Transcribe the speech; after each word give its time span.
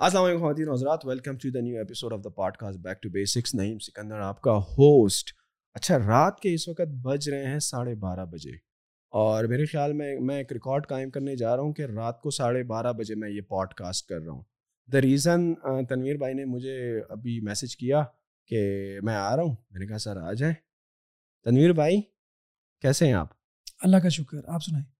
السلام 0.00 0.24
علیکم 0.24 0.40
خواتین 0.40 0.68
حضرات 0.70 1.06
welcome 1.06 1.36
to 1.36 1.50
the 1.50 1.60
new 1.60 1.78
episode 1.78 2.12
of 2.12 2.20
the 2.24 2.28
podcast 2.56 2.78
back 2.78 3.02
to 3.02 3.08
basics 3.08 3.54
Naeem 3.54 3.78
Sikandar 3.78 4.20
آپ 4.20 4.40
کا 4.40 4.58
ہوسٹ 4.58 5.30
اچھا 5.74 5.98
رات 5.98 6.40
کے 6.40 6.54
اس 6.54 6.68
وقت 6.68 6.88
بج 7.02 7.30
رہے 7.30 7.44
ہیں 7.44 7.58
ساڑھے 7.58 7.94
بارہ 7.94 8.24
بجے۔ 8.24 8.50
اور 9.10 9.44
میرے 9.44 9.64
خیال 9.64 9.92
میں 9.92 10.20
میں 10.20 10.36
ایک 10.36 10.52
ریکارڈ 10.52 10.86
قائم 10.86 11.10
کرنے 11.10 11.36
جا 11.36 11.56
رہا 11.56 11.62
ہوں 11.62 11.72
کہ 11.72 11.82
رات 11.82 12.20
کو 12.20 12.30
ساڑھے 12.30 12.62
بارہ 12.62 12.92
بجے 12.92 13.14
میں 13.14 13.30
یہ 13.30 13.40
پوڈ 13.40 13.74
کاسٹ 13.74 14.08
کر 14.08 14.20
رہا 14.20 14.32
ہوں۔ 14.32 14.42
دا 14.92 15.00
ریزن 15.00 15.54
تنویر 15.88 16.16
بھائی 16.16 16.34
نے 16.34 16.44
مجھے 16.44 17.00
ابھی 17.08 17.40
میسج 17.40 17.76
کیا 17.76 18.04
کہ 18.46 18.84
میں 19.02 19.16
آ 19.16 19.36
رہا 19.36 19.42
ہوں۔ 19.42 19.56
میں 19.70 19.80
نے 19.80 19.86
کہا، 19.86 19.98
سر، 19.98 20.16
آ 20.16 20.32
جائیں۔ 20.32 20.54
تنویر 21.44 21.72
بھائی، 21.72 22.00
کیسے 22.80 23.06
ہیں 23.06 23.12
آپ؟ 23.12 23.28
اللہ 23.82 23.96
کا 23.96 24.08
شکر، 24.08 24.38
آپ 24.46 24.64
سنائیں۔ 24.64 24.97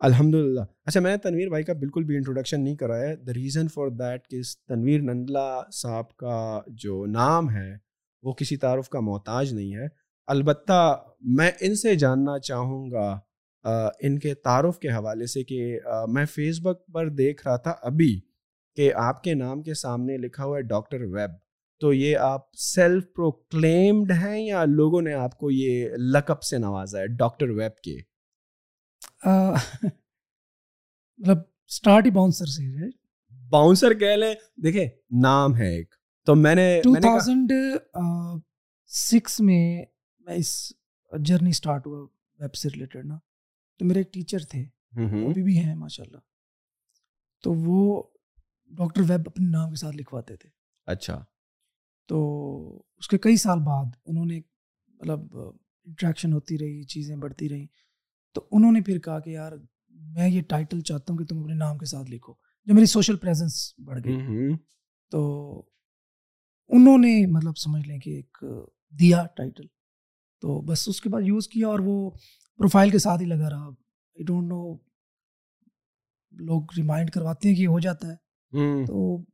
الحمد 0.00 0.34
للہ۔ 0.34 0.60
اچھا 0.86 1.00
میں 1.00 1.10
نے 1.10 1.16
تنویر 1.16 1.48
بھائی 1.48 1.64
کا 1.64 1.72
بالکل 1.72 2.04
بھی 2.04 2.16
انٹروڈکشن 2.16 2.62
نہیں 2.64 2.76
کرا 2.76 2.96
ہے۔ 2.98 3.14
دا 3.16 3.32
ریزن 3.32 3.68
فار 3.68 3.88
دیٹ 3.88 4.26
کہ 4.28 4.40
تنویر 4.68 5.00
نندلا 5.00 5.60
صاحب 5.72 6.16
کا 6.16 6.60
جو 6.66 7.04
نام 7.06 7.50
ہے، 7.50 7.72
وہ 8.22 8.32
کسی 8.32 8.56
تعارف 8.56 8.88
کا 8.88 9.00
محتاج 9.00 9.52
نہیں 9.54 9.74
ہے۔ 9.74 9.86
البتہ 10.28 10.96
میں 11.36 11.50
ان 11.60 11.74
سے 11.74 11.94
جاننا 11.94 12.38
چاہوں 12.38 12.90
گا 12.90 13.08
ان 14.00 14.18
کے 14.18 14.34
تعارف 14.34 14.78
کے 14.78 14.88
حوالے 14.88 15.26
سے 15.26 15.42
کہ 15.44 15.78
میں 16.08 16.24
فیس 16.26 16.60
بک 16.60 16.86
پر 16.92 17.08
دیکھ 17.08 17.46
رہا 17.46 17.56
تھا 17.56 17.74
ابھی 17.82 18.20
کہ 18.76 18.92
آپ 18.94 19.22
کے 19.22 19.34
نام 19.34 19.62
کے 19.62 19.74
سامنے 19.74 20.16
لکھا 20.16 20.44
ہوا 20.44 20.56
ہے 20.56 20.62
ڈاکٹر 20.62 21.02
ویب۔ 21.02 21.30
تو 21.80 21.92
یہ 21.92 22.16
آپ 22.16 22.54
سیلف 22.58 23.04
پروکلیمڈ 23.16 24.10
ہیں 24.12 24.40
یا 24.40 24.64
لوگوں 24.64 25.02
نے 25.02 25.12
آپ 25.14 25.38
کو 25.38 25.50
یہ 25.50 25.88
لقب 26.14 26.42
سے 26.42 26.58
نوازا 26.58 27.00
ہے، 27.00 27.06
ڈاکٹر 27.06 27.50
ویب 27.50 27.76
کے؟ 27.76 27.96
مطلب 31.18 31.38
اسٹارٹ 31.68 32.06
ہی 32.06 32.10
باؤنسر 32.10 32.46
سے 32.46 32.62
ہے۔ 32.62 32.88
باؤنسر 33.48 33.94
کہہ 33.94 34.16
لیں 34.16 34.34
دیکھیں 34.62 34.88
نام 35.22 35.56
ہے 35.56 35.74
ایک۔ 35.76 35.94
تو 36.26 36.34
میں 36.34 36.54
نے 36.54 36.80
ٹو 36.84 36.94
تھاؤزینڈ 37.00 37.52
سکس 38.86 39.40
میں 39.40 39.84
میں 40.18 40.34
اس 40.34 40.72
جرنی 41.20 41.50
اسٹارٹ 41.50 41.86
ہوا 41.86 41.98
ویب 42.40 42.54
سے 42.54 42.68
ریلیٹڈ 42.68 43.06
نا۔ 43.06 43.18
تو 43.78 43.84
میرے 43.84 44.00
ایک 44.00 44.12
ٹیچر 44.12 44.38
تھے۔ 44.38 44.64
ابھی 45.30 45.42
بھی 45.42 45.58
ہیں 45.58 45.74
ماشاء 45.74 46.04
اللہ 46.04 46.18
تو 47.42 47.54
وہ 47.54 48.02
ڈاکٹر 48.70 49.00
ویب 49.00 49.20
اپنے 49.26 49.50
نام 49.50 49.70
کے 49.70 49.76
ساتھ 49.76 49.96
لکھواتے 49.96 50.36
تھے۔ 50.36 50.48
اچھا۔ 50.86 51.24
تو 52.06 52.18
اس 52.96 53.08
کے 53.08 53.18
کئی 53.18 53.36
سال 53.36 53.58
بعد 53.58 53.84
انہوں 54.06 54.26
نے 54.26 54.40
مطلب 54.88 55.20
انٹریکشن 55.84 56.32
ہوتی 56.32 56.58
رہی 56.58 56.82
چیزیں 56.82 57.16
بڑھتی 57.16 57.48
رہیں۔ 57.48 57.66
تو 58.32 58.46
انہوں 58.50 58.72
نے 58.72 58.80
پھر 58.80 58.98
کہا 58.98 59.20
کہ 59.20 59.30
یار 59.30 59.52
میں 59.88 60.28
یہ 60.28 60.42
ٹائٹل 60.42 60.80
چاہتا 60.80 61.12
ہوں 61.12 61.18
کہ 61.18 61.24
تم 61.24 61.38
اپنے 61.40 61.54
نام 61.54 61.78
کے 61.78 61.86
ساتھ 61.86 62.10
لکھو 62.10 62.34
جو 62.64 62.74
میری 62.74 62.86
سوشل 62.86 63.16
پریزنس 63.16 63.74
بڑھ 63.84 64.00
گئی۔ 64.04 64.16
تو 65.10 65.58
انہوں 66.68 66.98
نے 66.98 67.26
مطلب 67.26 67.56
سمجھ 67.58 67.88
لیں 67.88 67.98
کہ 67.98 68.10
ایک 68.10 68.44
دیا 69.00 69.26
ٹائٹل 69.36 69.66
تو 70.40 70.60
بس 70.60 70.88
اس 70.88 71.00
کے 71.00 71.08
بعد 71.08 71.20
یوز 71.24 71.48
کیا 71.48 71.68
اور 71.68 71.78
وہ 71.78 72.10
پروفائل 72.58 72.90
کے 72.90 72.98
ساتھ 72.98 73.20
ہی 73.22 73.26
لگا 73.26 73.50
رہا۔ 73.50 73.64
آئی 73.64 74.24
ڈونٹ 74.24 74.48
نو 74.48 74.74
لوگ 76.30 76.62
ریمائنڈ 76.76 77.10
کرواتے 77.10 77.48
ہیں 77.48 77.56
کہ 77.56 77.66
ہو 77.66 77.78
جاتا 77.78 78.08
ہے۔ 78.08 78.16
تو 78.86 79.24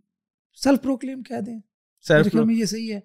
سیلف 0.62 0.82
پروکلیم 0.82 1.22
کہہ 1.22 1.40
دیں۔ 1.46 1.60
یہ 2.04 2.64
صحیح 2.64 2.94
ہے۔ 2.94 3.00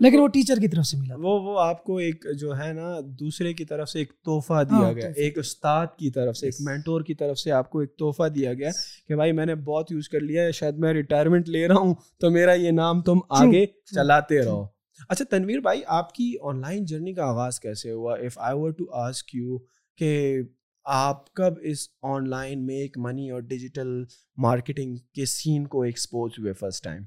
لیکن 0.00 0.20
وہ 0.20 0.26
ٹیچر 0.28 0.60
کی 0.60 0.68
طرف 0.68 0.84
سے 0.84 0.96
ملا 0.96 1.14
وہ 1.18 1.38
وہ 1.40 1.58
آپ 1.60 1.84
کو 1.84 1.96
ایک 1.96 2.26
جو 2.38 2.58
ہے 2.58 2.72
نا 2.72 3.00
دوسرے 3.00 3.52
کی 3.54 3.64
طرف 3.64 3.88
سے 3.88 3.98
ایک 3.98 4.12
تحفہ 4.12 4.62
دیا 4.64 4.76
ہاں، 4.76 4.92
گیا 4.92 5.08
ایک 5.16 5.38
استاد 5.38 5.86
کی 5.98 6.10
طرف 6.10 6.36
سے 6.36 6.46
ایک 6.46 6.54
مینٹور 6.60 7.02
کی 7.02 7.14
طرف 7.14 7.38
سے 7.38 7.52
آپ 7.52 7.70
کو 7.70 7.78
ایک 7.78 7.96
تحفہ 7.96 8.28
دیا 8.28 8.54
گیا 8.54 8.70
کہ 9.08 9.16
بھائی 9.16 9.32
میں 9.32 9.46
نے 9.46 9.54
بہت 9.54 9.92
یوز 9.92 10.08
کر 10.08 10.20
لیا 10.20 10.42
ہے 10.42 10.52
شاید 10.52 10.78
میں 10.78 10.92
ریٹائرمنٹ 10.92 11.48
لے 11.48 11.68
رہا 11.68 11.78
ہوں 11.78 11.94
تو 12.20 12.30
میرا 12.30 12.52
یہ 12.52 12.70
نام 12.70 13.02
تم 13.02 13.18
آگے 13.28 13.66
چلاتے 13.66 14.44
رہو۔ 14.44 14.64
اچھا 15.08 15.24
تنویر 15.30 15.60
بھائی 15.60 15.82
آپ 15.86 16.12
کی 16.14 16.34
آن 16.42 16.60
لائن 16.60 16.84
جرنی 16.84 17.14
کا 17.14 17.24
آغاز 17.24 17.60
کیسے 17.60 17.90
ہوا؟ 17.90 18.14
If 18.14 18.38
I 18.38 18.58
were 18.58 18.70
to 18.70 18.84
ask 18.92 19.34
you 19.34 19.58
کہ 19.98 20.42
آپ 20.86 21.32
کب 21.34 21.54
اس 21.62 21.88
آن 22.02 22.28
لائن 22.30 22.66
میک 22.66 22.98
منی 22.98 23.30
اور 23.30 23.40
ڈیجیٹل 23.40 24.02
مارکیٹنگ 24.38 24.96
کے 25.14 25.24
سین 25.24 25.66
کو 25.66 25.82
ایکسپوز 25.82 26.38
ہوئے 26.38 26.52
فرسٹ 26.52 26.84
ٹائم 26.84 27.02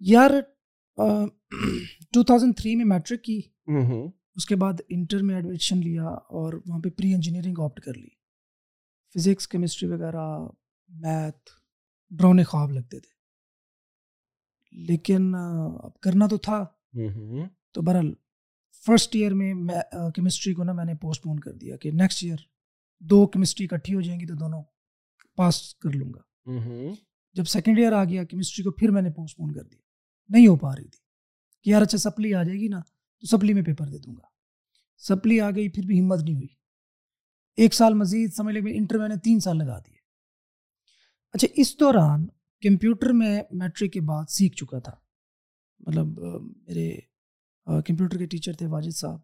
یار 0.00 0.30
ٹو 2.12 2.22
تھاؤزینڈ 2.24 2.56
تھری 2.56 2.76
میں 2.76 2.84
میٹرک 2.84 3.22
کی 3.22 3.40
اس 4.34 4.46
کے 4.46 4.56
بعد 4.56 4.72
انٹر 4.88 5.22
میں 5.22 5.34
ایڈمیشن 5.34 5.78
لیا 5.78 6.04
اور 6.04 6.52
وہاں 6.66 6.80
پہ 6.80 6.88
پری 6.88 7.14
انجینئرنگ 7.14 7.54
آپٹ 7.58 7.80
کر 7.80 7.94
لی۔ 7.94 8.08
فزکس 9.14 9.48
کیمسٹری 9.48 9.88
وغیرہ 9.88 10.38
میتھ 10.88 11.50
ڈرونے 12.10 12.44
خواب 12.44 12.70
لگتے 12.70 13.00
تھے۔ 13.00 13.12
لیکن 14.86 15.34
اب 15.82 16.00
کرنا 16.00 16.26
تو 16.26 16.36
تھا۔ 16.36 16.64
تو 17.72 17.82
بہرحال 17.82 18.12
فرسٹ 18.86 19.14
ایئر 19.16 19.34
میں 19.34 19.54
کیمسٹری 20.14 20.54
کو 20.54 20.64
نا 20.64 20.72
میں 20.72 20.84
نے 20.84 20.94
پوسٹ 20.94 21.22
پون 21.22 21.40
کر 21.40 21.52
دیا 21.52 21.76
کہ 21.76 21.90
نیکسٹ 21.90 22.24
ایئر 22.24 22.36
دو 23.00 23.26
کیمسٹری 23.26 23.66
اکٹھی 23.70 23.94
ہو 23.94 24.00
جائیں 24.00 24.20
گی 24.20 24.26
تو 24.26 24.34
دونوں 24.34 24.62
پاس 25.36 25.74
کر 25.74 25.90
لوں 25.90 26.12
گا۔ 26.14 26.50
جب 27.32 27.44
سیکنڈ 27.44 27.78
ایئر 27.78 27.92
آ 27.92 28.04
گیا 28.04 28.24
کیمسٹری 28.24 28.64
کو 28.64 28.70
پھر 28.70 28.90
میں 28.90 29.02
نے 29.02 29.10
پوسٹ 29.10 29.36
پون 29.36 29.52
کر 29.52 29.62
دیا۔ 29.62 29.89
نہیں 30.30 30.46
ہو 30.46 30.56
پا 30.56 30.76
رہی 30.76 30.88
تھی 30.88 30.98
کہ 31.62 31.70
یار 31.70 31.82
اچھا 31.82 31.98
سپلی 31.98 32.34
آ 32.34 32.42
جائے 32.42 32.58
گی 32.58 32.68
نا 32.68 32.80
تو 33.20 33.26
سپلی 33.26 33.54
میں 33.54 33.62
پیپر 33.62 33.86
دے 33.86 33.98
دوں 33.98 34.14
گا۔ 34.16 34.22
سپلی 34.98 35.40
آ 35.40 35.50
گئی 35.50 35.68
پھر 35.68 35.86
بھی 35.86 36.00
ہمت 36.00 36.22
نہیں 36.22 36.34
ہوئی۔ 36.34 36.46
ایک 37.56 37.74
سال 37.74 37.94
مزید 37.94 38.32
سمجھ 38.32 38.54
لے 38.54 38.76
انٹر 38.76 38.98
میں 38.98 39.08
نے 39.08 39.14
تین 39.24 39.40
سال 39.40 39.58
لگا 39.58 39.78
دیے۔ 39.78 39.96
اچھا 41.32 41.48
اس 41.56 41.80
دوران 41.80 42.26
کمپیوٹر 42.62 43.12
میں 43.12 43.42
میٹرک 43.50 43.92
کے 43.92 44.00
بعد 44.00 44.24
سیکھ 44.28 44.56
چکا 44.56 44.78
تھا۔ 44.78 44.92
مطلب 45.86 46.06
میرے 46.68 47.00
کمپیوٹر 47.66 48.18
کے 48.18 48.26
ٹیچر 48.26 48.52
تھے 48.52 48.66
واجد 48.66 48.96
صاحب۔ 48.96 49.18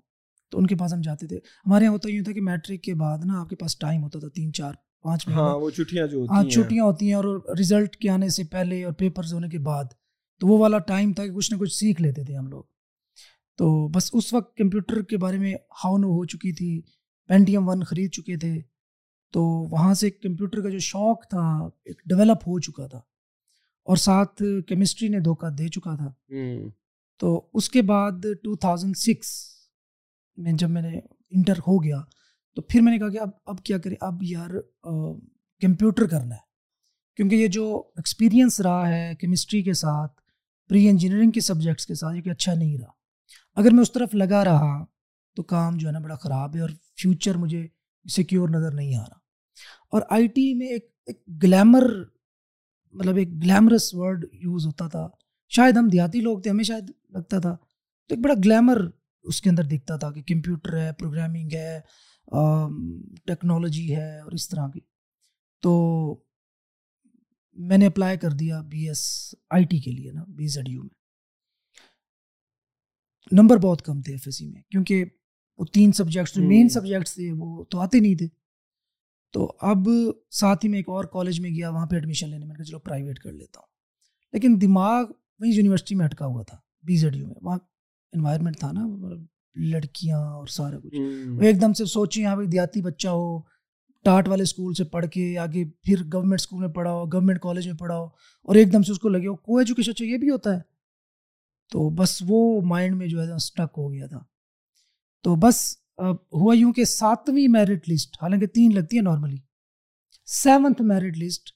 تو 0.50 0.58
ان 0.58 0.66
کے 0.66 0.76
پاس 0.76 0.92
ہم 0.94 1.00
جاتے 1.00 1.26
تھے۔ 1.26 1.36
ہمارے 1.36 1.84
یہاں 1.84 1.92
ہوتا 1.92 2.10
یوں 2.10 2.24
تھا 2.24 2.32
کہ 2.32 2.40
میٹرک 2.40 2.82
کے 2.82 2.94
بعد 2.94 3.18
نا 3.24 3.40
آپ 3.40 3.48
کے 3.48 3.56
پاس 3.56 3.78
ٹائم 3.78 4.02
ہوتا 4.02 4.18
تھا 4.18 4.28
تین 4.28 4.52
چار 4.52 4.74
پانچ 5.02 5.28
ہاں 5.28 5.54
وہ 5.54 5.70
چھٹیاں 5.70 6.06
جو 6.06 6.24
ہاں 6.30 6.44
چھٹیاں 6.44 6.84
ہوتی 6.84 7.06
ہیں 7.06 7.14
اور 7.14 7.24
رزلٹ 7.60 7.96
کے 7.96 8.10
آنے 8.10 8.28
سے 8.28 8.44
پہلے 8.44 8.84
اور 8.84 8.92
پیپرز 8.92 9.34
ہونے 9.34 9.48
کے 9.48 9.58
بعد 9.58 9.84
تو 10.40 10.46
وہ 10.46 10.58
والا 10.58 10.78
ٹائم 10.78 11.12
تھا 11.12 11.26
کہ 11.26 11.32
کچھ 11.32 11.52
نہ 11.52 11.58
کچھ 11.58 11.72
سیکھ 11.72 12.02
لیتے 12.02 12.24
تھے 12.24 12.36
ہم 12.36 12.46
لوگ۔ 12.46 12.62
تو 13.56 13.88
بس 13.88 14.10
اس 14.12 14.32
وقت 14.32 14.56
کمپیوٹر 14.56 15.02
کے 15.02 15.16
بارے 15.16 15.38
میں 15.38 15.54
ہاؤ 15.54 15.96
نو 15.96 16.06
ہو 16.06 16.24
چکی 16.24 16.52
تھی 16.52 16.82
پینٹیم 17.28 17.68
ون 17.68 17.84
خرید 17.84 18.12
چکے 18.12 18.36
تھے۔ 18.36 18.60
تو 19.32 19.42
وہاں 19.44 19.94
سے 19.94 20.10
کمپیوٹر 20.10 20.62
کا 20.62 20.68
جو 20.68 20.78
شوق 20.78 21.28
تھا 21.30 21.68
ایک 21.84 22.02
ڈیولپ 22.04 22.42
ہو 22.42 22.60
چکا 22.60 22.86
تھا۔ 22.86 22.98
اور 23.84 23.96
ساتھ 23.96 24.42
کیمسٹری 24.68 25.08
نے 25.08 25.20
دھوکہ 25.20 25.50
دے 25.50 25.68
چکا 25.68 25.96
تھا۔ 25.96 26.12
تو 27.18 27.50
اس 27.54 27.70
کے 27.70 27.82
بعد 27.82 28.12
ٹو 28.22 28.56
تھاؤزینڈ 28.56 28.96
سکس 28.96 29.46
میں 30.36 30.52
جب 30.52 30.70
میں 30.70 30.82
نے 30.82 30.98
انٹر 31.30 31.58
ہو 31.58 31.84
گیا 31.84 32.00
تو 32.54 32.62
پھر 32.62 32.80
میں 32.80 32.92
نے 32.92 32.98
کہا 32.98 33.08
کہ 33.08 33.20
اب 33.20 33.28
اب 33.46 33.62
کیا 33.64 33.78
کریں؟ 33.78 33.96
اب 34.00 34.22
یار 34.22 34.50
کمپیوٹر 35.60 36.06
کرنا 36.06 36.34
ہے۔ 36.34 36.46
کیونکہ 37.16 37.34
یہ 37.34 37.46
جو 37.46 37.82
ایکسپیرینس 37.96 38.60
رہا 38.60 38.88
ہے 38.88 39.12
کیمسٹری 39.20 39.62
کے 39.62 39.72
ساتھ 39.72 40.20
پری 40.68 40.88
انجینئرنگ 40.88 41.30
کے 41.30 41.40
سبجیکٹس 41.40 41.86
کے 41.86 41.94
ساتھ 41.94 42.16
یہ 42.16 42.22
کہ 42.22 42.30
اچھا 42.30 42.54
نہیں 42.54 42.78
رہا۔ 42.78 42.90
اگر 43.54 43.70
میں 43.70 43.82
اس 43.82 43.92
طرف 43.92 44.14
لگا 44.14 44.44
رہا 44.44 44.84
تو 45.36 45.42
کام 45.42 45.76
جو 45.76 45.86
ہے 45.88 45.92
نا 45.92 45.98
بڑا 45.98 46.14
خراب 46.14 46.56
ہے 46.56 46.60
اور 46.60 46.70
فیوچر 47.02 47.34
مجھے 47.34 47.66
سیکیور 48.12 48.48
نظر 48.48 48.74
نہیں 48.74 48.96
آ 48.96 49.00
رہا۔ 49.00 49.18
اور 49.90 50.02
آئی 50.10 50.26
ٹی 50.26 50.54
میں 50.54 50.66
ایک 50.66 50.90
ایک 51.06 51.22
گلیمر 51.42 51.82
مطلب 52.92 53.16
ایک 53.16 53.28
گلیمرس 53.28 53.94
ورڈ 53.94 54.26
یوز 54.32 54.66
ہوتا 54.66 54.88
تھا۔ 54.88 55.08
شاید 55.48 55.76
ہم 55.76 55.88
دیہاتی 55.88 56.20
لوگ 56.20 56.38
تھے، 56.38 56.50
ہمیں 56.50 56.64
شاید 56.64 56.90
لگتا 57.10 57.38
تھا۔ 57.38 57.56
تو 58.08 58.14
ایک 58.14 58.24
بڑا 58.24 58.34
گلیمر 58.44 58.80
اس 59.22 59.42
کے 59.42 59.50
اندر 59.50 59.64
دکھتا 59.64 59.96
تھا 59.96 60.12
کہ 60.12 60.22
کمپیوٹر 60.22 60.78
ہے 60.78 60.92
پروگرامنگ 60.92 61.48
ہے 61.52 61.80
ٹیکنالوجی 63.26 63.96
ہے 63.96 64.20
اور 64.20 64.32
اس 64.32 64.48
طرح 64.48 64.68
کی۔ 64.68 64.80
تو 65.62 66.24
میں 67.58 67.78
نے 67.78 67.86
اپلائی 67.86 68.18
کر 68.18 68.30
دیا 68.30 68.60
بی 68.60 68.88
ایس 68.88 69.34
آئی 69.50 69.64
ٹی 69.64 69.78
کے 69.78 69.90
لیے 69.90 70.12
نا 70.12 70.24
بی 70.28 70.46
زیڈ 70.46 70.68
یو 70.68 70.82
میں۔ 70.82 70.94
نمبر 73.32 73.56
بہت 73.56 73.82
کم 73.82 74.02
تھے 74.02 74.12
ایف 74.12 74.22
ایس 74.26 74.38
سی 74.38 74.48
میں 74.48 74.62
کیونکہ 74.70 75.04
وہ 75.58 75.64
تین 75.64 75.92
سبجیکٹس 75.92 76.36
مین 76.36 76.68
سبجیکٹس 76.68 77.14
تھے 77.14 77.32
وہ 77.38 77.64
تو 77.64 77.80
آتے 77.80 78.00
نہیں 78.00 78.14
تھے۔ 78.14 78.28
تو 79.32 79.52
اب 79.60 79.88
ساتھ 80.30 80.64
ہی 80.64 80.70
میں 80.70 80.78
ایک 80.78 80.88
اور 80.88 81.04
کالج 81.04 81.40
میں 81.40 81.50
گیا 81.50 81.70
وہاں 81.70 81.86
پہ 81.86 81.96
ایڈمیشن 81.96 82.30
لینے 82.30 82.46
میں 82.46 82.56
کہا 82.56 82.64
چلو 82.64 82.78
پرائیویٹ 82.78 83.18
کر 83.18 83.32
لیتا 83.32 83.60
ہوں۔ 83.60 83.66
لیکن 84.32 84.58
دماغ 84.60 85.04
وہیں 85.40 85.52
یونیورسٹی 85.52 85.94
میں 85.94 86.04
اٹکا 86.06 86.26
ہوا 86.26 86.42
تھا 86.42 86.58
بی 86.82 86.96
زیڈ 86.96 87.16
یو 87.16 87.26
میں۔ 87.26 87.34
وہاں 87.42 87.58
انوائرمنٹ 88.12 88.58
تھا 88.58 88.72
نا 88.72 88.80
لڑکیاں 89.54 90.18
اور 90.18 90.46
سارا 90.46 90.78
کچھ۔ 90.78 90.94
وہ 91.28 91.42
ایک 91.42 91.60
دم 91.60 91.72
سے 91.72 91.84
سوچیں 91.84 92.22
یہاں 92.22 92.36
پہ 92.36 92.44
دیہاتی 92.44 92.82
بچہ 92.82 93.08
ہو 93.08 93.55
ٹاٹ 94.06 94.28
والے 94.28 94.42
اسکول 94.42 94.74
سے 94.74 94.84
پڑھ 94.84 95.06
کے 95.06 95.38
آگے 95.38 95.64
پھر 95.82 95.96
گورنمنٹ 96.12 96.40
اسکول 96.40 96.60
میں 96.60 96.68
پڑھا 96.68 96.90
ہو 96.92 97.06
گورنمنٹ 97.06 97.40
کالج 97.40 97.66
میں 97.68 97.76
پڑھا 97.76 97.96
ہو 97.96 98.04
اور 98.48 98.54
ایک 98.54 98.72
دم 98.72 98.82
سے 98.82 98.92
اس 98.92 98.98
کو 98.98 99.08
لگے 99.08 99.26
ہو 99.26 99.36
کو 99.36 99.58
ایجوکیشن 99.58 99.94
چاہیے 99.94 100.18
بھی 100.18 100.30
ہوتا 100.30 100.54
ہے؟ 100.54 100.60
تو 101.72 101.90
بس 101.90 102.22
وہ 102.26 102.60
مائنڈ 102.60 102.96
میں 102.96 103.06
جو 103.06 103.22
ہے 103.22 103.32
اسٹک 103.32 103.74
ہو 103.76 103.92
گیا 103.92 104.06
تھا۔ 104.06 104.20
تو 105.22 105.34
بس 105.34 105.76
ہوا 106.32 106.56
یوں 106.56 106.72
کہ 106.72 106.84
ساتویں 106.84 107.48
میرٹ 107.48 107.88
لسٹ 107.88 108.16
حالانکہ 108.22 108.46
تین 108.46 108.74
لگتی 108.74 108.96
ہے 108.96 109.02
نارملی 109.02 109.36
سیونتھ 110.26 110.82
میرٹ 110.82 111.18
لسٹ 111.18 111.50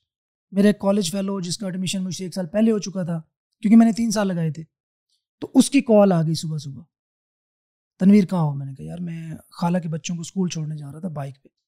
میرا 0.51 0.67
ایک 0.67 0.79
کالج 0.79 1.13
فیلو 1.13 1.41
جس 1.41 1.59
کا 1.59 1.67
ایڈمیشن 1.67 2.05
مجھ 2.05 2.15
سے 2.15 2.25
ایک 2.25 2.35
سال 2.35 2.47
پہلے 2.47 2.73
ہو 2.73 2.79
چکا 2.79 3.03
تھا، 3.03 3.21
کیونکہ 3.61 3.77
میں 3.77 3.87
نے 3.87 3.93
تین 3.93 4.11
سال 4.11 4.29
لگائے 4.29 4.53
تھے۔ 4.53 4.63
تو 5.41 5.51
اس 5.55 5.71
کی 5.71 5.81
کال 5.81 6.13
آ 6.13 6.23
گئی 6.23 6.35
صبح 6.35 6.59
صبح۔ 6.59 6.83
تنویر 7.99 8.25
کہاں 8.25 8.43
ہو؟ 8.43 8.55
میں 8.55 8.67
نے 8.67 8.75
کہا، 8.75 8.85
یار 8.85 8.99
میں 8.99 9.35
خالہ 9.51 9.79
کے 9.79 9.89
بچوں 9.89 10.15
کو 10.15 10.21
اسکول 10.21 10.49
چھوڑنے 10.49 10.77
جا 10.77 10.93
رہا 10.93 11.01
تھا 11.01 11.09
بائک 11.09 11.43
پہ۔ 11.43 11.60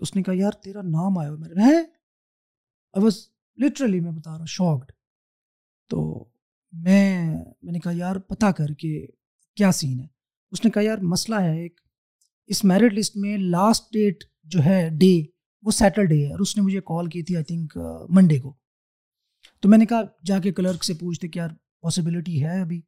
تو 0.00 0.04
اس 0.04 0.14
نے 0.16 0.22
کہا، 0.22 0.34
یار 0.34 0.52
تیرا 0.62 0.82
نام 0.82 1.18
آیا 1.18 1.30
ہو 1.30 1.36
میرے 1.36 1.54
ہے 1.62 3.00
بس 3.00 3.16
لٹرلی 3.58 3.98
میں 4.00 4.12
بتا 4.12 4.30
رہا 4.30 4.38
ہوں 4.38 4.46
شاکڈ 4.48 4.92
تو 5.90 6.02
میں 6.72 7.34
میں 7.62 7.72
نے 7.72 7.78
کہا، 7.78 7.92
یار 7.94 8.16
پتہ 8.28 8.50
کر 8.56 8.72
کے 8.74 8.92
کیا 9.56 9.70
سین 9.72 9.98
ہے؟ 10.00 10.06
اس 10.52 10.64
نے 10.64 10.70
کہا، 10.70 10.82
یار 10.82 10.98
مسئلہ 11.04 11.40
ہے 11.40 11.60
ایک، 11.62 11.80
اس 12.50 12.62
میرٹ 12.64 12.94
لسٹ 12.94 13.16
میں 13.16 13.36
لاسٹ 13.38 13.92
ڈیٹ 13.92 14.24
جو 14.44 14.64
ہے 14.64 14.78
ڈے 15.00 15.12
وہ 15.64 15.70
سیٹرڈے 15.70 16.24
ہے 16.26 16.30
اور 16.32 16.40
اس 16.40 16.56
نے 16.56 16.62
مجھے 16.62 16.80
کال 16.86 17.08
کی 17.10 17.22
تھی 17.22 17.36
آئی 17.36 17.44
تھنک 17.44 17.76
منڈے 18.10 18.38
کو. 18.40 18.54
تو 19.62 19.68
میں 19.68 19.78
نے 19.78 19.86
کہا، 19.86 20.02
جا 20.24 20.38
کے 20.38 20.52
کلرک 20.52 20.84
سے 20.84 20.94
پوچھتے 20.94 21.28
کہ 21.28 21.38
یار 21.38 21.50
پاسبلٹی 21.82 22.42
ہے 22.44 22.60
ابھی؟ 22.60 22.80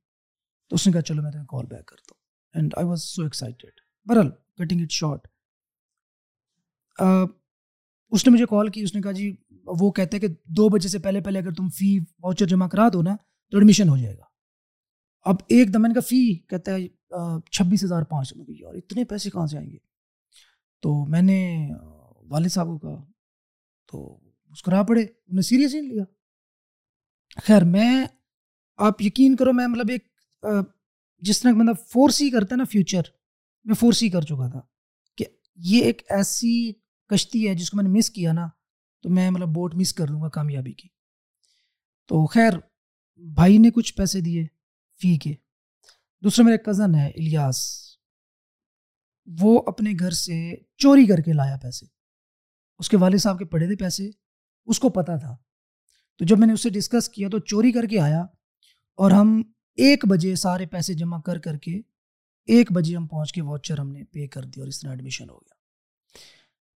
تو 0.70 0.74
اس 0.74 0.86
نے 0.86 0.92
کہا، 0.92 1.02
چلو 1.02 1.22
میں 1.22 1.32
تمہیں 1.32 1.46
کال 1.46 1.66
بیک 1.66 1.86
کرتا 1.86 2.14
ہوں. 2.14 2.20
And 2.54 2.74
I 2.76 2.86
was 2.86 3.02
so 3.04 3.22
excited 3.22 3.80
Brill 4.06 4.30
cutting 4.30 4.82
it 4.82 4.92
short 4.92 5.28
اس 7.00 8.26
نے 8.26 8.32
مجھے 8.32 8.46
کال 8.46 8.68
کی، 8.70 8.82
اس 8.82 8.94
نے 8.94 9.00
کہا 9.00 9.12
جی 9.12 9.34
وہ 9.80 9.90
کہتے 9.90 10.16
ہیں 10.16 10.20
کہ 10.20 10.34
دو 10.56 10.68
بجے 10.68 10.88
سے 10.88 10.98
پہلے 10.98 11.20
پہلے 11.20 11.38
اگر 11.38 11.52
تم 11.52 11.68
فی 11.68 11.98
واؤچر 11.98 12.46
جمع 12.46 12.68
کرا 12.68 12.88
دو 12.92 13.02
نا، 13.02 13.16
تو 13.52 13.56
ایڈمیشن 13.56 13.88
ہو 13.88 13.96
جائے 13.96 14.16
گا۔ 14.18 14.24
اب 15.26 15.36
ایک 15.48 15.72
دم 15.74 15.82
میں 15.82 15.88
نے 15.88 15.94
کہا 15.94 16.08
فی 16.08 16.34
کہتا 16.48 16.74
ہے 16.74 16.88
چھبیس 17.52 17.84
ہزار 17.84 18.02
پانچ 18.02 18.28
سو۔ 18.28 18.36
میں 18.36 18.46
یار، 18.48 18.74
اتنے 18.74 19.04
پیسے 19.04 19.30
کہاں 19.30 19.46
سے 19.46 19.56
آئیں 19.58 19.70
گے؟ 19.70 19.76
تو 20.82 20.94
میں 21.06 21.22
نے 21.22 21.38
والد 22.30 22.52
صاحب 22.52 22.66
کو 22.66 22.78
کہا، 22.78 23.04
تو 23.92 24.18
مسکرا 24.50 24.82
پڑے، 24.82 25.00
انہوں 25.00 25.36
نے 25.36 25.42
سیریس 25.42 25.74
نہیں 25.74 25.88
لیا۔ 25.88 26.04
خیر، 27.42 27.64
میں، 27.64 28.04
آپ 28.78 29.02
یقین 29.02 29.36
کرو، 29.36 29.52
میں 29.52 29.66
مطلب 29.66 29.90
ایک 29.90 30.08
جس 31.22 31.40
طرح 31.42 31.52
مطلب 31.52 31.76
فورس 31.88 32.20
ہی 32.22 32.30
کرتا 32.30 32.54
ہے 32.54 32.58
نا 32.58 32.64
فیوچر 32.70 33.02
میں 33.64 33.74
فورس 33.74 34.02
ہی 34.02 34.08
کر 34.08 34.22
چکا 34.22 34.48
تھا 34.50 34.60
کہ 35.18 35.24
یہ 35.56 35.84
ایک 35.84 36.02
ایسی 36.10 36.72
کشتی 37.12 37.48
ہے 37.48 37.54
جس 37.54 37.70
کو 37.70 37.76
میں 37.76 37.84
نے 37.84 37.98
مس 37.98 38.10
کیا 38.10 38.32
نا، 38.32 38.48
تو 39.02 39.10
میں 39.10 39.30
مطلب 39.30 39.48
بوٹ 39.48 39.74
مس 39.74 39.94
کر 39.94 40.06
دوں 40.06 40.22
گا 40.22 40.28
کامیابی 40.28 40.72
کی۔ 40.72 40.88
تو 42.08 42.26
خیر، 42.26 42.52
بھائی 43.16 43.58
نے 43.58 43.70
کچھ 43.70 43.94
پیسے 43.94 44.20
دیے 44.20 44.46
فی 45.00 45.18
کے۔ 45.18 45.34
دوسرا 46.22 46.44
میرا 46.44 46.56
کزن 46.56 46.94
ہے، 46.94 47.06
الیاس۔ 47.08 47.82
وہ 49.40 49.62
اپنے 49.66 49.90
گھر 49.98 50.10
سے 50.10 50.52
چوری 50.76 51.06
کر 51.06 51.18
کے 51.18 51.32
لایا 51.32 51.56
پیسے۔ 51.62 51.86
اس 52.78 52.88
کے 52.88 52.96
والد 52.96 53.18
صاحب 53.18 53.38
کے 53.38 53.44
پڑے 53.44 53.66
تھے 53.66 53.76
پیسے، 53.76 54.10
اس 54.66 54.78
کو 54.78 54.88
پتا 54.88 55.16
تھا۔ 55.16 55.36
تو 56.18 56.24
جب 56.24 56.38
میں 56.38 56.46
نے 56.46 56.52
اس 56.52 56.62
سے 56.62 56.70
ڈسکس 56.70 57.08
کیا 57.08 57.28
تو 57.28 57.38
چوری 57.38 57.72
کر 57.72 57.86
کے 57.86 57.98
آیا 57.98 58.20
اور 58.94 59.10
ہم 59.10 59.42
ایک 59.74 60.06
بجے 60.06 60.36
سارے 60.36 60.66
پیسے 60.66 60.94
جمع 60.94 61.20
کر 61.20 61.38
کر 61.38 61.56
کے 61.56 61.80
ایک 62.46 62.72
بجے 62.72 62.96
ہم 62.96 63.06
پہنچ 63.06 63.32
کے 63.32 63.42
واچر 63.42 63.78
ہم 63.78 63.92
نے 63.92 64.04
پے 64.04 64.26
کر 64.26 64.42
دیا 64.42 64.62
اور 64.62 64.68
اس 64.68 64.80
طرح 64.80 64.90
ایڈمیشن 64.90 65.30
ہو 65.30 65.38
گیا۔ 65.38 65.61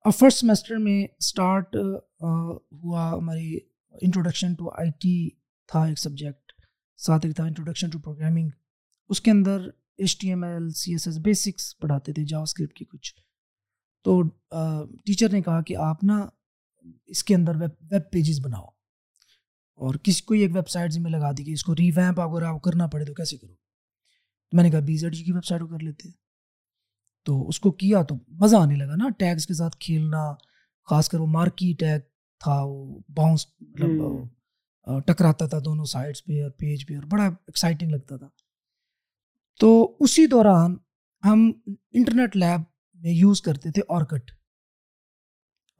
اور 0.04 0.12
فرسٹ 0.12 0.38
سیمسٹر 0.38 0.76
میں 0.76 1.06
اسٹارٹ 1.18 1.76
ہوا 2.72 3.10
ہماری 3.12 3.58
انٹروڈکشن 4.02 4.54
ٹو 4.54 4.70
آئی 4.70 4.90
ٹی 4.90 5.30
تھا 5.66 5.84
ایک 5.84 5.98
سبجیکٹ 5.98 6.52
ساتھ 6.96 7.26
ایک 7.26 7.36
تھا 7.36 7.44
انٹروڈکشن 7.44 7.90
ٹو 7.90 7.98
پروگرامنگ 7.98 8.48
اس 9.08 9.20
کے 9.20 9.30
اندر 9.30 9.68
H 9.98 10.18
T 10.18 10.28
M 10.28 10.44
L 10.44 10.70
C 10.70 10.92
S 10.92 11.06
S 11.06 11.18
basics 11.18 11.78
پڑھاتے 11.78 12.12
تھے 12.12 12.24
جاوا 12.24 12.42
اسکرپٹ 12.42 12.76
کی 12.76 12.84
کچھ۔ 12.84 13.14
تو 14.04 14.22
ٹیچر 15.04 15.32
نے 15.32 15.42
کہا 15.42 15.60
کہ 15.62 15.76
آپ 15.76 16.04
نا 16.04 16.26
اس 17.06 17.24
کے 17.24 17.34
اندر 17.34 17.56
ویب 17.56 17.70
ویب 17.90 18.02
پیجز 18.12 18.40
بناؤ۔ 18.44 18.64
اور 19.76 19.94
کسی 19.94 20.22
کوئی 20.22 20.40
ایک 20.40 20.54
ویب 20.54 20.68
سائٹ 20.68 20.96
میں 20.96 21.10
لگا 21.10 21.30
دی 21.32 21.44
کہ 21.44 21.50
اس 21.50 21.64
کو 21.64 21.74
ریویمپ 21.76 22.20
اگر 22.20 22.42
آپ 22.42 22.62
کرنا 22.62 22.86
پڑے 22.86 23.04
تو 23.04 23.14
کیسے 23.14 23.36
کرو؟ 23.36 23.54
میں 24.52 24.64
نے 24.64 24.70
کہا 24.70 24.80
بی 24.80 24.96
زیڈ 24.96 25.14
جی 25.14 25.24
کی 25.24 25.32
ویب 25.32 25.44
سائٹ 25.44 25.60
کو 25.60 25.66
کر 25.66 25.82
لیتے۔ 25.82 26.21
تو 27.24 27.48
اس 27.48 27.60
کو 27.60 27.70
کیا 27.70 28.02
تو 28.02 28.14
مزہ 28.28 28.56
آنے 28.56 28.76
لگا 28.76 28.96
نا 28.96 29.08
ٹیگس 29.18 29.46
کے 29.46 29.54
ساتھ 29.54 29.76
کھیلنا 29.76 30.32
خاص 30.88 31.08
کر 31.08 31.20
وہ 31.20 31.26
مارکی 31.26 31.72
ٹیگ 31.78 32.00
تھا 32.40 32.62
وہ 32.62 33.00
باؤنس 33.08 33.46
مطلب 33.60 35.04
ٹکراتا 35.06 35.46
تھا 35.46 35.58
دونوں 35.64 35.84
سائڈس 35.84 36.24
پہ 36.24 36.42
اور 36.42 36.50
پیج 36.50 36.86
پہ 36.86 36.94
اور 36.94 37.02
بڑا 37.02 37.24
ایکسائٹنگ 37.24 37.90
لگتا 37.90 38.16
تھا۔ 38.16 38.28
تو 39.60 39.96
اسی 40.00 40.26
دوران 40.26 40.76
ہم 41.22 41.50
انٹرنیٹ 41.66 42.36
لیب 42.36 42.60
میں 43.02 43.12
یوز 43.12 43.40
کرتے 43.42 43.70
تھے 43.70 43.82
آرکٹ 43.88 44.30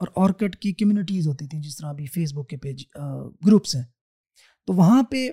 اور 0.01 0.07
آرکٹ 0.15 0.55
کی 0.55 0.73
کمیونٹیز 0.73 1.27
ہوتی 1.27 1.47
تھیں 1.47 1.61
جس 1.61 1.77
طرح 1.77 1.89
ابھی 1.89 2.05
فیس 2.05 2.33
بک 2.33 2.49
کے 2.49 2.57
پیج 2.57 2.83
گروپس 3.47 3.75
ہیں۔ 3.75 3.83
تو 4.67 4.73
وہاں 4.73 5.03
پہ 5.03 5.27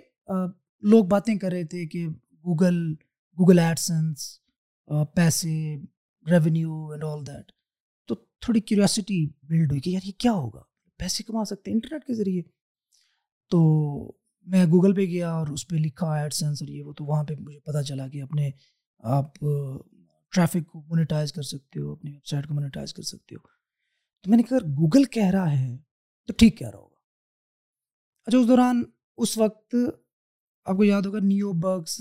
لوگ 0.83 1.05
باتیں 1.05 1.35
کر 1.39 1.51
رہے 1.51 1.65
تھے 1.65 1.87
کہ 1.87 2.07
گوگل 2.45 2.83
گوگل 3.39 3.59
ایڈسنس 3.59 4.29
پیسے 5.17 5.77
ریونیو 6.31 6.87
اینڈ 6.91 7.05
آل 7.05 7.27
دیٹ 7.27 7.53
تو 8.09 8.15
تھوڑی 8.15 8.61
کیوریاسٹی 8.61 9.27
بلڈ 9.43 9.71
ہوئی 9.71 9.81
کہ 9.81 9.91
یار 9.91 10.07
یہ 10.07 10.13
کیا 10.19 10.33
ہوگا؟ 10.33 10.63
پیسے 11.01 11.25
کما 11.25 11.45
سکتے 11.45 11.71
ہیں 11.71 11.77
انٹرنیٹ 11.77 12.05
کے 12.05 12.15
ذریعے. 12.15 12.43
تو 13.51 13.61
میں 14.47 14.65
گوگل 14.67 14.95
پہ 14.95 15.01
گیا 15.01 15.31
اور 15.31 15.47
اس 15.47 15.67
پہ 15.69 15.77
لکھا 15.77 16.13
ایڈسنس 16.15 16.63
اور 16.63 16.69
یہ 16.69 16.83
وہ، 16.83 16.93
تو 16.93 17.05
وہاں 17.05 17.25
پہ 17.25 17.35
مجھے 17.41 17.59
پتہ 17.61 17.83
چلا 17.83 18.09
کہ 18.09 18.23
اپنے 18.23 18.51
آپ 18.99 19.35
ٹریفک 20.33 20.67
کو 20.67 20.83
مونیٹائز 20.83 21.33
کر 21.33 21.43
سکتے 21.43 21.81
ہو، 21.81 21.93
اپنی 21.93 22.11
ویب 22.11 22.27
سائٹ 22.27 22.47
کو 22.49 22.55
مونیٹائز 22.55 22.95
کر 22.95 23.03
سکتے 23.03 23.35
ہو۔ 23.35 23.47
تو 24.23 24.31
میں 24.31 24.37
نے 24.37 24.43
کہا 24.43 24.59
گوگل 24.59 25.05
کہہ 25.05 25.31
رہا 25.31 25.61
ہے، 25.61 25.77
تو 26.27 26.33
ٹھیک 26.33 26.59
کہہ 26.59 26.71
رہا 26.71 26.79
ہوگا۔ 26.79 26.97
اچھا 28.27 28.39
اس 28.39 28.49
دوران، 28.49 28.83
اس 29.19 29.39
وقت 29.39 29.75
آپ 30.65 30.77
کو 30.77 30.85
یاد 30.85 31.03
ہوگا 31.03 31.19
new 31.23 31.53
bugs 31.53 32.01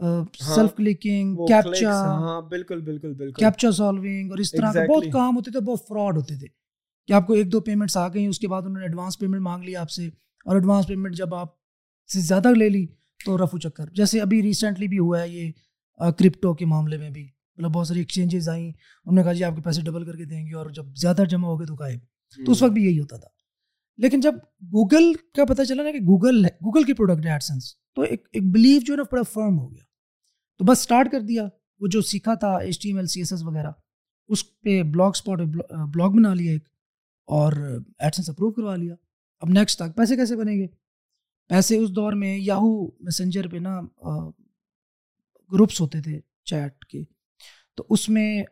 self 0.00 0.74
clicking 0.76 1.36
captcha 1.46 2.40
بالکل 2.40 2.80
بالکل 2.80 3.14
بالکل۔ 3.14 3.40
کیپچا 3.40 3.70
سالونگ 3.70 4.30
اور 4.30 4.38
اس 4.38 4.50
طرح 4.50 4.72
کے 4.72 4.78
بہت 4.88 5.02
کام 5.12 5.36
ہوتے 5.36 5.50
تھے 5.50 5.60
بہت 5.60 5.78
فراڈ 5.88 6.16
ہوتے 6.16 6.36
تھے۔ 6.36 6.46
کہ 7.06 7.12
آپ 7.12 7.26
کو 7.26 7.32
ایک 7.32 7.52
دو 7.52 7.60
پیمنٹس 7.60 7.96
آ 7.96 8.08
گئی 8.08 8.26
اس 8.26 8.38
کے 8.38 8.48
بعد 8.48 8.62
انہوں 8.62 8.78
نے 8.78 8.84
ایڈوانس 8.84 9.18
پیمنٹ 9.18 9.40
مانگ 9.40 9.64
لی 9.64 9.76
آپ 9.76 9.90
سے 9.90 10.06
اور 10.44 10.54
ایڈوانس 10.54 10.86
پیمنٹ 10.86 11.14
جب 11.14 11.34
آپ 11.34 11.48
سے 12.12 12.20
زیادہ 12.20 12.48
لے 12.48 12.68
لی 12.68 12.86
تو 13.24 13.38
رفو 13.38 13.58
چکر۔ 13.58 13.84
جیسے 13.94 14.20
ابھی 14.20 14.42
ریسنٹلی 14.42 14.88
بھی 14.88 14.98
ہوا 14.98 15.22
ہے 15.22 15.28
یہ 15.28 15.52
کرپٹو 15.98 16.54
کے 16.54 16.66
معاملے 16.66 16.96
میں 16.96 17.10
بھی۔ 17.10 17.28
مطلب 17.56 17.70
بہت 17.70 17.88
ساری 17.88 17.98
ایکسچینجز 18.00 18.48
آئیں 18.48 18.68
انہوں 18.68 19.14
نے 19.14 19.22
کہا 19.22 19.32
جی 19.32 19.44
آپ 19.44 19.56
کے 19.56 19.62
پیسے 19.62 19.82
ڈبل 19.82 20.04
کر 20.04 20.16
کے 20.16 20.24
دیں 20.24 20.46
گے 20.46 20.54
اور 20.54 20.70
جب 20.70 20.84
زیادہ 20.96 21.22
جمع 21.28 21.48
ہو 21.48 21.58
گئے 21.58 21.66
تو 21.66 21.74
غائب۔ 21.74 21.98
تو 22.46 22.52
اس 22.52 22.62
وقت 22.62 22.72
بھی 22.72 22.84
یہی 22.84 23.00
ہوتا 23.00 23.16
تھا۔ 23.16 23.28
لیکن 23.96 24.20
جب 24.20 24.34
گوگل 24.62 25.12
کا 25.14 25.44
پتہ 25.44 25.62
چلا 25.62 25.82
نا 25.82 25.90
کہ 25.92 25.98
گوگل 25.98 26.44
گوگل 26.44 26.82
کی 26.82 26.92
پروڈکٹ 26.92 27.26
ہے 27.26 27.30
ایڈسنس 27.30 27.74
تو 27.96 28.02
ایک 28.02 28.28
ایک 28.32 28.42
بلیو 28.52 28.80
جو 28.80 28.92
ہے 28.92 28.96
نا 28.96 29.02
بڑا 29.12 29.22
فرم 29.22 29.58
ہو 29.58 29.70
گیا۔ 29.70 29.82
تو 30.60 30.64
بس 30.64 30.78
اسٹارٹ 30.78 31.10
کر 31.12 31.20
دیا، 31.20 31.44
وہ 31.80 31.86
جو 31.90 32.00
سیکھا 32.02 32.34
تھا 32.34 32.56
H 32.56 32.80
T 32.82 32.88
M 32.88 32.96
L 32.96 33.06
C 33.06 33.20
S 33.20 33.32
S 33.32 33.42
وغیرہ، 33.42 33.70
اس 34.30 34.44
پہ 34.60 34.82
بلاگ 34.82 35.10
اسپاٹ 35.10 35.38
بلاگ 35.94 36.10
بنا 36.10 36.34
لیا 36.34 36.52
ایک 36.52 36.68
اور 37.28 37.52
ایڈسنس 37.98 38.30
اپروو 38.30 38.50
کروا 38.52 38.76
لیا۔ 38.76 38.94
اب 39.42 39.48
نیکسٹ 39.48 39.78
تک 39.78 39.96
پیسے 39.96 40.16
کیسے 40.16 40.36
بنیں 40.36 40.56
گے؟ 40.56 40.66
پیسے 41.50 41.76
اس 41.76 41.90
دور 41.90 42.12
میں 42.12 42.36
یاہو 42.38 42.84
میسنجر 43.00 43.48
پہ 43.48 43.56
نا 43.56 43.80
گروپس 45.50 45.80
ہوتے 45.80 46.00
تھے 46.02 46.20
چیٹ 46.44 46.84
کے۔ 46.84 47.02
تو 47.74 47.84
اس 47.90 48.08
میں 48.08 48.42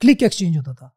کلک 0.00 0.22
ایکسچینج 0.22 0.56
ہوتا 0.58 0.72
تھا 0.72 0.88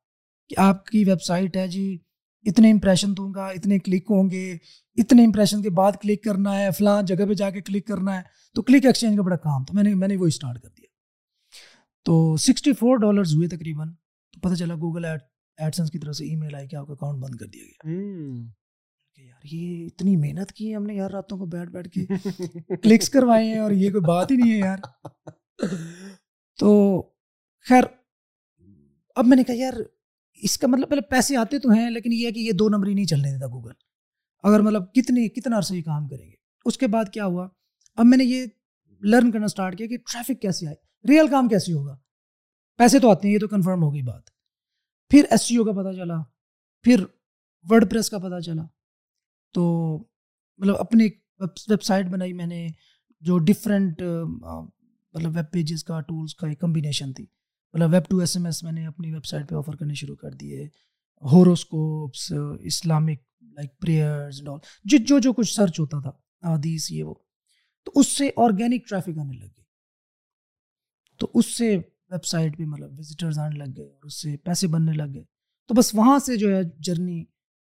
کہ 0.50 0.56
آپ 0.60 0.86
کی 0.86 1.04
ویب 1.04 1.22
سائٹ 1.22 1.58
ہے 1.58 1.68
جی 1.68 1.98
اتنے 2.46 2.72
امپریشن 2.72 3.18
دوں 3.18 3.34
گا 3.34 3.46
اتنے 3.48 3.80
کلک 3.80 4.04
ہوں 4.10 4.30
گے 4.30 4.58
اتنے 4.96 5.26
امپریشن 5.26 5.62
کے 5.62 5.70
بعد 5.70 5.92
کلک 6.02 6.24
کرنا 6.24 6.60
ہے 6.60 6.72
فلاں 6.78 7.02
جگہ 7.02 7.26
پہ 7.26 7.34
جا 7.34 7.50
کے 7.50 7.62
کلک 7.62 7.88
کرنا 7.88 8.18
ہے 8.18 8.22
تو 8.56 8.62
کلک 8.62 8.86
ایکسچینج 8.86 9.16
کا 9.18 9.22
بڑا 9.22 9.36
کام 9.36 9.64
تھا 9.64 9.76
میں 9.76 9.84
نے 9.84 9.96
میں 9.96 10.08
نے 10.08 10.18
وہ 10.18 10.26
اسٹارٹ 10.26 10.62
کر 10.62 10.70
دیا۔ 10.70 10.88
تو 12.06 12.38
سکسٹی 12.38 12.74
فور 12.74 12.98
ڈالرز 12.98 13.36
ہوئے 13.36 13.48
تقریباً 13.48 13.90
تو 14.34 14.40
پتہ 14.40 14.56
چلا 14.56 14.76
گوگل 14.76 15.06
ایڈ 15.06 15.20
ایڈسنس 15.58 15.92
کی 15.92 16.00
طرف 16.00 16.16
سے 16.16 16.26
ای 16.26 16.36
میل 16.36 16.56
آئی 16.56 16.68
کہ 16.68 16.76
آپ 16.76 16.88
کا 16.88 16.94
اکاؤنٹ 16.94 17.24
بند 17.24 17.36
کر 17.36 17.46
دیا 17.46 17.64
گیا۔ 17.64 17.92
یار 19.18 19.40
یہ 19.44 19.86
اتنی 19.86 20.16
محنت 20.18 20.52
کی 20.52 20.70
ہے 20.70 20.76
ہم 20.76 20.84
نے 20.84 20.94
یار 20.94 21.12
راتوں 21.12 21.38
کو 21.38 21.46
بیٹھ 21.46 21.70
بیٹھ 21.70 21.90
کے 21.90 22.06
کلکس 22.76 23.10
کروائے 23.10 23.46
ہیں 23.46 23.60
اور 23.60 23.72
یہ 23.72 23.92
کوئی 23.92 24.02
بات 24.02 24.32
ہی 24.32 24.36
نہیں 24.36 24.52
ہے 24.52 24.58
یار۔ 24.58 24.78
تو 26.60 27.02
خیر 27.66 27.84
اب 29.16 29.28
میں 29.28 29.38
نے 29.38 29.44
کہا 29.44 29.56
یار 29.58 29.74
اس 30.42 30.58
کا 30.58 30.68
مطلب 30.68 30.90
پہلے 30.90 31.02
پیسے 31.02 31.38
آتے 31.38 31.60
تو 31.60 31.70
ہیں، 31.70 31.90
لیکن 31.90 32.12
یہ 32.14 32.26
ہے 32.28 32.32
کہ 32.32 32.40
یہ 32.40 32.52
دو 32.52 32.70
نمبر 32.70 32.88
ہی 32.88 32.94
نہیں 32.94 33.06
چلنے 33.06 33.32
دیتا 33.32 33.48
گوگل۔ 33.48 33.72
اگر 34.44 34.60
مطلب 34.60 34.94
کتنی، 34.94 35.28
کتنا 35.30 35.58
عرصہ 35.58 35.74
یہ 35.74 35.82
کام 35.82 36.08
کریں 36.08 36.26
گے۔ 36.26 36.36
اس 36.66 36.78
کے 36.78 36.88
بعد 36.88 37.06
کیا 37.14 37.26
ہوا؟ 37.26 37.48
اب 37.98 38.06
میں 38.06 38.18
نے 38.18 38.24
یہ 38.24 38.46
لرن 39.02 39.32
کرنا 39.32 39.46
اسٹارٹ 39.46 39.78
کیا 39.78 39.88
کہ 39.88 39.98
ٹریفک 39.98 40.42
کیسے 40.42 40.68
آئے 40.68 40.76
ریئل 41.10 41.28
کام 41.28 41.48
کیسے 41.48 41.74
ہوگا؟ 41.74 41.96
پیسے 42.80 43.00
تو 43.00 43.10
آتے 43.12 43.28
ہیں، 43.28 43.36
یہ 43.36 43.40
تو 43.40 43.48
کنفرم 43.48 43.84
ہو 43.84 43.94
گئی 43.94 44.02
بات۔ 44.02 44.24
پھر 45.12 45.26
ایس 45.30 45.42
سی 45.42 45.56
او 45.56 45.64
کا 45.64 45.72
پتہ 45.72 45.96
چلا، 45.96 46.16
پھر 46.86 47.04
ورڈ 47.70 47.90
پریس 47.92 48.10
کا 48.10 48.18
پتہ 48.18 48.40
چلا۔ 48.40 48.64
تو 49.54 49.64
مطلب 50.58 50.76
اپنی 50.80 51.08
ویب 51.40 51.84
سائٹ 51.84 52.06
بنائی 52.06 52.34
میں 52.34 52.46
نے، 52.46 52.68
جو 53.22 53.38
ڈفرینٹ 53.40 54.02
مطلب 55.14 55.36
ویب 55.36 55.52
پیجز 55.52 55.84
کا 55.84 56.00
ٹولس 56.02 56.36
کا 56.36 56.48
ایک 56.48 56.60
کمبینیشن 56.60 57.14
تھی۔ 57.14 57.26
مطلب 57.74 57.94
web 57.94 58.10
to 58.10 58.18
S 58.18 58.38
M 58.38 58.46
S 58.46 58.64
میں 58.64 58.72
نے 58.72 58.86
اپنی 58.88 59.14
ویب 59.14 59.26
سائٹ 59.26 59.50
پہ 59.50 59.56
آفر 59.56 59.76
کرنے 59.76 59.94
شروع 59.94 60.16
کر 60.16 60.32
دیے، 60.32 60.68
horoscopes, 61.32 62.34
Islamic 62.60 63.20
like 63.42 63.80
prayers 63.80 64.42
all 64.48 64.58
جو 64.84 64.98
جو 65.08 65.20
جو 65.20 65.34
کچھ 65.34 65.54
سرچ 65.54 65.80
ہوتا 65.80 66.02
تھا، 66.02 66.12
حدیث، 66.54 66.92
یہ 66.92 67.04
وہ، 67.04 67.14
تو 67.86 67.92
اس 67.96 68.08
سے 68.08 68.30
آرگینک 68.38 68.90
ٹریفک 68.90 69.18
آنے 69.20 69.38
لگ 69.38 69.52
گئی۔ 69.58 69.64
تو 71.18 71.32
اس 71.34 71.58
سے 71.58 71.78
ویب 72.10 72.26
سائٹ 72.26 72.58
پہ 72.58 72.64
مطلب 72.64 73.00
وزٹرز 73.00 73.40
آنے 73.40 73.58
لگ 73.58 73.72
گئے 73.78 73.90
اور 73.90 74.04
اس 74.04 74.22
سے 74.22 74.38
پیسے 74.38 74.68
بننے 74.68 74.94
لگ 74.94 75.14
گئے۔ 75.14 75.24
تو 75.68 75.74
بس 75.74 75.96
وہاں 75.96 76.20
سے 76.20 76.38
جو 76.38 76.56
ہے 76.56 76.62
جرنی 76.80 77.26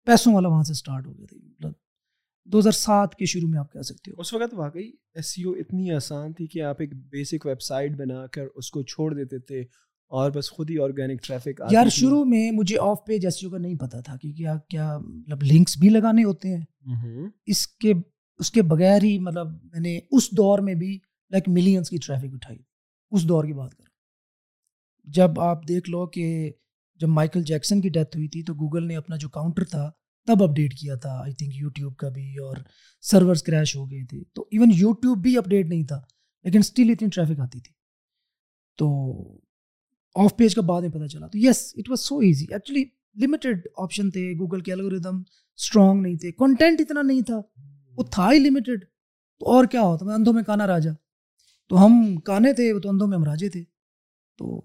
پیسوں 0.06 0.34
والا 0.34 0.48
وہاں 0.48 0.64
سے 0.64 0.72
اسٹارٹ 0.72 1.08
ہو 1.08 1.18
گیا 1.18 1.26
تھی 1.30 1.42
مطلب 1.42 1.72
دو 2.46 2.60
ہزار 2.60 2.72
سات 2.72 3.16
کے 3.16 3.26
شروع 3.26 3.50
میں 3.50 3.60
آپ 3.60 3.72
کہہ 3.74 3.82
سکتے 3.82 4.12
ہو۔ 4.12 4.22
اس 4.22 4.34
وقت 4.34 4.54
واقعی 4.54 4.92
ایس 5.14 5.34
سی 5.34 5.44
او 5.44 5.52
اتنی 5.52 5.92
آسان 5.92 6.34
تھی 6.34 6.48
کہ 6.48 6.62
آپ 6.62 6.76
ایک 6.80 6.94
بیسک 6.94 7.46
ویب 7.46 7.62
سائٹ 7.62 7.92
بنا 7.92 8.28
کر 8.28 8.44
اس 8.56 8.72
کو 8.72 8.84
چھوڑ 8.84 9.14
دیتے 9.14 9.40
تھے 9.40 9.62
اور 10.12 10.32
بس 10.32 10.52
خود 10.52 10.70
ہی 10.70 10.80
آرگینک 10.80 11.24
ٹریفک 11.24 11.62
یار 11.72 11.90
شروع 11.90 12.24
میں 12.26 12.52
مجھے 12.52 12.78
off 12.80 13.06
page 13.06 13.26
S 13.26 13.40
E 13.40 13.46
O 13.46 13.52
کا 13.52 13.58
نہیں 13.58 13.76
پتا 13.76 14.02
تھا 14.02 14.18
کہ 14.18 14.32
کیا 14.34 14.56
کیا 14.70 14.98
مطلب 14.98 15.44
لنکس 15.44 15.78
بھی 15.78 15.90
لگانے 15.90 16.24
ہوتے 16.24 16.56
ہیں۔ 16.56 16.64
اس 17.46 17.68
کے 17.68 17.94
اس 18.40 18.52
کے 18.52 18.62
بغیر 18.62 19.04
ہی 19.04 19.18
مطلب 19.20 19.48
میں 19.48 19.80
نے 19.80 20.00
اس 20.12 20.32
دور 20.32 20.60
میں 20.60 20.76
بھی 20.76 21.00
لائک 21.32 21.50
ملینس 21.50 21.90
کی 21.90 21.98
ٹریفک 21.98 22.34
اٹھائی۔ 22.34 22.60
اس 23.12 23.24
دور 23.24 23.46
کی 23.46 23.54
بات 23.54 23.76
کر 23.76 23.84
جب 25.08 25.40
آپ 25.40 25.68
دیکھ 25.68 25.90
لو 25.90 26.06
کہ 26.08 26.52
جب 27.00 27.08
مائیکل 27.08 27.44
جیکسن 27.44 27.82
کی 27.82 27.90
ڈیتھ 27.90 28.18
ہوئی 28.18 28.28
تھی 28.28 28.44
تو 28.44 28.54
گوگل 28.54 28.88
نے 28.88 28.96
اپنا 28.96 29.16
جو 29.16 29.30
کاؤنٹر 29.30 29.64
تھا 29.64 29.92
تب 30.28 30.44
اپڈیٹ 30.44 30.74
کیا 30.74 30.96
تھا 30.96 31.10
آئی 31.10 31.34
تھنک 31.34 31.56
یوٹیوب 31.56 31.96
کا 31.96 32.10
بھی 32.10 32.38
اور 32.38 32.58
سرورس 33.02 33.44
کریش 33.44 33.76
ہو 33.76 33.92
گئے 33.92 34.06
تھے۔ 34.06 34.24
تو 34.34 34.42
ایون 34.42 34.72
یوٹیوب 34.74 35.18
بھی 35.18 35.38
اپڈیٹ 35.38 35.66
نہیں 35.66 35.84
تھا، 35.84 36.02
لیکن 36.44 36.60
اسٹل 36.60 36.90
اتنی 36.90 37.08
ٹریفک 37.10 37.40
آتی 37.40 37.60
تھی۔ 37.60 37.74
تو 38.78 39.14
آف 40.16 40.38
پیج 40.38 40.56
کا 40.56 40.62
بعد 40.62 40.82
میں 40.82 40.90
پتہ 40.90 41.06
چلا۔ 41.06 41.28
تو 41.28 41.38
yes 41.38 41.74
it 41.78 41.90
was 41.90 42.00
so 42.00 42.18
easy 42.18 42.46
actually 42.50 42.86
limited 43.24 43.68
option 43.78 44.12
تھے 44.12 44.34
گوگل 44.34 44.62
کے 44.62 44.74
الگوریدم 44.74 45.18
اسٹرانگ 45.56 46.02
نہیں 46.02 46.16
تھے۔ 46.16 46.32
کنٹینٹ 46.32 46.82
اتنا 46.82 47.02
نہیں 47.02 47.22
تھا، 47.22 47.42
وہ 47.98 48.04
تھا 48.12 48.30
ہی 48.34 48.40
لمیٹیڈ 48.40 48.86
تو 49.40 49.52
اور 49.52 49.66
کیا 49.66 49.82
ہوتا، 49.82 50.06
میں 50.06 50.14
اندھوں 50.14 50.34
میں 50.34 50.44
کانا 50.44 50.68
راجا۔ 50.68 50.92
تو 51.70 51.86
ہم 51.86 52.16
کانے 52.18 52.54
تھے، 52.54 52.74
وہ 52.74 52.80
تو 52.80 52.90
اندھوں 52.90 53.08
میں 53.08 53.18
ہم 53.18 53.24
راجے 53.24 53.50
تھے۔ 53.50 53.64
تو 54.38 54.62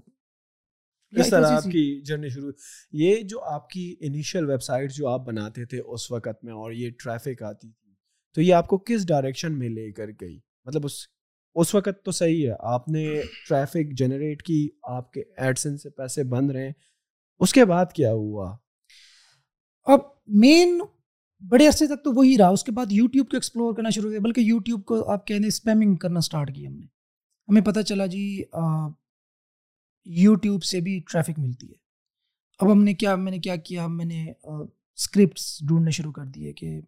کس 1.16 1.30
طرح 1.30 1.50
آپ 1.50 1.62
کی 1.62 2.02
جرنی 2.02 2.28
شروع 2.28 2.50
یہ 2.92 3.16
جو 3.22 3.40
آپ 3.44 3.70
کی 3.70 3.96
انیشیل 4.00 4.50
ویب 4.50 4.62
سائٹ 4.62 4.92
جو 4.92 5.08
آپ 5.08 5.26
بناتے 5.26 5.64
تھے 5.64 5.80
اس 5.80 6.10
وقت 6.10 6.44
میں 6.44 6.52
اور 6.52 6.72
یہ 6.72 6.90
ٹریفک 6.90 7.42
آتی 7.42 7.70
تھی 7.70 7.94
تو 8.34 8.40
یہ 8.40 8.54
آپ 8.54 8.68
کو 8.68 8.78
کس 8.78 9.06
ڈائریکشن 9.06 9.58
میں 9.58 9.68
لے 9.68 9.92
کر 9.92 10.06
گئی؟ 10.20 10.40
مطلب 10.64 10.84
اس 10.84 10.92
اس 11.54 11.74
وقت 11.74 12.04
تو 12.04 12.10
صحیح 12.10 12.48
ہے 12.48 12.54
آپ 12.58 12.88
نے 12.88 13.20
ٹریفک 13.48 13.92
جنریٹ 13.92 14.42
کی 14.42 14.68
آپ 14.82 15.12
کے 15.12 15.22
ایڈسن 15.36 15.78
سے 15.78 15.90
پیسے 15.90 16.24
بند 16.24 16.50
رہے۔ 16.50 16.72
اس 17.40 17.52
کے 17.52 17.64
بعد 17.64 17.86
کیا 17.94 18.12
ہوا؟ 18.12 18.56
اب 19.84 20.00
مین 20.26 20.80
بڑے 21.48 21.66
عرصے 21.66 21.86
تک 21.86 22.04
تو 22.04 22.12
وہی 22.12 22.36
رہا۔ 22.38 22.48
اس 22.48 22.64
کے 22.64 22.72
بعد 22.72 22.86
یوٹیوب 22.90 23.30
کو 23.30 23.36
ایکسپلور 23.36 23.74
کرنا 23.74 23.90
شروع 23.90 24.10
کیا 24.10 24.20
بلکہ 24.22 24.40
یوٹیوب 24.40 24.84
کو 24.84 25.10
آپ 25.10 25.26
کہنے 25.26 25.46
اسپیمنگ 25.46 25.94
کرنا 25.94 26.18
اسٹارٹ 26.18 26.54
کیا 26.54 26.70
ہم 26.70 26.76
نے۔ 26.76 26.86
ہمیں 27.48 27.62
پتہ 27.62 27.80
چلا 27.80 28.06
جی 28.06 28.44
یوٹیوب 30.08 30.62
سے 30.64 30.80
بھی 30.80 30.98
ٹریفک 31.12 31.38
ملتی 31.38 31.66
ہے۔ 31.68 31.74
اب 32.60 32.72
ہم 32.72 32.82
نے 32.84 32.94
کیا، 32.94 33.14
میں 33.16 33.32
نے 33.32 33.38
کیا 33.38 33.56
کیا، 33.56 33.86
میں 33.86 34.04
نے 34.04 34.24
اسکرپٹس 34.42 35.58
ڈھونڈنے 35.68 35.90
شروع 35.90 36.12
کر 36.12 36.24
دیے 36.24 36.52
کہ 36.52 36.80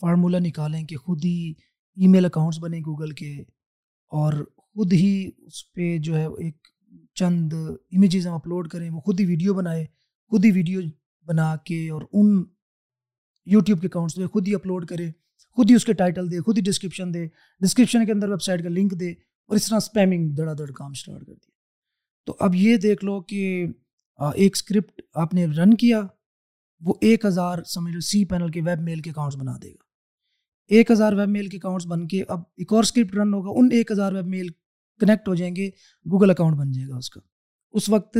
فارمولہ 0.00 0.36
نکالیں 0.36 0.82
کہ 0.84 0.96
خود 0.96 1.24
ہی 1.24 1.52
ای 1.96 2.08
میل 2.08 2.24
اکاؤنٹس 2.24 2.58
بنے 2.58 2.78
گوگل 2.78 3.10
کے 3.10 3.32
اور 4.12 4.32
خود 4.56 4.92
ہی 4.92 5.30
اس 5.38 5.72
پہ 5.72 5.96
جو 5.98 6.16
ہے 6.16 6.24
ایک 6.24 6.68
چند 7.14 7.52
امیجز 7.52 8.26
ہم 8.26 8.34
اپلوڈ 8.34 8.68
کریں، 8.68 8.88
وہ 8.90 9.00
خود 9.00 9.20
ہی 9.20 9.26
ویڈیو 9.26 9.54
بنائے 9.54 9.84
خود 10.32 10.44
ہی 10.44 10.50
ویڈیو 10.50 10.80
بنا 11.26 11.54
کے 11.56 11.88
اور 11.90 12.02
ان 12.12 12.44
یوٹیوب 13.46 13.80
کے 13.80 13.86
اکاؤنٹس 13.86 14.14
پہ 14.16 14.26
خود 14.26 14.48
ہی 14.48 14.54
اپلوڈ 14.54 14.86
کرے 14.86 15.10
خود 15.56 15.70
ہی 15.70 15.76
اس 15.76 15.84
کے 15.84 15.92
ٹائٹل 15.92 16.30
دے 16.30 16.40
خود 16.40 16.58
ہی 16.58 16.62
ڈسکرپشن 16.62 17.14
دے 17.14 17.26
ڈسکرپشن 17.60 18.06
کے 18.06 18.12
اندر 18.12 18.28
ویب 18.28 18.42
سائٹ 18.42 18.62
کا 18.62 18.68
لنک 18.68 19.00
دے 19.00 19.10
اور 19.10 19.56
اس 19.56 19.66
طرح 19.66 19.76
اسپیمنگ 19.76 20.30
دڑا 20.30 20.52
دڑ 20.52 20.70
کام 20.70 20.90
اسٹارٹ 20.90 21.20
کر 21.20 21.32
دیا۔ 21.32 21.51
تو 22.26 22.36
اب 22.40 22.54
یہ 22.54 22.76
دیکھ 22.76 23.04
لو 23.04 23.20
کہ 23.20 23.66
ایک 24.34 24.52
اسکرپٹ 24.54 25.02
آپ 25.14 25.34
نے 25.34 25.46
رن 25.46 25.74
کیا 25.74 26.00
وہ 26.80 26.94
ایک 27.00 27.24
ہزار 27.24 27.62
سمجھ 27.64 27.94
لو 27.94 28.00
سی 28.00 28.24
پینل 28.24 28.50
کے 28.50 28.60
ویب 28.60 28.82
میل 28.82 29.00
کے 29.00 29.10
اکاؤنٹس 29.10 29.36
بنا 29.36 29.56
دے 29.62 29.70
گا۔ 29.70 29.82
ایک 30.68 30.90
ہزار 30.90 31.12
ویب 31.12 31.28
میل 31.28 31.46
کے 31.46 31.56
اکاؤنٹس 31.56 31.86
بن 31.86 32.06
کے 32.08 32.22
اب 32.28 32.40
ایک 32.56 32.72
اور 32.72 32.82
اسکرپٹ 32.82 33.14
رن 33.14 33.34
ہوگا 33.34 33.50
ان 33.56 33.68
ایک 33.72 33.90
ہزار 33.90 34.12
ویب 34.12 34.26
میل 34.26 34.48
کنیکٹ 35.00 35.28
ہو 35.28 35.34
جائیں 35.34 35.56
گے 35.56 35.68
گوگل 36.06 36.30
اکاؤنٹ 36.30 36.56
بن 36.56 36.72
جائے 36.72 36.88
گا 36.88 36.96
اس 36.96 37.10
کا۔ 37.10 37.20
اس 37.72 37.88
وقت 37.88 38.18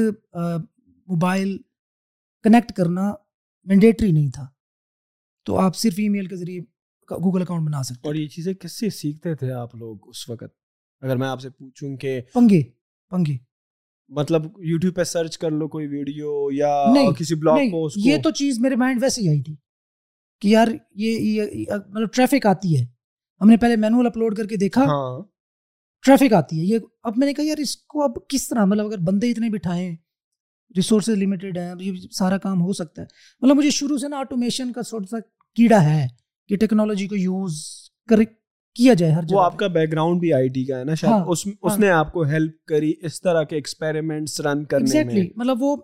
موبائل 1.06 1.56
کنیکٹ 2.44 2.72
کرنا 2.72 3.12
مینڈیٹری 3.64 4.12
نہیں 4.12 4.30
تھا۔ 4.30 4.46
تو 5.44 5.58
آپ 5.58 5.76
صرف 5.76 5.94
ای 5.98 6.08
میل 6.08 6.26
کے 6.26 6.36
ذریعے 6.36 6.60
گوگل 7.10 7.42
اکاؤنٹ 7.42 7.66
بنا 7.66 7.82
سکتے 7.82 8.08
اور 8.08 8.14
یہ 8.14 8.26
چیزیں 8.26 8.54
کس 8.54 8.78
سے 8.78 8.90
سیکھتے 8.90 9.34
تھے 9.34 9.52
آپ 9.52 9.74
لوگ 9.74 10.08
اس 10.08 10.28
وقت؟ 10.28 10.52
اگر 11.00 11.16
میں 11.16 11.28
آپ 11.28 11.40
سے 11.40 11.50
پوچھوں 11.50 11.96
کہ 11.96 12.20
پنگے 12.34 12.62
پنگے۔ 13.10 13.51
مطلب 14.12 14.42
یوٹیوب 14.58 14.94
پہ 14.96 15.04
سرچ 15.04 15.38
کر 15.38 15.50
لو 15.50 15.68
کوئی 15.68 15.86
ویڈیو 15.86 16.50
یا 16.52 16.84
کسی 17.18 17.34
بلاگ 17.34 17.56
پوسٹ 17.70 17.98
یہ 18.04 18.16
تو 18.22 18.30
چیز 18.30 18.58
میرے 18.58 18.76
مائنڈ 18.76 19.02
ویسے 19.02 19.22
ہی 19.22 19.28
آئی 19.28 19.42
تھی 19.42 19.56
کہ 20.40 20.48
یار 20.48 20.68
یہ 20.94 21.42
مطلب 21.88 22.12
ٹریفک 22.12 22.46
آتی 22.46 22.80
ہے۔ 22.80 22.84
ہم 23.40 23.48
نے 23.48 23.56
پہلے 23.56 23.76
مینول 23.76 24.06
اپلوڈ 24.06 24.36
کر 24.36 24.46
کے 24.46 24.56
دیکھا۔ 24.56 24.84
ٹریفک 26.04 26.32
آتی 26.32 26.58
ہے۔ 26.58 26.64
یہ 26.64 26.78
اب 27.02 27.12
میں 27.16 27.26
نے 27.26 27.34
کہا 27.34 27.44
یار 27.44 27.58
اس 27.58 27.76
کو 27.76 28.02
اب 28.04 28.10
کس 28.28 28.48
طرح 28.48 28.64
مطلب 28.64 28.86
اگر 28.86 28.98
بندے 28.98 29.30
اتنے 29.30 29.50
بٹھائیں 29.50 29.96
ریسورسز 30.76 31.08
لمیٹیڈ 31.08 31.58
ہیں 31.58 31.74
یہ 31.80 31.92
سارا 32.12 32.38
کام 32.38 32.60
ہو 32.62 32.72
سکتا 32.72 33.02
ہے۔ 33.02 33.06
مطلب 33.40 33.56
مجھے 33.56 33.70
شروع 33.70 33.98
سے 33.98 34.08
نا 34.08 34.18
آٹومیشن 34.18 34.72
کا 34.72 34.82
سا 34.82 34.96
کیڑا 35.54 35.84
ہے 35.84 36.06
کہ 36.48 36.56
ٹیکنالوجی 36.56 37.06
کو 37.08 37.16
یوز 37.16 37.62
کر 38.08 38.18
کیا 38.74 38.94
جائے 38.94 39.12
ہر 39.12 39.20
وہ 39.30 39.40
آپ 39.40 39.56
کا 39.56 39.66
بیک 39.66 39.92
گراؤنڈ 39.92 40.20
بھی 40.20 40.32
آئی 40.32 40.48
ٹی 40.48 40.64
کا 40.64 40.78
ہے 40.78 40.84
نا 40.84 40.94
شاید 40.94 41.12
ہاں، 41.12 41.24
اس 41.24 41.46
اس 41.62 41.70
ہاں۔ 41.70 41.78
نے 41.78 41.90
آپ 41.90 42.12
کو 42.12 42.22
ہیلپ 42.22 42.64
کری 42.64 42.92
اس 43.02 43.20
طرح 43.20 43.42
کے 43.42 43.56
ایکسپیریمنٹس 43.56 44.40
رن 44.40 44.64
کرنے 44.64 45.04
میں۔ 45.04 45.24
مطلب 45.36 45.56
وہ 45.60 45.76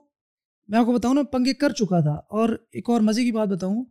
میں 0.69 0.79
آپ 0.79 0.87
کو 0.87 0.93
بتاؤں 0.93 1.15
نا 1.15 1.23
پنگے 1.23 1.55
کر 1.55 1.71
چکا 1.71 2.01
تھا۔ 2.01 2.11
اور 2.11 2.49
ایک 2.73 2.91
اور 2.91 3.01
مزے 3.01 3.25
کی 3.25 3.33
بات 3.33 3.49
بتاؤں 3.49 3.85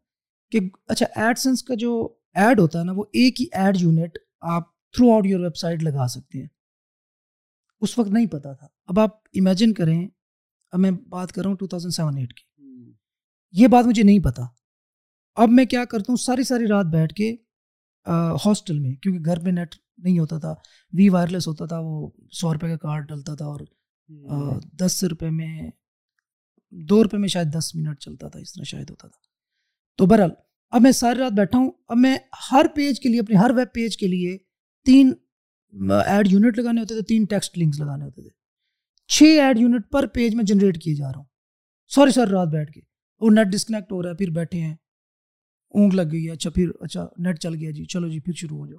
کہ 0.52 0.60
اچھا 0.88 1.06
ایڈ 1.16 1.38
سنس 1.38 1.64
کا 1.64 1.74
جو 1.76 2.14
ایڈ 2.34 2.60
ہوتا 2.60 2.80
ہے 2.80 2.84
نا 2.84 2.92
وہ 2.96 3.04
ایک 3.14 3.42
ہی 3.42 3.46
ایڈ 3.52 3.78
یونٹ 3.80 4.18
آپ 4.42 4.64
through 4.92 5.14
out 5.14 5.26
your 5.26 5.40
web 5.40 5.56
site 5.56 5.84
لگا 5.84 6.08
سکتے 6.08 6.40
ہیں۔ 6.40 6.48
اس 7.82 8.00
وقت 8.00 8.10
نہیں 8.10 8.26
پتا 8.26 8.54
تھا۔ 8.54 8.68
اب 8.88 9.00
آپ 9.00 9.10
امیجن 9.16 9.74
کریں 9.74 10.08
اب 10.72 10.80
میں 10.80 10.92
بات 10.92 11.32
کر 11.32 11.42
رہا 11.42 11.50
ہوں 11.50 11.58
ٹو 11.58 11.68
تھاؤزینڈ 11.68 11.94
سیون 11.94 12.18
ایٹ 12.18 12.34
کی۔ 12.34 12.44
یہ 13.52 13.68
بات 13.68 13.86
مجھے 13.86 14.04
نہیں 14.04 14.20
پتا۔ 14.20 14.44
اب 15.36 15.50
میں 15.50 15.66
کیا 15.66 15.86
کرتا 15.86 16.06
ہوں 16.10 16.16
ساری 16.16 16.44
ساری 16.44 16.68
رات 16.68 16.86
بیٹھ 16.86 17.14
کے 17.14 17.36
ہاسٹل 18.46 18.80
میں 18.80 18.92
کیونکہ 18.94 19.22
گھر 19.26 19.40
پہ 19.40 19.50
نیٹ 19.50 19.76
نہیں 19.98 20.20
ہوتا 20.20 20.40
تھا۔ 20.40 20.54
وی 20.94 21.10
وائرلیس 21.10 21.48
ہوتا 21.48 21.66
تھا 21.66 21.80
وہ 21.80 22.10
سو 22.32 22.54
روپے 22.54 22.70
کا 22.70 22.78
کارڈ 22.78 23.08
ڈلتا 23.08 23.36
تھا 23.36 23.46
اور 23.46 23.60
دس 24.80 25.04
روپے 25.04 25.30
میں 25.30 25.70
دو 26.72 27.04
روپے 27.04 27.18
میں 27.18 27.28
شاید 27.28 27.48
دس 27.58 27.76
منٹ 27.76 28.00
چلتا 28.00 28.28
تھا 28.28 28.40
اس 28.40 28.54
طرح 28.54 28.64
شاید 28.64 28.90
ہوتا 28.90 29.08
تھا۔ 29.08 29.20
تو 29.98 30.06
برحال 30.06 30.30
اب 30.70 30.82
میں 30.82 30.92
ساری 30.92 31.20
رات 31.20 31.32
بیٹھا 31.32 31.60
ہوں۔ 31.60 31.72
اب 31.88 31.98
میں 31.98 32.18
ہر 32.52 32.66
پیج 32.76 33.00
کے 33.00 33.10
لیے 33.10 33.20
اپنے 33.20 33.36
ہر 33.36 33.52
ویب 33.52 33.68
پیج 33.74 33.98
کے 33.98 34.08
لیے 34.08 34.38
تین 34.86 35.14
ایڈ 36.06 36.28
یونٹ 36.32 36.60
لگانے 36.60 36.82
ہوتے 36.82 36.94
تھے 36.94 37.02
تین 37.02 37.26
ٹیکسٹ 37.26 37.58
لنکس 37.58 37.80
لگانے 37.80 38.06
ہوتے 38.06 38.22
تھے۔ 38.22 38.30
چھ 39.08 39.24
ایڈ 39.24 39.60
یونٹ 39.60 39.92
پر 39.92 40.08
پیج 40.08 40.36
میں 40.36 40.44
جنریٹ 40.44 40.84
کیے 40.84 40.96
جا 40.96 41.08
رہا 41.08 41.18
ہوں۔ 41.18 41.26
سوری 41.88 42.12
سر 42.12 42.28
رات 42.28 42.48
بیٹھ 42.48 42.72
کے۔ 42.72 42.82
وہ 43.20 43.30
نیٹ 43.30 43.48
ڈسکنیکٹ 43.48 43.92
ہو 43.92 44.04
رہا 44.04 44.10
ہے 44.10 44.16
پھر 44.16 44.30
بیٹھے 44.30 44.62
ہیں۔ 44.62 44.76
اونگ 45.70 45.94
لگ 45.94 46.02
گئی 46.12 46.28
ہے۔ 46.28 46.32
اچھا 46.32 46.50
پھر 46.50 46.70
اچھا 46.80 47.08
نیٹ 47.18 47.40
چل 47.40 47.56
گیا۔ 47.56 47.72
جی 47.72 47.86
چلو 47.86 48.08
جی 48.08 48.20
پھر 48.20 48.34
شروع 48.34 48.58
ہو 48.58 48.68
جاؤ۔ 48.68 48.78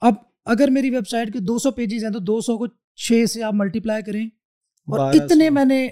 اب 0.00 0.14
اگر 0.44 0.68
میری 0.70 0.90
ویب 0.90 1.08
سائٹ 1.08 1.32
کے 1.32 1.38
دو 1.38 1.58
سو 1.58 1.70
پیجز 1.70 2.04
ہیں 2.04 2.12
تو 2.12 2.18
دو 2.18 2.40
سو 2.40 2.58
کو 2.58 2.66
چھ 2.94 3.24
سے 3.30 3.42
آپ 3.42 3.54
ملٹی 3.54 3.80
پلائی 3.80 4.02
کریں۔ 4.02 4.26
اور 4.26 5.14
اتنے 5.14 5.50
میں 5.50 5.64
نے 5.64 5.88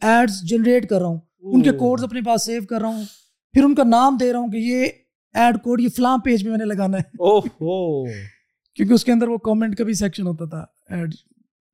ایڈس 0.00 0.42
جنریٹ 0.42 0.88
کر 0.88 0.98
رہا 0.98 1.06
ہوں۔ 1.06 1.20
ان 1.38 1.62
کے 1.62 1.70
کوڈز 1.72 2.04
اپنے 2.04 2.20
پاس 2.20 2.46
سیو 2.46 2.62
کر 2.70 2.80
رہا 2.80 2.88
ہوں۔ 2.88 3.04
پھر 3.52 3.64
ان 3.64 3.74
کا 3.74 3.84
نام 3.84 4.16
دے 4.20 4.32
رہا 4.32 4.38
ہوں 4.38 4.48
کہ 4.48 4.56
یہ 4.56 4.86
ایڈ 5.34 5.56
کوڈ 5.62 5.80
یہ 5.80 5.88
فلاں 5.88 6.18
پیج 6.18 6.42
میں 6.42 6.50
میں 6.50 6.58
نے 6.58 6.64
لگانا 6.64 6.98
ہے۔ 6.98 7.16
کیونکہ 8.74 8.92
اس 8.94 9.04
کے 9.04 9.12
اندر 9.12 9.28
وہ 9.28 9.38
کامنٹ 9.38 9.76
کا 9.76 9.84
بھی 9.84 9.92
سیکشن 9.92 10.26
ہوتا 10.26 10.44
تھا 10.44 10.64
ایڈ 10.90 11.14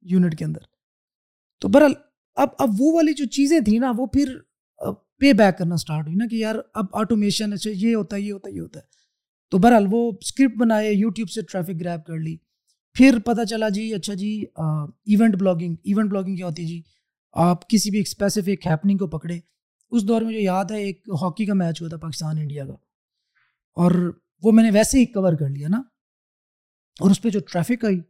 یونٹ 0.03 0.39
کے 0.39 0.45
اندر۔ 0.45 0.61
تو 1.61 1.69
برحال 1.69 1.93
اب 2.35 2.49
اب 2.59 2.69
وہ 2.79 2.95
والی 2.95 3.13
جو 3.13 3.25
چیزیں 3.27 3.61
تھیں 3.61 3.79
نا 3.79 3.93
وہ 3.97 4.07
پھر 4.07 4.39
پے 5.21 5.33
بیک 5.33 5.59
کرنا 5.59 5.75
اسٹارٹ 5.75 6.07
ہوئی 6.07 6.17
نا 6.17 6.25
کہ 6.31 6.37
یار 6.37 6.55
اب 6.75 6.85
آٹومیشن 6.93 7.53
اچھا 7.53 7.71
یہ 7.75 7.95
ہوتا 7.95 8.17
ہے، 8.17 8.21
یہ 8.21 8.33
ہوتا 8.33 8.49
ہے، 8.49 8.55
یہ 8.55 8.61
ہوتا 8.61 8.81
ہے۔ 8.81 8.85
تو 9.51 9.59
بہرحال 9.59 9.87
وہ 9.91 10.13
اسکرپٹ 10.21 10.57
بنائے 10.57 10.93
یوٹیوب 10.93 11.31
سے 11.31 11.41
ٹریفک 11.43 11.81
گریب 11.81 12.07
کر 12.07 12.19
لی۔ 12.19 12.37
پھر 12.95 13.19
پتہ 13.25 13.45
چلا 13.45 13.69
جی 13.69 13.95
اچھا 13.95 14.15
جی 14.15 14.45
ایونٹ 14.57 15.37
بلاگنگ 15.37 15.75
ایونٹ 15.85 16.11
بلاگنگ 16.11 16.37
کیا 16.37 16.47
ہوتی 16.47 16.63
ہے 16.63 16.69
جی؟ 16.69 16.83
آپ 17.33 17.69
کسی 17.69 17.91
بھی 17.91 17.99
ایک 17.99 18.07
اسپیسیفک 18.09 18.67
ہیپننگ 18.67 18.99
کو 18.99 19.07
پکڑے۔ 19.07 19.39
اس 19.91 20.09
دور 20.09 20.23
میں 20.23 20.33
جو 20.33 20.39
یاد 20.39 20.65
ہے، 20.71 20.83
ایک 20.83 21.09
ہاکی 21.23 21.47
کا 21.47 21.55
میچ 21.55 21.81
ہوا 21.81 21.89
تھا 21.89 21.97
پاکستان 21.97 22.39
انڈیا 22.39 22.67
کا۔ 22.67 22.73
اور 23.75 24.21
وہ 24.43 24.53
میں 24.53 24.65
نے 24.65 24.71
ویسے 24.71 24.99
ہی 24.99 25.05
کور 25.07 25.33
کر 25.33 25.49
لیا 25.49 25.69
نا۔ 25.69 25.83
اور 27.01 27.11
اس 27.11 27.23
پہ 27.23 27.29
جو 27.29 27.41
ٹریفک 27.53 27.85
آئی، 27.85 28.01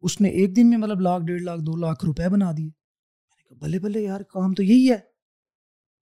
اس 0.00 0.20
نے 0.20 0.28
ایک 0.28 0.56
دن 0.56 0.70
میں 0.70 0.78
مطلب 0.78 1.00
لاکھ، 1.00 1.24
ڈیڑھ 1.24 1.42
لاکھ، 1.42 1.60
دو 1.60 1.76
لاکھ 1.76 2.04
روپے 2.04 2.28
بنا 2.28 2.52
دیے۔ 2.56 2.64
میں 2.64 3.36
نے 3.36 3.48
کہا، 3.48 3.66
بلے 3.66 3.78
بلے 3.78 4.00
یار، 4.00 4.20
کام 4.20 4.54
تو 4.54 4.62
یہی 4.62 4.90
ہے۔ 4.90 5.17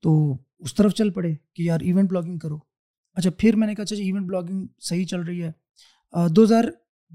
تو 0.06 0.36
اس 0.58 0.74
طرف 0.74 0.92
چل 0.92 1.10
پڑے 1.10 1.34
کہ 1.54 1.62
یار 1.62 1.80
ایونٹ 1.80 2.10
بلاگنگ 2.10 2.38
کرو۔ 2.38 2.58
اچھا 3.14 3.30
پھر 3.38 3.56
میں 3.56 3.66
نے 3.66 3.74
کہا 3.74 3.82
اچھا 3.82 3.96
جی، 3.96 4.02
ایونٹ 4.02 4.26
بلاگنگ 4.26 4.66
صحیح 4.80 5.04
چل 5.04 5.20
رہی 5.20 5.42
ہے۔ 5.42 5.50
دو 6.28 6.44
ہزار 6.44 6.64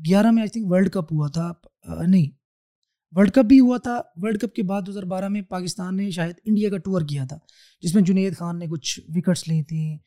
گیارہ 0.06 0.32
میں 0.32 0.42
آئی 0.42 0.50
تھنک 0.50 0.66
ورلڈ 0.70 0.92
کپ 0.92 1.14
ہوا 1.14 1.28
تھا۔ 1.28 1.54
نہیں 2.08 2.30
ورلڈ 3.12 3.32
کپ 3.32 3.46
بھی 3.46 3.60
ہوا 3.60 3.78
تھا۔ 3.78 4.02
ورلڈ 4.16 4.42
کپ 4.42 4.56
کے 4.56 4.64
بعد 4.64 4.82
دو 4.86 4.92
ہزار 4.92 5.04
بارہ 5.04 5.28
میں 5.28 5.42
پاکستان 5.42 5.98
نے 5.98 6.12
شاید 6.12 6.36
انڈیا 6.44 6.70
کا 6.70 6.78
ٹور 6.78 7.02
کیا 7.02 7.26
تھا، 7.26 7.38
جس 7.82 7.96
میں 7.96 8.04
جنید 8.04 8.38
خان 8.38 8.60
نے 8.60 8.68
کچھ 8.68 9.00
وکٹس 9.08 9.48
لی 9.48 9.64
تھیں۔ 9.64 9.98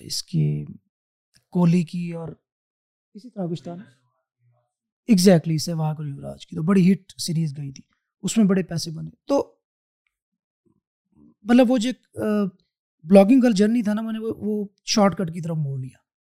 اس 0.00 0.22
کی 0.22 0.64
کوہلی 1.50 1.82
کی 1.82 2.12
اور 2.12 2.28
اسی 3.14 3.30
طرح 3.30 3.46
کچھ 3.46 3.62
تھا 3.62 3.76
ایگزیکٹلی 5.06 5.58
سہواگ 5.58 5.94
اور 5.98 6.06
یوراج 6.06 6.46
کی۔ 6.46 6.56
تو 6.56 6.62
بڑی 6.62 6.92
ہٹ 6.92 7.12
سیریز 7.20 7.56
گئی 7.56 7.72
تھی۔ 7.72 7.82
اس 8.22 8.36
میں 8.36 8.44
بڑے 8.44 8.62
پیسے 8.62 8.90
بنے۔ 8.90 9.10
تو 9.26 9.54
مطلب 11.42 11.70
وہ 11.70 11.78
جو 11.78 11.90
بلاگنگ 13.04 13.40
کا 13.40 13.48
جرنی 13.50 13.82
تھا 13.82 13.94
نا، 13.94 14.02
میں 14.02 14.12
نے 14.12 14.18
وہ 14.20 14.64
شارٹ 14.84 15.16
کٹ 15.18 15.32
کی 15.34 15.40
طرف 15.40 15.56
موڑ 15.56 15.78
لیا۔ 15.80 15.98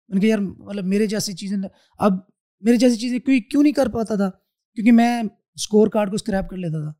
میں 0.09 0.15
نے 0.15 0.21
کہا، 0.21 0.29
یار 0.29 0.39
مطلب 0.39 0.85
میرے 0.85 1.07
جیسی 1.07 1.33
چیزیں 1.33 1.57
اب 1.99 2.13
میرے 2.61 2.77
جیسی 2.77 2.97
چیزیں 2.97 3.19
کوئی 3.19 3.41
کیوں 3.41 3.63
نہیں 3.63 3.73
کر 3.73 3.89
پاتا 3.89 4.15
تھا؟ 4.15 4.31
کیونکہ 4.75 4.93
میں 4.93 5.23
اسکور 5.55 5.89
کارڈ 5.89 6.11
کو 6.11 6.15
اسکریپ 6.15 6.51
کر 6.51 6.57
لیتا 6.57 6.83
تھا 6.85 6.93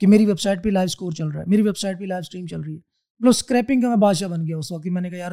کہ 0.00 0.06
میری 0.06 0.26
ویب 0.26 0.40
سائٹ 0.40 0.62
پہ 0.64 0.68
لائیو 0.68 0.86
اسکور 0.86 1.12
چل 1.12 1.28
رہا 1.28 1.40
ہے، 1.40 1.44
میری 1.46 1.62
ویب 1.62 1.76
سائٹ 1.78 1.98
پہ 1.98 2.04
لائیو 2.04 2.20
اسٹریم 2.20 2.46
چل 2.46 2.60
رہی 2.60 2.74
ہے۔ 2.74 2.80
مطلب 3.18 3.28
اسکریپنگ 3.28 3.80
کا 3.80 3.88
میں 3.88 3.96
بادشاہ 3.96 4.28
بن 4.28 4.46
گیا 4.46 4.56
اس 4.56 4.72
وقت 4.72 4.86
میں 4.86 5.02
نے 5.02 5.10
کہا، 5.10 5.18
یار، 5.18 5.32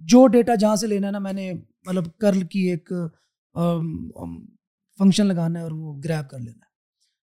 جو 0.00 0.26
ڈیٹا 0.26 0.54
جہاں 0.54 0.76
سے 0.76 0.86
لینا 0.86 1.06
ہے 1.06 1.12
نا، 1.12 1.18
میں 1.18 1.32
نے 1.32 1.52
مطلب 1.86 2.04
کرل 2.18 2.42
کی 2.42 2.60
ایک 2.70 2.92
فنکشن 4.98 5.26
لگانا 5.26 5.58
ہے 5.58 5.64
اور 5.64 5.72
وہ 5.72 5.94
گریب 6.04 6.30
کر 6.30 6.38
لینا 6.38 6.58
ہے۔ 6.58 6.74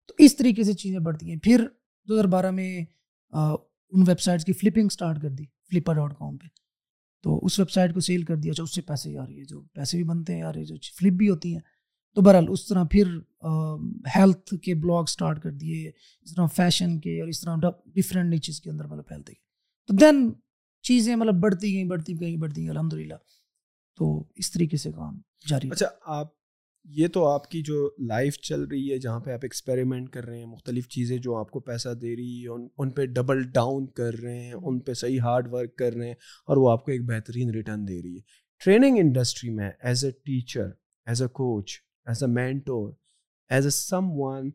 تو 0.08 0.14
اس 0.18 0.36
طریقے 0.38 0.64
سے 0.64 0.74
چیزیں 0.74 1.00
بڑھتی 1.00 1.30
ہیں۔ 1.30 1.40
پھر 1.40 1.66
دو 2.08 2.14
ہزار 2.14 2.26
بارہ 2.26 2.52
میں 2.52 2.80
ان 3.92 4.04
ویب 4.08 4.20
سائٹس 4.20 4.46
کی 4.46 4.54
فلپنگ 4.54 4.86
اسٹارٹ 4.86 5.22
کر 5.22 5.30
دی 5.30 5.46
فلپا 5.46 5.94
ڈاٹ 5.94 6.14
کام 6.20 6.38
پہ۔ 6.38 6.48
تو 7.24 7.46
اس 7.46 7.60
ویب 7.60 7.70
سائٹ 7.72 7.94
کو 7.94 8.00
سیل 8.00 8.24
کر 8.24 8.36
دیا۔ 8.36 8.52
اچھا 8.52 8.64
اس 8.64 8.76
سے 8.76 8.82
پیسے 8.82 9.18
آ 9.18 9.26
رہی 9.26 9.40
ہے 9.40 9.44
جو 9.44 9.62
پیسے 9.62 9.98
بھی 9.98 10.04
بنتے 10.04 10.36
ہیں 10.36 10.42
آ 10.42 10.54
رہے 10.54 10.64
جو 10.64 10.76
فلپ 11.00 11.14
بھی 11.14 11.30
ہوتی 11.30 11.54
ہیں۔ 11.54 11.62
تو 12.16 12.22
بہرحال 12.22 12.46
اس 12.50 12.68
طرح 12.68 12.84
پھر 12.92 13.18
ہیلتھ 14.16 14.54
کے 14.64 14.76
بلاگ 14.76 15.04
اسٹارٹ 15.04 15.44
کر 15.44 15.52
دیے، 15.52 15.92
اس 16.22 16.36
طرح 16.36 16.46
فیشن 16.46 17.00
کے 17.00 17.20
اور 17.20 17.30
اس 17.30 17.42
طرح 17.42 17.56
ڈفرینٹ 17.86 18.30
نیچز 18.30 18.62
کے 18.62 18.70
اندر 18.70 18.86
مطلب 18.86 19.08
پھیلتے 19.08 19.32
گئے۔ 19.32 19.42
تو 19.88 19.94
دین 19.94 20.34
چیزیں 20.82 21.16
مطلب 21.16 21.36
بڑھتی 21.36 21.74
گئیں 21.74 21.84
بڑھتی 21.84 22.20
گئیں 22.20 22.38
بڑھتی 22.38 22.62
گئیں 22.62 22.70
الحمد 22.70 22.94
للہ 22.94 23.14
تو 23.98 24.24
اس 24.36 24.52
طریقے 24.52 24.78
سے 24.78 24.92
کام 24.92 25.20
جاری 25.50 25.70
اچھا 25.72 25.88
آپ 26.06 26.28
یہ 26.86 27.08
تو 27.08 27.26
آپ 27.26 27.50
کی 27.52 27.62
جو 27.62 27.90
لائف 28.00 28.38
چل 28.40 28.64
رہی 28.64 28.92
ہے، 28.92 28.98
جہاں 28.98 29.20
پہ 29.20 29.32
آپ 29.32 29.40
ایکسپیریمنٹ 29.44 30.10
کر 30.10 30.26
رہے 30.26 30.38
ہیں، 30.38 30.46
مختلف 30.46 30.88
چیزیں 30.88 31.18
جو 31.18 31.36
آپ 31.36 31.52
کو 31.52 31.60
پیسہ 31.60 31.90
دے 31.94 32.16
رہی 32.16 32.42
ہے 32.42 32.48
ان 32.78 32.92
پہ 32.92 33.06
ڈبل 33.06 33.44
ڈاؤن 33.44 33.86
کر 33.88 34.14
رہے 34.14 34.40
ہیں، 34.40 34.54
ان 34.54 34.80
پہ 34.80 34.94
صحیح 34.94 35.20
ہارڈ 35.20 35.48
ورک 35.52 35.76
کر 35.76 35.94
رہے 35.94 36.08
ہیں 36.08 36.16
اور 36.48 36.58
وہ 36.58 36.72
آپ 36.72 36.86
کو 36.86 36.92
ایک 36.92 37.06
بہترین 37.06 37.50
ریٹرن 37.50 37.88
دے 37.88 38.02
رہی 38.02 38.16
ہے۔ 38.16 38.22
ٹریننگ 38.62 38.98
انڈسٹری 38.98 39.50
میں 39.50 39.70
as 39.80 40.06
a 40.06 40.12
teacher 40.12 40.68
as 41.08 41.22
a 41.22 41.28
coach 41.28 41.78
as 42.08 42.24
a 42.24 42.30
mentor 42.30 42.92
as 43.52 43.66
a 43.66 43.72
someone 44.14 44.50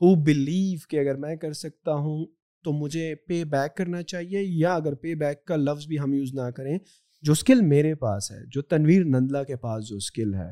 who 0.00 0.14
believe 0.24 0.78
کہ 0.88 1.00
اگر 1.00 1.16
میں 1.16 1.34
کر 1.36 1.52
سکتا 1.52 1.94
ہوں 1.94 2.24
تو 2.64 2.72
مجھے 2.72 3.14
پے 3.26 3.44
بیک 3.46 3.76
کرنا 3.76 4.02
چاہیے، 4.02 4.42
یا 4.42 4.74
اگر 4.74 4.94
پے 4.94 5.14
بیک 5.14 5.44
کا 5.44 5.56
لفظ 5.56 5.86
بھی 5.86 5.98
ہم 5.98 6.14
یوز 6.14 6.34
نہ 6.34 6.48
کریں، 6.56 6.76
جو 7.24 7.32
اسکل 7.32 7.60
میرے 7.66 7.94
پاس 7.96 8.30
ہے، 8.30 8.38
جو 8.46 8.62
تنویر 8.62 9.04
نندلا 9.06 9.42
کے 9.44 9.56
پاس 9.56 9.88
جو 9.88 9.96
اسکل 9.96 10.34
ہے 10.34 10.50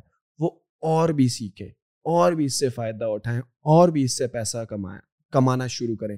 اور 0.83 1.09
بھی 1.09 1.29
سیکھیں، 1.29 1.69
اور 2.07 2.33
بھی 2.33 2.45
اس 2.45 2.59
سے 2.61 2.69
فائدہ 2.69 3.05
اٹھائیں، 3.05 3.41
اور 3.41 3.89
بھی 3.89 4.03
اس 4.05 4.17
سے 4.19 4.27
پیسہ 4.29 4.65
کمائیں، 4.65 5.01
کمانا 5.33 5.67
شروع 5.67 5.97
کریں۔ 5.97 6.17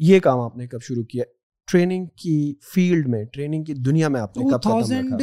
یہ 0.00 0.20
کام 0.20 0.40
آپ 0.40 0.56
نے 0.56 0.66
کب 0.66 0.82
شروع 0.82 1.04
کیا؟ 1.04 1.24
ٹریننگ 1.68 2.06
کی 2.16 2.54
فیلڈ 2.74 3.08
میں، 3.08 3.24
ٹریننگ 3.24 3.64
کی 3.64 3.74
دنیا 3.82 4.08
میں 4.08 4.20
آپ 4.20 4.36
نے 4.36 4.44
کب 4.50 4.62
تھاؤزینڈ 4.62 5.22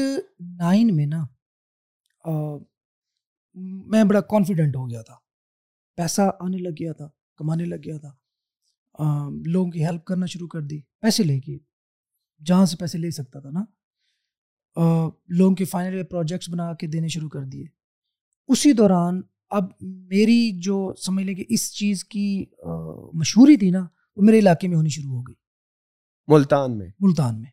نائن 0.57 0.95
میں 0.95 1.05
نا 1.05 1.25
میں 3.85 4.03
بڑا 4.03 4.21
کانفیڈنٹ 4.21 4.75
ہو 4.75 4.89
گیا 4.89 5.01
تھا۔ 5.01 5.15
پیسہ 5.97 6.21
آنے 6.39 6.57
لگ 6.57 6.75
گیا 6.79 6.93
تھا، 6.93 7.07
کمانے 7.39 7.65
لگ 7.65 7.81
گیا 7.85 7.97
تھا۔ 7.97 8.13
لوگوں 9.45 9.71
کی 9.71 9.85
ہیلپ 9.85 10.03
کرنا 10.05 10.25
شروع 10.25 10.47
کر 10.47 10.61
دی، 10.61 10.79
پیسے 11.01 11.23
لے 11.23 11.39
کے، 11.39 11.57
جہاں 12.41 12.65
سے 12.65 12.77
پیسے 12.77 12.97
لے 12.97 13.11
سکتا 13.11 13.39
تھا 13.39 13.49
نا۔ 13.49 13.63
لوگوں 15.29 15.55
کے 15.55 15.65
فائنل 15.65 16.03
پروجیکٹس 16.03 16.49
بنا 16.49 16.73
کے 16.73 16.87
دینے 16.87 17.07
شروع 17.07 17.29
کر 17.29 17.43
دیے۔ 17.43 17.65
اسی 18.47 18.73
دوران 18.73 19.21
اب 19.49 19.63
میری 19.81 20.59
جو 20.59 20.93
سمجھ 21.05 21.25
لیں 21.25 21.35
کہ 21.35 21.45
اس 21.49 21.73
چیز 21.73 22.05
کی 22.05 22.45
مشہوری 23.13 23.57
تھی 23.57 23.69
نا 23.69 23.87
وہ 24.15 24.23
میرے 24.23 24.39
علاقے 24.39 24.67
میں 24.67 24.77
ہونی 24.77 24.89
شروع 24.89 25.11
ہو 25.11 25.21
گئی۔ 25.21 25.35
ملتان 26.27 26.77
میں۔ 26.77 26.87
ملتان 26.99 27.35
میں۔ 27.41 27.49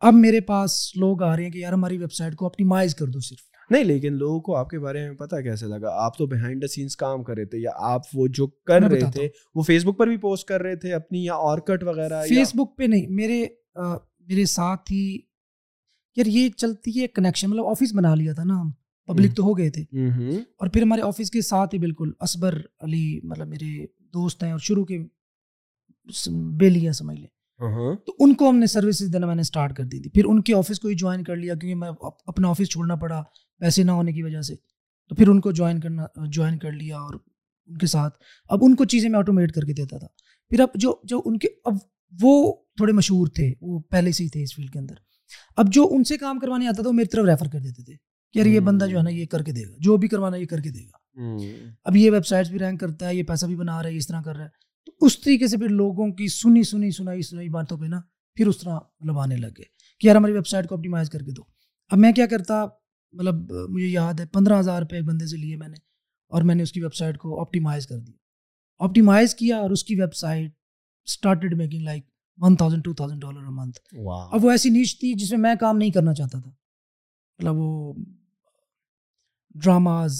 اب 0.00 0.14
میرے 0.14 0.40
پاس 0.40 0.96
لوگ 0.96 1.22
آ 1.22 1.36
رہے 1.36 1.44
ہیں 1.44 1.50
کہ 1.50 1.58
یار 1.58 1.72
ہماری 1.72 1.98
ویب 1.98 2.12
سائٹ 2.12 2.34
کو 2.36 2.46
اپٹیمائز 2.46 2.94
کر 2.94 3.06
دو 3.06 3.20
صرف۔ 3.20 3.38
نہیں 3.70 3.84
لیکن 3.84 4.12
لوگوں 4.12 4.40
کو 4.40 4.56
آپ 4.56 4.68
کے 4.68 4.78
بارے 4.78 5.08
میں 5.08 5.16
پتا 5.16 5.40
کیسے 5.40 5.66
لگا؟ 5.66 5.88
آپ 6.04 6.18
تو 6.18 6.26
بہائنڈ 6.26 6.62
دا 6.62 6.66
سینس 6.66 6.96
کام 6.96 7.22
کر 7.24 7.34
رہے 7.34 7.44
تھے 7.44 7.58
یا 7.58 7.70
آپ 7.74 8.02
وہ 8.14 8.26
جو 8.28 8.46
کر 8.46 8.82
رہے 8.82 9.10
تھے 9.12 9.28
وہ 9.54 9.62
فیس 9.62 9.84
بک 9.84 9.98
پر 9.98 10.06
بھی 10.06 10.16
پوسٹ 10.16 10.48
کر 10.48 10.62
رہے 10.62 10.76
تھے 10.76 10.94
اپنی 10.94 11.24
یا 11.24 11.34
اور 11.34 11.58
کٹ 11.58 11.82
وغیرہ 11.82 12.22
فیس 12.28 12.50
بک 12.54 12.76
پہ 12.76 12.84
نہیں 12.84 13.06
میرے 13.06 13.46
میرے 14.18 14.44
ساتھ 14.44 14.92
ہی 14.92 15.18
یار 16.16 16.26
یہ 16.26 16.48
چلتی 16.56 17.02
ہے 17.02 17.06
کنیکشن 17.06 17.50
مطلب 17.50 17.66
آفس 17.66 17.94
بنا 17.94 18.14
لیا 18.14 18.32
تھا 18.32 18.44
نا 18.44 18.60
ہم۔ 18.60 18.70
پبلک 19.06 19.36
تو 19.36 19.42
ہو 19.42 19.58
گئے 19.58 19.70
تھے۔ 19.70 19.82
اور 20.58 20.68
پھر 20.68 20.82
ہمارے 20.82 21.02
آفس 21.02 21.30
کے 21.30 21.42
ساتھ 21.42 21.74
ہی 21.74 21.78
بالکل 21.78 22.10
اصبر 22.20 22.60
علی 22.80 23.20
مطلب 23.22 23.48
میرے 23.48 23.86
دوست 24.00 24.42
ہیں 24.42 24.50
اور 24.50 24.58
شروع 24.58 24.84
کے 24.84 24.98
بیلیاں 26.56 26.92
سمجھ 26.92 27.20
لیں۔ 27.20 27.26
تو 28.06 28.12
ان 28.18 28.34
کو 28.34 28.48
ہم 28.48 28.56
نے 28.58 28.66
سروسز 28.66 29.12
دینا 29.12 29.26
میں 29.26 29.34
نے 29.34 29.40
اسٹارٹ 29.40 29.76
کر 29.76 29.84
دی 29.84 30.00
تھی۔ 30.02 30.10
پھر 30.10 30.24
ان 30.24 30.42
کے 30.42 30.54
آفس 30.54 30.80
کو 30.80 30.88
ہی 30.88 30.94
جوائن 30.94 31.24
کر 31.24 31.36
لیا 31.36 31.54
کیونکہ 31.54 31.74
میں 31.74 31.90
اپنا 32.26 32.48
آفس 32.48 32.70
چھوڑنا 32.70 32.96
پڑا 32.96 33.22
پیسے 33.58 33.82
نہ 33.82 33.90
ہونے 33.90 34.12
کی 34.12 34.22
وجہ 34.22 34.40
سے۔ 34.40 34.54
تو 35.08 35.14
پھر 35.14 35.28
ان 35.28 35.40
کو 35.40 35.52
جوائن 35.52 35.80
کرنا 35.80 36.06
جوائن 36.30 36.58
کر 36.58 36.72
لیا 36.72 36.96
اور 36.98 37.14
ان 37.66 37.78
کے 37.78 37.86
ساتھ۔ 37.86 38.18
اب 38.48 38.58
ان 38.62 38.74
کو 38.74 38.84
چیزیں 38.84 39.10
میں 39.10 39.18
آٹومیٹ 39.18 39.52
کر 39.52 39.62
کے 39.62 39.72
دیتا 39.72 39.98
تھا۔ 39.98 40.06
پھر 40.48 40.60
اب 40.60 40.68
جو 40.74 40.96
جو 41.04 41.22
ان 41.24 41.38
کے 41.38 41.48
اب 41.64 41.74
وہ 42.22 42.54
تھوڑے 42.76 42.92
مشہور 42.92 43.26
تھے 43.26 43.52
وہ 43.60 43.80
پہلے 43.80 44.12
سے 44.12 44.24
ہی 44.24 44.28
تھے 44.28 44.42
اس 44.42 44.54
فیلڈ 44.54 44.70
کے 44.70 44.78
اندر۔ 44.78 44.94
اب 45.56 45.72
جو 45.72 45.88
ان 45.90 46.04
سے 46.04 46.16
کام 46.16 46.38
کروانے 46.38 46.66
آتا 46.66 46.82
تھا 46.82 46.88
وہ 46.88 46.94
میری 46.94 47.08
طرف 47.08 47.24
ریفر 47.24 47.46
کر 47.52 47.58
دیتے 47.58 47.84
تھے۔ 47.84 48.11
یار 48.34 48.46
یہ 48.46 48.60
بندہ 48.60 48.86
جو 48.86 48.98
ہے 48.98 49.02
نا 49.02 49.10
یہ 49.10 49.26
کر 49.26 49.42
کے 49.42 49.52
دے 49.52 49.62
گا 49.70 49.74
جو 49.78 49.96
بھی 49.96 50.08
کروانا 50.08 50.36
یہ 50.36 50.46
کر 50.46 50.60
کے 50.60 50.70
دے 50.70 50.84
گا۔ 50.84 50.96
اب 51.84 51.96
یہ 51.96 52.10
ویب 52.10 52.26
سائٹس 52.26 52.50
بھی 52.50 52.58
رینک 52.58 52.80
کرتا 52.80 53.08
ہے 53.08 53.14
یہ 53.14 53.22
پیسہ 53.22 53.46
بھی 53.46 53.56
بنا 53.56 53.82
رہا 53.82 53.90
ہے 53.90 53.96
اس 53.96 54.06
طرح 54.06 54.22
کر 54.22 54.36
رہا 54.36 54.44
ہے۔ 54.44 54.48
تو 54.86 54.92
اس 55.00 55.20
طریقے 55.20 55.46
سے 55.46 55.56
پھر 55.56 55.68
لوگوں 55.68 56.10
کی 56.12 56.28
سنی 56.28 56.62
سنی 56.62 56.90
سنائی 56.90 57.22
سنائی 57.22 57.48
باتوں 57.48 57.78
پہ 57.78 57.84
نا 57.84 58.00
پھر 58.36 58.46
اس 58.46 58.58
طرح 58.58 58.78
مطلب 59.00 59.18
آنے 59.18 59.36
لگ 59.36 59.46
گئے 59.46 59.64
کہ 60.00 60.06
یار 60.06 60.16
ہماری 60.16 60.32
ویب 60.32 60.46
سائٹ 60.46 60.68
کو 60.68 60.74
اپٹیمائز 60.74 61.10
کر 61.10 61.18
کے 61.18 61.30
دو۔ 61.30 61.42
اب 61.90 61.98
میں 61.98 62.12
کیا 62.12 62.26
کرتا 62.26 62.64
مطلب 63.14 63.34
مجھے 63.68 63.86
یاد 63.86 64.20
ہے 64.20 64.26
پندرہ 64.26 64.58
ہزار 64.60 64.82
روپے 64.82 64.96
ایک 64.96 65.04
بندے 65.04 65.26
سے 65.26 65.36
لیے 65.36 65.56
میں 65.56 65.68
نے 65.68 65.76
اور 66.32 66.42
میں 66.42 66.54
نے 66.54 66.62
اس 66.62 66.72
کی 66.72 66.80
ویب 66.80 66.94
سائٹ 66.94 67.18
کو 67.18 67.40
آپٹیمائز 67.40 67.86
کر 67.86 67.98
دیا۔ 67.98 68.16
آپٹیمائز 68.78 69.34
کیا 69.34 69.56
اور 69.56 69.70
اس 69.70 69.84
کی 69.84 69.94
website 70.14 70.52
started 71.06 71.56
making 71.56 71.82
like 71.82 72.04
one 72.38 72.56
thousand 72.56 72.84
two 72.84 72.94
thousand 72.94 73.22
dollar 73.22 73.50
month 73.50 73.78
اب 74.32 74.44
وہ 74.44 74.50
ایسی 74.50 74.70
نیچ 74.70 74.98
تھی 75.00 75.12
جس 75.14 75.30
میں 75.30 75.38
میں 75.38 75.54
کام 75.60 75.78
نہیں 75.78 75.90
کرنا 75.90 76.14
چاہتا 76.14 76.40
تھا۔ 76.40 76.50
مطلب 76.50 77.56
وہ 77.56 77.94
ڈراماز 79.54 80.12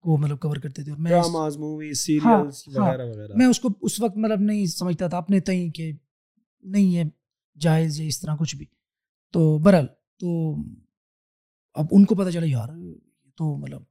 کو 0.00 0.16
مطلب 0.16 0.40
کور 0.40 0.56
کرتے 0.56 0.84
تھے 0.84 0.92
ہاں، 1.14 1.22
ہاں، 2.26 2.44
میں 3.36 3.46
اس 3.46 3.60
کو 3.60 3.68
اس 3.80 4.00
وقت 4.00 4.16
مطلب 4.16 4.40
نہیں 4.40 4.66
سمجھتا 4.66 5.08
تھا 5.08 5.16
اپنے 5.18 5.40
تئیں 5.40 5.70
کہ 5.70 5.92
نہیں 6.62 6.96
ہے 6.96 7.02
جائز 7.56 8.00
یا 8.00 8.06
اس 8.06 8.20
طرح 8.20 8.36
کچھ 8.36 8.56
بھی۔ 8.56 8.66
تو 9.32 9.58
برل 9.58 9.86
تو 10.18 10.56
اب 11.74 11.86
ان 11.90 12.04
کو 12.04 12.14
پتہ 12.14 12.30
چلا 12.30 12.46
یار 12.48 12.68
تو 13.38 13.56
مطلب 13.56 13.82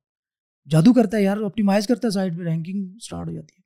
جادو 0.66 0.94
کرتا 0.94 1.18
ہے 1.18 1.24
یار 1.24 1.38
آپٹیمائز 1.38 1.88
کرتا 1.88 2.08
ہے 2.08 2.12
سائٹ 2.12 2.38
پہ 2.38 2.44
رینکنگ 2.44 2.96
اسٹارٹ 2.96 3.28
ہو 3.28 3.34
جاتی 3.34 3.56
ہے۔ 3.56 3.62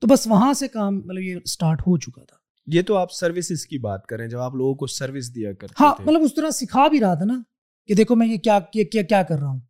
تو 0.00 0.06
بس 0.06 0.26
وہاں 0.26 0.52
سے 0.52 0.68
کام 0.68 0.98
مطلب 0.98 1.18
یہ 1.18 1.36
اسٹارٹ 1.44 1.80
ہو 1.80 1.98
چکا 1.98 2.24
تھا۔ 2.24 2.36
یہ 2.66 2.82
تو 2.82 2.96
آپ 2.96 3.12
سروسز 3.12 3.66
کی 3.66 3.78
بات 3.78 4.06
کریں 4.06 4.28
جب 4.28 4.38
آپ 4.38 4.54
لوگوں 4.54 4.74
کو 4.74 4.86
سروس 4.86 5.34
دیا 5.34 5.52
کرتے 5.52 5.74
ہاں 5.80 5.94
مطلب 6.06 6.20
اس 6.22 6.34
طرح 6.34 6.50
سکھا 6.50 6.88
بھی 6.88 7.00
رہا 7.00 7.14
تھا 7.14 7.24
نا 7.24 7.42
کہ 7.86 7.94
دیکھو 7.94 8.16
میں 8.16 8.26
یہ 8.26 8.36
کیا 8.36 8.60
کیا 8.60 9.02
کیا 9.02 9.22
کر 9.22 9.38
رہا 9.38 9.48
ہوں۔ 9.48 9.60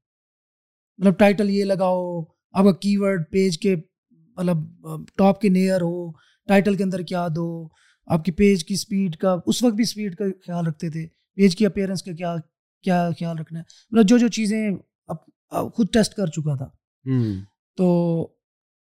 مطلب 0.98 1.18
ٹائٹل 1.18 1.50
یہ 1.50 1.64
لگاؤ 1.64 2.20
آپ 2.52 2.64
کا 2.64 2.72
کی 2.72 2.96
ورڈ 2.96 3.24
پیج 3.30 3.58
کے 3.58 3.76
مطلب 4.36 4.56
ٹاپ 5.16 5.40
کے 5.40 5.48
نیئر 5.48 5.80
ہو 5.80 6.10
ٹائٹل 6.48 6.74
کے 6.76 6.84
اندر 6.84 7.02
کیا 7.02 7.26
دو 7.36 7.68
آپ 8.06 8.24
کی 8.24 8.32
پیج 8.32 8.64
کی 8.64 8.74
اسپیڈ 8.74 9.16
کا 9.16 9.36
اس 9.46 9.62
وقت 9.62 9.74
بھی 9.74 9.82
اسپیڈ 9.82 10.16
کا 10.16 10.24
خیال 10.46 10.66
رکھتے 10.66 10.90
تھے 10.90 11.06
پیج 11.38 11.56
کی 11.56 11.66
اپیئرنس 11.66 12.02
کا 12.02 12.12
کیا 12.12 12.34
کیا 12.84 13.08
خیال 13.18 13.38
رکھنا 13.38 13.58
ہے؟ 13.58 13.64
مطلب 13.90 14.08
جو 14.08 14.18
جو 14.18 14.28
چیزیں 14.28 14.70
خود 15.74 15.92
ٹیسٹ 15.92 16.14
کر 16.14 16.26
چکا 16.26 16.56
تھا۔ 16.56 16.68
تو 17.78 17.88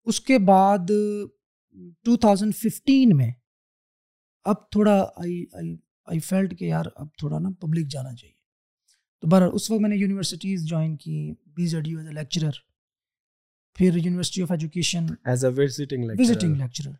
اس 0.06 0.20
کے 0.20 0.38
بعد 0.38 0.90
ٹو 2.04 2.16
تھاؤزینڈ 2.16 2.54
ففٹین 2.56 3.16
میں 3.16 3.30
اب 4.44 4.70
تھوڑا 4.70 5.00
آئی 5.16 5.44
آئی 6.06 6.18
فیلٹ 6.18 6.58
کہ 6.58 6.64
یار 6.64 6.84
اب 6.96 7.08
تھوڑا 7.18 7.38
نا 7.38 7.48
پبلک 7.60 7.90
جانا 7.90 8.14
چاہیے۔ 8.14 8.36
تو 9.20 9.28
بہرحال 9.28 9.50
اس 9.52 9.70
وقت 9.70 9.80
میں 9.80 9.90
نے 9.90 9.96
یونیورسٹیز 9.96 10.66
جوائن 10.66 10.96
کی 10.96 11.34
B 11.46 11.66
Z 11.66 11.88
U 11.88 11.98
as 11.98 12.06
a 12.06 12.12
lecturer 12.12 12.50
پھر 13.76 13.96
university 13.96 14.42
of 14.42 14.50
education 14.50 15.06
as 15.24 15.44
a 15.44 15.50
visiting 15.56 16.04
visiting 16.18 16.54
lecturer 16.56 16.92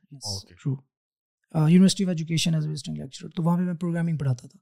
university 1.69 2.05
of 2.05 2.09
education 2.09 2.55
as 2.55 2.67
visiting 2.67 2.97
lecturer 2.97 3.29
تو 3.29 3.43
وہاں 3.43 3.57
پہ 3.59 3.63
میں 3.63 3.75
پروگرامنگ 3.75 4.17
پڑھاتا 4.17 4.49
تھا۔ 4.49 4.59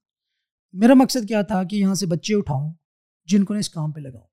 میرا 0.73 0.95
مقصد 0.95 1.29
کیا 1.29 1.43
تھا 1.43 1.63
کہ 1.65 1.77
یہاں 1.77 1.95
سے 1.95 2.07
بچے 2.07 2.35
اٹھاؤں 2.35 2.73
جن 3.29 3.45
کو 3.45 3.53
میں 3.55 3.61
اس 3.61 3.71
کام 3.71 3.93
پہ 3.93 4.01
لگاؤں۔ 4.01 4.27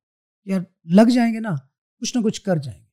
یار 0.45 0.61
لگ 0.93 1.09
جائیں 1.15 1.33
گے 1.33 1.39
نا 1.39 1.55
کچھ 2.01 2.17
نہ 2.17 2.21
کچھ 2.23 2.41
کر 2.41 2.57
جائیں 2.57 2.79
گے۔ 2.79 2.87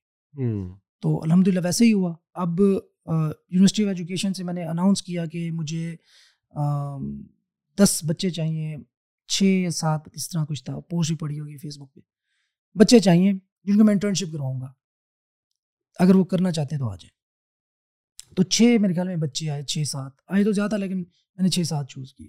تو 1.02 1.22
الحمد 1.22 1.48
للہ 1.48 1.60
ویسے 1.64 1.84
ہی 1.84 1.92
ہوا۔ 1.92 2.14
اب 2.34 2.60
یونیورسٹی 2.60 3.84
آف 3.84 3.88
ایجوکیشن 3.88 4.34
سے 4.34 4.44
میں 4.44 4.54
نے 4.54 4.64
اناؤنس 4.64 5.02
کیا 5.02 5.26
کہ 5.26 5.50
مجھے 5.52 5.94
دس 7.78 8.00
بچے 8.08 8.30
چاہیے۔ 8.30 8.76
چھ 9.30 9.42
یا 9.42 9.70
سات 9.70 10.00
اس 10.12 10.28
طرح 10.28 10.44
کچھ 10.44 10.64
تھا 10.64 10.80
پوسٹ 10.80 11.10
بھی 11.10 11.16
پڑی 11.16 11.40
ہوگی 11.40 11.56
فیس 11.56 11.78
بک 11.78 11.94
پہ۔ 11.94 12.00
بچے 12.78 12.98
چاہیے 12.98 13.32
جن 13.64 13.78
کو 13.78 13.84
میں 13.84 13.94
انٹرنشپ 13.94 14.32
کرواؤں 14.32 14.60
گا 14.60 14.72
اگر 15.98 16.14
وہ 16.14 16.24
کرنا 16.24 16.52
چاہتے 16.52 16.74
ہیں 16.74 16.80
تو 16.80 16.90
آ 16.90 16.96
جائیں۔ 16.96 17.20
تو 18.34 18.42
چھ 18.42 18.76
میرے 18.80 18.94
خیال 18.94 19.06
میں 19.06 19.16
بچے 19.16 19.50
آئے 19.50 19.62
چھ 19.62 19.82
سات۔ 19.88 20.12
آئے 20.26 20.44
تو 20.44 20.52
زیادہ 20.52 20.76
لیکن 20.76 20.98
میں 20.98 21.42
نے 21.42 21.48
چھ 21.48 21.62
سات 21.66 21.88
چوز 21.88 22.14
کیے۔ 22.14 22.28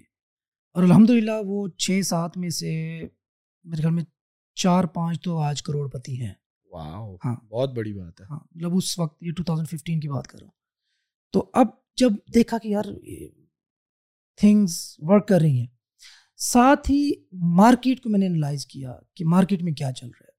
اور 0.74 0.82
الحمد 0.82 1.10
للہ 1.10 1.30
وہ 1.46 1.68
چھ 1.68 2.00
سات 2.06 2.36
میں 2.36 2.50
سے 2.50 3.00
میرے 3.64 3.82
خیال 3.82 3.94
میں 3.94 4.04
چار 4.54 4.84
پانچ 4.84 5.22
تو 5.22 5.38
آج 5.38 5.62
کروڑ 5.62 5.88
پتی 5.90 6.20
ہیں 6.20 6.34
ہاں۔ 7.24 7.36
بہت 7.36 7.70
بڑی 7.74 7.92
بات 7.92 8.20
ہے۔ 8.20 8.26
ہاں 8.30 8.40
مطلب 8.54 8.70
اس 8.74 8.98
وقت 8.98 9.22
یہ 9.22 9.32
ٹو 9.32 9.44
تھاؤزینڈ 9.44 9.68
ففٹین 9.68 10.00
کی 10.00 10.08
بات 10.08 10.26
کر 10.26 10.38
رہا 10.38 10.46
ہوں۔ 10.46 10.52
تو 11.32 11.50
اب 11.52 11.66
جب 11.96 12.10
دیکھا 12.34 12.58
کہ 12.58 12.68
یار 12.68 12.84
تھنگس 14.36 14.94
ورک 14.98 15.28
کر 15.28 15.40
رہی 15.40 15.60
ہیں 15.60 15.66
ساتھ 16.44 16.90
ہی 16.90 17.10
مارکیٹ 17.32 18.02
کو 18.02 18.10
میں 18.10 18.18
نے 18.18 18.26
انالائز 18.26 18.66
کیا 18.66 18.96
کہ 19.14 19.24
مارکیٹ 19.24 19.62
میں 19.62 19.72
کیا 19.72 19.92
چل 19.92 20.06
رہا 20.06 20.24
ہے۔ 20.24 20.32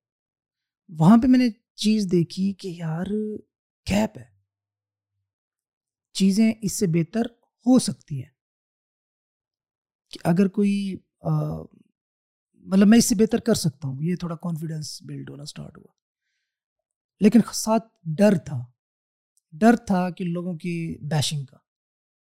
وہاں 1.00 1.18
پہ 1.18 1.28
میں 1.28 1.39
نے 1.39 1.50
چیز 1.76 2.08
دیکھی 2.12 2.54
کہ 2.54 2.68
یار 2.68 3.06
گیپ 3.89 4.18
ہے۔ 4.18 4.26
چیزیں 6.13 6.54
اس 6.62 6.74
سے 6.74 6.88
بہتر 6.88 7.22
ہو 7.42 7.80
سکتی 7.80 8.24
ہیں۔ 8.24 8.30
کہ 10.10 10.20
اگر 10.24 10.48
کوئی 10.48 10.96
مطلب 12.54 12.88
میں 12.88 12.98
اس 12.98 13.10
سے 13.10 13.16
بہتر 13.16 13.39
کر 13.39 13.54
سکتا 13.54 13.88
ہوں، 13.88 13.98
یہ 14.02 14.16
تھوڑا 14.16 14.36
کانفیڈینس 14.36 15.02
بلڈ 15.02 15.30
ہونا 15.30 15.44
اسٹارٹ 15.44 15.78
ہوا۔ 15.78 15.94
لیکن 17.20 17.39
ساتھ 17.54 17.88
ڈر 18.18 18.38
تھا۔ 18.38 18.66
ڈر 19.52 19.76
تھا 19.76 20.10
کہ 20.10 20.26
لوگوں 20.26 20.58
کی 20.58 20.98
بیشنگ 21.02 21.46
کا۔ 21.46 21.58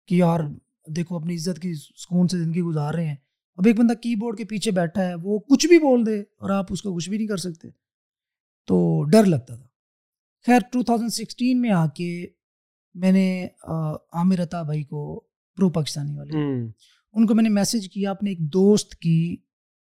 کہ 0.07 0.15
یار 0.15 0.39
دیکھو 0.87 1.17
اپنی 1.17 1.35
عزت 1.35 1.61
کی 1.61 1.73
سکون 1.73 2.27
سے 2.27 2.39
زندگی 2.39 2.61
گزار 2.61 2.93
رہے 2.93 3.07
ہیں۔ 3.07 3.15
اب 3.57 3.67
ایک 3.67 3.75
بندہ 3.79 3.93
کی 3.93 4.15
بورڈ 4.15 4.37
کے 4.37 4.45
پیچھے 4.45 4.71
بیٹھا 4.71 5.03
ہے 5.05 5.15
وہ 5.15 5.39
کچھ 5.39 5.67
بھی 5.67 5.77
بول 5.77 6.05
دے 6.05 6.19
اور 6.21 6.49
آپ 6.49 6.65
اس 6.69 6.81
کو 6.81 6.95
کچھ 6.95 7.09
بھی 7.09 7.17
نہیں 7.17 7.27
کر 7.27 7.37
سکتے۔ 7.37 7.67
تو 8.67 9.03
ڈر 9.03 9.25
لگتا 9.25 9.55
تھا۔ 9.55 9.67
خیر 10.45 10.59
ٹو 10.71 10.83
تھاؤزینڈ 10.83 11.11
سکسٹین 11.11 11.61
میں 11.61 11.69
آ 11.69 11.85
کے 11.87 12.25
میں 12.93 13.11
نے 13.11 13.47
عامر 14.13 14.43
عطا 14.43 14.61
بھائی 14.63 14.83
کو 14.83 15.19
پرو 15.57 15.69
پاکستانی 15.69 16.17
والے 16.17 16.31
ان 17.13 17.25
کو 17.27 17.35
میں 17.35 17.43
نے 17.43 17.49
میسج 17.49 17.87
کیا 17.93 18.11
اپنے 18.11 18.29
ایک 18.29 18.39
دوست 18.53 18.95
کی 18.95 19.35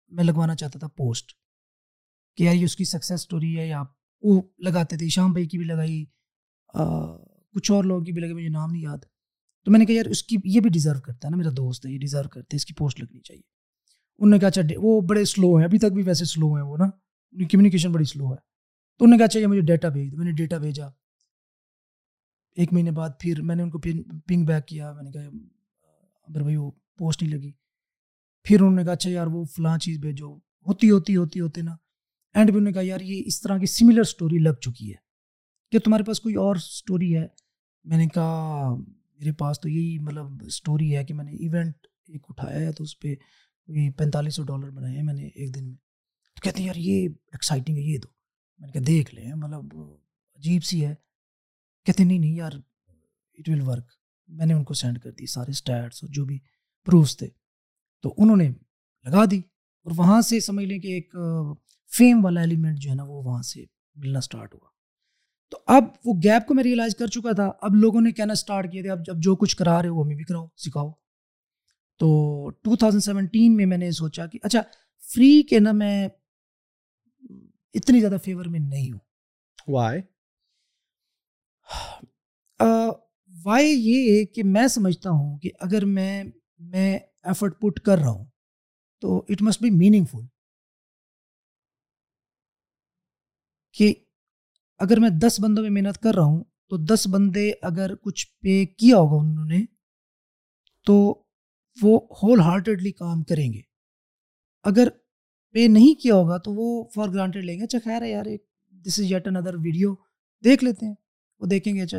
میں 0.10 0.23
لگوانا 0.23 0.55
چاہتا 0.55 0.79
تھا 0.79 0.88
پوسٹ 0.88 1.31
کہ 2.38 2.43
یار 2.43 2.55
یہ 2.55 2.65
اس 2.65 2.75
کی 2.75 2.86
سکسیز 2.86 3.19
اسٹوری 3.19 3.57
ہے 3.60 3.67
یا 3.67 3.84
وہ 4.21 4.41
لگاتے 4.60 4.97
تھے 4.97 5.07
شام 5.10 5.31
بھائی 5.31 5.47
کی 5.47 5.57
بھی 5.57 5.65
لگائی 5.65 6.03
کچھ 7.53 7.71
اور 7.71 7.84
لوگوں 7.84 8.03
کی 8.05 8.12
بھی 8.12 8.21
لگائی 8.21 8.34
مجھے 8.34 8.49
نام 8.49 8.71
نہیں 8.71 8.81
یاد۔ 8.81 8.97
تو 9.65 9.71
میں 9.71 9.79
نے 9.79 9.86
کہا 9.86 9.95
یار 9.95 10.05
اس 10.05 10.23
کی 10.23 10.36
یہ 10.45 10.60
بھی 10.60 10.69
ڈیزرو 10.69 10.99
کرتا 11.01 11.27
ہے 11.27 11.31
نا 11.31 11.38
میرا 11.38 11.49
دوست 11.49 11.86
ہے 11.86 11.91
یہ 11.91 11.99
ڈیزرو 11.99 12.29
کرتے 12.29 12.55
اس 12.55 12.65
کی 12.65 12.73
پوسٹ 12.73 12.99
لگنی 12.99 13.19
چاہیے۔ 13.19 13.61
انہوں 14.21 14.31
نے 14.31 14.39
کہا 14.39 14.47
اچھا 14.47 14.62
وہ 14.77 15.01
بڑے 15.01 15.25
سلو 15.25 15.55
ہیں، 15.55 15.65
ابھی 15.65 15.79
تک 15.79 15.86
بھی 15.86 16.03
ویسے 16.03 16.25
سلو 16.25 16.53
ہیں 16.53 16.63
وہ 16.63 16.77
نا۔ 16.77 16.84
ان 17.31 17.38
کی 17.38 17.45
کمیونیکیشن 17.45 17.91
بڑی 17.91 18.05
سلو 18.05 18.31
ہے۔ 18.31 18.36
تو 18.97 19.05
انہوں 19.05 19.12
نے 19.12 19.17
کہا 19.17 19.25
اچھا، 19.25 19.34
چاہیے 19.34 19.47
مجھے 19.47 19.62
ڈیٹا 19.62 19.89
بھیج 19.89 20.12
دو۔ 20.12 20.17
میں 20.17 20.25
نے 20.25 20.31
ڈیٹا 20.31 20.57
بھیجا۔ 20.57 20.86
ایک 22.55 22.73
مہینے 22.73 22.91
بعد 22.91 23.10
پھر 23.19 23.41
میں 23.41 23.55
نے 23.55 23.63
ان 23.63 23.69
کو 23.69 23.79
پنگ 24.27 24.45
بیک 24.45 24.65
کیا۔ 24.65 24.91
میں 24.91 25.03
نے 25.03 25.12
کہا 25.12 25.21
اگر 26.27 26.41
بھائی، 26.41 26.55
وہ 26.55 26.71
پوسٹ 26.71 27.23
نہیں 27.23 27.34
لگی۔ 27.34 27.51
پھر 28.43 28.62
انہوں 28.62 28.75
نے 28.75 28.84
کہا 28.84 28.91
اچھا 28.91 29.10
یار، 29.10 29.27
وہ 29.27 29.43
فلاں 29.43 29.77
چیز 29.77 29.99
بھیجو۔ 29.99 30.38
ہوتی 30.38 30.89
ہوتی 30.89 31.15
ہوتی 31.15 31.39
ہوتے 31.39 31.62
نا۔ 31.62 31.75
اینڈ 32.34 32.49
بھی 32.49 32.57
انہوں 32.57 32.71
نے 32.71 32.73
کہا، 32.73 32.81
یار، 32.81 33.01
یہ 33.01 33.23
اس 33.25 33.41
طرح 33.41 33.57
کی 33.57 33.65
سملر 33.65 33.99
اسٹوری 33.99 34.38
لگ 34.38 34.53
چکی 34.62 34.89
ہے۔ 34.89 35.12
کہ 35.71 35.79
تمہارے 35.79 36.03
پاس 36.03 36.21
کوئی 36.21 36.36
اور 36.36 36.55
اسٹوری 36.55 37.17
ہے؟ 37.17 37.27
میں 37.84 37.97
نے 37.97 38.07
کہا، 38.07 38.75
میرے 39.19 39.31
پاس 39.31 39.62
تو 39.62 39.69
یہی 39.69 39.99
مطلب 39.99 40.25
اسٹوری 40.41 40.95
ہے 40.95 41.05
کہ 41.05 41.13
میں 41.13 41.25
نے 41.25 41.31
ایونٹ 41.31 41.75
ایک 42.07 42.23
اٹھایا 42.29 42.60
ہے 42.60 42.71
تو 42.71 42.84
اس 42.84 42.99
پہ 42.99 43.15
پینتالیس 43.97 44.36
سو 44.36 44.43
ڈالر 44.43 44.69
بنائے 44.69 44.95
ہیں 44.95 45.03
میں 45.03 45.13
نے 45.13 45.27
ایک 45.27 45.55
دن 45.55 45.65
میں۔ 45.65 45.75
تو 46.36 46.41
کہتے 46.41 46.60
ہیں، 46.60 46.67
یار، 46.67 46.75
یہ 46.75 47.10
ایکسائٹنگ 47.31 47.77
ہے، 47.77 47.81
یہ 47.81 47.97
دو۔ 47.97 48.07
میں 48.60 48.67
نے 48.67 48.71
کہا، 48.71 48.81
دیکھ 48.88 49.15
لیں 49.15 49.34
مطلب 49.34 49.79
عجیب 50.36 50.63
سی 50.63 50.86
ہے۔ 50.86 50.95
کہتے 51.86 52.03
نہیں 52.03 52.19
نہیں، 52.19 52.36
یار 52.36 52.51
اٹ 53.34 53.49
ول 53.49 53.62
ورک 53.62 53.91
میں 54.27 54.45
نے 54.45 54.53
ان 54.53 54.63
کو 54.63 54.73
سینڈ 54.73 54.99
کر 54.99 55.12
دی 55.12 55.25
سارے 55.25 55.51
اسٹیٹس 55.51 56.03
اور 56.03 56.13
جو 56.13 56.25
بھی 56.25 56.39
پروفس 56.86 57.17
تھے۔ 57.17 57.27
تو 58.01 58.13
انہوں 58.17 58.38
نے 58.38 58.49
لگا 59.05 59.23
دی 59.31 59.38
اور 59.84 59.91
وہاں 59.97 60.21
سے 60.21 60.39
سمجھ 60.39 60.65
لیں 60.65 60.79
کہ 60.79 60.88
ایک 60.88 61.15
فیم 61.97 62.25
والا 62.25 62.41
ایلیمنٹ 62.41 62.79
جو 62.79 62.89
ہے 62.89 62.95
نا، 62.95 63.03
وہ 63.03 63.23
وہاں 63.23 63.41
سے 63.41 63.65
ملنا 63.95 64.19
اسٹارٹ 64.19 64.53
ہوا۔ 64.53 64.69
تو 65.49 65.57
اب 65.67 65.84
وہ 66.05 66.13
گیپ 66.23 66.47
کو 66.47 66.53
میں 66.53 66.63
ریئلائز 66.63 66.95
کر 66.95 67.07
چکا 67.07 67.31
تھا۔ 67.31 67.51
اب 67.62 67.75
لوگوں 67.75 68.01
نے 68.01 68.12
کہنا 68.12 68.34
اسٹارٹ 68.34 68.71
کیا 68.71 68.81
تھا، 68.81 68.91
اب 68.91 69.05
جب 69.05 69.13
جو 69.17 69.36
کچھ 69.36 69.57
کرا 69.57 69.81
رہے 69.81 69.89
ہو، 69.89 69.95
وہ 69.95 70.05
ہمیں 70.05 70.15
بھی 70.15 70.23
کراؤ، 70.23 70.47
سکھاؤ۔ 70.57 70.91
تو 71.99 72.49
ٹو 72.49 72.75
تھاؤزینڈ 72.75 73.04
سیونٹین 73.04 73.56
میں 73.56 73.65
میں 73.65 73.77
نے 73.77 73.91
سوچا 73.91 74.25
کہ 74.25 74.39
اچھا 74.43 74.62
فری 75.13 75.43
کے 75.43 75.60
نا 75.60 75.71
میں 75.71 76.08
اتنی 77.73 77.99
زیادہ 77.99 78.15
فیور 78.23 78.45
میں 78.45 78.60
نہیں 78.60 78.91
ہوں۔ 78.91 78.99
وائی 79.67 80.01
وائی 83.43 83.69
یہ 83.69 84.19
ہے 84.19 84.25
کہ 84.25 84.43
میں 84.43 84.67
سمجھتا 84.67 85.10
ہوں 85.10 85.38
کہ 85.39 85.49
اگر 85.60 85.86
میں 85.86 86.23
میں 86.60 86.99
ایفرٹ 87.23 87.62
پٹ 87.62 87.80
کر 87.80 87.97
رہا 87.97 88.10
ہوں 88.10 88.25
تو 89.01 89.25
اٹ 89.30 89.41
مسٹ 89.41 89.62
بی 89.62 89.69
میننگ 89.69 90.06
فل 90.06 90.25
کہ 93.73 93.93
اگر 94.80 94.99
میں 94.99 95.10
دس 95.10 95.39
بندوں 95.39 95.63
میں 95.63 95.71
محنت 95.71 95.97
کر 95.97 96.15
رہا 96.15 96.23
ہوں 96.23 96.43
تو 96.69 96.77
دس 96.77 97.08
بندے 97.12 97.51
اگر 97.62 97.95
کچھ 97.95 98.27
پے 98.41 98.65
کیا 98.65 98.97
ہوگا 98.97 99.30
انہوں 99.30 99.45
نے 99.45 99.65
تو 100.86 101.23
وہ 101.81 101.99
ہول 102.23 102.39
ہارٹیڈلی 102.39 102.91
کام 102.91 103.23
کریں 103.23 103.53
گے۔ 103.53 103.62
اگر 104.63 104.88
پے 105.53 105.67
نہیں 105.67 106.01
کیا 106.01 106.15
ہوگا 106.15 106.38
تو 106.38 106.53
وہ 106.53 106.89
فار 106.95 107.10
گرانٹیڈ 107.10 107.45
لیں 107.45 107.60
گے۔ 107.60 107.63
اچھا 107.63 107.79
خیر 107.84 108.01
ہے 108.01 108.10
یار، 108.10 108.25
ایک 108.25 108.43
دس 108.86 108.99
از 108.99 109.12
یٹ 109.12 109.27
اندر 109.27 109.55
ویڈیو 109.55 109.93
دیکھ 110.43 110.63
لیتے 110.63 110.86
ہیں۔ 110.86 110.95
وہ 111.39 111.45
دیکھیں 111.45 111.75
گے 111.75 111.81
اچھا 111.81 111.97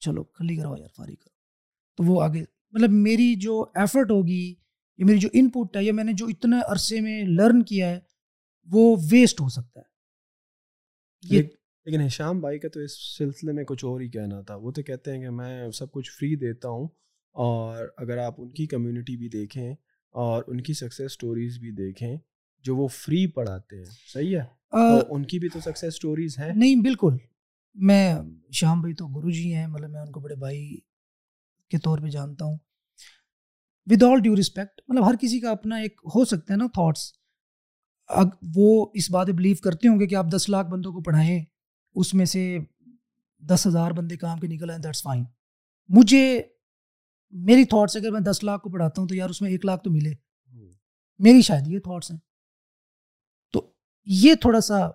چلو 0.00 0.24
کھلی 0.24 0.56
کرو 0.56 0.76
یار 0.76 0.88
فارغ 0.96 1.14
کرو 1.14 1.34
تو 1.96 2.04
وہ 2.04 2.22
آگے 2.22 2.44
مطلب 2.72 2.90
میری 2.90 3.34
جو 3.34 3.64
ایفرٹ 3.74 4.10
ہوگی، 4.10 4.54
یا 4.98 5.06
میری 5.06 5.18
جو 5.18 5.28
ان 5.32 5.50
پٹ 5.50 5.76
ہے، 5.76 5.84
یا 5.84 5.92
میں 5.92 6.04
نے 6.04 6.12
جو 6.12 6.26
اتنے 6.26 6.56
عرصے 6.68 7.00
میں 7.00 7.24
لرن 7.24 7.62
کیا 7.62 7.90
ہے، 7.90 8.00
وہ 8.72 8.96
ویسٹ 9.10 9.40
ہو 9.40 9.48
سکتا 9.48 9.80
ہے۔ 9.80 9.84
یہ 11.22 11.42
لیکن 11.84 12.00
ہشام 12.00 12.40
بھائی 12.40 12.58
کا 12.58 12.68
تو 12.68 12.80
اس 12.80 13.16
سلسلے 13.16 13.52
میں 13.52 13.64
کچھ 13.64 13.84
اور 13.84 14.00
ہی 14.00 14.08
کہنا 14.08 14.40
تھا۔ 14.40 14.54
وہ 14.54 14.70
تو 14.70 14.82
کہتے 14.82 15.12
ہیں 15.12 15.20
کہ 15.20 15.30
میں 15.30 15.70
سب 15.70 15.90
کچھ 15.90 16.10
فری 16.10 16.36
دیتا 16.36 16.68
ہوں۔ 16.68 16.88
اور 17.36 17.86
اگر 17.96 18.18
آپ 18.18 18.34
ان 18.38 18.50
کی 18.50 18.66
کمیونٹی 18.66 19.16
بھی 19.16 19.28
دیکھیں 19.28 19.74
اور 20.14 20.42
ان 20.46 20.60
کی 20.60 20.74
سکسیز 20.74 21.06
اسٹوریز 21.06 21.58
بھی 21.58 21.70
دیکھیں 21.70 22.16
جو 22.64 22.76
وہ 22.76 22.88
فری 22.88 23.26
پڑھاتے 23.26 23.76
ہیں 23.76 23.84
صحیح 24.12 24.36
ہے؟ 24.38 24.44
ان 25.08 25.24
کی 25.24 25.38
بھی 25.38 25.48
تو 25.48 25.60
سکسیز 25.60 25.88
اسٹوریز 25.88 26.38
ہیں؟ 26.38 26.52
نہیں 26.54 26.76
بالکل۔ 26.76 27.16
میں 27.74 28.14
شام 28.52 28.80
بھائی 28.80 28.94
تو 28.94 29.06
گرو 29.06 29.30
جی 29.30 29.54
ہیں 29.54 29.66
مطلب 29.66 29.90
میں 29.90 30.00
ان 30.00 30.10
کو 30.10 30.20
بڑے 30.20 30.34
بھائی 30.34 30.76
کے 31.70 31.78
طور 31.78 31.98
پہ 31.98 32.08
جانتا 32.08 32.44
ہوں۔ 32.44 32.56
ود 33.86 34.02
آل 34.02 34.20
ڈیو 34.20 34.36
رسپیکٹ 34.36 34.80
مطلب 34.88 35.08
ہر 35.08 35.14
کسی 35.20 35.40
کا 35.40 35.50
اپنا 35.50 35.76
ایک 35.76 36.00
ہو 36.04 36.24
سکتا 36.24 36.52
ہے 36.52 36.58
نا 36.58 36.66
تھاٹس 36.66 37.12
وہ 38.56 38.86
اس 38.94 39.10
بات 39.10 39.26
بلیو 39.26 39.56
کرتے 39.64 39.88
ہوں 39.88 40.00
گے 40.00 40.06
کہ 40.06 40.14
آپ 40.14 40.26
دس 40.34 40.48
لاکھ 40.48 40.68
بندوں 40.68 40.92
کو 40.92 41.02
پڑھائیں 41.02 41.44
اس 41.94 42.14
میں 42.14 42.24
سے 42.24 42.58
دس 43.42 43.66
ہزار 43.66 43.90
بندے 43.90 44.16
کام 44.16 44.40
کے 44.40 44.46
نکل 44.46 44.70
آئیں 44.70 44.82
دیٹس 44.82 45.02
فائن 45.02 45.24
مجھے 45.88 46.42
میری 47.34 47.64
تھاٹس 47.64 47.96
اگر 47.96 48.10
میں 48.10 48.20
دس 48.20 48.44
لاکھ 48.44 48.62
کو 48.62 48.70
پڑھاتا 48.70 49.00
ہوں 49.00 49.08
تو 49.08 49.14
یار 49.14 49.30
اس 49.30 49.42
میں 49.42 49.50
ایک 49.50 49.64
لاکھ 49.64 49.82
تو 49.82 49.90
ملے۔ 49.90 50.12
میری 51.18 51.42
شاید 51.42 51.66
یہ 51.66 51.78
تھاٹس 51.78 52.10
ہیں۔ 52.10 52.18
تو 53.52 53.72
یہ 54.06 54.34
تھوڑا 54.34 54.60
سا 54.60 54.86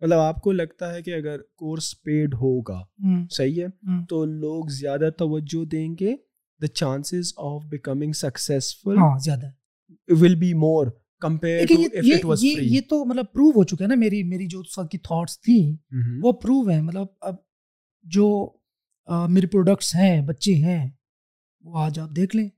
مطلب 0.00 0.18
آپ 0.18 0.40
کو 0.42 0.52
لگتا 0.52 0.94
ہے 0.94 1.02
کہ 1.02 1.14
اگر 1.14 1.36
کورس 1.56 2.02
پیڈ 2.02 2.34
ہوگا 2.34 2.82
صحیح 3.30 3.62
ہے؟ 3.62 3.66
تو 4.08 4.24
لوگ 4.24 4.64
زیادہ 4.68 5.08
توجہ 5.18 5.64
دیں 5.64 5.96
گے۔ 6.00 6.16
The 6.62 6.66
chances 6.66 7.32
of 7.36 7.64
becoming 7.64 8.12
successful 8.12 8.96
زیادہ۔ 9.24 9.46
ول 10.08 10.34
بی 10.34 10.54
مور 10.54 10.86
یہ 12.62 12.80
تو 12.80 13.04
مطلب 13.04 13.24
پروو 13.32 13.50
ہو 13.50 13.64
چکا 13.64 13.84
ہے 13.84 13.88
نا 13.88 13.94
میری 13.94 14.22
میری 14.22 14.46
جو 14.46 14.62
کی 14.86 14.98
تھاٹس 14.98 15.40
تھیں 15.40 15.94
وہ 16.22 16.32
پروو 16.32 16.68
ہیں۔ 16.68 16.82
مطلب 16.82 17.06
اب 17.20 17.34
جو 18.02 18.52
میرے 19.28 19.46
پروڈکٹس 19.46 19.94
ہیں 19.94 20.20
بچے 20.20 20.54
ہیں 20.54 20.90
وہ 21.60 21.78
آج 21.78 21.98
آپ 21.98 22.10
دیکھ 22.16 22.36
لیں، 22.36 22.48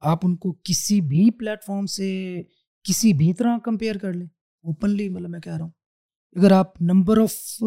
آپ 0.00 0.18
ان 0.22 0.36
کو 0.36 0.52
کسی 0.52 1.00
بھی 1.00 1.30
پلیٹ 1.30 1.64
فارم 1.64 1.86
سے 1.86 2.42
کسی 2.82 3.12
بھی 3.12 3.34
طرح 3.34 3.58
کمپیئر 3.58 3.98
کر 3.98 4.12
لیں۔ 4.12 4.26
اوپنلی 4.62 5.08
مطلب 5.08 5.30
میں 5.30 5.40
کہہ 5.40 5.56
رہا 5.56 5.64
ہوں۔ 5.64 5.72
اگر 6.36 6.50
آپ 6.52 6.82
number 6.82 7.20
of 7.20 7.62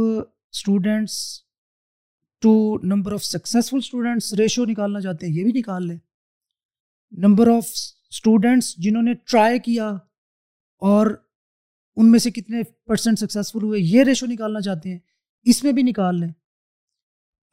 students 0.52 1.42
to 2.42 2.78
number 2.84 3.14
of 3.14 3.24
successful 3.24 3.78
students 3.78 4.34
ratio 4.34 4.66
نکالنا 4.66 5.02
چاہتے 5.02 5.28
ہیں، 5.28 5.34
یہ 5.34 5.44
بھی 5.44 5.52
نکال 5.60 5.88
لیں۔ 5.88 5.98
نمبر 7.12 7.48
آف 7.48 7.66
اسٹوڈنٹس 8.10 8.76
جنہوں 8.78 9.04
نے 9.04 9.14
ٹرائی 9.14 9.60
کیا 9.60 9.90
اور 10.78 11.08
ان 11.96 12.12
میں 12.12 12.20
سے 12.20 12.32
کتنے 12.32 12.62
پرسنٹ 12.86 13.20
سکسیزفل 13.20 13.64
ہوئے، 13.64 13.80
یہ 13.80 14.04
ریشو 14.04 14.26
نکالنا 14.26 14.62
چاہتے 14.62 14.92
ہیں۔ 14.92 15.00
اس 15.44 15.64
میں 15.64 15.72
بھی 15.72 15.84
نکال 15.84 16.20
لیں۔ 16.20 16.30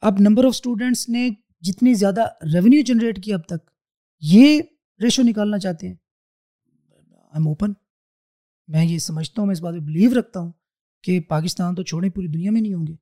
اب 0.01 0.13
نمبر 0.19 0.45
آف 0.45 0.49
اسٹوڈنٹس 0.49 1.09
نے 1.09 1.29
جتنی 1.61 1.93
زیادہ 1.93 2.21
ریونیو 2.53 2.81
جنریٹ 2.85 3.23
کی 3.23 3.33
اب 3.33 3.43
تک 3.45 3.69
یہ 4.21 4.61
ریشو 5.03 5.23
نکالنا 5.23 5.57
چاہتے 5.57 5.87
ہیں۔ 5.87 5.95
آئی 7.11 7.31
ایم 7.33 7.47
اوپن 7.47 7.73
میں 8.67 8.85
یہ 8.85 8.97
سمجھتا 8.97 9.41
ہوں 9.41 9.47
میں 9.47 9.53
اس 9.53 9.61
بات 9.61 9.73
پہ 9.73 9.79
بلیو 9.79 10.19
رکھتا 10.19 10.39
ہوں 10.39 10.51
کہ 11.03 11.19
پاکستان 11.19 11.75
تو 11.75 11.83
چھوڑیں 11.83 12.09
پوری 12.09 12.27
دنیا 12.27 12.51
میں 12.51 12.61
نہیں 12.61 12.73
ہوں 12.73 12.87
گے۔ 12.87 12.93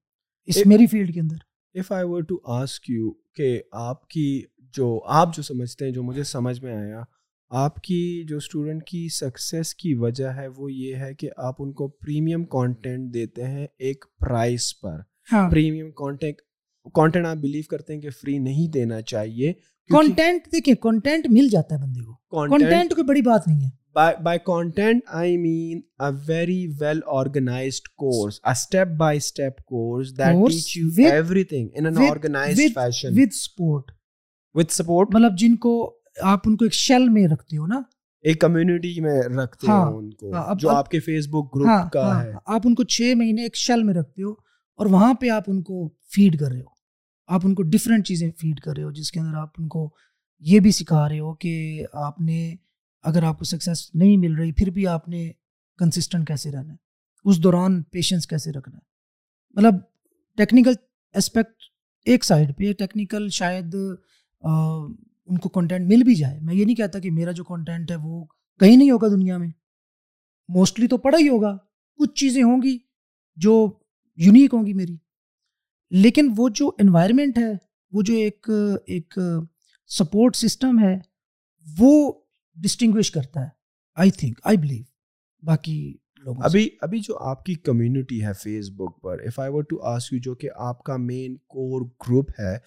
اس 0.45 0.65
میری 0.65 0.87
فیلڈ 0.87 1.13
کے 1.13 1.19
اندر۔ 1.19 1.35
If 1.73 1.91
I 1.91 2.05
were 2.07 2.21
to 2.21 2.35
ask 2.43 2.89
you 2.89 3.11
کہ 3.11 3.61
آپ 3.71 4.07
کی 4.07 4.43
جو 4.57 4.99
آپ 5.05 5.35
جو 5.35 5.43
سمجھتے 5.43 5.85
ہیں 5.85 5.91
جو 5.91 6.03
مجھے 6.03 6.23
سمجھ 6.23 6.63
میں 6.63 6.75
آیا 6.75 7.01
آپ 7.49 7.75
کی 7.75 8.23
جو 8.27 8.37
اسٹوڈنٹ 8.37 8.83
کی 8.83 9.07
سکسیس 9.09 9.75
کی 9.75 9.93
وجہ 9.93 10.27
ہے 10.27 10.47
وہ 10.47 10.73
یہ 10.73 10.95
ہے 10.95 11.13
کہ 11.15 11.29
آپ 11.37 11.55
ان 11.59 11.73
کو 11.73 11.87
پریمیم 11.87 12.45
کانٹینٹ 12.45 13.13
دیتے 13.13 13.43
ہیں 13.43 13.67
ایک 13.77 14.05
پرائز 14.19 14.79
پر۔ 14.79 15.01
پریمیم 15.51 15.91
کانٹینٹ 15.91 16.35
کانٹینٹ 16.93 17.25
آپ 17.25 17.37
بلیو 17.37 17.63
کرتے 17.69 17.93
ہیں 17.93 18.01
کہ 18.01 18.09
فری 18.09 18.37
نہیں 18.37 18.67
دینا 18.71 19.01
چاہیے 19.01 19.53
کانٹینٹ 19.89 20.45
دیکھیں 20.51 20.73
کانٹینٹ 20.75 21.27
مل 21.29 21.47
جاتا 21.51 21.75
ہے 21.75 21.81
بندے 21.81 22.01
کو۔ 22.01 22.13
کانٹینٹ 22.49 22.93
کوئی 22.95 23.05
بڑی 23.05 23.21
بات 23.21 23.47
نہیں 23.47 23.65
ہے۔ 23.65 23.85
Buy 24.23 24.39
content 24.45 25.01
I 25.07 25.37
mean 25.37 25.81
a 25.99 26.09
very 26.27 26.67
well 26.79 26.99
organised 27.07 27.87
course 27.87 28.39
a 28.43 28.51
step 28.51 28.87
by 28.87 29.17
step 29.17 29.57
course 29.57 30.17
that 30.17 30.47
teach 30.49 30.77
you 30.77 31.07
everything 31.43 31.67
in 31.75 31.85
an 31.85 31.97
organised 32.09 32.73
fashion 32.75 33.07
with 33.11 33.33
support 33.33 33.91
with 34.53 34.69
support 34.69 35.15
مطلب 35.15 35.37
جن 35.37 35.55
کو 35.55 35.99
آپ 36.21 36.39
ان 36.45 36.57
کو 36.57 36.65
ایک 36.65 36.73
شیل 36.73 37.09
میں 37.09 37.27
رکھتے 37.27 37.57
ہو 37.57 37.67
نا۔ 37.67 37.81
ایک 38.21 38.41
کمیونٹی 38.41 39.01
میں 39.01 39.21
رکھتے 39.21 39.67
ہو 39.71 39.97
ان 39.97 40.09
کو 40.13 40.33
جو 40.59 40.69
آپ 40.69 40.89
کے 40.89 40.99
فیس 40.99 41.27
بک 41.27 41.55
گروپ 41.55 41.91
کا 41.93 42.23
ہے۔ 42.23 42.31
آپ 42.45 42.61
ان 42.65 42.75
کو 42.75 42.83
چھ 42.83 43.13
مہینے 43.15 43.43
ایک 43.43 43.55
شیل 43.55 43.83
میں 43.83 43.93
رکھتے 43.93 44.23
ہو 44.23 44.31
اور 44.79 44.85
وہاں 44.85 45.13
پہ 45.13 45.29
آپ 45.29 45.43
ان 45.47 45.61
کو 45.63 45.89
فیڈ 46.15 46.39
کر 46.39 46.51
رہے 46.51 46.59
ہو۔ 46.59 46.74
آپ 47.27 47.41
ان 47.43 47.55
کو 47.55 47.63
ڈفرینٹ 47.63 48.07
چیزیں 48.07 48.31
فیڈ 48.37 48.59
کر 48.59 48.75
رہے 48.75 48.83
ہو، 48.83 48.91
جس 48.91 49.11
کے 49.11 49.19
اندر 49.19 49.37
آپ 49.37 49.49
ان 49.57 49.67
کو 49.67 49.95
یہ 50.39 50.59
بھی 50.59 50.71
سکھا 50.71 51.09
رہے 51.09 51.19
ہو 51.19 51.33
کہ 51.33 51.83
آپ 51.93 52.21
نے 52.21 52.55
اگر 53.03 53.23
آپ 53.23 53.39
کو 53.39 53.45
سکسیس 53.45 53.95
نہیں 53.95 54.17
مل 54.17 54.35
رہی، 54.35 54.51
پھر 54.51 54.69
بھی 54.69 54.87
آپ 54.87 55.09
نے 55.09 55.31
کنسسٹنٹ 55.77 56.27
کیسے 56.27 56.51
رہنا 56.51 56.73
ہے؟ 56.73 56.77
اس 57.25 57.43
دوران 57.43 57.81
پیشنس 57.83 58.27
کیسے 58.27 58.51
رکھنا 58.51 58.77
ہے؟ 58.77 58.81
مطلب 59.53 59.73
ٹیکنیکل 60.37 60.71
اسپیکٹ 61.13 61.63
ایک 62.05 62.25
سائڈ 62.25 62.57
پہ 62.57 62.73
ٹیکنیکل 62.73 63.29
شاید 63.29 63.75
ان 65.25 65.37
کو 65.37 65.49
کنٹینٹ 65.49 65.87
مل 65.87 66.03
بھی 66.03 66.15
جائے۔ 66.15 66.39
میں 66.39 66.55
یہ 66.55 66.65
نہیں 66.65 66.75
کہتا 66.75 66.99
کہ 66.99 67.11
میرا 67.11 67.31
جو 67.31 67.43
کنٹینٹ 67.43 67.91
ہے 67.91 67.95
وہ 67.95 68.25
کہیں 68.59 68.77
نہیں 68.77 68.91
ہوگا 68.91 69.07
دنیا 69.07 69.37
میں۔ 69.37 69.49
موسٹلی 70.47 70.87
تو 70.87 70.97
پڑھا 70.97 71.17
ہی 71.17 71.29
ہوگا۔ 71.29 71.57
کچھ 71.97 72.13
چیزیں 72.13 72.43
ہوں 72.43 72.61
گی 72.61 72.77
جو 73.35 73.79
یونیک 74.17 74.53
ہوں 74.53 74.65
گی 74.65 74.73
میری۔ 74.73 74.97
لیکن 75.91 76.33
وہ 76.37 76.49
جو 76.49 76.67
انوائرمنٹ 76.67 77.37
ہے 77.37 77.51
وہ 77.91 78.01
جو 78.01 78.13
ایک 78.13 78.49
ایک 78.85 79.19
سپورٹ 79.87 80.35
سسٹم 80.35 80.79
ہے 80.79 80.95
وہ 81.79 82.13
ڈسٹنگوش 82.55 83.11
کرتا 83.11 83.41
ہے۔ 83.41 83.49
آئی 83.95 84.11
تھنک 84.11 84.39
آئی 84.43 84.57
بلیو 84.57 84.83
باقی 85.43 85.97
لوگ 86.17 86.35
ابھی 86.39 86.69
ابھی 86.81 86.99
جو 86.99 87.17
آپ 87.17 87.45
کی 87.45 87.53
کمیونٹی 87.53 88.25
ہے 88.25 88.33
face 88.33 88.69
book 88.69 89.01
per 89.01 89.19
if 89.19 89.39
I 89.39 89.51
were 89.53 89.63
to 89.63 89.81
ask 89.83 90.13
you 90.13 90.19
جو 90.19 90.35
کہ 90.35 90.49
آپ 90.55 90.83
کا 90.83 90.97
مین 90.97 91.35
کور 91.37 91.81
گروپ 91.81 92.29
ہے 92.39 92.57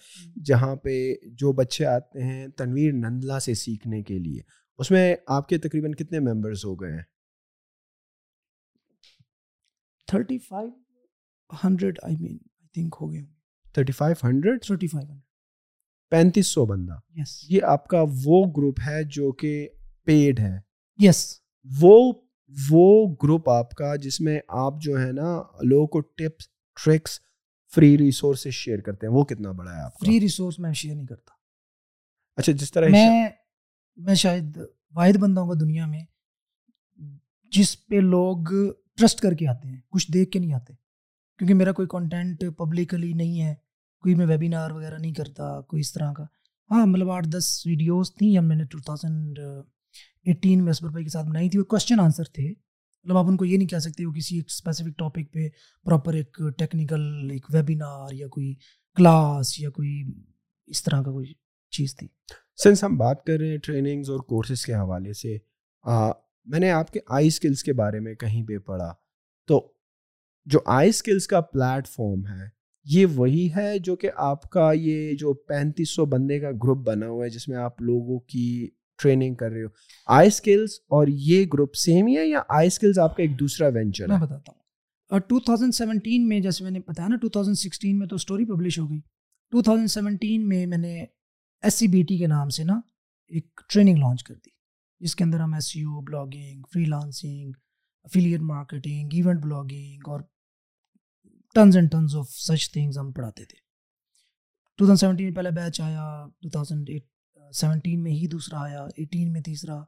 جہاں 0.45 0.75
پہ 0.75 1.13
جو 1.23 1.51
بچے 1.53 1.85
آتے 1.85 2.23
ہیں 2.23 2.47
تنویر 2.47 2.93
نندلا 2.93 3.39
سے 3.39 3.53
سیکھنے 3.53 4.03
کے 4.03 4.19
لیے 4.19 4.41
اس 4.77 4.91
میں 4.91 5.15
آپ 5.27 5.49
کے 5.49 5.57
تقریباً 5.57 5.91
کتنے 5.91 6.19
ممبرس 6.19 6.65
ہو 6.65 6.75
گئے 6.75 6.91
ہیں؟ 6.91 7.03
Thirty 10.07 10.37
five 10.37 10.71
hundred 11.63 11.99
I 12.03 12.15
mean 12.19 12.37
think 12.73 12.95
ہو 13.01 13.11
گئے 13.11 13.21
thirty 13.73 13.91
five 13.91 14.27
hundred? 14.27 14.63
Thirty 14.65 14.87
five 14.87 15.07
hundred. 15.09 15.23
پینتیس 16.09 16.47
سو 16.47 16.65
بندہ۔ 16.65 16.93
یس 17.15 17.51
یہ 17.51 17.63
آپ 17.63 17.87
کا 17.87 18.01
وہ 18.01 18.45
گروپ 18.57 18.79
ہے 18.87 19.03
جو 19.03 19.31
کہ 19.31 19.69
پیڈ 20.03 20.39
ہے۔ 20.39 20.59
یس 20.97 21.41
وہ 21.81 22.13
وہ 22.69 23.15
گروپ 23.23 23.49
آپ 23.49 23.71
کا 23.71 23.95
جس 23.95 24.21
میں 24.21 24.39
آپ 24.47 24.73
جو 24.81 25.01
ہے 25.01 25.11
نا 25.11 25.43
لوگوں 25.63 25.87
کو 25.87 25.99
tips 25.99 26.47
tricks 26.85 27.19
free 27.75 27.97
resources 27.97 28.51
share 28.51 28.79
کرتے 28.79 29.07
ہیں۔ 29.07 29.13
وہ 29.13 29.23
کتنا 29.23 29.51
بڑا 29.51 29.75
ہے 29.75 29.81
آپ 29.81 29.99
فری 29.99 30.19
ریسورس 30.19 30.59
میں 30.59 30.73
شیئر 30.73 30.95
نہیں 30.95 31.07
کرتا۔ 31.07 31.31
اچھا 32.35 32.53
جس 32.53 32.71
طرح 32.71 32.87
میں 32.89 33.29
میں 33.97 34.15
شاید 34.15 34.57
واحد 34.95 35.17
بندہ 35.17 35.41
ہوں 35.41 35.49
گا 35.49 35.53
دنیا 35.59 35.85
میں 35.85 36.03
جس 37.43 37.87
پہ 37.87 37.95
لوگ 37.95 38.37
ٹرسٹ 38.97 39.19
کر 39.19 39.33
کے 39.33 39.47
آتے 39.47 39.67
ہیں 39.67 39.81
کچھ 39.89 40.11
دیکھ 40.11 40.31
کے 40.31 40.39
نہیں 40.39 40.53
آتے۔ 40.53 40.73
کیونکہ 41.39 41.53
میرا 41.53 41.71
کوئی 41.71 41.87
کنٹینٹ 41.87 42.43
پبلکلی 42.57 43.11
نہیں 43.13 43.41
ہے، 43.41 43.53
کوئی 44.03 44.15
میں 44.15 44.25
ویبینار 44.25 44.71
وغیرہ 44.71 44.97
نہیں 44.97 45.13
کرتا، 45.13 45.59
کوئی 45.61 45.79
اس 45.79 45.91
طرح 45.93 46.11
کا۔ 46.13 46.23
ہاں 46.71 46.85
مطلب 46.85 47.09
آٹھ 47.11 47.27
دس 47.27 47.61
ویڈیوز 47.65 48.13
تھیں 48.15 48.37
ہم 48.37 48.47
نے 48.47 48.65
ٹو 48.65 48.79
تھاؤزینڈ 48.79 49.39
ایٹین 50.25 50.63
میں 50.63 50.71
اسبر 50.71 50.89
بھائی 50.89 51.05
کے 51.05 51.09
ساتھ 51.09 51.27
بنائی 51.27 51.49
تھی، 51.49 51.59
وہ 51.59 51.63
کوشچن 51.63 51.99
آنسر 51.99 52.23
تھے۔ 52.23 52.49
مطلب 53.03 53.17
آپ 53.17 53.25
ان 53.27 53.37
کو 53.37 53.45
یہ 53.45 53.57
نہیں 53.57 53.67
کہہ 53.67 53.79
سکتے 53.79 54.05
وہ 54.05 54.11
کسی 54.13 54.35
ایک 54.35 54.45
اسپیسیفک 54.47 54.97
ٹاپک 54.97 55.31
پہ 55.33 55.47
پراپر 55.85 56.13
ایک 56.13 56.37
ٹیکنیکل 56.57 57.29
ایک 57.31 57.45
ویبینار 57.53 58.13
یا 58.13 58.27
کوئی 58.27 58.53
کلاس 58.97 59.59
یا 59.59 59.69
کوئی 59.69 60.03
اس 60.67 60.83
طرح 60.83 61.01
کا 61.01 61.11
کوئی 61.11 61.33
چیز 61.71 61.95
تھی۔ 61.95 62.07
سنس 62.63 62.83
ہم 62.83 62.97
بات 62.97 63.23
کر 63.23 63.37
رہے 63.39 63.47
ہیں 63.47 63.57
ٹریننگز 63.57 64.09
اور 64.09 64.19
کورسز 64.19 64.65
کے 64.65 64.73
حوالے 64.73 65.13
سے 65.13 65.37
میں 66.47 66.59
نے 66.59 66.71
آپ 66.71 66.91
کے 66.91 66.99
آئی 67.09 67.27
اسکلس 67.27 67.63
کے 67.63 67.73
بارے 67.73 67.99
میں 67.99 68.13
کہیں 68.15 68.43
پہ 68.43 68.57
پڑھا 68.57 68.93
تو 69.47 69.59
جو 70.51 70.59
آئی 70.65 70.89
اسکلس 70.89 71.27
کا 71.27 71.41
پلیٹ 71.41 71.87
فارم 71.87 72.27
ہے 72.27 72.47
یہ 72.85 73.05
وہی 73.05 73.49
ہے 73.55 73.79
جو 73.79 73.95
کہ 73.95 74.09
آپ 74.15 74.49
کا 74.49 74.71
یہ 74.75 75.13
جو 75.13 75.33
پینتیس 75.33 75.95
سو 75.95 76.05
بندے 76.05 76.39
کا 76.39 76.51
گروپ 76.51 76.77
بنا 76.77 77.07
ہوا 77.07 77.25
ہے 77.25 77.29
جس 77.29 77.47
میں 77.47 77.57
آپ 77.57 77.81
لوگوں 77.81 78.19
کی 78.19 78.67
ٹریننگ 79.01 79.35
کر 79.35 79.51
رہے 79.51 79.63
ہو۔ 79.63 79.67
آئی 80.07 80.27
اسکلس 80.27 80.71
اور 80.79 81.07
یہ 81.07 81.45
گروپ 81.53 81.75
سیم 81.75 82.07
ہی 82.07 82.17
ہے 82.17 82.25
یا 82.25 82.41
آئی 82.49 82.67
اسکلس 82.67 82.99
آپ 82.99 83.17
کا 83.17 83.23
ایک 83.23 83.39
دوسرا 83.39 83.67
وینچر 83.67 84.07
میں 84.07 84.17
بتاتا 84.17 84.51
ہوں۔ 84.51 84.59
اور 85.11 85.19
ٹو 85.19 85.39
تھاؤزینڈ 85.39 85.75
سیونٹین 85.75 86.29
میں 86.29 86.39
جیسے 86.39 86.63
میں 86.63 86.71
نے 86.71 86.79
بتایا 86.79 87.07
نا 87.07 87.15
ٹو 87.15 87.29
تھاؤزینڈ 87.29 87.57
سکسٹین 87.57 87.99
میں 87.99 88.07
تو 88.07 88.15
اسٹوری 88.15 88.45
پبلش 88.45 88.79
ہو 88.79 88.89
گئی۔ 88.89 88.99
ٹو 89.51 89.61
تھاؤزینڈ 89.61 89.89
سیونٹین 89.89 90.49
میں 90.49 90.65
میں 90.65 90.77
نے 90.77 91.05
ایس 91.63 91.73
سی 91.73 91.87
بی 91.87 92.03
ٹی 92.03 92.17
کے 92.17 92.27
نام 92.27 92.49
سے 92.49 92.63
نا 92.63 92.79
ایک 93.27 93.61
ٹریننگ 93.69 93.97
لانچ 93.97 94.23
کر 94.23 94.35
دی 94.35 94.49
جس 94.99 95.15
کے 95.15 95.23
اندر 95.23 95.39
ہم 95.39 95.53
S 95.53 95.71
E 95.71 95.81
O 95.81 96.01
blogging 96.01 96.61
freelancing 96.85 97.51
affiliate 98.03 98.41
marketing 98.41 99.09
event 99.11 99.43
blogging 99.43 99.99
اور 100.05 100.21
tons 101.55 101.75
and 101.75 101.91
tons 101.91 102.15
of 102.15 102.29
such 102.29 102.71
things 102.71 102.97
ہم 102.97 103.11
پڑھاتے 103.11 103.45
تھے 103.45 103.57
ٹو 104.77 104.85
تھاؤزینڈ 104.85 104.99
سیونٹین 104.99 105.27
میں 105.27 105.35
پہلے 105.35 105.51
بیچ 105.51 105.81
آیا 105.81 106.25
ٹو 106.41 106.49
تھاؤزینڈ 106.49 106.89
ایٹ 106.89 107.05
سیونٹین 107.55 108.03
میں 108.03 108.11
ہی 108.11 108.27
دوسرا 108.27 108.61
آیا 108.63 108.83
ایٹین 108.97 109.31
میں 109.33 109.41
تیسرا 109.41 109.79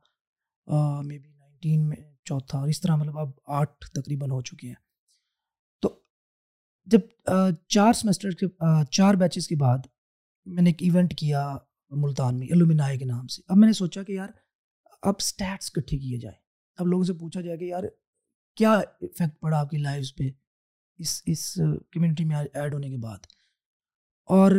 مے 1.02 1.17
بی 1.19 1.30
نائنٹین 1.30 1.88
میں 1.89 1.97
چوتھا 2.26 2.60
اور 2.60 2.67
اس 2.67 2.82
طرح 2.82 2.95
مطلب 2.95 3.19
اب 3.19 3.30
آٹھ 3.60 3.89
تقریباً 3.91 4.32
ہو 4.32 4.41
چکے 4.41 4.67
ہیں۔ 4.67 4.76
تو 5.82 5.89
جب 6.86 7.00
چار 7.69 7.93
سمیسٹر 7.93 8.32
کے 8.32 8.45
چار 8.91 9.13
بیچز 9.13 9.47
کے 9.47 9.56
بعد 9.56 9.88
میں 10.45 10.63
نے 10.63 10.69
ایک 10.69 10.82
ایونٹ 10.82 11.15
کیا 11.15 11.47
ملتان 11.91 12.39
میں 12.39 12.47
الومنائے 12.52 12.97
کے 12.97 13.06
نام 13.06 13.28
سے۔ 13.28 13.41
اب 13.47 13.58
میں 13.58 13.67
نے 13.67 13.74
سوچا 13.74 14.04
کہ 14.04 14.12
یار، 14.12 14.30
اب 15.02 15.13
اسٹیٹس 15.17 15.71
کٹھے 15.71 15.97
کیے 15.97 16.19
جائیں۔ 16.19 16.38
اب 16.78 16.88
لوگوں 16.88 17.04
سے 17.04 17.13
پوچھا 17.13 17.41
جائے 17.41 17.58
کہ 17.58 17.63
یار، 17.63 17.84
کیا 18.58 18.74
افیکٹ 18.74 19.39
پڑا 19.39 19.60
آپ 19.60 19.69
کی 19.69 19.78
لائفس 19.78 20.15
پہ؟ 20.15 20.24
اس 21.01 21.21
اس 21.25 21.59
کمیونٹی 21.91 22.25
میں 22.25 22.35
ایڈ 22.53 22.73
ہونے 22.73 22.89
کے 22.89 22.97
بعد۔ 22.97 23.17
اور 24.25 24.51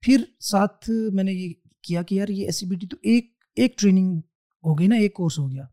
پھر 0.00 0.24
ساتھ 0.40 0.90
میں 1.12 1.24
نے 1.24 1.32
یہ 1.32 1.52
کیا 1.82 2.02
کہ 2.02 2.14
یار 2.14 2.28
یہ 2.28 2.44
ایس 2.44 2.56
سی 2.56 2.66
بی 2.66 2.76
ٹی 2.76 2.86
تو 2.86 2.96
ایک 3.02 3.44
ایک 3.56 3.78
ٹریننگ 3.78 4.16
ہو 4.64 4.78
گئی 4.78 4.86
نا، 4.86 4.96
ایک 4.96 5.14
کورس 5.14 5.38
ہو 5.38 5.50
گیا۔ 5.50 5.66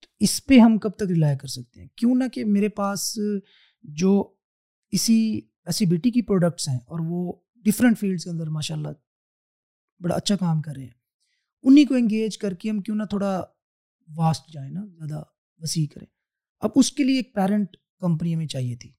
تو 0.00 0.08
اس 0.20 0.46
پہ 0.46 0.58
ہم 0.58 0.78
کب 0.78 0.90
تک 0.90 1.02
ریلائی 1.02 1.38
کر 1.38 1.48
سکتے 1.48 1.80
ہیں؟ 1.80 1.88
کیوں 1.96 2.14
نہ 2.14 2.24
کہ 2.28 2.44
میرے 2.44 2.68
پاس 2.68 3.18
جو 3.82 4.34
اسی 4.90 5.40
ایس 5.66 5.76
سی 5.76 5.86
بی 5.86 5.96
ٹی 5.96 6.10
کی 6.10 6.22
پروڈکٹس 6.22 6.68
ہیں 6.68 6.78
اور 6.78 7.00
وہ 7.02 7.32
ڈفرینٹ 7.54 7.98
فیلڈس 7.98 8.24
کے 8.24 8.30
اندر 8.30 8.46
ماشاء 8.46 8.74
اللہ 8.74 8.88
بڑا 10.00 10.14
اچھا 10.14 10.36
کام 10.36 10.62
کر 10.62 10.72
رہے 10.74 10.82
ہیں۔ 10.82 11.02
انہیں 11.62 11.84
کو 11.84 11.94
انگیج 11.94 12.38
کر 12.38 12.54
کے 12.54 12.70
ہم 12.70 12.80
کیوں 12.80 12.96
نہ 12.96 13.04
تھوڑا 13.04 13.44
واسٹ 14.16 14.52
جائیں 14.52 14.70
نا، 14.70 14.86
زیادہ 14.86 15.22
وسیع 15.58 15.86
کریں۔ 15.94 16.06
اب 16.60 16.70
اس 16.76 16.92
کے 16.92 17.04
لیے 17.04 17.16
ایک 17.16 17.34
پیرنٹ 17.34 17.76
کمپنی 17.98 18.34
ہمیں 18.34 18.46
چاہیے 18.46 18.76
تھی۔ 18.76 18.92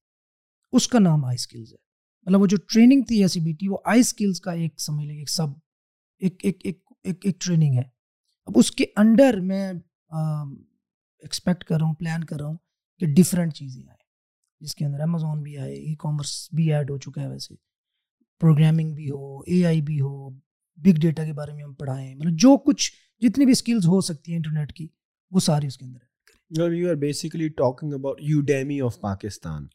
اس 0.74 0.88
کا 0.88 1.00
نام 1.00 1.26
آئی 1.26 1.36
اسکلز 1.36 1.72
ہے۔ 1.74 1.78
مطلب 2.26 2.42
وہ 2.42 2.48
جو 2.48 2.58
ٹریننگ 2.58 3.02
تھی 3.02 3.22
ایس 3.22 3.32
سی 3.34 3.40
بی 3.40 3.54
ٹی 3.54 3.68
وہ 3.70 3.78
آئی 3.86 4.00
اسکلز 4.00 4.42
کا 4.42 4.52
ایک 4.52 4.80
سمجھ 4.82 5.06
لیں، 5.06 5.18
ایک 5.18 5.30
سب 5.30 5.48
ایک 6.22 6.40
ایک 6.44 6.62
ایک 6.64 6.82
ایک 7.04 7.26
ایک 7.26 7.42
ٹریننگ 7.42 7.74
ہے۔ 7.74 7.84
اب 8.46 8.54
اس 8.56 8.72
کے 8.72 8.86
انڈر 8.96 9.40
میں 9.40 9.68
ایکسپیکٹ 11.22 11.64
کر 11.64 11.78
رہا 11.78 11.86
ہوں 11.86 11.94
پلان 11.94 12.24
کر 12.24 12.38
رہا 12.40 12.48
ہوں 12.48 12.58
کہ 13.00 13.14
ڈفرینٹ 13.14 13.54
چیزیں 13.54 13.84
آئیں۔ 13.84 13.98
جس 14.62 14.76
کے 14.76 14.86
اندر 14.86 15.00
امیزون 15.00 15.42
بھی 15.42 15.58
آئے 15.58 15.74
ای 15.74 15.96
کامرس 15.96 16.48
بھی 16.52 16.74
ایڈ 16.74 16.92
ہو 16.92 16.98
چکا 16.98 17.22
ہے 17.22 17.28
ویسے۔ 17.28 17.56
پروگرامنگ 18.42 18.94
بھی 18.96 19.10
ہو 19.10 19.40
اے 19.40 19.66
آئی 19.66 19.82
بھی 19.82 20.00
ہو 20.02 20.30
بگ 20.78 21.00
ڈیٹا 21.02 21.26
کے 21.26 21.34
بارے 21.34 21.54
میں 21.54 21.64
ہم 21.64 21.74
پڑھائیں۔ 21.74 22.16
مطلب 22.16 22.32
جو 22.32 22.58
کچھ 22.58 22.92
جتنی 23.22 23.46
بھی 23.46 23.52
اسکلز 23.52 23.88
ہو 23.88 24.02
سکتی 24.02 24.32
ہیں 24.32 24.38
انٹرنیٹ 24.38 24.74
کی، 24.74 24.88
وہ 25.32 25.40
ساری 25.40 25.68
اس 25.68 25.78
کے 25.78 25.86
اندر 25.86 26.00
ہے 26.02 26.13
you 26.52 26.90
are 26.90 26.96
basically 26.96 27.48
talking 27.50 27.94
about 27.94 28.82
of 28.82 29.00
Pakistan 29.02 29.68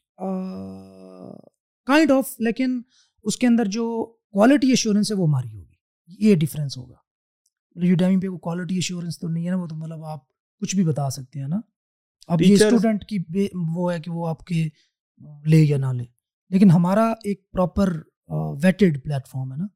kind 1.87 2.11
of 2.11 2.35
لیکن 2.39 2.81
اس 3.25 3.37
کے 3.37 3.47
اندر 3.47 3.65
جو 3.65 3.85
کوالٹی 4.05 4.69
ایشورنس 4.69 5.11
ہے 5.11 5.17
وہ 5.17 5.27
ہماری 5.27 5.49
ہوگی 5.49 6.27
یہ 6.27 6.35
ڈفرینس 6.35 6.77
ہوگا 6.77 8.19
پہ 8.21 8.27
وہ 8.27 8.37
کوالٹی 8.37 8.75
ایشورنس 8.75 9.19
تو 9.19 9.27
نہیں 9.27 9.45
ہے 9.45 9.51
نا 9.51 9.57
وہ 9.57 9.67
تو 9.67 9.75
مطلب 9.75 10.03
آپ 10.05 10.27
کچھ 10.61 10.75
بھی 10.75 10.83
بتا 10.83 11.09
سکتے 11.09 11.39
ہیں 11.39 11.47
نا 11.47 11.59
اب 12.29 12.41
یہ 12.41 12.53
اسٹوڈنٹ 12.53 13.05
کی 13.05 13.17
وہ 13.75 13.91
ہے 13.93 13.99
کہ 13.99 14.11
وہ 14.11 14.27
آپ 14.27 14.43
کے 14.45 14.67
لے 15.45 15.57
یا 15.57 15.77
نہ 15.77 15.93
لے 15.93 16.05
لیکن 16.51 16.71
ہمارا 16.71 17.09
ایک 17.23 17.51
پراپر 17.51 17.93
ویٹڈ 18.63 19.03
پلیٹ 19.03 19.27
فارم 19.27 19.51
ہے 19.51 19.57
نا 19.57 19.67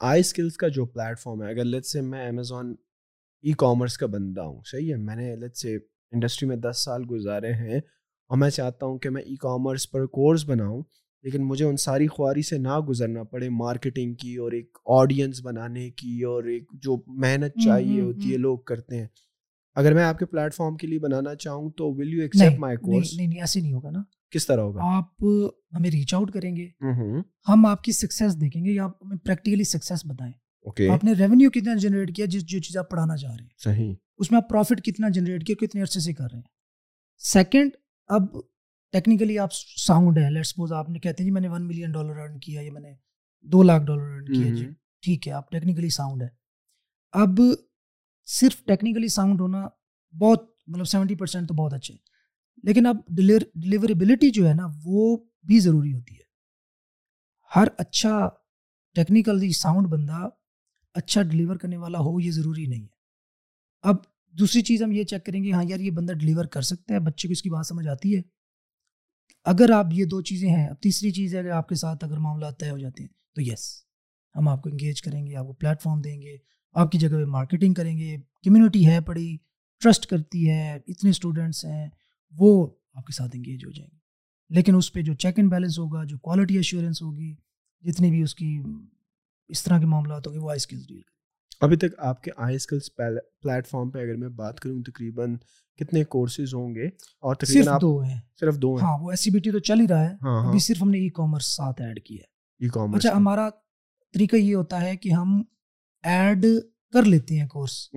آئی 0.00 0.20
اسکلس 0.20 0.56
کا 0.56 0.68
جو 0.68 0.84
پلیٹ 0.86 1.20
فارم 1.20 1.42
ہے 1.42 1.50
اگر 1.50 1.64
لیٹ 1.64 1.86
سے 1.86 2.00
میں 2.00 2.26
امیزون 2.28 2.74
ای 3.44 3.52
کامرس 3.52 3.98
کا 3.98 4.06
بندہ 4.06 4.40
ہوں 4.40 4.60
صحیح 4.66 4.90
ہے 4.92 4.96
میں 4.98 5.16
نے 5.16 5.34
لیٹ 5.36 5.56
سے 5.56 5.76
انڈسٹری 6.14 6.48
میں 6.48 6.56
دس 6.56 6.84
سال 6.84 7.02
گزارے 7.10 7.52
ہیں 7.52 7.78
اور 8.30 8.38
میں 8.38 8.50
چاہتا 8.50 8.86
ہوں 8.86 8.98
کہ 8.98 9.10
میں 9.10 9.22
ای 9.22 9.36
کامرس 9.36 9.90
پر 9.90 10.06
کورس 10.06 10.44
بناؤں 10.48 10.82
لیکن 11.22 11.42
مجھے 11.42 11.64
ان 11.64 11.76
ساری 11.76 12.06
خواری 12.06 12.42
سے 12.42 12.58
نہ 12.58 12.78
گزرنا 12.80 13.22
پڑے 13.22 13.48
مارکیٹنگ 13.48 14.14
کی 14.14 14.36
اور 14.36 14.52
ایک 14.52 14.78
آڈینس 14.86 15.40
بنانے 15.42 15.90
کی 15.90 16.22
اور 16.22 16.44
ایک 16.44 16.64
جو 16.72 17.02
محنت 17.06 17.52
چاہیے 17.64 18.00
ہوتی 18.00 18.32
ہے 18.32 18.36
لوگ 18.36 18.58
کرتے 18.58 19.00
ہیں۔ 19.00 19.06
اگر 19.74 19.94
میں 19.94 20.04
آپ 20.04 20.18
کے 20.18 20.26
پلیٹ 20.26 20.54
فارم 20.54 20.76
کے 20.76 20.86
لیے 20.86 20.98
بنانا 20.98 21.34
چاہوں 21.34 21.70
تو 21.70 21.92
will 21.92 22.08
you 22.08 22.22
accept 22.22 22.58
my 22.58 22.76
course 22.76 23.14
نہیں 23.14 23.26
نہیں 23.26 23.40
ایسے 23.40 23.60
نہیں 23.60 23.72
ہوگا 23.72 23.90
نا۔ 23.90 24.02
کس 24.30 24.46
طرح 24.46 24.60
ہوگا؟ 24.60 24.80
آپ 24.82 25.24
ہمیں 25.76 25.90
ریچ 25.90 26.14
آؤٹ 26.14 26.32
کریں 26.32 26.56
گے۔ 26.56 26.68
ہم 27.48 27.66
آپ 27.66 27.84
کی 27.84 27.92
سکسیس 27.92 28.40
دیکھیں 28.40 28.64
گے 28.64 28.70
یا 28.70 28.84
آپ 28.84 29.04
ہمیں 29.04 29.16
پریکٹیکلی 29.16 29.64
سکسیس 29.64 30.06
بتائیں۔ 30.06 30.32
آپ 30.90 31.04
نے 31.04 31.12
ریونیو 31.12 31.50
کتنا 31.50 31.74
جنریٹ 31.74 32.16
کیا 32.16 32.26
جس 32.26 32.44
جو 32.46 32.58
چیز 32.58 32.76
آپ 32.76 32.90
پڑھانا 32.90 33.16
چاہ 33.16 33.34
رہے 33.34 33.44
ہیں؟ 33.44 33.50
صحیح۔ 33.58 33.94
اس 34.18 34.30
میں 34.30 34.36
آپ 34.36 34.48
پروفٹ 34.48 34.82
کتنا 34.84 35.08
جنریٹ 35.08 35.46
کیا 35.46 35.56
کتنے 35.60 35.80
عرصے 35.80 36.00
سے 36.00 36.12
کر 36.12 36.24
رہے 36.24 36.36
ہیں؟ 36.36 36.44
سیکنڈ 37.18 37.70
اب 38.06 38.22
ٹیکنیکلی 38.92 39.38
آپ 39.38 39.52
ساؤنڈ 39.86 40.18
ہے. 40.18 40.30
لیٹ 40.30 40.46
سپوز 40.46 40.72
آپ 40.72 40.90
نے 40.90 40.98
کہتے 40.98 41.22
ہیں 41.22 41.28
جی 41.28 41.32
میں 41.32 41.40
نے 41.40 41.48
ون 41.48 41.66
ملین 41.66 41.92
ڈالر 41.92 42.16
ارن 42.16 42.38
کیا 42.38 42.60
یا 42.60 42.72
میں 42.72 42.80
نے 42.80 42.92
دو 43.46 43.62
لاکھ 43.62 43.84
ڈالر 43.84 44.02
ارن 44.02 44.24
کیا 44.24 44.54
جی۔ 44.54 44.66
ٹھیک 45.02 45.28
ہے 45.28 45.32
آپ 45.32 45.50
ٹیکنیکلی 45.50 45.88
ساؤنڈ 45.88 46.22
ہے۔ 46.22 46.28
اب 47.12 47.40
صرف 48.28 48.64
ٹیکنیکلی 48.64 49.08
ساؤنڈ 49.08 49.40
ہونا 49.40 49.66
بہت 50.14 50.48
مطلب 50.66 50.84
سیونٹی 50.84 51.14
پرسینٹ 51.14 51.48
تو 51.48 51.54
بہت 51.54 51.72
اچھے 51.72 51.94
لیکن 52.64 52.86
اب 52.86 52.96
ڈلیوریبلٹی 53.08 54.30
جو 54.30 54.48
ہے 54.48 54.54
نا 54.54 54.66
وہ 54.84 55.16
بھی 55.46 55.58
ضروری 55.60 55.92
ہوتی 55.92 56.14
ہے۔ 56.14 56.22
ہر 57.56 57.68
اچھا 57.78 58.28
ٹیکنیکلی 58.96 59.52
ساؤنڈ 59.52 59.86
بندہ 59.86 60.28
اچھا 60.94 61.22
ڈلیور 61.22 61.56
کرنے 61.56 61.76
والا 61.76 61.98
ہو 61.98 62.20
یہ 62.20 62.30
ضروری 62.30 62.66
نہیں 62.66 62.82
ہے۔ 62.82 62.93
اب 63.84 63.96
دوسری 64.38 64.62
چیز 64.62 64.82
ہم 64.82 64.92
یہ 64.92 65.04
چیک 65.04 65.26
کریں 65.26 65.44
گے 65.44 65.52
ہاں 65.52 65.64
یار 65.68 65.80
یہ 65.80 65.90
بندہ 65.90 66.12
ڈلیور 66.12 66.44
کر 66.44 66.62
سکتا 66.62 66.94
ہے، 66.94 67.00
بچے 67.00 67.28
کو 67.28 67.32
اس 67.32 67.42
کی 67.42 67.50
بات 67.50 67.66
سمجھ 67.66 67.88
آتی 67.88 68.16
ہے۔ 68.16 68.22
اگر 69.44 69.70
آپ 69.70 69.86
یہ 69.92 70.04
دو 70.04 70.22
چیزیں 70.22 70.48
ہیں، 70.48 70.66
اب 70.66 70.80
تیسری 70.80 71.10
چیز 71.10 71.34
ہے 71.34 71.42
کہ 71.42 71.50
آپ 71.50 71.68
کے 71.68 71.74
ساتھ 71.74 72.04
اگر 72.04 72.16
معاملات 72.16 72.60
طے 72.60 72.70
ہو 72.70 72.78
جاتے 72.78 73.02
ہیں، 73.02 73.08
تو 73.34 73.42
یس 73.42 73.84
ہم 74.34 74.48
آپ 74.48 74.62
کو 74.62 74.68
انگیج 74.68 75.02
کریں 75.02 75.26
گے، 75.26 75.36
آپ 75.36 75.46
کو 75.46 75.52
پلیٹ 75.52 75.82
فارم 75.82 76.00
دیں 76.00 76.22
گے، 76.22 76.36
آپ 76.72 76.92
کی 76.92 76.98
جگہ 76.98 77.08
پہ 77.08 77.24
مارکیٹنگ 77.24 77.74
کریں 77.74 77.98
گے۔ 77.98 78.16
کمیونٹی 78.42 78.86
ہے 78.86 79.00
پڑی 79.00 79.36
ٹرسٹ 79.80 80.06
کرتی 80.06 80.50
ہے، 80.50 80.78
اتنے 80.86 81.10
اسٹوڈنٹس 81.10 81.64
ہیں، 81.64 81.88
وہ 82.30 82.70
آپ 82.94 83.06
کے 83.06 83.12
ساتھ 83.12 83.36
انگیج 83.36 83.64
ہو 83.64 83.70
جائیں 83.70 83.90
گے۔ 83.92 83.98
لیکن 84.50 84.74
اس 84.74 84.92
پہ 84.92 85.02
جو 85.02 85.14
چیک 85.14 85.38
اینڈ 85.38 85.50
بیلنس 85.50 85.78
ہوگا، 85.78 86.04
جو 86.04 86.18
کوالٹی 86.18 86.56
ایشورنس 86.56 87.02
ہوگی، 87.02 87.34
جتنی 87.82 88.10
بھی 88.10 88.22
اس 88.22 88.34
کی 88.34 88.62
اس 89.48 89.62
طرح 89.62 89.78
کے 89.78 89.86
معاملات 89.86 90.26
ہوں 90.26 90.34
گے، 90.34 90.40
وہ 90.40 90.50
آئی 90.50 90.56
اسکلس 90.56 90.88
ڈیل 90.88 91.02
ابھی 91.60 91.76
تک 91.76 91.98
آپ 91.98 92.22
کے 92.22 92.30
آئی 92.36 92.56
اسکلس 92.56 92.90
پلیٹ 93.40 93.66
فارم 93.66 93.90
پہ 93.90 93.98
اگر 93.98 94.16
میں 94.16 94.28
بات 94.28 94.60
کروں 94.60 94.82
تقریباً 94.82 95.36
کتنے 95.76 96.04
کورسز 96.04 96.54
ہوں 96.54 96.74
گے؟ 96.74 96.86
اور 97.20 97.34
صرف 97.46 97.68
دو 97.80 98.00
ہیں۔ 98.00 98.20
صرف 98.40 98.56
دو 98.56 98.76
ہاں 98.76 98.98
وہ 98.98 99.10
ایس 99.10 99.20
سی 99.24 99.30
بی 99.30 99.38
ٹی 99.38 99.50
تو 99.50 99.58
چل 99.58 99.80
ہی 99.80 99.88
رہا 99.88 100.00
ہے۔ 100.00 100.14
ہاں، 100.22 100.40
ہاں۔ 100.40 100.48
ابھی 100.48 100.58
صرف 100.58 100.82
ہم 100.82 100.90
نے 100.90 100.98
ای 100.98 101.08
کامرس 101.08 101.46
ساتھ 101.56 101.82
ایڈ 101.82 102.04
کیا 102.04 102.18
ہے۔ 102.20 102.64
ای 102.64 102.68
کامرس 102.68 103.06
اچھا 103.06 103.16
ہمارا 103.16 103.48
طریقہ 104.14 104.36
یہ 104.36 104.54
ہوتا 104.54 104.80
ہے 104.80 104.96
کہ 104.96 105.08
ہم 105.12 105.42
ایڈ 106.02 106.46
کر 106.92 107.02
لیتے 107.02 107.40
ہیں 107.40 107.48
کورس 107.48 107.88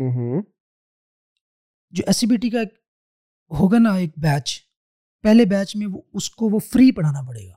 جو 1.92 2.04
ایس 2.08 2.18
سی 2.18 2.26
بی 2.26 2.38
ٹی 2.38 2.50
کا 2.50 2.60
ہوگا 3.60 3.80
نا 3.80 3.94
ایک 3.94 4.14
بیچ 4.18 4.62
پہلے 5.22 5.46
بیچ 5.46 5.76
میں 5.76 5.88
وہ 5.88 6.02
اس 6.14 6.30
کو 6.30 6.50
وہ 6.50 6.60
فری 6.60 6.92
پڑھانا 6.92 7.22
پڑے 7.22 7.48
گا۔ 7.48 7.54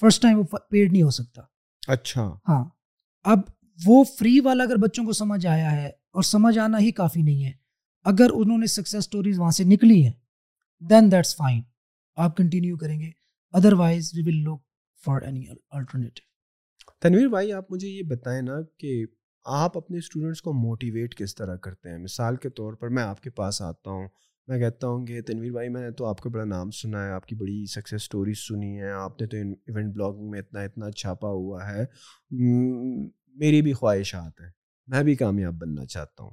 فرسٹ 0.00 0.22
ٹائم 0.22 0.38
وہ 0.38 0.44
پیڈ 0.70 0.92
نہیں 0.92 1.02
ہو 1.02 1.10
سکتا۔ 1.10 1.42
اچھا۔ 1.88 2.34
ہاں۔ 2.48 2.64
اب 3.24 3.38
وہ 3.78 4.02
فری 4.18 4.38
والا 4.40 4.64
اگر 4.64 4.76
بچوں 4.76 5.04
کو 5.04 5.12
سمجھ 5.12 5.46
آیا 5.46 5.70
ہے 5.72 5.86
اور 5.86 6.22
سمجھ 6.22 6.58
آنا 6.58 6.78
ہی 6.78 6.90
کافی 6.92 7.22
نہیں 7.22 7.44
ہے، 7.44 7.52
اگر 8.06 8.30
انہوں 8.34 8.58
نے 8.58 8.66
سکسیز 8.66 8.98
اسٹوریز 8.98 9.38
وہاں 9.38 9.50
سے 9.50 9.64
نکلی 9.64 10.02
ہیں 10.04 10.12
دین 10.82 11.10
دیٹس 11.12 11.36
فائن 11.36 11.60
آپ 12.18 12.36
کنٹینیو 12.36 12.76
کریں 12.76 12.98
گے 13.00 13.10
otherwise 13.72 14.10
we 14.14 14.22
will 14.22 14.42
look 14.44 14.60
for 15.02 15.22
any 15.22 15.44
alternative 15.48 16.26
Tanveer 17.02 17.28
بھائی، 17.28 17.52
آپ 17.52 17.72
مجھے 17.72 17.88
یہ 17.88 18.02
بتائیں 18.08 18.40
نا 18.42 18.60
کہ 18.78 19.04
آپ 19.46 19.76
اپنے 19.78 19.98
اسٹوڈنٹس 19.98 20.42
کو 20.42 20.52
موٹیویٹ 20.52 21.14
کس 21.14 21.34
طرح 21.34 21.56
کرتے 21.56 21.90
ہیں؟ 21.90 21.98
مثال 21.98 22.36
کے 22.36 22.50
طور 22.50 22.72
پر 22.72 22.88
میں 22.88 23.02
آپ 23.02 23.20
کے 23.22 23.30
پاس 23.30 23.60
آتا 23.62 23.90
ہوں، 23.90 24.08
میں 24.48 24.58
کہتا 24.58 24.86
ہوں 24.86 25.04
کہ 25.06 25.20
تنویر 25.22 25.52
بھائی، 25.52 25.68
میں 25.68 25.82
نے 25.82 25.90
تو 25.90 26.06
آپ 26.06 26.20
کا 26.20 26.30
بڑا 26.30 26.44
نام 26.44 26.70
سنا 26.70 27.04
ہے، 27.04 27.10
آپ 27.10 27.26
کی 27.26 27.34
بڑی 27.34 27.64
سکسیز 27.66 28.00
اسٹوریز 28.02 28.38
سنی 28.38 28.80
ہے 28.80 28.90
آپ 28.92 29.20
نے 29.20 29.26
تو 29.26 29.36
ایونٹ 29.36 29.94
بلاگنگ 29.94 30.30
میں 30.30 30.40
اتنا 30.40 30.60
اتنا 30.60 30.90
چھاپا 30.90 31.28
ہوا 31.28 31.66
ہے۔ 31.70 31.84
میری 33.38 33.62
بھی 33.62 33.72
خواہشات 33.72 34.40
ہیں 34.40 34.50
میں 34.86 35.02
بھی 35.02 35.14
کامیاب 35.14 35.54
بننا 35.54 35.86
چاہتا 35.86 36.24
ہوں۔ 36.24 36.30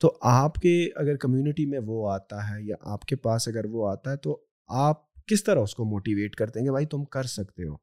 تو 0.00 0.18
آپ 0.20 0.54
کے 0.54 0.90
اگر 0.96 1.16
کمیونٹی 1.16 1.66
میں 1.66 1.78
وہ 1.86 2.10
آتا 2.10 2.50
ہے 2.50 2.62
یا 2.62 2.76
آپ 2.80 3.02
کے 3.02 3.16
پاس 3.16 3.48
اگر 3.48 3.64
وہ 3.64 3.88
آتا 3.88 4.10
ہے 4.10 4.16
تو 4.16 4.44
آپ 4.68 5.14
کس 5.14 5.44
طرح 5.44 5.60
اس 5.60 5.74
کو 5.74 5.84
موٹیویٹ 5.84 6.34
کرتے 6.36 6.58
ہیں 6.58 6.66
کہ 6.66 6.70
بھائی 6.70 6.86
تم 6.86 7.04
کر 7.04 7.22
سکتے 7.22 7.64
ہو؟ 7.64 7.74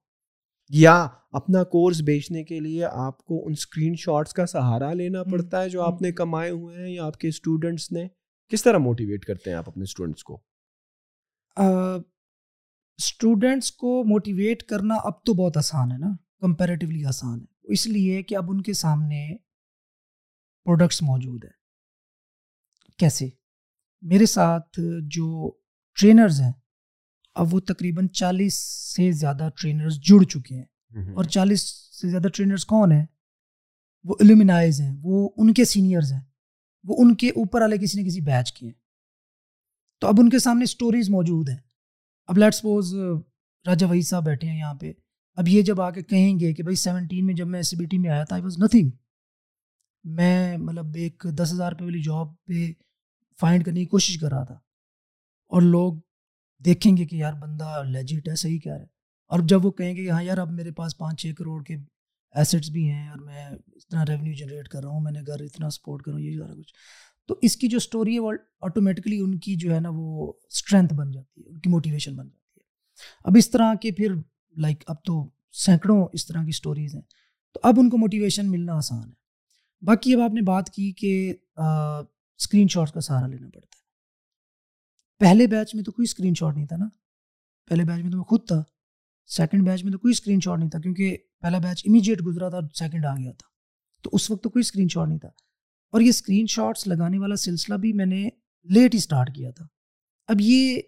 یا 0.69 1.07
اپنا 1.31 1.63
کورس 1.63 2.01
بیچنے 2.01 2.43
کے 2.43 2.59
لیے 2.59 2.85
آپ 2.85 3.23
کو 3.25 3.45
ان 3.45 3.51
اسکرین 3.51 3.95
شاٹس 3.95 4.33
کا 4.33 4.45
سہارا 4.45 4.93
لینا 4.93 5.23
پڑتا 5.23 5.61
ہے 5.61 5.69
جو 5.69 5.81
آپ 5.81 6.01
نے 6.01 6.11
کمائے 6.11 6.49
ہوئے 6.51 6.77
ہیں 6.77 6.89
یا 6.89 7.05
آپ 7.05 7.17
کے 7.17 7.27
اسٹوڈنٹس 7.27 7.91
نے؟ 7.91 8.07
کس 8.51 8.63
طرح 8.63 8.77
موٹیویٹ 8.77 9.25
کرتے 9.25 9.49
ہیں 9.49 9.57
آپ 9.57 9.69
اپنے 9.69 9.83
اسٹوڈنٹس 9.83 10.23
کو؟ 10.23 10.41
اسٹوڈنٹس 12.97 13.71
کو 13.71 14.03
موٹیویٹ 14.03 14.63
کرنا 14.63 14.95
اب 14.95 15.13
تو 15.23 15.33
بہت 15.33 15.57
آسان 15.57 15.91
ہے 15.91 15.97
نا 15.97 16.07
کمپیریٹیولی 16.41 17.05
آسان 17.05 17.39
ہے۔ 17.41 17.54
اس 17.67 17.87
لیے 17.87 18.23
کہ 18.23 18.37
اب 18.37 18.43
ان 18.49 18.61
کے 18.61 18.73
سامنے 18.73 19.37
پروڈکٹس 20.65 21.01
موجود 21.01 21.43
ہیں۔ 21.43 21.51
کیسے؟ 22.97 23.29
میرے 24.01 24.25
ساتھ 24.25 24.79
جو 25.07 25.51
ٹرینرز 25.93 26.41
ہیں 26.41 26.51
اب 27.35 27.53
وہ 27.53 27.59
تقریباً 27.59 28.07
چالیس 28.07 28.53
سے 28.95 29.11
زیادہ 29.11 29.49
ٹرینرز 29.61 29.99
جڑ 29.99 30.23
چکے 30.23 30.55
ہیں۔ 30.55 30.65
اور 31.15 31.23
چالیس 31.23 31.61
سے 32.01 32.09
زیادہ 32.09 32.27
ٹرینرز 32.27 32.65
کون 32.65 32.91
ہیں؟ 32.91 33.05
وہ 34.03 34.15
ایلومنائز 34.19 34.81
ہیں 34.81 34.95
وہ 35.03 35.29
ان 35.37 35.53
کے 35.53 35.65
سینئرز 35.65 36.13
ہیں۔ 36.13 36.21
وہ 36.83 36.95
ان 36.99 37.15
کے 37.15 37.29
اوپر 37.29 37.61
والے 37.61 37.77
کسی 37.77 38.01
نہ 38.01 38.07
کسی 38.07 38.21
بیچ 38.21 38.53
کے 38.53 38.65
ہیں۔ 38.65 38.73
تو 39.99 40.07
اب 40.07 40.15
ان 40.19 40.29
کے 40.29 40.39
سامنے 40.39 40.63
اسٹوریز 40.63 41.09
موجود 41.09 41.49
ہیں۔ 41.49 41.57
اب 42.27 42.37
لیٹ 42.37 42.53
سپوز 42.53 42.95
راجا 43.67 43.87
وحید 43.87 44.03
صاحب 44.03 44.25
بیٹھے 44.25 44.49
ہیں 44.49 44.59
یہاں 44.59 44.73
پہ۔ 44.73 44.93
اب 45.35 45.47
یہ 45.47 45.61
جب 45.61 45.81
آ 45.81 45.89
کے 45.89 46.01
کہیں 46.03 46.39
گے 46.39 46.53
کہ 46.53 46.63
بھائی 46.63 46.75
سیونٹین 46.75 47.25
میں 47.25 47.33
جب 47.33 47.47
میں 47.47 47.59
ایس 47.59 47.69
سی 47.69 47.75
بی 47.75 47.85
ٹی 47.85 47.97
میں 47.97 48.09
آیا 48.09 48.23
تھا 48.23 48.35
آئی 48.35 48.43
واز 48.43 48.57
نتھنگ 48.57 48.89
میں 50.03 50.57
مطلب 50.57 50.85
ایک 50.95 51.25
دس 51.39 51.53
ہزار 51.53 51.71
روپے 51.71 51.83
والی 51.83 52.01
جاب 52.01 52.27
پہ 52.45 52.71
فائنڈ 53.39 53.65
کرنے 53.65 53.79
کی 53.79 53.85
کوشش 53.85 54.17
کر 54.17 54.29
رہا 54.29 54.43
تھا 54.43 54.53
اور 55.47 55.61
لوگ 55.61 55.93
دیکھیں 56.65 56.97
گے 56.97 57.05
کہ 57.05 57.15
یار 57.15 57.33
بندہ 57.33 57.83
لیجٹ 57.85 58.29
ہے، 58.29 58.35
صحیح 58.35 58.59
کیا 58.59 58.75
ہے۔ 58.75 58.85
اور 59.27 59.39
جب 59.39 59.65
وہ 59.65 59.71
کہیں 59.71 59.95
گے 59.95 60.05
کہ 60.05 60.11
ہاں 60.11 60.23
یار 60.23 60.37
اب 60.37 60.51
میرے 60.51 60.71
پاس 60.71 60.97
پانچ 60.97 61.21
چھ 61.21 61.31
کروڑ 61.37 61.63
کے 61.63 61.75
ایسٹس 62.33 62.69
بھی 62.69 62.89
ہیں 62.89 63.09
اور 63.09 63.17
میں 63.17 63.45
اتنا 63.45 64.05
ریونیو 64.05 64.33
جنریٹ 64.33 64.67
کر 64.67 64.81
رہا 64.81 64.89
ہوں، 64.89 65.01
میں 65.01 65.11
نے 65.11 65.19
گھر 65.27 65.41
اتنا 65.41 65.69
سپورٹ 65.69 66.01
کر 66.01 66.11
رہا 66.11 66.19
ہوں، 66.19 66.25
یہ 66.25 66.37
سارا 66.39 66.53
کچھ۔ 66.53 66.73
تو 67.27 67.35
اس 67.41 67.57
کی 67.57 67.67
جو 67.67 67.77
اسٹوری 67.77 68.13
ہے 68.13 68.19
وہ 68.19 68.33
آٹومیٹکلی 68.61 69.19
ان 69.19 69.39
کی 69.39 69.55
جو 69.55 69.75
ہے 69.75 69.79
نا 69.79 69.89
وہ 69.93 70.33
اسٹرینتھ 70.49 70.93
بن 70.93 71.11
جاتی 71.11 71.41
ہے، 71.41 71.49
ان 71.49 71.59
کی 71.59 71.69
موٹیویشن 71.69 72.15
بن 72.15 72.29
جاتی 72.29 72.59
ہے۔ 72.59 72.63
اب 73.23 73.33
اس 73.37 73.49
طرح 73.49 73.73
کے 73.81 73.91
پھر 73.91 74.13
لائک 74.57 74.83
اب 74.87 74.95
تو 75.03 75.29
سینکڑوں 75.51 76.07
اس 76.13 76.25
طرح 76.25 76.43
کی 76.43 76.49
اسٹوریز 76.49 76.95
ہیں۔ 76.95 77.01
تو 77.53 77.59
اب 77.63 77.73
ان 77.77 77.89
کو 77.89 77.97
موٹیویشن 77.97 78.51
ملنا 78.51 78.73
آسان 78.73 79.11
ہے۔ 79.11 79.25
باقی 79.85 80.13
اب 80.13 80.19
آپ 80.21 80.33
نے 80.33 80.41
بات 80.41 80.69
کی 80.69 80.91
کہ 80.91 81.33
اسکرین 82.37 82.67
شاٹ 82.67 82.91
کا 82.91 83.01
سہارا 83.01 83.27
لینا 83.27 83.49
پڑتا 83.49 83.67
ہے۔ 83.67 83.85
پہلے 85.19 85.47
بیچ 85.47 85.75
میں 85.75 85.83
تو 85.83 85.91
کوئی 85.91 86.03
اسکرین 86.03 86.33
شاٹ 86.33 86.55
نہیں 86.55 86.65
تھا 86.65 86.77
نا۔ 86.77 86.85
پہلے 87.67 87.83
بیچ 87.83 88.03
میں 88.03 88.11
تو 88.11 88.17
میں 88.17 88.25
خود 88.25 88.47
تھا۔ 88.47 88.63
سیکنڈ 89.27 89.69
بیچ 89.69 89.83
میں 89.83 89.91
تو 89.91 89.97
کوئی 89.99 90.11
اسکرین 90.11 90.39
شاٹ 90.39 90.59
نہیں 90.59 90.69
تھا۔ 90.69 90.79
کیونکہ 90.79 91.17
پہلا 91.41 91.57
بیچ 91.57 91.83
امیجیٹ 91.87 92.25
گزرا 92.25 92.49
تھا 92.49 92.59
سیکنڈ 92.75 93.05
آ 93.05 93.15
گیا 93.15 93.31
تھا۔ 93.31 93.47
تو 94.03 94.09
اس 94.13 94.31
وقت 94.31 94.43
تو 94.43 94.49
کوئی 94.49 94.61
اسکرین 94.61 94.87
شاٹ 94.87 95.07
نہیں 95.07 95.19
تھا۔ 95.19 95.29
اور 95.91 96.01
یہ 96.01 96.09
اسکرین 96.09 96.45
شاٹس 96.47 96.87
لگانے 96.87 97.19
والا 97.19 97.35
سلسلہ 97.35 97.75
بھی 97.75 97.93
میں 97.93 98.05
نے 98.05 98.29
لیٹ 98.63 98.93
ہی 98.93 98.97
اسٹارٹ 98.97 99.35
کیا 99.35 99.51
تھا۔ 99.51 99.67
اب 100.27 100.35
یہ 100.39 100.81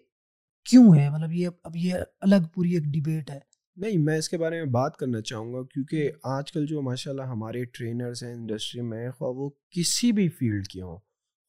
کیوں 0.64 0.96
ہے؟ 0.96 1.10
مطلب 1.10 1.32
یہ 1.32 1.48
اب 1.62 1.76
یہ 1.76 1.94
الگ 2.20 2.44
پوری 2.54 2.74
ایک 2.74 2.82
ڈبیٹ 2.82 3.30
ہے۔ 3.30 3.47
نہیں 3.78 3.98
میں 3.98 4.18
اس 4.18 4.28
کے 4.28 4.38
بارے 4.38 4.56
میں 4.56 4.70
بات 4.70 4.96
کرنا 4.96 5.20
چاہوں 5.20 5.52
گا 5.54 5.62
کیونکہ 5.62 6.10
آج 6.22 6.52
کل 6.52 6.66
جو 6.66 6.82
ماشاء 6.82 7.10
اللہ 7.10 7.22
ہمارے 7.22 7.64
ٹرینرس 7.64 8.22
ہیں 8.22 8.32
انڈسٹری 8.34 8.80
میں 8.80 9.10
خواہ 9.10 9.30
وہ 9.30 9.50
کسی 9.70 10.12
بھی 10.12 10.28
فیلڈ 10.28 10.66
کے 10.66 10.82
ہوں 10.82 10.96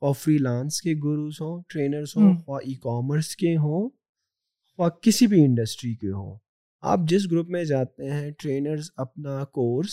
خواہ 0.02 0.14
فری 0.14 0.38
لانس 0.38 0.82
کے 0.82 0.94
گروز 0.94 1.42
ہوں 1.42 1.64
ٹرینرس 1.70 2.16
ہوں 2.18 2.38
خواہ 2.38 2.60
ای 2.66 2.74
کامرس 2.74 3.36
کے 3.36 3.58
ہوں 3.58 3.90
خواہ 4.78 4.90
کسی 4.90 5.28
بھی 5.28 5.46
انڈسٹری 5.46 5.96
کے 5.96 6.12
ہوں۔ 6.12 6.38
آپ 6.82 7.00
جس 7.08 7.32
گروپ 7.32 7.50
میں 7.50 7.64
جاتے 7.64 8.12
ہیں 8.12 8.32
ٹرینرز 8.32 8.90
اپنا 8.96 9.44
کورس 9.46 9.90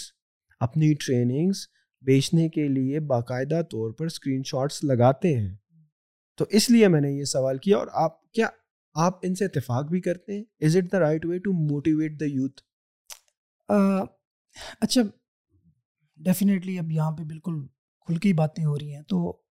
اپنی 0.61 0.95
ٹریننگس 0.95 1.67
بیچنے 2.03 2.49
کے 2.49 2.69
لیے 2.69 3.01
باقاعدہ 3.01 3.63
طور 3.71 3.91
پر 3.91 4.07
اسکرین 4.07 4.43
شاٹس 4.47 4.85
لگاتے 4.85 5.37
ہیں۔ 5.37 5.55
تو 6.37 6.45
اس 6.51 6.71
لیے 6.71 6.89
میں 6.89 7.01
نے 7.01 7.13
یہ 7.13 7.25
سوال 7.25 7.59
کیا 7.59 7.77
اور 7.77 7.87
آپ 7.93 8.33
کیا 8.33 8.47
آپ 8.97 9.19
ان 9.23 9.35
سے 9.35 9.45
اتفاق 9.45 9.85
بھی 9.85 10.01
کرتے 10.01 10.37
ہیں؟ 10.37 10.45
Is 10.61 10.77
it 10.77 10.93
the 10.93 10.99
right 11.01 11.25
way 11.27 11.39
to 11.39 11.53
motivate 11.53 12.21
the 12.21 12.25
youth 12.25 12.63
اچھا 14.81 15.01
ڈیفینیٹلی 16.17 16.79
اب 16.79 16.91
یہاں 16.93 17.13
پہ 17.13 17.23
بالکل 17.23 17.67
کھل 18.07 18.17
کے 18.17 18.33
باتیں 18.35 18.65
ہو 18.65 18.79
رہی 18.79 18.95
ہیں۔ 18.95 19.03
تو 19.03 19.43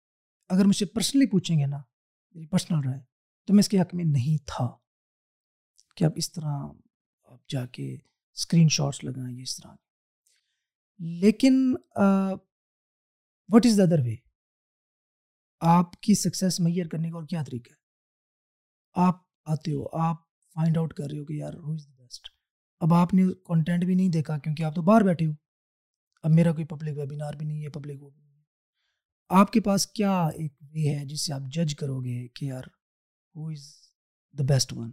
اگر 0.50 0.66
مجھ 0.66 0.76
سے 0.76 0.86
پرسنلی 0.86 1.26
پوچھیں 1.26 1.60
گے 1.60 1.66
نا، 1.66 1.78
میری 2.36 2.48
پرسنل 2.48 2.80
رائے، 2.86 3.00
تو 3.48 3.54
میں 3.54 3.60
اس 3.60 3.70
کے 3.70 3.82
حق 3.82 3.94
میں 3.94 4.06
نہیں 4.06 4.48
تھا 4.48 4.78
کہ 5.96 6.04
اب 6.04 6.12
اس 6.16 6.32
طرح 6.32 6.54
آپ 7.24 7.48
جا 7.50 7.66
کے 7.66 7.96
اسکرین 8.36 8.70
شاٹس 8.70 9.04
لگائیں 9.04 9.42
اس 9.42 9.58
طرح۔ 9.58 9.74
لیکن 11.00 11.74
what 13.50 13.66
is 13.66 13.78
the 13.78 13.84
other 13.84 14.00
way 14.00 14.16
آپ 15.60 16.02
کی 16.02 16.16
سکسیس 16.16 16.60
میئر 16.60 16.88
کرنے 16.88 17.10
کا 17.10 17.18
اور 17.18 17.26
کیا 17.28 17.44
طریقہ 17.44 17.72
ہے؟ 17.72 17.84
آپ 18.94 19.25
آتے 19.46 19.72
ہو، 19.72 19.84
آپ 19.98 20.16
فائنڈ 20.56 20.78
آؤٹ 20.78 20.94
کر 20.94 21.08
رہے 21.12 21.20
ہو 21.20 21.26
کہ 21.26 21.34
یار 21.34 21.54
ہو 21.54 21.74
از 21.74 21.86
دا 21.88 21.92
بیسٹ 21.98 22.30
اب 22.82 22.94
آپ 22.94 23.14
نے 23.14 23.24
کانٹینٹ 23.46 23.86
بھی 23.86 23.96
نہیں 23.96 24.10
دیکھا 24.10 24.38
کیونکہ 24.38 24.64
آپ 24.64 24.76
تو 24.76 24.82
باہر 24.82 25.02
بیٹھے 25.02 25.26
ہو۔ 25.26 25.32
اب 26.24 26.32
میرا 26.32 26.52
کوئی 26.52 26.66
پبلک 26.66 26.98
ویبینار 26.98 27.34
بھی 27.34 27.46
نہیں 27.46 27.64
ہے 27.64 27.70
پبلک 27.70 28.04
وہ 28.04 28.10
بھی 28.10 28.22
نہیں 28.22 28.34
ہے۔ 28.38 28.44
آپ 29.30 29.52
کے 29.52 29.62
پاس 29.62 29.88
کیا 29.88 30.12
ایک 30.28 30.54
وے 30.62 30.88
ہے 30.90 31.06
جس 31.06 31.26
سے 31.26 31.34
آپ 31.34 31.42
جج 31.52 31.76
کرو 31.76 32.00
گے 32.00 32.28
کہ 32.28 32.46
یار 32.46 32.64
ہو 33.36 33.48
از 33.50 33.64
دا 34.34 34.44
بیسٹ 34.44 34.74
ون 34.74 34.92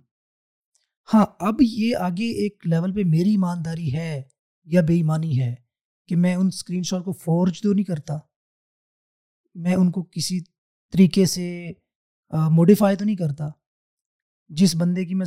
ہاں 1.15 1.27
اب 1.41 1.55
یہ 1.61 1.97
آگے 1.97 2.31
ایک 2.43 2.67
لیول 2.67 2.95
پہ 2.95 3.03
میری 3.07 3.31
ایمانداری 3.31 3.93
ہے 3.95 4.23
یا 4.67 4.81
بے 4.89 4.95
ایمانی 4.95 5.41
ہے 5.41 5.55
کہ 6.09 6.17
میں 6.17 6.35
ان 6.35 6.47
اسکرین 6.47 6.83
شاٹ 6.83 7.05
کو 7.05 7.13
فورج 7.13 7.61
تو 7.63 7.73
نہیں 7.73 7.85
کرتا۔ 7.85 8.19
میں 9.55 9.75
ان 9.75 9.91
کو 9.91 10.03
کسی 10.03 10.41
طریقے 10.93 11.27
سے 11.27 11.47
موڈیفائی 12.51 12.97
تو 12.97 13.05
نہیں 13.05 13.17
کرتا۔ 13.17 13.49
جس 14.53 14.75
بندے 14.77 15.05
کی 15.05 15.15
میں 15.15 15.27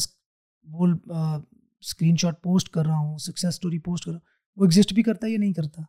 وہ 0.68 0.88
اسکرین 1.08 2.16
شاٹ 2.18 2.42
پوسٹ 2.44 2.70
کر 2.70 2.86
رہا 2.86 2.98
ہوں 2.98 3.18
سکسیز 3.18 3.48
اسٹوری 3.48 3.80
پوسٹ 3.80 4.06
کر 4.06 4.12
رہا 4.12 4.20
ہوں، 4.20 4.26
وہ 4.58 4.66
ایگزسٹ 4.66 4.94
بھی 4.94 5.04
کرتا 5.04 5.28
ہے 5.28 5.32
یا 5.32 5.40
نہیں 5.40 5.54
کرتا؟ 5.54 5.82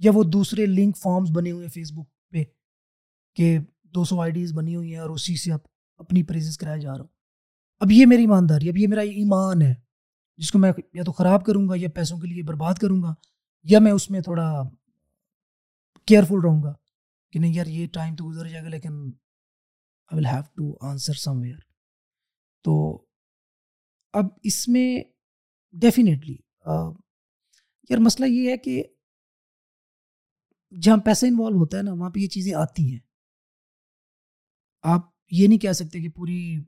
یا 0.00 0.10
وہ 0.14 0.22
دوسرے 0.24 0.66
لنک 0.66 0.96
فارمز 0.98 1.30
بنے 1.34 1.50
ہوئے 1.50 1.64
ہیں 1.64 1.72
فیس 1.72 1.92
بک 1.92 2.08
پہ 2.32 2.44
کہ 3.36 3.58
دو 3.94 4.04
سو 4.04 4.20
آئی 4.20 4.32
ڈیز 4.32 4.52
بنی 4.52 4.74
ہوئی 4.76 4.92
ہیں 4.92 5.00
اور 5.00 5.10
اسی 5.10 5.36
سے 5.36 5.52
آپ 5.52 5.66
اپنی 6.00 6.22
پریزز 6.22 6.56
کرایا 6.58 6.76
جا 6.76 6.90
رہا 6.90 7.00
ہوں 7.00 7.08
اب 7.80 7.92
یہ 7.92 8.06
میری 8.06 8.22
ایمانداری، 8.22 8.68
اب 8.68 8.76
یہ 8.76 8.88
میرا 8.88 9.00
ایمان 9.02 9.62
ہے، 9.62 9.74
جس 10.38 10.50
کو 10.52 10.58
میں 10.58 10.72
یا 10.94 11.02
تو 11.04 11.12
خراب 11.12 11.44
کروں 11.46 11.68
گا 11.68 11.74
یا 11.76 11.88
پیسوں 11.94 12.18
کے 12.18 12.28
لیے 12.28 12.42
برباد 12.42 12.74
کروں 12.74 13.02
گا، 13.02 13.14
یا 13.66 13.78
میں 13.78 13.92
اس 13.92 14.10
میں 14.10 14.20
تھوڑا 14.20 14.46
کیئرفل 16.08 16.40
رہوں 16.44 16.62
گا 16.62 16.72
کہ 17.32 17.38
نہیں 17.38 17.54
یار 17.54 17.66
یہ 17.66 17.86
ٹائم 17.92 18.16
تو 18.16 18.28
گزر 18.30 18.48
جائے 18.48 18.64
گا، 18.64 18.68
لیکن 18.68 18.92
I 18.92 20.16
will 20.16 20.26
have 20.26 20.42
to 20.54 20.74
answer 20.88 21.14
somewhere 21.40 21.58
تو 22.64 23.04
اب 24.12 24.24
اس 24.42 24.68
میں 24.68 25.02
ڈیفینیٹلی 25.72 26.36
یار 27.90 27.98
مسئلہ 27.98 28.26
یہ 28.26 28.50
ہے 28.50 28.58
کہ 28.58 28.82
جہاں 30.80 30.96
پیسہ 30.96 31.26
انوالو 31.26 31.56
ہوتا 31.56 31.78
ہے 31.78 31.82
نا، 31.82 31.92
وہاں 31.92 32.10
پہ 32.10 32.20
یہ 32.20 32.28
چیزیں 32.28 32.54
آتی 32.54 32.92
ہیں۔ 32.92 32.98
آپ 34.82 35.00
یہ 35.30 35.48
نہیں 35.48 35.58
کہہ 35.58 35.72
سکتے 35.72 36.00
کہ 36.00 36.08
پوری 36.08 36.58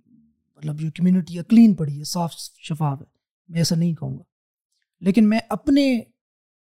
مطلب 0.56 0.80
جو 0.80 0.88
کمیونٹی 0.94 1.38
ہے 1.38 1.44
کلین 1.44 1.74
پڑی 1.74 1.98
ہے، 1.98 2.04
صاف 2.04 2.32
شفاف 2.38 3.00
ہے۔ 3.00 3.06
میں 3.48 3.60
ایسا 3.60 3.76
نہیں 3.76 3.94
کہوں 3.94 4.18
گا۔ 4.18 4.22
لیکن 5.00 5.28
میں 5.28 5.38
اپنے 5.48 6.00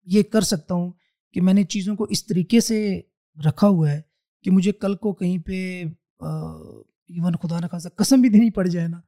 یہ 0.05 0.23
کر 0.23 0.41
سکتا 0.41 0.75
ہوں 0.75 0.93
کہ 1.33 1.41
میں 1.41 1.55
نے 1.55 1.65
چیزوں 1.65 1.97
کو 1.97 2.05
اس 2.05 2.27
طریقے 2.27 2.61
سے 2.61 3.01
رکھا 3.49 3.69
ہوا 3.69 3.91
ہے 3.91 4.03
کہ 4.43 4.51
مجھے 4.51 4.73
کل 4.73 4.97
کو 4.97 5.13
کہیں 5.13 5.39
پہ 5.39 5.85
ایون 6.21 7.33
خدا 7.43 7.61
نہ 7.61 7.67
خاصا 7.67 7.89
قسم 7.89 8.21
بھی 8.21 8.29
دینی 8.29 8.51
پڑ 8.51 8.67
جائے 8.67 8.89
نا۔ 8.89 9.01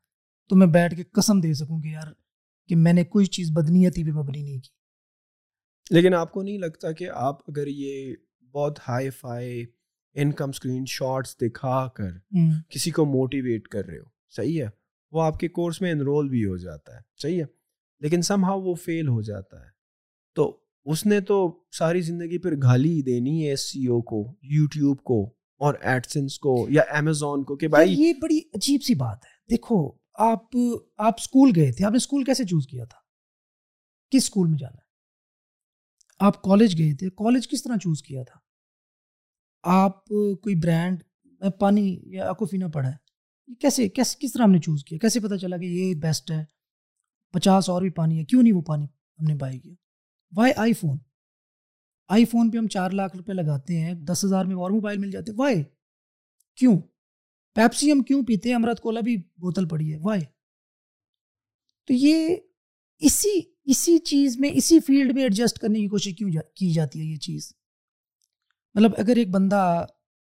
تو 0.50 0.56
میں 0.56 0.66
بیٹھ 0.66 0.94
کے 0.94 1.02
قسم 1.02 1.40
دے 1.40 1.54
سکوں 1.54 1.80
کہ 1.80 1.88
یار 1.88 2.12
کہ 2.68 2.76
میں 2.76 2.92
نے 2.92 3.04
کوئی 3.04 3.26
چیز 3.26 3.50
بدنیتی 3.50 4.04
پہ 4.04 4.10
مبنی 4.10 4.42
نہیں 4.42 4.60
کی۔ 4.60 4.68
لیکن 5.90 6.14
آپ 6.14 6.32
کو 6.32 6.42
نہیں 6.42 6.58
لگتا 6.58 6.92
کہ 6.92 7.10
آپ 7.14 7.50
اگر 7.50 7.66
یہ 7.66 8.14
بہت 8.52 8.78
hi 8.88 9.10
fi 9.10 9.66
income 10.14 10.48
screen 10.48 10.84
shots 10.86 11.36
دکھا 11.36 11.88
کر 11.88 12.10
کسی 12.68 12.90
کو 12.90 13.04
موٹیویٹ 13.04 13.68
کر 13.68 13.84
رہے 13.86 13.98
ہو 13.98 14.04
صحیح 14.28 14.62
ہے؟ 14.62 14.68
وہ 15.10 15.22
آپ 15.22 15.38
کے 15.38 15.48
کورس 15.48 15.80
میں 15.80 15.92
انرول 15.92 16.28
بھی 16.28 16.44
ہو 16.44 16.56
جاتا 16.56 16.94
ہے 16.94 17.00
صحیح 17.22 17.40
ہے؟ 17.40 17.46
لیکن 18.00 18.22
سم 18.22 18.44
ہاؤ 18.44 18.60
وہ 18.60 18.74
فیل 18.74 19.08
ہو 19.08 19.22
جاتا 19.22 19.60
ہے۔ 19.60 19.70
تو 20.34 20.60
اس 20.84 21.06
نے 21.06 21.20
تو 21.20 21.64
ساری 21.78 22.00
زندگی 22.00 22.38
پھر 22.38 22.52
گالی 22.62 23.02
دینی 23.02 23.50
ہے 23.50 23.56
سی 23.56 23.86
او 23.86 24.02
کو 24.02 24.38
یوٹیوب 24.42 25.02
کو 25.02 25.34
اور 25.58 25.74
ایڈسنس 25.80 26.38
کو 26.38 26.66
یا 26.70 26.82
امیزون 26.82 27.44
کو 27.44 27.56
کہ 27.56 27.68
بھائی 27.68 27.94
یہ 27.94 28.12
بڑی 28.22 28.38
عجیب 28.54 28.82
سی 28.82 28.94
بات 28.94 29.18
ہے۔ 29.24 29.30
دیکھو 29.50 29.99
آپ 30.14 30.56
آپ 30.96 31.14
اسکول 31.18 31.52
گئے 31.56 31.72
تھے، 31.72 31.84
آپ 31.84 31.90
نے 31.90 31.96
اسکول 31.96 32.24
کیسے 32.24 32.44
چوز 32.44 32.66
کیا 32.66 32.84
تھا؟ 32.84 32.98
کس 34.10 34.22
اسکول 34.22 34.48
میں 34.48 34.58
جانا 34.58 34.76
ہے؟ 34.76 34.88
آپ 36.18 36.42
کالج 36.42 36.78
گئے 36.78 36.94
تھے، 36.96 37.10
کالج 37.10 37.48
کس 37.48 37.62
طرح 37.62 37.76
چوز 37.76 38.02
کیا 38.02 38.22
تھا؟ 38.22 38.38
آپ 39.64 40.04
کوئی 40.04 40.54
برانڈ، 40.54 41.02
پانی 41.58 42.00
یا 42.04 42.28
اکوفینا 42.30 42.68
پڑھا 42.68 42.88
ہے؟ 42.88 43.54
کیسے 43.54 43.88
کیسے، 43.88 44.26
کس 44.26 44.32
طرح 44.32 44.42
ہم 44.42 44.50
نے 44.50 44.58
چوز 44.58 44.84
کیا؟ 44.84 44.98
کیسے 44.98 45.20
پتہ 45.20 45.34
چلا 45.34 45.56
کہ 45.56 45.64
یہ 45.64 45.94
بیسٹ 45.94 46.30
ہے؟ 46.30 46.44
پچاس 47.32 47.68
اور 47.68 47.82
بھی 47.82 47.90
پانی 47.90 48.18
ہے، 48.18 48.24
کیوں 48.24 48.42
نہیں 48.42 48.52
وہ 48.52 48.62
پانی 48.62 48.84
ہم 48.84 49.24
نے 49.24 49.34
بائی 49.34 49.58
کیا؟ 49.58 49.74
Why 50.36 50.52
I 50.56 50.72
phone 50.72 50.98
I 52.08 52.24
phone 52.24 52.50
پہ 52.50 52.58
ہم 52.58 52.68
چار 52.68 52.90
لاکھ 52.90 53.16
روپے 53.16 53.32
لگاتے 53.32 53.78
ہیں، 53.80 53.94
دس 53.94 54.24
ہزار 54.24 54.44
میں 54.44 54.56
اور 54.56 54.70
موبائل 54.70 54.98
مل 54.98 55.10
جاتے 55.10 55.32
وائی 55.36 55.62
کیوں؟ 56.58 56.76
پیپسی 57.54 57.92
ہم 57.92 58.00
کیوں 58.00 58.22
پیتے 58.24 58.48
ہیں؟ 58.48 58.56
امرت 58.56 58.80
کولا 58.80 59.00
بھی 59.00 59.16
بوتل 59.16 59.68
پڑی 59.68 59.92
ہے۔ 59.92 59.98
وائی 60.02 60.20
تو 61.86 61.92
یہ 61.92 62.36
اسی 62.98 63.40
اسی 63.64 63.98
چیز 63.98 64.40
میں 64.40 64.50
اسی 64.52 64.80
فیلڈ 64.80 65.14
میں 65.14 65.22
ایڈجسٹ 65.22 65.58
کرنے 65.58 65.80
کی 65.80 65.88
کوشش 65.88 66.14
کیوں 66.14 66.30
جا, 66.30 66.40
کی 66.54 66.72
جاتی 66.72 67.00
ہے 67.00 67.04
یہ 67.04 67.16
چیز؟ 67.16 67.52
مطلب 68.74 68.90
اگر 68.98 69.16
ایک 69.16 69.28
بندہ 69.28 69.86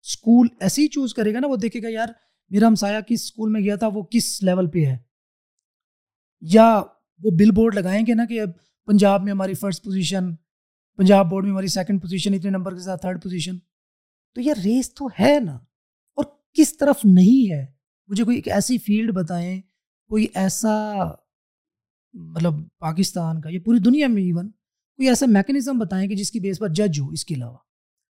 اسکول 0.03 0.47
ایسے 0.59 0.81
ہی 0.81 0.87
چوز 0.87 1.13
کرے 1.13 1.33
گا 1.33 1.39
نا 1.39 1.47
وہ 1.47 1.55
دیکھے 1.55 1.83
گا 1.83 1.87
یار 1.89 2.07
میرا 2.49 2.67
ہمسایہ 2.67 2.99
کس 2.99 3.21
اسکول 3.21 3.51
میں 3.51 3.61
گیا 3.61 3.75
تھا 3.75 3.87
وہ 3.87 4.03
کس 4.03 4.43
لیول 4.43 4.69
پہ 4.69 4.85
ہے؟ 4.85 4.97
یا 6.41 6.83
وہ 7.23 7.31
بل 7.31 7.51
بورڈ 7.51 7.75
لگائیں 7.75 8.05
گے 8.07 8.13
نا 8.13 8.25
کہ 8.25 8.41
اب 8.41 8.49
پنجاب 8.85 9.23
میں 9.23 9.31
ہماری 9.31 9.53
فرسٹ 9.53 9.83
پوزیشن 9.83 10.35
پنجاب 10.97 11.29
بورڈ 11.29 11.43
میں 11.43 11.51
ہماری 11.51 11.67
سیکنڈ 11.67 12.01
پوزیشن 12.01 12.33
اتنے 12.33 12.49
نمبر 12.49 12.73
کے 12.73 12.81
ساتھ 12.81 13.01
تھرڈ 13.01 13.23
پوزیشن۔ 13.23 13.57
تو 14.33 14.41
یہ 14.41 14.53
ریس 14.63 14.93
تو 14.93 15.07
ہے 15.19 15.39
نا۔ 15.39 15.59
کس 16.53 16.77
طرف 16.77 16.95
نہیں 17.03 17.51
ہے؟ 17.53 17.65
مجھے 18.07 18.23
کوئی 18.23 18.35
ایک 18.35 18.47
ایسی 18.47 18.77
فیلڈ 18.77 19.11
بتائیں، 19.13 19.61
کوئی 20.09 20.27
ایسا 20.33 20.93
مطلب 22.13 22.53
پاکستان 22.79 23.41
کا 23.41 23.49
یا 23.51 23.59
پوری 23.65 23.79
دنیا 23.79 24.07
میں 24.07 24.23
ایون 24.23 24.49
کوئی 24.95 25.07
ایسا 25.07 25.25
میکنزم 25.25 25.79
بتائیں 25.79 26.09
کہ 26.09 26.15
جس 26.15 26.31
کی 26.31 26.39
بیس 26.39 26.59
پر 26.59 26.69
جج 26.69 26.99
ہو 26.99 27.09
اس 27.09 27.25
کے 27.25 27.35
علاوہ۔ 27.35 27.57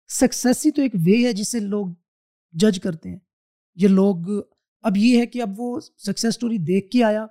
سکسیس 0.09 0.67
ہی 0.67 0.71
تو 0.71 0.83
ایک 0.83 0.95
وے 0.95 1.27
ہے 1.27 1.33
جس 1.33 1.49
سے 1.49 1.61
لوگ 1.61 1.87
جج 2.53 2.81
کرتے 2.81 3.09
ہیں۔ 3.09 3.19
یہ 3.75 3.89
لوگ، 3.89 4.17
اب 4.83 4.97
یہ 4.97 5.19
ہے 5.19 5.27
کہ 5.27 5.43
اب 5.43 5.51
وہ 5.57 5.81
سکسیز 5.81 6.29
اسٹوری 6.29 6.59
دیکھ 6.59 6.91
کے 6.91 7.05
آیا، 7.05 7.27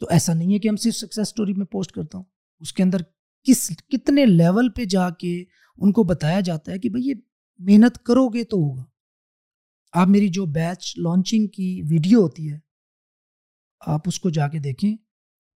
تو 0.00 0.06
ایسا 0.10 0.34
نہیں 0.34 0.54
ہے 0.54 0.58
کہ 0.58 0.68
ہم 0.68 0.76
صرف 0.76 0.94
سکسیز 0.94 1.18
اسٹوری 1.18 1.54
میں 1.54 1.66
پوسٹ 1.66 1.92
کرتا 1.92 2.18
ہوں۔ 2.18 2.24
اس 2.60 2.72
کے 2.72 2.82
اندر 2.82 2.98
کس، 3.42 3.70
کتنے 3.88 4.26
لیول 4.26 4.68
پہ 4.68 4.84
جا 4.84 5.10
کے 5.10 5.44
ان 5.76 5.92
کو 5.92 6.02
بتایا 6.02 6.40
جاتا 6.40 6.72
ہے 6.72 6.78
کہ 6.78 6.90
بھائی 6.90 7.08
یہ 7.08 7.14
محنت 7.58 7.98
کرو 7.98 8.28
گے 8.28 8.44
تو 8.44 8.56
ہوگا۔ 8.56 8.84
آپ 9.94 10.08
میری 10.08 10.28
جو 10.28 10.46
بیچ 10.46 10.98
لانچنگ 10.98 11.46
کی 11.46 11.82
ویڈیو 11.90 12.22
ہوتی 12.22 12.52
ہے، 12.52 12.58
آپ 13.80 14.00
اس 14.06 14.20
کو 14.20 14.30
جا 14.30 14.48
کے 14.48 14.58
دیکھیں۔ 14.58 14.96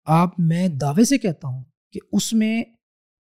آپ، 0.05 0.41
میں 0.41 0.69
دعوے 0.69 1.05
سے 1.05 1.19
کہتا 1.19 1.49
ہوں 1.49 1.65
کہ 1.93 2.01
اس 2.13 2.33
میں 2.33 2.63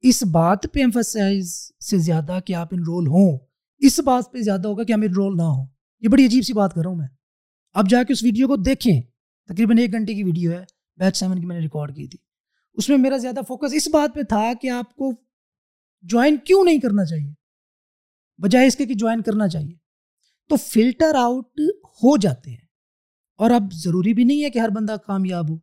اس 0.00 0.22
بات 0.22 0.66
پہ 0.72 0.80
ایمفسائز 0.80 1.72
سے 1.90 1.98
زیادہ 1.98 2.38
کہ 2.46 2.54
آپ 2.54 2.68
انرول 2.72 3.06
ہوں۔ 3.06 3.38
اس 3.78 4.00
بات 4.00 4.32
پہ 4.32 4.40
زیادہ 4.40 4.68
ہوگا 4.68 4.84
کہ 4.84 4.92
ہم 4.92 5.02
انرول 5.02 5.36
نہ 5.36 5.42
ہوں۔ 5.42 5.66
یہ 6.00 6.08
بڑی 6.08 6.26
عجیب 6.26 6.44
سی 6.44 6.52
بات 6.52 6.74
کر 6.74 6.80
رہا 6.82 6.90
ہوں 6.90 6.96
میں۔ 6.96 7.08
اب 7.74 7.90
جا 7.90 8.02
کے 8.02 8.12
اس 8.12 8.22
ویڈیو 8.22 8.48
کو 8.48 8.56
دیکھیں۔ 8.56 9.02
تقریباً 9.48 9.78
ایک 9.78 9.92
گھنٹے 9.92 10.14
کی 10.14 10.24
ویڈیو 10.24 10.52
ہے 10.52 10.64
بیچ 10.96 11.16
سیون 11.16 11.40
کی 11.40 11.46
میں 11.46 11.56
نے 11.56 11.62
ریکارڈ 11.62 11.96
کی 11.96 12.08
تھی۔ 12.08 12.18
اس 12.74 12.88
میں 12.88 12.98
میرا 12.98 13.16
زیادہ 13.16 13.40
فوکس 13.48 13.74
اس 13.74 13.88
بات 13.88 14.14
پہ 14.14 14.22
تھا 14.22 14.52
کہ 14.62 14.70
آپ 14.70 14.94
کو 14.94 15.12
جوائن 16.02 16.36
کیوں 16.36 16.64
نہیں 16.64 16.80
کرنا 16.80 17.04
چاہیے؟ 17.04 17.32
بجائے 18.42 18.66
اس 18.66 18.76
کے 18.76 18.86
کہ 18.86 18.94
جوائن 18.94 19.22
کرنا 19.22 19.48
چاہیے۔ 19.48 19.89
تو 20.50 20.56
فلٹر 20.56 21.14
آؤٹ 21.14 21.60
ہو 21.84 22.16
جاتے 22.16 22.50
ہیں۔ 22.50 22.70
اور 23.38 23.50
اب 23.50 23.72
ضروری 23.72 24.14
بھی 24.14 24.24
نہیں 24.24 24.44
ہے 24.44 24.50
کہ 24.50 24.58
ہر 24.58 24.68
بندہ 24.68 24.96
کامیاب 25.06 25.50
ہو۔ 25.50 25.56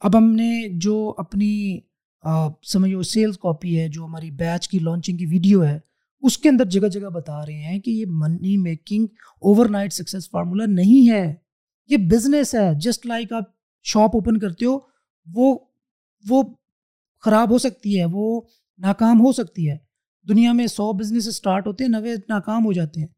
اب 0.00 0.16
ہم 0.16 0.30
نے 0.30 0.68
جو 0.78 1.14
اپنی 1.18 1.80
سمجھو 2.62 3.02
سیلز 3.02 3.38
کاپی 3.38 3.80
ہے، 3.80 3.88
جو 3.88 4.04
ہماری 4.04 4.30
بیچ 4.30 4.68
کی 4.68 4.78
لانچنگ 4.78 5.16
کی 5.16 5.26
ویڈیو 5.26 5.64
ہے، 5.64 5.78
اس 6.22 6.38
کے 6.38 6.48
اندر 6.48 6.64
جگہ 6.64 6.88
جگہ 6.88 7.08
بتا 7.08 7.46
رہے 7.46 7.54
ہیں 7.54 7.78
کہ 7.78 7.90
یہ 7.90 8.04
money 8.08 8.56
making 8.56 9.06
overnight 9.66 9.92
success 9.92 10.30
formula 10.30 10.64
نہیں 10.66 11.10
ہے۔ 11.10 11.34
یہ 11.86 11.96
بزنس 11.96 12.54
ہے، 12.54 12.74
جسٹ 12.80 13.06
لائک 13.06 13.32
آپ 13.32 13.44
شاپ 13.82 14.10
اوپن 14.14 14.38
کرتے 14.38 14.64
ہو، 14.64 14.78
وہ 15.34 15.58
وہ 16.28 16.42
خراب 17.20 17.50
ہو 17.50 17.58
سکتی 17.58 18.00
ہے، 18.00 18.04
وہ 18.12 18.40
ناکام 18.78 19.20
ہو 19.20 19.32
سکتی 19.32 19.70
ہے۔ 19.70 19.76
دنیا 20.28 20.52
میں 20.52 20.66
سو 20.66 20.92
بزنس 20.92 21.28
اسٹارٹ 21.28 21.66
ہوتے 21.66 21.84
ہیں، 21.84 21.90
نوے 21.90 22.14
ناکام 22.28 22.64
ہو 22.64 22.72
جاتے 22.72 23.00
ہیں۔ 23.00 23.08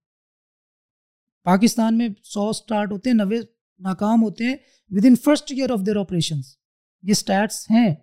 پاکستان 1.46 1.98
میں 1.98 2.08
سو 2.24 2.48
اسٹارٹ 2.48 2.92
ہوتے 2.92 3.10
ہیں، 3.10 3.16
نوے 3.16 3.38
ناکام 3.78 4.22
ہوتے 4.22 4.44
ہیں 4.44 4.56
within 5.06 5.16
first 5.16 5.52
year 5.52 5.70
of 5.70 5.80
their 5.86 5.96
operations 5.96 6.56
یہ 7.02 7.10
اسٹیٹس 7.10 7.70
ہیں۔ 7.70 7.94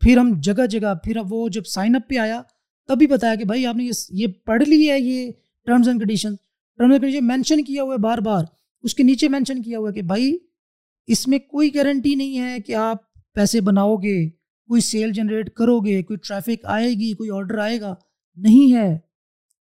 پھر 0.00 0.16
ہم 0.16 0.32
جگہ 0.40 0.66
جگہ، 0.66 0.94
پھر 1.04 1.16
وہ 1.30 1.48
جب 1.48 1.64
سائن 1.64 1.96
اپ 1.96 2.08
پہ 2.08 2.18
آیا 2.18 2.42
تبھی 2.88 3.06
بتایا 3.06 3.34
کہ 3.34 3.44
بھائی 3.44 3.66
آپ 3.66 3.76
نے 3.76 3.90
یہ 4.10 4.26
پڑھ 4.44 4.62
لی 4.62 4.90
ہے 4.90 5.00
یہ 5.00 5.32
terms 5.66 5.88
and 5.88 6.00
condition 6.00 6.34
terms 6.78 6.92
and 6.92 7.02
condition 7.02 7.26
mention 7.26 7.64
کیا 7.64 7.82
ہوا 7.82 7.92
ہے 7.94 7.98
بار 7.98 8.18
بار۔ 8.18 8.44
اس 8.82 8.94
کے 8.94 9.02
نیچے 9.02 9.28
مینشن 9.28 9.62
کیا 9.62 9.78
ہوا 9.78 9.88
ہے 9.88 9.94
کہ 9.94 10.02
بھائی 10.02 10.38
اس 11.06 11.28
میں 11.28 11.38
کوئی 11.38 11.74
گارنٹی 11.74 12.14
نہیں 12.14 12.38
ہے 12.38 12.60
کہ 12.60 12.74
آپ 12.74 12.96
پیسے 13.34 13.60
بناؤ 13.60 13.96
گے، 13.96 14.28
کوئی 14.68 14.80
سیل 14.80 15.12
جنریٹ 15.12 15.50
کرو 15.50 15.80
گے، 15.80 16.02
کوئی 16.02 16.16
ٹریفک 16.16 16.64
آئے 16.64 16.90
گی، 16.90 17.12
کوئی 17.12 17.30
آرڈر 17.30 17.58
آئے 17.58 17.80
گا۔ 17.80 17.94
نہیں 18.36 18.74
ہے۔ 18.74 18.98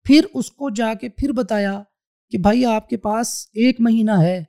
پھر 0.04 0.20
اس 0.34 0.50
کو 0.50 0.70
جا 0.70 0.94
کے 0.94 1.08
پھر 1.08 1.32
بتایا 1.32 1.82
کہ 2.30 2.38
بھائی 2.38 2.64
آپ 2.64 2.88
کے 2.88 2.96
پاس 2.96 3.48
ایک 3.52 3.80
مہینہ 3.80 4.10
ہے، 4.10 4.44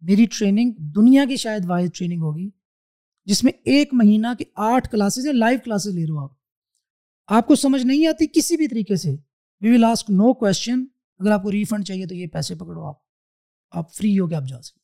میری 0.00 0.26
ٹریننگ 0.26 0.72
دنیا 0.78 1.24
کی 1.28 1.36
شاید 1.36 1.64
واحد 1.68 1.94
ٹریننگ 1.94 2.20
ہوگی، 2.20 2.50
جس 3.24 3.44
میں 3.44 3.52
ایک 3.64 3.88
مہینہ 3.92 4.26
کی 4.38 4.44
آٹھ 4.54 4.90
کلاسز 4.90 5.26
ہیں 5.26 5.32
لائیو 5.32 5.58
کلاسز 5.64 5.94
لے 5.94 6.02
رہے 6.02 6.12
ہو 6.12 6.24
آپ۔ 6.24 6.32
آپ 7.26 7.46
کو 7.46 7.54
سمجھ 7.54 7.86
نہیں 7.86 8.06
آتی 8.06 8.26
کسی 8.26 8.56
بھی 8.56 8.68
طریقے 8.68 8.96
سے۔ 8.96 9.10
وی 9.60 9.74
ول 9.74 9.84
آسک 9.84 10.10
نو 10.10 10.34
کوشچن 10.34 10.84
اگر 11.18 11.30
آپ 11.30 11.42
کو 11.42 11.52
ریفنڈ 11.52 11.84
چاہیے 11.84 12.06
تو 12.06 12.14
یہ 12.14 12.26
پیسے 12.26 12.54
پکڑو 12.54 12.84
آپ۔ 12.84 12.96
آپ 13.70 13.94
فری 13.94 14.18
ہو 14.18 14.26
کے 14.26 14.34
آپ 14.34 14.42
جا 14.48 14.62
سکتے 14.62 14.80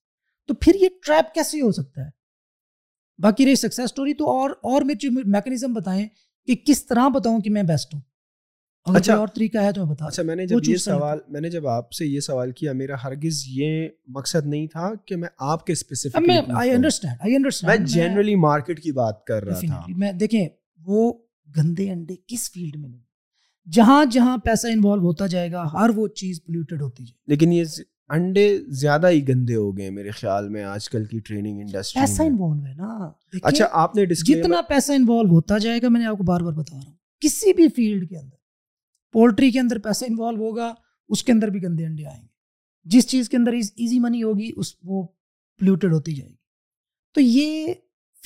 تو 0.46 0.54
پھر 0.54 0.74
یہ 0.74 0.88
ٹریپ 1.06 1.34
کیسے 1.34 1.60
ہو 1.60 1.72
سکتا 1.72 2.04
ہے؟ 2.04 2.10
باقی 3.18 3.46
رہی 3.46 3.54
سکسیز 3.54 3.84
اسٹوری 3.84 4.14
تو 4.14 4.30
اور 4.30 4.50
اور 4.50 4.82
میرے 4.82 5.08
میکنزم 5.24 5.72
بتائیں 5.72 6.08
کہ 6.46 6.54
کس 6.54 6.86
طرح 6.86 7.08
بتاؤں 7.08 7.40
کہ 7.40 7.50
میں 7.50 7.62
بیسٹ 7.62 7.94
ہوں۔ 7.94 8.00
اچھا 8.86 9.14
اور 9.14 9.28
طریقہ 9.28 9.58
ہے 9.58 9.72
تو 9.72 9.84
بتا 9.86 10.06
اچھا 10.06 10.22
میں 10.22 10.36
نے 10.36 10.46
جب 10.46 10.68
یہ 10.68 10.76
سوال 10.76 11.18
میں 11.28 11.40
نے 11.40 11.50
جب 11.50 11.66
آپ 11.66 11.92
سے 11.92 12.06
یہ 12.06 12.20
سوال 12.20 12.52
کیا 12.52 12.72
میرا 12.72 12.94
ہرگز 13.04 13.42
یہ 13.46 13.88
مقصد 14.08 14.46
نہیں 14.46 14.66
تھا 14.66 14.90
کہ 15.06 15.16
میں 15.16 15.28
آپ 15.46 15.66
کے 15.66 15.72
اسپیسیفک 15.72 16.18
میں 16.26 16.40
آئی 16.56 16.70
انڈرسٹینڈ 16.70 17.16
آئی 17.20 17.34
انڈرسٹینڈ 17.36 17.78
میں 17.78 17.86
جنرلی 17.86 18.34
مارکیٹ 18.36 18.80
کی 18.80 18.92
بات 18.92 19.24
کر 19.24 19.44
رہا 19.44 19.60
تھا۔ 19.60 19.82
میں 19.96 20.12
دیکھیں 20.12 20.48
وہ 20.80 21.12
گندے 21.48 21.90
انڈے 21.90 22.14
کس 22.26 22.50
فیلڈ 22.52 22.76
میں 22.76 22.88
نہیں؟ 22.88 23.00
جہاں 23.66 24.04
جہاں 24.04 24.36
پیسہ 24.38 24.66
انوالو 24.66 25.02
ہوتا 25.02 25.26
جائے 25.26 25.52
گا 25.52 25.64
ہر 25.72 25.90
وہ 25.96 26.08
چیز 26.14 26.44
پولیوٹیڈ 26.44 26.82
ہوتی 26.82 27.04
جائے 27.04 27.30
لیکن 27.30 27.52
یہ 27.52 27.64
انڈے 28.10 28.46
زیادہ 28.68 29.08
ہی 29.08 29.28
گندے 29.28 29.54
ہو 29.54 29.76
گئے 29.76 29.90
میرے 29.90 30.10
خیال 30.10 30.48
میں 30.48 30.64
آج 30.64 30.88
کل 30.90 31.04
کی 31.04 31.18
ٹریننگ 31.18 31.60
انڈسٹری 31.60 32.00
پیسہ 32.00 32.22
انوالو 32.22 32.64
ہے 32.66 32.74
نا۔ 32.74 33.10
اچھا 33.42 33.66
آپ 33.72 33.96
نے 33.96 34.06
جتنا 34.06 34.60
پیسہ 34.68 34.92
انوالو 34.92 35.28
ہوتا 35.28 35.58
جائے 35.58 35.82
گا 35.82 35.88
میں 35.88 36.00
نے 36.00 36.06
آپ 36.06 36.18
کو 36.18 36.24
بار 36.24 36.40
بار 36.40 36.52
بتا 36.52 36.76
رہا 36.76 36.84
ہوں۔ 36.86 36.94
کسی 37.22 37.52
بھی 37.52 37.68
فیلڈ 37.68 38.08
کے 38.08 38.18
اندر 38.18 38.38
پولٹری 39.12 39.50
کے 39.50 39.60
اندر 39.60 39.78
پیسہ 39.78 40.04
انوالو 40.08 40.38
ہوگا، 40.38 40.74
اس 41.08 41.24
کے 41.24 41.32
اندر 41.32 41.48
بھی 41.48 41.62
گندے 41.62 41.86
انڈے 41.86 42.06
آئیں 42.06 42.22
گے۔ 42.22 42.26
جس 42.84 43.08
چیز 43.08 43.28
کے 43.28 43.36
اندر 43.36 43.52
ایزی 43.52 43.98
منی 43.98 44.22
ہوگی، 44.22 44.50
اس 44.56 44.74
وہ 44.82 45.06
پلیوٹیڈ 45.58 45.92
ہوتی 45.92 46.14
جائے 46.14 46.30
گی۔ 46.30 46.36
تو 47.14 47.20
یہ 47.20 47.74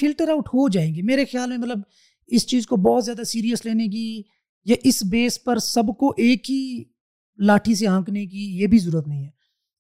فلٹر 0.01 0.29
آؤٹ 0.29 0.49
ہو 0.49 0.69
جائیں 0.69 0.95
گے۔ 0.95 1.03
میرے 1.03 1.25
خیال 1.25 1.49
میں 1.49 1.59
مطلب 1.59 1.79
اس 2.27 2.47
چیز 2.47 2.67
کو 2.67 2.77
بہت 2.77 3.05
زیادہ 3.05 3.23
سیریس 3.23 3.65
لینے 3.65 3.89
کی 3.89 4.23
یا 4.65 4.77
اس 4.85 5.05
بیس 5.05 5.45
پر 5.45 5.59
سب 5.59 5.83
کو 5.99 6.15
ایک 6.17 6.51
ہی 6.51 6.83
لاٹھی 7.39 7.75
سے 7.75 7.87
ہانکنے 7.87 8.27
کی 8.27 8.59
یہ 8.59 8.67
بھی 8.67 8.79
ضرورت 8.79 9.09
نہیں 9.09 9.25
ہے۔ 9.25 9.31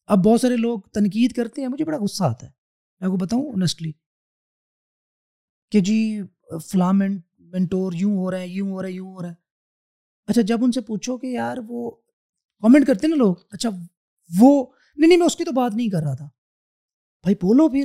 اب 0.07 0.24
بہت 0.24 0.40
سارے 0.40 0.57
لوگ 0.57 0.80
تنقید 0.80 1.32
کرتے 1.32 1.61
ہیں، 1.61 1.68
مجھے 1.68 1.84
بڑا 1.84 1.98
غصہ 1.98 2.24
آتا 2.24 2.46
ہے۔ 2.46 2.52
میں 3.00 3.09
کو 3.09 3.16
بتاؤں 3.16 3.46
اونیسٹلی 3.46 3.92
کہ 5.70 5.80
جی 5.80 6.20
فلاں 6.72 6.92
مینٹور 6.92 7.92
یوں 7.92 8.16
ہو 8.16 8.30
رہا 8.30 8.38
ہے، 8.38 8.48
یوں 8.48 8.70
ہو 8.70 8.82
رہا 8.82 8.88
ہے، 8.88 8.94
یوں 8.94 9.12
ہو 9.12 9.22
رہا 9.22 9.28
ہے۔ 9.28 9.43
اچھا 10.27 10.43
جب 10.43 10.64
ان 10.64 10.72
سے 10.72 10.81
پوچھو 10.81 11.18
کہ 11.18 11.27
یار 11.27 11.57
وہ 11.68 11.91
کامنٹ 12.61 12.87
کرتے 12.87 13.07
نا 13.07 13.16
لوگ 13.16 13.35
اچھا 13.51 13.70
وہ 14.39 14.66
نہیں 14.97 15.09
نہیں 15.09 15.18
میں 15.18 15.27
اس 15.27 15.37
کی 15.37 15.45
تو 15.45 15.53
بات 15.53 15.75
نہیں 15.75 15.89
کر 15.89 16.03
رہا 16.03 16.14
تھا۔ 16.14 16.25
بھائی 17.22 17.35
بولو 17.35 17.68
پھر۔ 17.68 17.85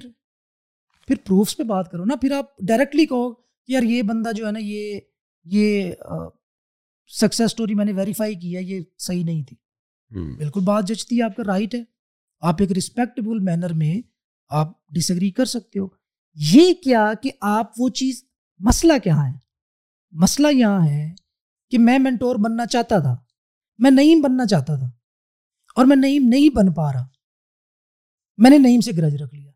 پھر 1.08 1.16
پروفس 1.16 1.58
پہ 1.58 1.64
بات 1.64 1.92
کرو 1.92 2.06
نا۔ 2.06 2.16
پھر 2.16 2.32
آپ 2.32 2.46
ڈائریکٹلی 2.62 3.06
کہو 3.06 3.34
کہ 3.34 3.72
یار 3.72 3.84
یہ 3.84 4.02
بندہ 4.02 4.32
جو 4.32 4.48
ہے 4.48 4.52
نا 4.52 4.60
یہ 4.62 5.00
یہ 5.44 5.92
سکسیز 7.08 7.46
اسٹوری 7.46 7.74
میں 7.74 7.86
نے 7.86 7.92
ویریفائی 7.92 8.36
کیا 8.36 8.60
یہ 8.60 8.80
صحیح 8.98 9.24
نہیں 9.24 9.44
تھی۔ 9.44 9.58
بالکل 10.36 10.60
بات 10.60 10.88
جچتی 10.88 11.18
ہے 11.18 11.24
آپ 11.24 11.36
کا 11.36 11.44
رائٹ 11.48 11.76
ہے۔ 11.76 11.84
آپ 12.40 12.56
ایک 12.60 12.72
رسپیکٹبل 12.72 13.40
مینر 13.40 13.74
میں 13.74 14.02
آپ 14.50 14.88
ڈس 14.90 15.12
ایگری 15.12 15.32
کر 15.32 15.46
سکتے 15.46 15.80
ہو۔ 15.80 15.88
یہ 16.34 16.74
کیا 16.74 17.12
کہ 17.24 17.32
آپ 17.42 17.72
وہ 17.78 17.90
چیز 17.90 18.24
مسئلہ 18.60 18.94
کیا 19.04 19.16
ہے؟ 19.16 19.38
مسئلہ 20.12 20.48
یہاں 20.54 20.88
ہے 20.88 21.14
کہ 21.72 21.80
میں 21.80 22.00
مینٹور 22.00 22.36
بننا 22.36 22.66
چاہتا 22.66 23.00
تھا۔ 23.00 23.18
میں 23.78 23.92
نعیم 23.92 24.22
بننا 24.22 24.46
چاہتا 24.46 24.76
تھا۔ 24.76 24.86
اور 25.76 25.86
میں 25.86 25.96
نعیم 25.96 26.28
نہیں 26.28 26.50
بن 26.50 26.74
پا 26.74 26.94
رہا۔ 26.94 27.08
میں 28.38 28.50
نے 28.50 28.58
نعیم 28.58 28.82
سے 28.82 28.92
گرج 28.98 29.16
رکھ 29.16 29.36
لیا۔ 29.36 29.52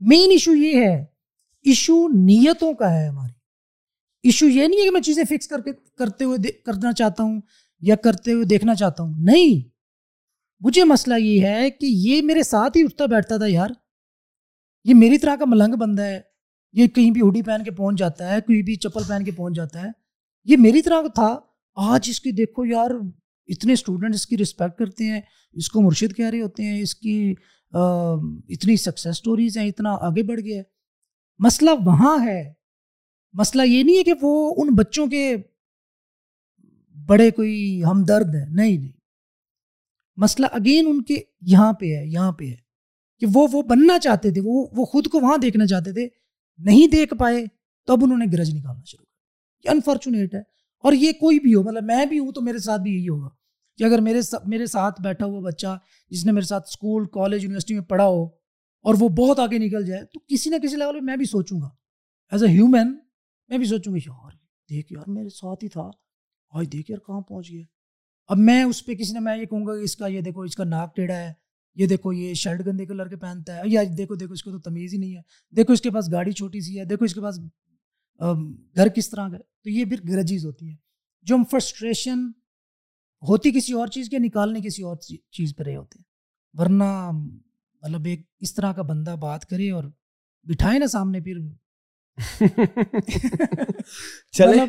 مین 0.00 0.30
ایشو 0.30 0.54
یہ 0.54 0.76
ہے۔ 0.76 1.04
ایشو 1.62 2.08
نیتوں 2.08 2.74
کا 2.74 2.94
ہے 2.94 3.08
ہماری۔ 3.08 3.32
ایشو 4.22 4.48
یہ 4.48 4.68
نہیں 4.68 4.80
ہے 4.80 4.84
کہ 4.84 4.90
میں 4.90 5.00
چیزیں 5.00 5.24
فکس 5.24 5.48
کر 5.48 5.60
کے 5.60 5.72
کرتے 5.72 6.24
ہوئے 6.24 6.52
کرنا 6.52 6.92
چاہتا 6.92 7.22
ہوں 7.22 7.40
یا 7.80 7.96
کرتے 7.96 8.32
ہوئے 8.32 8.44
دیکھنا 8.44 8.74
چاہتا 8.74 9.02
ہوں۔ 9.02 9.14
نہیں۔ 9.18 9.68
مجھے 10.60 10.84
مسئلہ 10.84 11.14
یہ 11.14 11.46
ہے 11.46 11.70
کہ 11.70 11.86
یہ 11.86 12.22
میرے 12.22 12.42
ساتھ 12.42 12.76
ہی 12.76 12.82
اٹھتا 12.82 13.06
بیٹھتا 13.06 13.36
تھا 13.36 13.46
یار۔ 13.48 13.70
یہ 14.84 14.94
میری 14.94 15.18
طرح 15.18 15.36
کا 15.36 15.44
ملنگ 15.48 15.74
بندہ 15.74 16.02
ہے۔ 16.02 16.20
یہ 16.72 16.86
کہیں 16.86 17.10
بھی 17.10 17.20
ہوڈی 17.20 17.42
پہن 17.42 17.64
کے 17.64 17.70
پہنچ 17.70 17.98
جاتا 17.98 18.32
ہے 18.32 18.40
کوئی 18.40 18.62
بھی 18.62 18.76
چپل 18.76 19.02
پہن 19.08 19.24
کے 19.24 19.30
پہنچ 19.30 19.56
جاتا 19.56 19.82
ہے۔ 19.82 20.03
یہ 20.44 20.56
میری 20.56 20.82
طرح 20.82 21.02
تھا۔ 21.14 21.40
آج 21.74 22.06
اس 22.10 22.20
کی 22.20 22.30
دیکھو 22.30 22.66
یار، 22.66 22.90
اتنے 23.46 23.72
اسٹوڈنٹ 23.72 24.14
اس 24.14 24.26
کی 24.26 24.38
رسپیکٹ 24.38 24.78
کرتے 24.78 25.04
ہیں، 25.04 25.20
اس 25.52 25.68
کو 25.68 25.82
مرشد 25.82 26.16
کہہ 26.16 26.30
رہے 26.30 26.40
ہوتے 26.40 26.62
ہیں، 26.62 26.80
اس 26.80 26.94
کی 26.94 27.34
اتنی 28.48 28.76
سکسیز 28.76 29.06
اسٹوریز 29.06 29.58
ہیں، 29.58 29.66
اتنا 29.66 29.90
آگے 29.90 30.22
بڑھ 30.22 30.40
گیا 30.40 30.58
ہے۔ 30.58 30.62
مسئلہ 31.38 31.70
وہاں 31.84 32.26
ہے۔ 32.26 32.52
مسئلہ 33.32 33.62
یہ 33.62 33.82
نہیں 33.82 33.98
ہے 33.98 34.04
کہ 34.04 34.12
وہ 34.22 34.54
ان 34.56 34.74
بچوں 34.74 35.06
کے 35.06 35.36
بڑے 37.06 37.30
کوئی 37.30 37.84
ہمدرد 37.84 38.34
ہیں۔ 38.34 38.46
نہیں 38.50 38.78
نہیں۔ 38.78 38.92
مسئلہ 40.16 40.46
اگین 40.52 40.86
ان 40.86 41.02
کے 41.02 41.16
یہاں 41.40 41.72
پہ 41.72 41.86
ہے، 41.86 42.06
یہاں 42.06 42.32
پہ 42.32 42.44
ہے۔ 42.44 42.56
کہ 43.20 43.26
وہ 43.34 43.48
وہ 43.52 43.62
بننا 43.62 43.98
چاہتے 43.98 44.30
تھے، 44.30 44.40
وہ 44.44 44.66
وہ 44.72 44.84
خود 44.84 45.06
کو 45.06 45.20
وہاں 45.20 45.38
دیکھنا 45.38 45.66
چاہتے 45.66 45.92
تھے، 45.92 46.08
نہیں 46.58 46.88
دیکھ 46.88 47.14
پائے 47.14 47.44
تو 47.86 47.92
اب 47.92 47.98
انہوں 48.02 48.18
نے 48.18 48.24
گرج 48.32 48.54
نکالنا 48.54 48.82
شروع 48.86 49.03
یہ 49.64 49.70
انفارچونیٹ 49.70 50.34
ہے۔ 50.34 50.40
اور 50.82 50.92
یہ 50.92 51.12
کوئی 51.12 51.40
بھی 51.40 51.54
ہو 51.54 51.62
مطلب 51.62 51.84
میں 51.84 52.06
بھی 52.06 52.18
ہوں 52.18 52.32
تو 52.32 52.40
میرے 52.40 52.58
ساتھ 52.58 52.82
بھی 52.82 52.90
یہی 52.90 53.08
ہوگا۔ 53.08 53.28
کہ 53.76 53.84
اگر 53.84 53.98
میرے 53.98 54.20
میرے 54.46 54.66
ساتھ 54.66 55.02
بیٹھا 55.02 55.26
ہوا 55.26 55.40
بچہ 55.40 55.78
جس 56.10 56.26
نے 56.26 56.32
میرے 56.32 56.46
ساتھ 56.46 56.64
اسکول 56.68 57.06
کالج 57.06 57.44
یونیورسٹی 57.44 57.74
میں 57.74 57.82
پڑھا 57.82 58.06
ہو 58.06 58.24
اور 58.82 58.94
وہ 59.00 59.08
بہت 59.08 59.38
آگے 59.38 59.58
نکل 59.58 59.86
جائے 59.86 60.04
تو 60.04 60.20
کسی 60.28 60.50
نہ 60.50 60.56
کسی 60.62 60.76
لیول 60.76 61.00
پہ 61.00 61.04
میں 61.04 61.16
بھی 61.16 61.24
سوچوں 61.24 61.60
گا۔ 61.60 61.66
ایز 62.32 62.42
اے 62.42 62.48
ہیومن 62.48 62.92
میں 63.48 63.58
بھی 63.58 63.66
سوچوں 63.66 63.92
گا، 63.92 63.98
یار، 64.06 64.30
دیکھ 64.70 64.92
یار، 64.92 65.10
میرے 65.10 65.28
ساتھ 65.28 65.64
ہی 65.64 65.68
تھا۔ 65.68 65.90
آج 66.50 66.72
دیکھ 66.72 66.90
یار 66.90 66.98
کہاں 66.98 67.20
پہنچ 67.20 67.50
گیا۔ 67.50 67.62
اب 68.26 68.38
میں 68.38 68.64
اس 68.64 68.86
پہ 68.86 68.94
کسی 68.94 69.12
نے 69.12 69.20
میں 69.20 69.36
یہ 69.36 69.44
کہوں 69.44 69.66
گا 69.66 69.76
کہ 69.76 69.80
اس 69.80 69.96
کا، 69.96 70.06
یہ 70.06 70.20
دیکھو، 70.20 70.40
اس 70.40 70.56
کا 70.56 70.64
ناک 70.64 70.96
ٹیڑھا 70.96 71.16
ہے۔ 71.16 71.32
یہ 71.74 71.86
دیکھو، 71.86 72.12
یہ 72.12 72.34
شرٹ 72.34 72.66
گندے 72.66 72.86
کلر 72.86 73.08
کے 73.08 73.16
پہنتا 73.16 73.56
ہے۔ 73.56 73.62
یا 73.66 73.82
دیکھو 73.98 74.14
دیکھو، 74.14 74.32
اس 74.32 74.42
کو 74.42 74.50
تو 74.50 74.58
تمیز 74.58 74.92
ہی 74.92 74.98
نہیں 74.98 75.16
ہے۔ 75.16 75.20
دیکھو، 75.56 75.72
اس 75.72 75.80
کے 75.80 75.90
پاس 75.90 76.12
گاڑی 76.12 76.32
چھوٹی 76.32 76.60
سی 76.60 76.78
ہے۔ 76.78 76.84
دیکھو، 76.84 77.04
اس 77.04 77.14
کے 77.14 77.20
پاس 77.20 77.38
گھر 78.76 78.88
کس 78.88 79.10
طرح 79.10 79.28
کا 79.28 79.38
تو 79.38 79.70
یہ 79.70 79.84
پھر 79.84 80.00
گرجیز 80.08 80.46
ہوتی 80.46 80.70
ہے۔ 80.70 80.76
جو 81.22 81.34
ہم 81.34 81.42
فرسٹریشن 81.50 82.26
ہوتی 83.22 83.50
کسی 83.50 83.72
اور 83.72 83.86
چیز 83.86 84.08
کے 84.08 84.18
نکالنے 84.18 84.60
کسی 84.60 84.82
اور 84.82 84.96
چیز 85.30 85.56
پہ 85.56 85.62
رہے 85.62 85.76
ہوتے 85.76 85.98
ہیں۔ 85.98 86.04
ورنہ 86.60 87.10
مطلب 87.82 88.04
ایک 88.04 88.26
اس 88.40 88.54
طرح 88.54 88.72
کا 88.72 88.82
بندہ 88.82 89.16
بات 89.20 89.46
کرے 89.46 89.70
اور 89.70 89.84
بٹھائے 90.42 90.78
نا 90.78 90.86
سامنے 90.86 91.20
پھر۔ 91.20 91.34
چلے 94.32 94.46
مطلب 94.46 94.68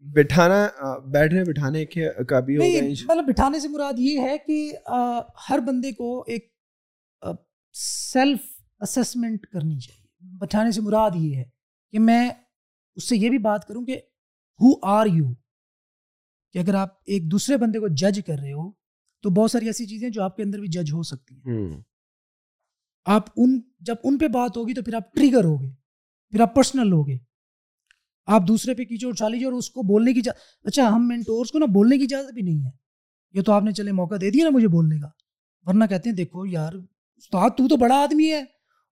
بٹھانا 0.00 0.98
بیٹھنے 0.98 1.44
بٹھانے 1.44 1.84
کا 2.28 2.40
بھی 2.40 2.56
مطلب 2.56 3.26
بٹھانے 3.26 3.60
سے 3.60 3.68
مراد 3.68 3.98
یہ 3.98 4.20
ہے 4.20 4.36
کہ 4.46 4.76
ہر 5.50 5.58
بندے 5.58 5.92
کو 5.92 6.24
ایک 6.26 6.52
سیلف 7.72 8.40
اسسمنٹ 8.80 9.46
کرنی 9.46 9.78
چاہیے۔ 9.78 10.38
بٹھانے 10.38 10.70
سے 10.70 10.80
مراد 10.80 11.10
یہ 11.14 11.36
ہے 11.36 11.44
کہ 11.92 11.98
میں 11.98 12.30
اس 13.00 13.08
سے 13.08 13.16
یہ 13.16 13.28
بھی 13.28 13.38
بات 13.38 13.66
کروں 13.68 13.84
کہ 13.84 13.96
ہو 14.60 14.72
آر 14.82 15.06
یو 15.06 15.32
کہ 16.52 16.58
اگر 16.58 16.74
آپ 16.74 16.88
ایک 17.06 17.30
دوسرے 17.30 17.56
بندے 17.56 17.78
کو 17.78 17.88
جج 17.88 18.20
کر 18.26 18.38
رہے 18.38 18.52
ہو 18.52 18.70
تو 19.22 19.30
بہت 19.30 19.50
ساری 19.50 19.66
ایسی 19.66 19.86
چیزیں 19.86 20.08
جو 20.10 20.22
آپ 20.22 20.36
کے 20.36 20.42
اندر 20.42 20.58
بھی 20.58 20.68
جج 20.68 20.92
ہو 20.92 21.02
سکتی 21.02 21.34
ہیں۔ 21.34 21.80
آپ 23.04 23.28
ان 23.36 23.60
جب 23.80 23.94
ان 24.04 24.18
پہ 24.18 24.28
بات 24.28 24.56
ہوگی 24.56 24.74
تو 24.74 24.82
پھر 24.82 24.94
آپ 24.94 25.14
ٹریگر 25.14 25.44
ہوگے 25.44 25.70
پھر 26.32 26.40
آپ 26.40 26.54
پرسنل 26.54 26.92
ہوگے۔ 26.92 27.16
آپ 28.26 28.42
دوسرے 28.48 28.74
پہ 28.74 28.84
کیچڑ 28.84 29.08
اٹھا 29.08 29.28
لیجیے 29.28 29.46
اور 29.46 29.52
اس 29.52 29.70
کو 29.70 29.82
بولنے 29.82 30.12
کی 30.14 30.20
اچھا 30.64 30.88
ہم 30.88 31.08
مینٹورس 31.08 31.50
کو 31.50 31.58
نا 31.58 31.66
بولنے 31.66 31.98
کی 31.98 32.04
اجازت 32.04 32.34
بھی 32.34 32.42
نہیں 32.42 32.64
ہے۔ 32.64 32.70
یہ 33.32 33.42
تو 33.42 33.52
آپ 33.52 33.62
نے 33.62 33.72
چلے 33.72 33.92
موقع 33.92 34.14
دے 34.20 34.30
دیا 34.30 34.44
نا 34.44 34.50
مجھے 34.50 34.68
بولنے 34.68 34.98
کا۔ 35.00 35.08
ورنہ 35.66 35.84
کہتے 35.84 36.08
ہیں 36.08 36.16
دیکھو 36.16 36.46
یار 36.46 36.72
استاد 37.16 37.50
تو 37.50 37.68
تو 37.68 37.76
بڑا 37.76 38.02
آدمی 38.02 38.30
ہے 38.30 38.40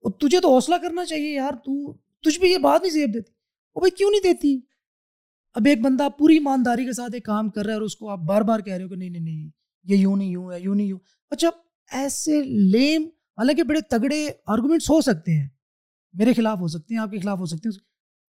اور 0.05 0.13
تجھے 0.13 0.41
تو 0.41 0.55
حوصلہ 0.55 0.75
کرنا 0.83 1.05
چاہیے 1.05 1.35
یار 1.35 1.53
تو 1.65 1.93
تجھ 2.21 2.41
بھی 2.41 2.53
یہ 2.53 2.59
بات 2.59 2.83
نہیں 2.83 2.93
زیب 2.93 3.15
دیتی۔ 3.15 3.38
وہ 3.79 3.81
بھائی 3.81 3.91
کیوں 3.91 4.11
نہیں 4.11 4.21
دیتی؟ 4.21 4.61
اب 5.55 5.63
ایک 5.67 5.81
بندہ 5.81 6.09
پوری 6.19 6.35
ایمانداری 6.35 6.85
کے 6.85 6.93
ساتھ 6.93 7.11
ایک 7.15 7.25
کام 7.25 7.51
کر 7.51 7.65
رہا 7.65 7.71
ہے 7.71 7.75
اور 7.75 7.83
اس 7.83 7.97
کو 7.97 8.11
آپ 8.11 8.19
بار 8.19 8.43
بار 8.43 8.61
کہہ 8.61 8.75
رہے 8.75 8.85
ہو 8.85 8.89
کہ 8.89 8.97
نہیں 8.97 9.11
نہیں 9.11 9.23
نہیں، 9.23 9.51
یہ 9.85 9.97
یوں 9.97 10.17
نہیں، 10.17 10.29
یوں 10.29 10.53
ہے، 10.53 10.61
یوں 10.61 10.75
نہیں، 10.75 10.87
یوں۔ 10.87 10.99
اچھا 11.31 11.49
ایسے 11.91 12.43
لیم 12.45 13.03
حالانکہ 13.39 13.63
بڑے 13.63 13.81
تگڑے 13.81 14.29
آرگومنٹس 14.47 14.91
ہو 14.91 15.01
سکتے 15.01 15.33
ہیں۔ 15.33 15.49
میرے 16.13 16.33
خلاف 16.33 16.59
ہو 16.61 16.69
سکتے 16.69 16.95
ہیں، 16.95 17.01
آپ 17.01 17.11
کے 17.11 17.19
خلاف 17.19 17.39
ہو 17.39 17.47
سکتے 17.47 17.69
ہیں۔ 17.69 17.79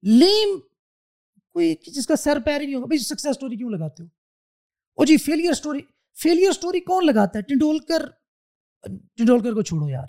لیم 0.02 0.58
کوئی 1.52 1.74
جس 1.86 2.06
کا 2.06 2.16
سر 2.16 2.38
پیر 2.44 2.60
ہی 2.60 2.66
نہیں 2.66 2.74
ہوگا۔ 2.74 2.86
بھائی 2.86 2.98
سکسیس 2.98 3.26
اسٹوری 3.26 3.56
کیوں 3.56 3.70
لگاتے 3.70 4.02
ہو؟ 4.02 4.08
او 4.94 5.04
جی 5.04 5.16
فیلئر 5.16 5.50
اسٹوری 5.50 5.80
فیلئر 6.22 6.50
اسٹوری 6.50 6.80
کون 6.80 7.06
لگاتا 7.06 7.38
ہے؟ 7.38 7.42
ٹنڈولکر 7.42 8.06
ٹنڈولکر 9.16 9.54
کو 9.54 9.62
چھوڑو 9.62 9.88
یار۔ 9.88 10.06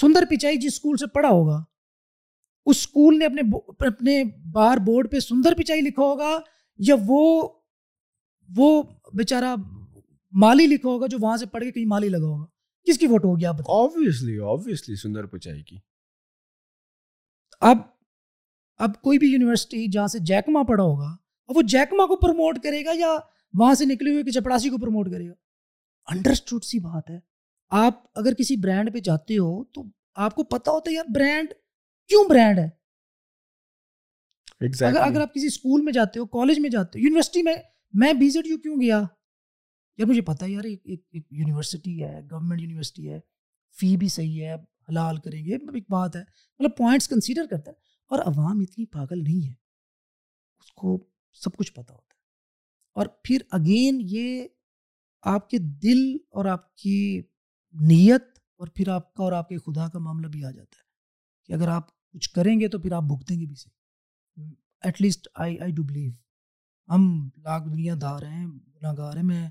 سندر 0.00 0.24
پچائی 0.30 0.56
جس 0.56 0.72
اسکول 0.72 0.96
سے 0.96 1.06
پڑھا 1.06 1.28
ہوگا 1.28 1.64
اس 2.66 2.76
اسکول 2.76 3.18
نے 3.18 3.24
اپنے 3.24 3.42
اپنے 3.86 4.24
بار 4.52 4.78
بورڈ 4.78 5.10
پہ 5.10 5.18
سندر 5.18 5.54
پچائی 5.54 5.80
لکھا 5.80 6.02
ہوگا 6.02 6.38
یا 6.78 6.94
وہ 7.06 7.48
وہ 8.56 8.82
بیچارہ 9.14 9.54
مالی 10.32 10.66
لکھا 10.66 10.88
ہوگا 10.88 11.06
جو 11.06 11.18
وہاں 11.20 11.36
سے 11.36 11.46
پڑھ 11.46 11.64
کے 11.64 11.72
کہیں 11.72 11.86
مالی 11.86 12.08
لگا 12.08 12.26
ہوگا؟ 12.26 12.46
کس 12.86 12.98
کی 12.98 13.06
فوٹو 13.06 13.28
ہوگی 13.28 13.46
آپ 13.46 13.70
آبویسلی 13.70 14.38
آبویسلی 14.38 14.96
سندر 14.96 15.26
پچائی 15.26 15.62
کی۔ 15.62 15.76
اب 17.60 17.78
اب 18.76 19.02
کوئی 19.02 19.18
بھی 19.18 19.28
یونیورسٹی 19.32 19.86
جہاں 19.86 20.06
سے 20.06 20.18
جیکما 20.18 20.62
پڑھا 20.62 20.84
ہوگا 20.84 21.16
اب 21.48 21.56
وہ 21.56 21.62
جیکما 21.62 22.06
کو 22.06 22.16
پروموٹ 22.16 22.58
کرے 22.62 22.84
گا 22.84 22.90
یا 22.94 23.16
وہاں 23.58 23.74
سے 23.74 23.84
نکلے 23.84 24.10
ہوئے 24.10 24.22
کہ 24.22 24.30
چپڑاسی 24.30 24.68
کو 24.68 24.78
پروموٹ 24.78 25.10
کرے 25.12 25.28
گا؟ 25.28 25.34
انڈرسٹوڈ 26.06 26.64
سی 26.64 26.78
بات 26.78 27.10
ہے۔ 27.10 27.18
آپ 27.70 28.02
اگر 28.14 28.34
کسی 28.34 28.56
برانڈ 28.56 28.92
پہ 28.92 28.98
جاتے 28.98 29.34
ہو 29.34 29.64
تو 29.64 29.82
آپ 30.14 30.34
کو 30.34 30.44
پتا 30.44 30.70
ہوتا 30.70 30.90
ہے 30.90 30.94
یار 30.94 31.04
برانڈ 31.14 31.54
کیوں 32.08 32.24
برانڈ 32.28 32.58
ہے؟ 32.58 32.68
Exactly. 34.64 34.96
اگر 34.96 35.10
اگر 35.10 35.20
آپ 35.20 35.34
کسی 35.34 35.46
اسکول 35.46 35.82
میں 35.82 35.92
جاتے 35.92 36.20
ہو 36.20 36.26
کالج 36.26 36.58
میں 36.58 36.70
جاتے 36.70 36.98
ہو 36.98 37.04
یونیورسٹی 37.04 37.42
میں 37.42 37.54
میں 37.92 38.12
بی 38.12 38.28
زیڈ 38.28 38.46
یو 38.46 38.58
کیوں 38.58 38.80
گیا؟ 38.80 39.02
یار 39.96 40.06
مجھے 40.06 40.22
پتا 40.22 40.46
ہے 40.46 40.50
یار 40.50 40.64
ایک 40.64 40.82
ایک 40.86 41.26
یونیورسٹی 41.30 42.04
ہے 42.04 42.20
گورنمنٹ 42.30 42.60
یونیورسٹی 42.60 43.12
ہے 43.12 43.20
فی 43.78 43.96
بھی 43.96 44.08
صحیح 44.08 44.44
ہے 44.44 44.54
حلال 44.88 45.16
کریں 45.16 45.44
گے 45.44 45.54
ایک 45.54 45.90
بات 45.90 46.16
ہے۔ 46.16 46.20
مطلب 46.58 46.76
پوائنٹس 46.76 47.08
کنسیڈر 47.08 47.46
کرتا 47.46 47.70
ہے 47.70 47.76
اور 48.10 48.18
عوام 48.18 48.60
اتنی 48.60 48.86
پاگل 48.86 49.24
نہیں 49.24 49.48
ہے 49.48 49.52
اس 50.60 50.72
کو 50.72 51.06
سب 51.32 51.56
کچھ 51.56 51.72
پتا 51.72 51.94
ہوتا 51.94 52.14
ہے۔ 52.14 52.22
اور 52.92 53.06
پھر 53.06 53.38
اگین 53.50 53.98
یہ 54.00 54.46
آپ 55.22 55.50
کے 55.50 55.58
دل 55.58 56.16
اور 56.30 56.44
آپ 56.44 56.76
کی 56.76 57.22
نیت 57.72 58.24
اور 58.56 58.68
پھر 58.68 58.88
آپ 58.88 59.14
کا 59.14 59.22
اور 59.22 59.32
آپ 59.32 59.48
کے 59.48 59.58
خدا 59.58 59.88
کا 59.88 59.98
معاملہ 59.98 60.26
بھی 60.26 60.44
آ 60.44 60.50
جاتا 60.50 60.76
ہے 60.78 60.84
کہ 61.46 61.52
اگر 61.52 61.68
آپ 61.68 61.93
کچھ 62.14 62.30
کریں 62.30 62.60
گے 62.60 62.68
تو 62.68 62.78
پھر 62.78 62.92
آپ 62.92 63.02
بھگتیں 63.02 63.40
گے 63.40 63.46
بھی 63.46 63.54
صحیح۔ 63.54 64.50
At 64.82 65.02
least 65.02 65.28
I 65.34 65.58
I 65.58 65.72
do 65.72 65.82
believe 65.82 66.12
ہم 66.88 67.28
لاکھ 67.36 67.68
دنیا 67.68 67.94
دار 68.00 68.22
ہیں 68.22 68.46
گناہ 68.46 68.94
گار 68.98 69.16
ہیں۔ 69.16 69.22
میں 69.22 69.50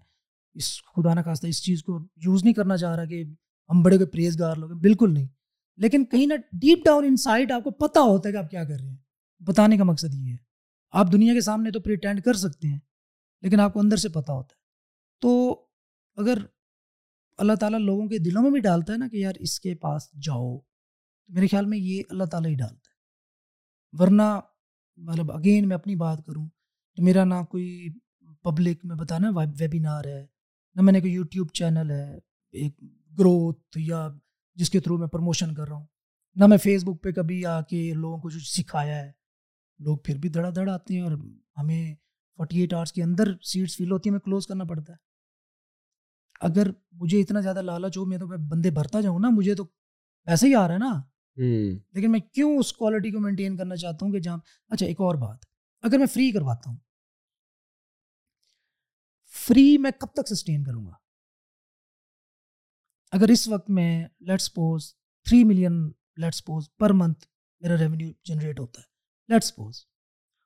اس 0.54 0.82
خدا 0.84 1.14
نہ 1.14 1.20
خواستہ 1.22 1.48
اس 1.48 1.64
چیز 1.64 1.84
کو 1.84 2.08
یوز 2.16 2.44
نہیں 2.44 2.54
کرنا 2.54 2.78
چاہ 2.78 2.96
رہا 2.96 3.06
کہ 3.06 3.24
ہم 3.70 3.84
بڑے 3.84 3.98
کوئی 3.98 4.08
پریز 4.08 4.40
گار 4.40 4.56
لوگ 4.56 4.72
ہیں۔ 4.72 4.80
بالکل 4.80 5.14
نہیں۔ 5.14 5.28
لیکن 5.78 6.06
کہیں 6.06 6.26
نہ 6.26 6.34
ڈیپ 6.34 6.86
ڈاؤن 6.86 7.04
ان 7.04 7.18
سائڈ 7.18 7.52
آپ 7.52 7.64
کو 7.64 7.72
پتہ 7.72 8.00
ہوتا 8.00 8.30
ہے 8.30 8.34
کہ 8.34 8.38
آپ 8.38 8.50
کیا 8.52 8.64
کر 8.64 8.80
رہے 8.82 8.90
ہیں۔ 8.90 8.98
بتانے 9.40 9.78
کا 9.78 9.84
مقصد 9.84 10.14
یہ 10.14 10.32
ہے۔ 10.32 10.38
آپ 10.92 11.12
دنیا 11.12 11.34
کے 11.34 11.42
سامنے 11.42 11.72
تو 11.72 11.80
پریٹینڈ 11.80 12.22
کر 12.22 12.34
سکتے 12.34 12.68
ہیں، 12.68 12.80
لیکن 13.42 13.60
آپ 13.60 13.74
کو 13.74 13.80
اندر 13.80 13.98
سے 13.98 14.10
پتہ 14.10 14.32
ہوتا 14.32 14.56
ہے۔ 14.56 14.62
تو 15.22 15.62
اگر 16.16 16.38
اللہ 17.38 17.54
تعالیٰ 17.54 17.80
لوگوں 17.80 18.08
کے 18.08 18.18
دلوں 18.18 18.44
میں 18.44 18.52
بھی 18.52 18.60
ڈالتا 18.60 18.94
ہے 18.94 18.98
نا 18.98 19.08
کہ 19.08 19.18
یار 19.18 19.34
اس 19.40 19.60
کے 19.60 19.76
پاس 19.76 20.12
جاؤ۔ 20.22 20.58
میرے 21.28 21.48
خیال 21.48 21.66
میں 21.66 21.78
یہ 21.78 22.04
اللہ 22.10 22.24
تعالیٰ 22.24 22.50
ہی 22.50 22.56
ڈالتا 22.56 22.76
ہے۔ 22.76 22.94
ورنہ 24.00 24.40
مطلب 24.98 25.32
اگین 25.32 25.68
میں 25.68 25.76
اپنی 25.76 25.96
بات 25.96 26.26
کروں 26.26 26.48
تو 26.96 27.04
میرا 27.04 27.24
نہ 27.24 27.44
کوئی 27.50 27.90
پبلک 28.42 28.80
میں 28.84 28.96
بتانا 28.96 29.30
ویبینار 29.60 30.06
ہے، 30.06 30.26
نہ 30.76 30.82
میں 30.82 30.94
نے 30.94 31.00
کوئی 31.00 31.14
یوٹیوب 31.14 31.52
چینل 31.54 31.92
ہے، 31.92 32.18
ایک 32.52 32.82
گروتھ 33.20 33.78
یا 33.78 34.10
جس 34.56 34.70
کے 34.70 34.80
تھرو 34.80 34.98
میں 34.98 35.08
پروموشن 35.08 35.54
کر 35.54 35.68
رہا 35.68 35.76
ہوں۔ 35.76 35.86
نہ 36.36 36.48
میں 36.48 36.58
فیس 36.58 36.84
بک 36.84 37.04
پہ 37.04 37.12
کبھی 37.12 37.46
آ 37.46 37.62
کے 37.62 37.94
لوگوں 37.94 38.18
کو 38.18 38.30
جو 38.30 38.40
سکھایا 38.40 39.06
ہے۔ 39.06 39.12
لوگ 39.80 39.98
پھر 39.98 40.18
بھی 40.18 40.30
دھڑا 40.30 40.50
دھڑ 40.56 40.70
آتے 40.70 40.94
ہیں 40.94 41.02
اور 41.02 41.12
ہمیں 41.58 41.96
فورٹی 42.38 42.60
ایٹ 42.60 42.74
آورس 42.74 42.92
کے 42.92 43.04
اندر 43.04 43.38
سیٹس 43.42 43.78
فل 43.78 43.92
ہوتی 43.92 44.10
ہیں 44.10 44.12
میں 44.12 44.20
کلوز 44.20 44.48
کرنا 44.48 44.64
پڑتا 44.64 44.94
ہے۔ 44.94 44.98
اگر 46.42 46.68
مجھے 46.92 47.22
اتنا 47.22 47.40
زیادہ 47.40 47.62
لالچ 47.62 47.98
ہو، 47.98 48.06
میں 48.06 48.18
تو 48.18 48.28
میں 48.28 48.38
بندے 48.38 48.72
بھرتا 48.72 49.02
جاؤں 49.02 49.20
نا، 49.20 49.30
مجھے 49.30 49.56
تو 49.56 49.64
ایسے 50.26 50.48
ہی 50.48 50.56
آ 50.56 50.68
رہا 50.68 50.74
ہے 50.74 50.80
نا۔ 50.80 51.02
لیکن 51.38 52.12
میں 52.12 52.20
کیوں 52.20 52.58
اس 52.58 52.74
کوالٹی 52.74 53.12
کو 53.12 53.20
مینٹین 53.20 53.58
کرنا 53.58 53.76
چاہتا 53.76 54.06
ہوں 54.06 54.14
کہ 54.14 54.20
جہاں 54.20 54.38
اچھا 54.70 54.86
ایک 54.86 55.02
اور 55.02 55.16
بات۔ 55.16 55.46
اگر 55.84 55.98
میں 55.98 56.08
فری 56.08 56.32
کرواتا 56.32 56.70
ہوں 56.70 56.78
فری 59.34 59.78
میں 59.78 59.92
کب 59.92 60.14
تک 60.14 60.34
سسٹین 60.34 60.64
کروں 60.64 60.86
گا؟ 60.86 60.92
اگر 63.12 63.28
اس 63.28 63.48
وقت 63.48 63.70
میں 63.70 64.08
let 64.20 64.42
suppose 64.42 64.94
three 65.26 65.44
million 65.44 65.92
let 66.18 66.36
suppose 66.36 66.70
per 66.80 66.94
month 66.94 67.26
میرا 67.62 67.78
ریونیو 67.78 68.12
جنریٹ 68.24 68.60
ہوتا 68.60 68.82
ہے۔ 68.82 68.86
لیٹ 69.28 69.44
سپوز 69.44 69.86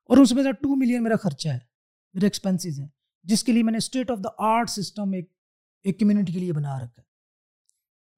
اور 0.09 0.17
اس 0.17 0.31
میں 0.31 0.43
سے 0.43 0.51
ٹو 0.51 0.75
ملین 0.75 1.03
میرا 1.03 1.15
خرچہ 1.15 1.49
ہے، 1.49 1.59
میرے 2.13 2.25
ایکسپینسیز 2.25 2.79
ہیں، 2.79 2.87
جس 3.23 3.43
کے 3.43 3.51
لیے 3.51 3.63
میں 3.63 3.71
نے 3.71 3.77
state 3.77 4.11
of 4.11 4.17
the 4.23 4.29
art 4.37 4.69
system 4.69 5.13
ایک 5.13 5.31
ایک 5.83 5.99
کمیونٹی 5.99 6.33
کے 6.33 6.39
لیے 6.39 6.53
بنا 6.53 6.77
رکھا 6.77 7.01
ہے۔ 7.01 7.06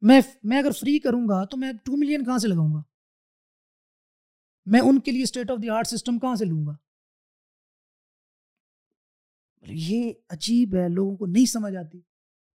میں 0.01 0.21
میں 0.43 0.57
اگر 0.57 0.71
فری 0.71 0.99
کروں 0.99 1.27
گا 1.29 1.45
تو 1.45 1.57
میں 1.57 1.71
ٹو 1.83 1.97
ملین 1.97 2.25
کہاں 2.25 2.37
سے 2.37 2.47
لگاؤں 2.47 2.73
گا؟ 2.73 2.81
میں 4.65 4.79
ان 4.79 4.99
کے 4.99 5.11
لیے 5.11 5.23
state 5.23 5.51
of 5.51 5.57
the 5.61 5.69
art 5.69 5.87
system 5.87 6.19
کہاں 6.19 6.35
سے 6.35 6.45
لوں 6.45 6.65
گا؟ 6.65 6.75
یہ 9.61 10.13
عجیب 10.29 10.75
ہے 10.75 10.89
لوگوں 10.89 11.17
کو 11.17 11.25
نہیں 11.25 11.45
سمجھ 11.45 11.75
آتی۔ 11.75 12.01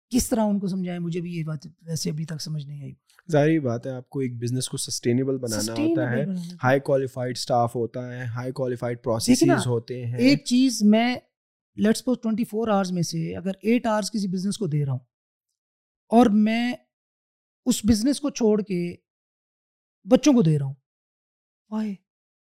کس 0.10 0.30
طرح 0.30 0.42
ان 0.42 0.60
کو 0.60 0.68
سمجھائیں؟ 0.68 1.00
مجھے 1.00 1.22
بھی 1.22 1.36
یہ 1.36 1.44
بات 1.44 1.68
ویسے 1.82 2.10
ابھی 2.10 2.26
تک 2.26 2.42
سمجھ 2.42 2.66
نہیں 2.66 2.82
آئی۔ 2.82 2.94
ظاہری 3.32 3.60
بات 3.60 3.86
ہے 3.86 3.92
آپ 3.92 4.10
کو 4.10 4.20
ایک 4.20 4.36
بزنس 4.38 4.70
کو 4.70 4.78
سسٹینیبل 4.78 5.38
بنانا 5.38 5.74
ہوتا 5.74 6.12
ہے۔ 6.12 6.26
ہائی 6.64 6.80
کوالیفائڈ 6.80 7.38
سٹاف 7.38 7.76
ہوتا 7.76 8.14
ہے 8.14 8.26
ہائی 8.26 8.52
کوالیفائڈ 8.52 9.04
پروسیسز 9.04 9.68
ہوتے 9.68 10.06
ہیں۔ 10.06 10.18
ایک 10.18 10.46
چیز 10.46 10.84
میں 10.84 11.16
let's 11.76 12.06
pause 12.06 12.18
twenty 12.24 12.44
four 12.44 12.68
hours 12.68 12.92
میں 12.92 13.02
سے 13.02 13.36
اگر 13.38 13.52
ایٹ 13.62 13.86
آورس 13.86 14.12
کسی 14.12 14.28
بزنس 14.28 14.58
کو 14.58 14.68
دے 14.68 14.86
رہا 14.86 14.92
ہوں 14.92 15.00
اور 16.08 16.26
میں 16.26 16.74
اس 17.66 17.86
بزنس 17.86 18.20
کو 18.20 18.30
چھوڑ 18.30 18.62
کے 18.62 18.96
بچوں 20.04 20.34
کو 20.34 20.42
دے 20.42 20.60
رہا 20.60 20.66
ہوں۔ 20.66 20.74
وائے 21.70 21.96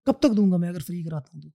کب 0.05 0.19
تک 0.19 0.37
دوں 0.37 0.51
گا 0.51 0.57
میں 0.57 0.69
اگر 0.69 0.79
فری 0.79 1.03
کراتا 1.03 1.29
ہوں 1.33 1.41
تو؟ 1.41 1.49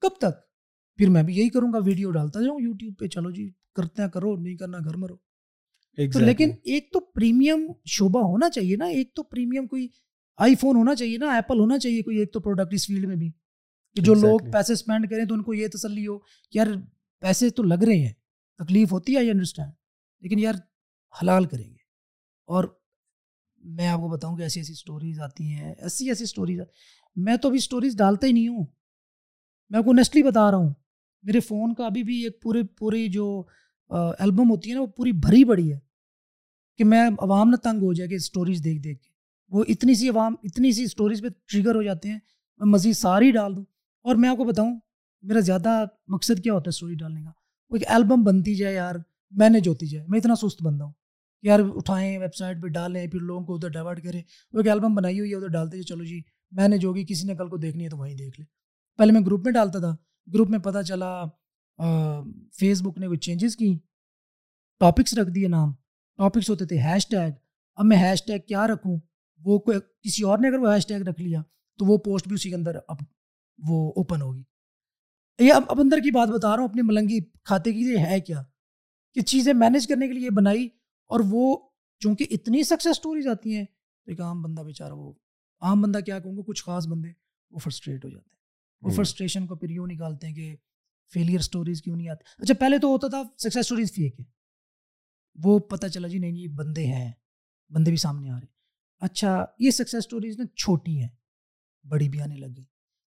کب 0.00 0.18
تک؟ 0.18 0.52
پھر 0.96 1.10
میں 1.10 1.22
بھی 1.22 1.36
یہی 1.36 1.48
کروں 1.48 1.72
گا 1.72 1.78
ویڈیو 1.84 2.10
ڈالتا 2.10 2.40
جاؤں 2.40 2.60
یوٹیوب 2.60 2.94
پہ 2.98 3.06
چلو 3.06 3.30
جی 3.30 3.50
کرتے 3.74 4.02
ہیں 4.02 4.08
کرو 4.08 4.36
نہیں 4.36 4.56
کرنا 4.56 4.78
گھر 4.78 4.94
مرو۔ 4.96 5.14
exactly. 5.14 6.12
تو 6.12 6.18
لیکن 6.18 6.50
ایک 6.64 6.92
تو 6.92 7.00
پریمیم 7.00 7.72
شعبہ 7.84 8.20
ہونا 8.20 8.50
چاہیے 8.50 8.76
نا 8.76 8.84
ایک 8.84 9.14
تو 9.14 9.22
پریمیم 9.22 9.66
کوئی 9.66 9.88
آئی 10.36 10.54
فون 10.54 10.76
ہونا 10.76 10.94
چاہیے 10.94 11.18
نا 11.18 11.32
ایپل 11.34 11.58
ہونا 11.58 11.78
چاہیے 11.78 12.02
کوئی 12.02 12.18
ایک 12.18 12.32
تو 12.32 12.40
پروڈکٹ 12.40 12.74
اس 12.74 12.86
فیلڈ 12.86 13.06
میں 13.06 13.16
بھی۔ 13.16 13.30
کہ 13.96 14.02
جو 14.02 14.14
لوگ 14.14 14.38
پیسے 14.52 14.72
اسپینڈ 14.72 15.10
کریں 15.10 15.24
تو 15.24 15.34
ان 15.34 15.42
کو 15.42 15.54
یہ 15.54 15.68
تسلی 15.68 16.06
ہو 16.06 16.18
کہ 16.18 16.58
یار 16.58 16.66
پیسے 17.20 17.50
تو 17.50 17.62
لگ 17.62 17.74
رہے 17.74 18.06
ہیں 18.06 18.12
تکلیف 18.58 18.92
ہوتی 18.92 19.12
ہے 19.12 19.18
آئی 19.18 19.30
انڈرسٹینڈ 19.30 19.72
لیکن 20.20 20.38
یار 20.38 20.54
حلال 21.22 21.44
کریں 21.44 21.70
گے۔ 21.70 21.76
اور 22.46 22.64
میں 23.62 23.88
آپ 23.88 23.98
کو 24.00 24.08
بتاؤں 24.08 24.36
کہ 24.36 24.42
ایسی 24.42 24.60
ایسی 24.60 24.72
اسٹوریز 24.72 25.20
آتی 25.20 25.52
ہیں، 25.52 25.74
ایسی 25.78 26.08
ایسی 26.08 26.24
اسٹوریز 26.24 26.60
میں 27.16 27.36
تو 27.36 27.48
ابھی 27.48 27.58
اسٹوریز 27.58 27.96
ڈالتا 27.96 28.26
ہی 28.26 28.32
نہیں 28.32 28.48
ہوں۔ 28.48 28.66
میں 29.70 29.78
آپ 29.78 29.84
کو 29.84 29.92
نیسٹلی 29.92 30.22
بتا 30.22 30.50
رہا 30.50 30.58
ہوں، 30.58 30.72
میرے 31.22 31.40
فون 31.40 31.74
کا 31.74 31.86
ابھی 31.86 32.02
بھی 32.02 32.24
ایک 32.24 32.42
پورے 32.42 32.62
پوری 32.78 33.08
جو 33.08 33.44
البم 34.18 34.50
ہوتی 34.50 34.70
ہے 34.70 34.74
نا، 34.74 34.80
وہ 34.80 34.86
پوری 34.86 35.12
بھری 35.12 35.44
پڑی 35.44 35.72
ہے 35.72 35.78
کہ 36.78 36.84
میں 36.84 37.08
عوام 37.18 37.50
نہ 37.50 37.56
تنگ 37.56 37.82
ہو 37.82 37.92
جائے 37.92 38.08
کہ 38.08 38.14
اسٹوریز 38.14 38.64
دیکھ 38.64 38.82
دیکھ 38.82 39.02
کے۔ 39.02 39.10
وہ 39.48 39.64
اتنی 39.68 39.94
سی 39.94 40.08
عوام، 40.08 40.34
اتنی 40.42 40.72
سی 40.72 40.82
اسٹوریز 40.82 41.22
پہ 41.22 41.28
ٹریگر 41.48 41.74
ہو 41.74 41.82
جاتے 41.82 42.08
ہیں، 42.08 42.18
میں 42.58 42.66
مزید 42.66 42.94
ساری 42.94 43.30
ڈال 43.30 43.56
دوں۔ 43.56 43.64
اور 44.02 44.14
میں 44.14 44.28
آپ 44.28 44.36
کو 44.36 44.44
بتاؤں، 44.44 44.80
میرا 45.22 45.40
زیادہ 45.40 45.84
مقصد 46.08 46.42
کیا 46.42 46.52
ہوتا 46.52 46.62
ہے 46.62 46.68
اسٹوری 46.68 46.94
ڈالنے 46.94 47.22
کا؟ 47.22 47.30
وہ 47.70 47.76
ایک 47.76 47.84
البم 47.88 48.22
بنتی 48.24 48.54
جائے 48.54 48.74
یار 48.74 48.94
مینیج 49.30 49.68
ہوتی 49.68 49.86
جائے، 49.86 50.04
میں 50.08 50.18
اتنا 50.18 50.34
سست 50.34 50.62
بندہ 50.62 50.84
ہوں۔ 50.84 50.92
یار 51.42 51.60
اٹھائیں 51.74 52.18
ویب 52.18 52.34
سائٹ 52.34 52.62
پہ 52.62 52.68
ڈالیں، 52.68 53.06
پھر 53.06 53.20
لوگوں 53.20 53.44
کو 53.46 53.54
ادھر 53.54 53.68
ڈائیورٹ 53.68 54.04
کریں۔ 54.04 54.22
وہ 54.52 54.58
ایک 54.58 54.68
البم 54.68 54.94
بنائی 54.94 55.18
ہوئی 55.20 55.30
ہے، 55.30 55.36
ادھر 55.36 55.48
ڈالتے 55.48 55.76
ہیں، 55.76 55.84
چلو 55.84 56.04
جی 56.04 56.22
مینیج 56.50 56.84
ہوگی 56.84 57.04
کسی 57.04 57.26
نے 57.26 57.36
کل 57.36 57.48
کو 57.48 57.56
دیکھنی 57.56 57.84
ہے 57.84 57.88
تو 57.88 57.96
وہیں 57.96 58.14
دیکھ 58.14 58.40
لے 58.40 58.46
پہلے 58.98 59.12
میں 59.12 59.20
گروپ 59.20 59.44
میں 59.44 59.52
ڈالتا 59.52 59.78
تھا 59.78 59.96
گروپ 60.34 60.50
میں 60.50 60.58
پتہ 60.58 60.82
چلا 60.82 61.24
فیس 62.58 62.82
بک 62.82 62.98
نے 62.98 63.06
کوئی 63.06 63.18
چینجز 63.18 63.56
کی۔ 63.56 63.78
ٹاپکس 64.80 65.14
رکھ 65.14 65.30
دیے 65.30 65.48
نام۔ 65.48 65.72
ٹاپکس 66.16 66.50
ہوتے 66.50 66.66
تھے 66.66 66.78
ہیش 66.78 67.08
ٹیگ 67.08 67.30
اب 67.74 67.84
میں 67.84 67.96
ہیش 67.96 68.24
ٹیگ 68.24 68.38
کیا 68.48 68.66
رکھوں؟ 68.66 68.98
وہ 69.40 69.58
کسی 70.02 70.22
اور 70.22 70.38
نے 70.38 70.48
اگر 70.48 70.58
وہ 70.58 70.74
ہیش 70.74 70.86
ٹیگ 70.86 71.02
رکھ 71.02 71.20
لیا 71.20 71.42
تو 71.78 71.84
وہ 71.84 71.98
پوسٹ 71.98 72.28
بھی 72.28 72.34
اسی 72.34 72.48
کے 72.48 72.54
اندر 72.54 72.76
اب 72.88 72.96
وہ 73.58 73.92
اوپن 73.96 74.22
ہوگی۔ 74.22 74.42
یہ 75.38 75.52
اب 75.52 75.62
اب 75.68 75.80
اندر 75.80 75.96
کی 75.96 76.10
بات 76.10 76.28
بتا 76.28 76.50
رہا 76.50 76.62
ہوں 76.62 76.68
اپنی 76.68 76.82
ملنگی 76.82 77.20
کھاتے 77.44 77.72
کی 77.72 77.80
یہ 77.80 77.98
ہے 77.98 78.20
کیا؟ 78.20 78.42
کہ 79.14 79.20
چیزیں 79.20 79.52
مینیج 79.54 79.86
کرنے 79.86 80.06
کے 80.06 80.12
لیے 80.12 80.30
بنائی 80.30 80.68
اور 81.12 81.20
وہ 81.30 81.68
چونکہ 82.00 82.26
اتنی 82.30 82.62
سکسیز 82.62 82.90
اسٹوریز 82.90 83.26
آتی 83.26 83.56
ہیں 83.56 83.64
ایک 84.06 84.20
عام 84.20 84.42
بندہ 84.42 84.60
بیچارہ 84.60 84.92
وہ 84.92 85.12
عام 85.60 85.82
بندہ 85.82 85.98
کیا 85.98 86.18
کہوں 86.18 86.36
گا؟ 86.36 86.42
کچھ 86.46 86.64
خاص 86.64 86.86
بندے 86.86 87.08
وہ 87.50 87.58
فرسٹریٹ 87.58 88.04
ہو 88.04 88.10
جاتے 88.10 88.30
ہیں۔ 88.30 88.40
وہ 88.82 88.90
فرسٹریشن 88.90 89.46
کو 89.46 89.56
پھر 89.56 89.70
یوں 89.70 89.86
نکالتے 89.86 90.26
ہیں 90.26 90.34
کہ 90.34 90.56
فیلئر 91.12 91.38
اسٹوریز 91.38 91.82
کیوں 91.82 91.96
نہیں 91.96 92.08
آتی 92.08 92.24
اچھا 92.38 92.54
پہلے 92.54 92.78
تو 92.78 92.88
ہوتا 92.88 93.08
تھا 93.08 93.22
سکسیز 93.38 93.56
اسٹوریز 93.56 93.92
فیک 93.92 94.20
ہے 94.20 94.24
وہ 95.44 95.58
پتہ 95.58 95.86
چلا 95.86 96.08
جی 96.08 96.18
نہیں 96.18 96.32
یہ 96.32 96.48
بندے 96.48 96.86
ہیں 96.86 97.12
بندے 97.70 97.90
بھی 97.90 97.96
سامنے 97.96 98.30
آ 98.30 98.34
رہے 98.34 98.38
ہیں۔ 98.38 98.52
اچھا 99.00 99.44
یہ 99.58 99.70
سکسیز 99.70 99.94
اسٹوریز 99.94 100.38
نا 100.38 100.44
چھوٹی 100.46 101.00
ہیں 101.00 101.08
بڑی 101.84 102.08
بھی 102.08 102.20
آنے 102.20 102.36
لگی۔ 102.36 102.64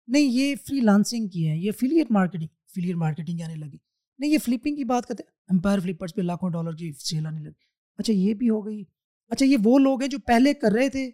نہیں 0.07 0.23
یہ 0.23 0.55
فری 0.67 0.81
لانسنگ 0.81 1.29
کی 1.29 1.49
ہے 1.49 1.57
یہ 1.57 1.73
فلیئر 1.73 2.05
مارکیٹنگ 2.11 2.49
فلیئر 2.75 2.95
مارکیٹنگ 2.95 3.41
آنے 3.41 3.55
لگی۔ 3.55 3.79
نہیں 4.19 4.31
یہ 4.31 4.39
فلپنگ 4.39 4.77
کی 4.77 4.85
بات 4.85 5.07
کرتے 5.07 5.23
ہیں۔ 5.23 5.33
امپائر 5.49 5.79
فلپرس 5.79 6.15
پہ 6.15 6.23
لاکھوں 6.23 6.51
ڈالر 6.51 6.73
کی 6.73 6.93
سیل 6.93 7.27
آنے 7.27 7.41
لگی۔ 7.41 7.72
اچھا 7.99 8.13
یہ 8.13 8.35
بھی 8.35 8.51
ہو 8.51 8.67
گئی۔ 8.67 8.85
اچھا 9.29 9.47
یہ 9.47 9.57
وہ 9.65 9.79
لوگ 9.79 10.01
ہیں 10.01 10.09
جو 10.09 10.19
پہلے 10.19 10.55
کر 10.55 10.73
رہے 10.73 10.89
تھے 10.89 11.11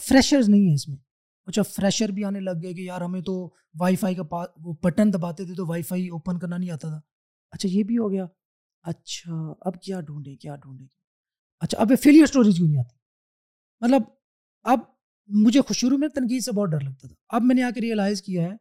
فریشرز 0.00 0.48
نہیں 0.48 0.66
ہیں 0.66 0.74
اس 0.74 0.88
میں۔ 0.88 0.96
اچھا 1.46 1.62
فریشر 1.62 2.08
بھی 2.08 2.24
آنے 2.24 2.40
لگ 2.40 2.62
گئے 2.62 2.74
کہ 2.74 2.80
یار، 2.80 3.00
ہمیں 3.00 3.20
تو 3.20 3.54
وائی 3.80 3.96
فائی 3.96 4.14
کا 4.14 4.22
پا، 4.22 4.42
وہ 4.56 4.74
بٹن 4.82 5.12
دباتے 5.12 5.44
تھے 5.44 5.54
تو 5.54 5.66
وائی 5.66 5.82
فائی 5.82 6.08
اوپن 6.08 6.38
کرنا 6.38 6.56
نہیں 6.56 6.70
آتا 6.70 6.88
تھا۔ 6.88 7.00
اچھا 7.50 7.68
یہ 7.72 7.82
بھی 7.82 7.98
ہو 7.98 8.10
گیا۔ 8.10 8.26
اچھا 8.82 9.54
اب 9.60 9.82
کیا 9.82 10.00
ڈھونڈے 10.00 10.36
کیا 10.36 10.56
ڈھونڈے 10.56 10.84
اچھا 11.60 11.78
اب 11.78 11.90
فیلئر 12.02 12.22
اسٹوریز 12.22 12.56
کیوں 12.56 12.68
نہیں 12.68 12.78
آتی؟ 12.78 12.96
مطلب 13.80 14.02
اب 14.62 14.80
مجھے 15.26 15.60
شروع 15.74 15.98
میں 15.98 16.08
تنقید 16.08 16.42
سے 16.42 16.52
بہت 16.52 16.70
ڈر 16.70 16.80
لگتا 16.80 17.08
تھا۔ 17.08 17.14
اب 17.28 17.42
میں 17.42 17.54
نے 17.54 17.62
آ 17.62 17.70
کے 17.70 17.80
ریئلائز 17.80 18.22
کیا 18.22 18.42
ہے 18.42 18.56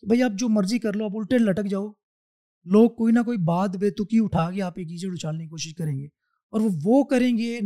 کہ 0.00 0.06
بھائی 0.06 0.22
آپ 0.22 0.30
جو 0.34 0.48
مرضی 0.48 0.78
کر 0.78 0.92
لو 0.92 1.04
آپ 1.04 1.16
الٹے 1.16 1.38
لٹک 1.38 1.66
جاؤ۔ 1.66 1.86
لوگ 2.64 2.90
کوئی 2.90 3.12
نہ 3.12 3.22
کوئی 3.22 3.38
بات 3.38 3.76
بے 3.76 3.90
تکی 3.90 4.18
اٹھا 4.22 4.50
کے 4.50 4.62
آپ 4.62 4.72
ایک 4.76 4.88
کیچڑ 4.88 5.12
اچھالنے 5.12 5.44
کی 5.44 5.48
کوشش 5.48 5.74
کریں 5.74 5.98
گے۔ 5.98 6.06
اور 6.50 6.60
وہ 6.60 6.68
وہ 6.84 7.04
کریں 7.04 7.38
گے۔ 7.38 7.60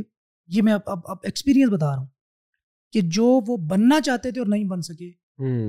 یہ 0.47 0.63
میں 0.63 0.73
اب 0.73 0.81
اب 0.87 1.17
ایکسپیرینس 1.23 1.73
بتا 1.73 1.87
رہا 1.87 1.99
ہوں 1.99 2.07
کہ 2.93 3.01
جو 3.05 3.41
وہ 3.47 3.57
بننا 3.57 4.01
چاہتے 4.01 4.31
تھے 4.31 4.41
اور 4.41 4.49
نہیں 4.49 4.65
بن 4.65 4.83
سکے 4.83 5.09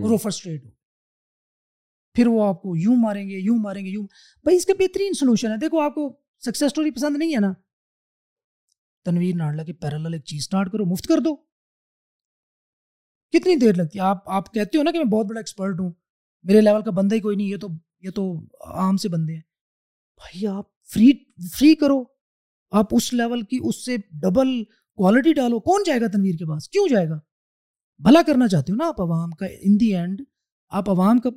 اور 0.01 0.11
وہ 0.11 0.17
فرسٹریٹ 0.17 0.65
ہو۔ 0.65 0.69
پھر 2.13 2.27
وہ 2.27 2.47
آپ 2.47 2.61
کو 2.61 2.77
یوں 2.77 2.95
ماریں 2.95 3.29
گے 3.29 3.37
یوں 3.37 3.57
ماریں 3.57 3.85
گے 3.85 3.89
یوں۔ 3.89 4.07
بھائی 4.43 4.57
اس 4.57 4.65
کا 4.65 4.73
بہترین 4.79 5.13
سولوشن 5.13 5.51
ہے۔ 5.51 5.57
دیکھو 5.57 5.79
آپ 5.79 5.95
کو 5.95 6.19
سکسیز 6.39 6.63
اسٹوری 6.63 6.91
پسند 6.91 7.17
نہیں 7.17 7.35
ہے 7.35 7.39
نا؟ 7.39 7.53
تنویر 9.05 9.35
ناڈلا 9.35 9.63
کے 9.63 9.73
پیرل 9.73 10.13
ایک 10.13 10.23
چیز 10.23 10.39
اسٹارٹ 10.39 10.71
کرو 10.71 10.85
مفت 10.85 11.07
کر 11.07 11.17
دو۔ 11.17 11.35
کتنی 13.31 13.55
دیر 13.55 13.73
لگتی 13.73 13.99
ہے؟ 13.99 14.03
آپ 14.03 14.29
آپ 14.29 14.53
کہتے 14.53 14.77
ہو 14.77 14.83
نا 14.83 14.91
کہ 14.91 14.97
میں 14.97 15.05
بہت 15.05 15.25
بڑا 15.25 15.39
ایکسپرٹ 15.39 15.79
ہوں 15.79 15.91
میرے 16.43 16.61
لیول 16.61 16.83
کا 16.83 16.91
بندہ 16.91 17.15
ہی 17.15 17.19
کوئی 17.19 17.35
نہیں 17.35 17.47
یہ 17.47 17.57
تو 17.57 17.67
یہ 17.99 18.09
تو 18.09 18.39
عام 18.65 18.97
سے 18.97 19.09
بندے 19.09 19.33
ہیں۔ 19.33 19.41
بھائی 20.15 20.47
آپ 20.47 20.65
فری 20.81 21.11
فری 21.51 21.75
کرو۔ 21.75 22.12
آپ 22.73 22.85
اس 22.91 23.13
لیول 23.13 23.41
کی 23.41 23.59
اس 23.63 23.85
سے 23.85 23.97
ڈبل 23.97 24.63
کوالٹی 24.95 25.33
ڈالو 25.33 25.59
کون 25.59 25.83
جائے 25.85 26.01
گا 26.01 26.07
تنویر 26.07 26.33
کے 26.33 26.45
پاس؟ 26.45 26.69
کیوں 26.69 26.87
جائے 26.87 27.09
گا؟ 27.09 27.19
بھلا 27.97 28.21
کرنا 28.27 28.47
چاہتے 28.47 28.71
ہو 28.71 28.75
نا 28.75 28.87
آپ 28.87 29.01
عوام 29.01 29.31
کا 29.31 29.45
ان 29.45 29.79
دی 29.79 29.95
اینڈ 29.95 30.21
آپ 30.69 30.89
عوام 30.89 31.19
کا 31.19 31.29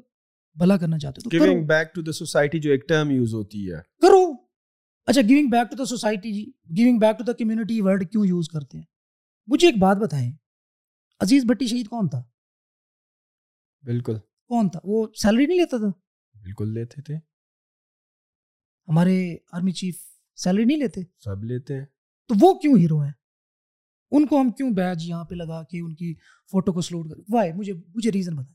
بھلا 0.55 0.77
کرنا 0.77 0.99
چاہتے 0.99 1.21
ہو 1.25 1.45
giving 1.45 1.67
back 1.67 1.95
to 1.95 2.03
the 2.03 2.13
society 2.13 2.59
جو 2.59 2.71
ایک 2.71 2.89
ٹرم 2.89 3.11
یوز 3.11 3.35
ہوتی 3.35 3.73
ہے۔ 3.73 3.77
کرو۔ 4.03 4.33
اچھا 5.07 5.21
giving 5.29 5.47
back 5.47 5.71
to 5.71 5.77
the 5.77 5.85
society 5.85 6.33
G 6.33 6.53
giving 6.77 6.99
back 6.99 7.19
to 7.19 7.25
the 7.25 7.33
community 7.33 7.81
word 7.81 8.11
کیوں 8.11 8.27
یوز 8.27 8.49
کرتے 8.49 8.79
ہیں؟ 8.79 8.85
مجھے 9.47 9.69
ایک 9.69 9.79
بات 9.79 9.97
بتائیں۔ 9.97 10.33
عزیز 11.21 11.45
بھٹی 11.45 11.67
شہید 11.67 11.89
کون 11.89 12.09
تھا؟ 12.09 12.23
بالکل۔ 13.83 14.17
کون 14.49 14.69
تھا؟ 14.69 14.81
وہ 14.85 15.07
سیلری 15.23 15.47
نہیں 15.47 15.59
لیتا 15.59 15.77
تھا؟ 15.77 15.89
بالکل 16.41 16.75
لیتے 16.75 17.03
تھے۔ 17.03 17.15
ہمارے 18.89 19.37
آرمی 19.53 19.73
چیف 19.73 20.16
سیلری 20.37 20.65
نہیں 20.65 20.79
لیتے؟ 20.79 21.01
سب 21.19 21.45
لیتے 21.45 21.75
ہیں۔ 21.75 21.85
تو 22.29 22.35
وہ 22.41 22.55
کیوں 22.55 22.79
ہیرو 22.79 22.99
ہیں؟ 23.01 23.13
ان 24.11 24.27
کو 24.27 24.41
ہم 24.41 24.51
کیوں 24.51 24.71
بیچ 24.71 25.03
یہاں 25.05 25.25
پہ 25.25 25.35
لگا 25.35 25.63
کے 25.63 25.81
ان 25.81 25.95
کی 25.95 26.15
فوٹو 26.53 26.73
کو 26.73 26.81
سلوٹ 26.81 27.11
کر 27.11 27.17
وائے 27.33 27.53
مجھے 27.53 27.73
مجھے 27.73 28.11
ریزن 28.13 28.33
بتائیں۔ 28.33 28.55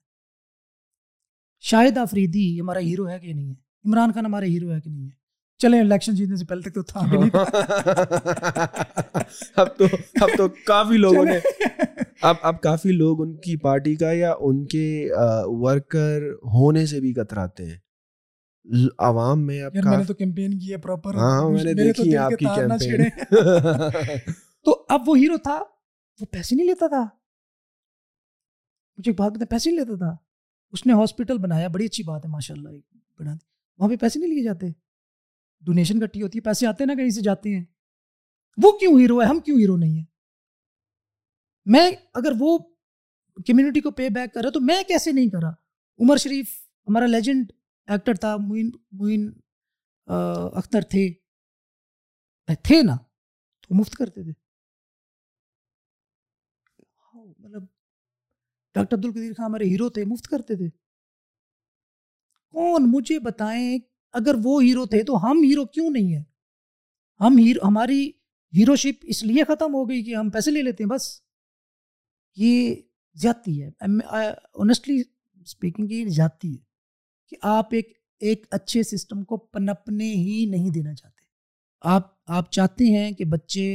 شاہد 1.59 1.97
آفریدی 1.97 2.61
ہمارا 2.61 2.79
ہیرو 2.79 3.09
ہے 3.09 3.19
کہ 3.19 3.34
نہیں 3.34 3.49
ہے؟ 3.49 3.55
عمران 3.86 4.11
خان 4.11 4.25
ہمارا 4.25 4.45
ہیرو 4.45 4.73
ہے 4.73 4.82
کہ 4.82 4.89
نہیں 4.89 5.05
ہے؟ 5.05 5.21
چلے 5.57 5.79
الیکشن 5.79 6.15
جیتنے 6.15 6.36
سے 6.36 6.45
پہلے 6.45 6.61
تک 6.61 6.75
تو 6.75 6.84
تھا۔ 6.84 6.99
اب 9.55 9.77
تو 9.77 9.86
اب 10.21 10.29
تو 10.38 10.47
کافی 10.47 10.97
لوگوں 10.97 11.25
نے 11.25 11.39
اب 12.21 12.36
اب 12.41 12.61
کافی 12.61 12.91
لوگ 12.91 13.21
ان 13.21 13.36
کی 13.36 13.57
پارٹی 13.57 13.95
کا 13.95 14.11
یا 14.11 14.34
ان 14.39 14.65
کے 14.65 15.09
ورکر 15.45 16.21
ہونے 16.43 16.86
سے 16.86 16.99
بھی 16.99 17.13
کتراتے 17.13 17.65
ہیں۔ 17.65 17.77
عوام 18.99 19.45
میں 19.45 19.62
اب 19.64 19.76
میں 19.76 19.97
نے 19.97 20.03
تو 20.03 20.14
کیمپین 20.14 20.59
کی 20.59 20.72
ہے 20.72 20.78
پراپر 20.78 21.14
ہاں 21.14 21.49
میں 21.49 21.64
نے 21.64 21.74
دیکھی 21.74 22.18
آپ 22.18 22.32
کی 22.32 22.45
کیمپین 22.55 23.09
تو 24.66 24.86
اب 24.89 25.09
وہ 25.09 25.18
ہیرو 25.18 25.38
تھا 25.38 25.64
وہ 26.20 26.26
پیسے 26.26 26.55
نہیں 26.55 26.68
لیتا 26.68 26.88
تھا۔ 26.88 27.07
مجھے 28.97 29.12
بات 29.12 29.32
بتا 29.32 29.45
پیسے 29.49 29.70
نہیں 29.72 29.80
لیتا 29.80 29.97
تھا۔ 29.97 30.16
اس 30.72 30.86
نے 30.86 30.93
ہاسپٹل 30.93 31.38
بنایا 31.38 31.68
بڑی 31.68 31.86
اچھی 31.86 32.03
بات 32.03 32.26
ہے 32.26 32.30
ماشاء 32.30 32.55
اللہ 32.55 32.70
بنا 33.20 33.34
دی۔ 33.34 33.45
وہاں 33.78 33.89
پہ 33.89 33.95
پیسے 33.95 34.20
نہیں 34.20 34.30
لیے 34.30 34.43
جاتے۔ 34.43 34.68
ڈونیشن 35.62 35.99
کٹی 35.99 36.22
ہوتی 36.22 36.38
ہے 36.38 36.41
پیسے 36.41 36.68
آتے 36.68 36.86
نا 36.86 36.93
کہیں 36.93 37.09
سے 37.09 37.22
جاتے 37.22 37.55
ہیں۔ 37.55 37.64
وہ 38.64 38.72
کیوں 38.72 38.99
ہیرو 38.99 39.22
ہے؟ 39.22 39.26
ہم 39.26 39.39
کیوں 39.39 39.59
ہیرو 39.59 39.78
نہیں 39.78 39.97
ہیں؟ 39.97 40.05
میں 41.66 41.91
اگر 42.14 42.32
وہ 42.39 42.59
کمیونٹی 43.47 43.80
کو 43.82 43.91
پے 43.91 44.09
بیک 44.09 44.34
کر 44.34 44.41
رہا 44.41 44.49
تو 44.49 44.59
میں 44.59 44.84
کیسے 44.88 45.12
نہیں 45.12 45.30
کرا؟ 45.30 45.49
عمر 45.99 46.18
شریف 46.18 46.47
ہمارا 46.88 47.05
لیجنڈ 47.05 47.51
ایکٹر 47.92 48.14
تھا 48.14 48.36
معین 48.38 48.70
معین 48.92 49.32
اختر 50.58 50.82
تھے 50.89 51.10
تھے 52.64 52.82
نا 52.84 52.96
تو 53.62 53.76
مفت 53.76 53.96
کرتے 53.96 54.24
تھے 54.24 54.32
مطلب 57.14 57.64
ڈاکٹر 58.76 58.96
عبد 58.96 59.06
القدیر 59.06 59.34
خان 59.34 59.46
ہمارے 59.46 59.66
ہیرو 59.66 59.89
تھے 59.89 60.04
مفت 60.06 60.28
کرتے 60.28 60.56
تھے 60.56 60.70
کون 62.54 62.89
مجھے 62.92 63.20
بتائیں 63.20 63.78
اگر 64.14 64.36
وہ 64.44 64.62
ہیرو 64.64 64.86
تھے 64.86 65.04
تو 65.04 65.18
ہم 65.24 65.44
ہیرو 65.44 65.66
کیوں 65.66 65.89
نہیں 65.89 66.16
ہیں 66.16 66.24
ہم 67.20 67.38
ہیرو 67.38 67.68
ہماری 67.68 68.08
ہیرو 68.54 68.76
شپ 68.76 69.06
اس 69.08 69.24
لیے 69.24 69.44
ختم 69.44 69.74
ہو 69.74 69.88
گئی 69.89 70.04
کہ 70.04 70.16
ہم 70.16 70.30
پیسے 70.30 70.52
لے 70.52 70.62
لیتے 70.62 70.84
ہیں 70.84 70.89
بس 70.89 71.08
یہ 72.38 72.76
زیادتی 73.16 73.62
ہے 73.64 73.70
آنیسٹلی 74.56 75.02
اسپیکنگ 75.42 75.92
یہ 75.92 76.10
زیادتی 76.10 76.54
ہے 76.54 76.70
کہ 77.32 77.38
آپ 77.41 77.73
ایک 77.73 77.97
ایک 78.21 78.45
اچھے 78.51 78.82
سسٹم 78.84 79.23
کو 79.23 79.38
پنپنے 79.38 80.05
ہی 80.05 80.45
نہیں 80.45 80.69
دینا 80.69 80.93
چاہتے۔ 80.95 81.19
آپ 81.84 82.09
آپ 82.27 82.51
چاہتے 82.51 82.86
ہیں 82.86 83.11
کہ 83.11 83.25
بچے 83.25 83.67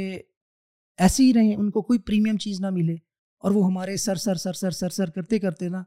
ایسے 0.98 1.22
ہی 1.22 1.32
رہیں، 1.34 1.54
ان 1.56 1.70
کو 1.70 1.82
کوئی 1.82 1.98
پریمیم 1.98 2.36
چیز 2.36 2.60
نہ 2.60 2.70
ملے 2.70 2.94
اور 3.42 3.50
وہ 3.50 3.64
ہمارے 3.66 3.96
سر 3.96 4.14
سر 4.14 4.34
سر 4.34 4.52
سر 4.52 4.70
سر 4.70 4.88
سر 4.88 5.10
کرتے 5.10 5.38
کرتے 5.38 5.68
نا، 5.68 5.82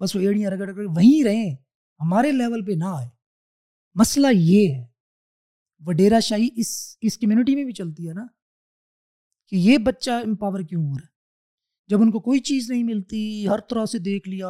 بس 0.00 0.14
وہ 0.16 0.20
ایڑیاں 0.20 0.50
رگڑ 0.50 0.68
رگڑ، 0.68 0.86
وہیں 0.86 1.24
رہیں، 1.24 1.54
ہمارے 2.00 2.32
لیول 2.32 2.64
پہ 2.64 2.72
نہ 2.72 2.84
آئے۔ 2.88 3.08
مسئلہ 3.96 4.26
یہ 4.32 4.72
ہے، 4.74 4.84
وڈیرا 5.82 6.20
شاہی 6.20 6.48
اس 6.56 6.70
اس 7.00 7.18
کمیونٹی 7.18 7.54
میں 7.54 7.64
بھی 7.64 7.72
چلتی 7.72 8.08
ہے 8.08 8.14
نا، 8.14 8.26
کہ 9.52 9.56
یہ 9.56 9.78
بچہ 9.78 10.10
امپاور 10.10 10.60
کیوں 10.60 10.82
ہو 10.82 10.94
رہا 10.94 11.04
ہے؟ 11.04 11.16
جب 11.90 12.02
ان 12.02 12.10
کو 12.10 12.20
کوئی 12.20 12.40
چیز 12.40 12.70
نہیں 12.70 12.84
ملتی، 12.84 13.48
ہر 13.48 13.60
طرح 13.60 13.84
سے 13.86 13.98
دیکھ 13.98 14.28
لیا 14.28 14.48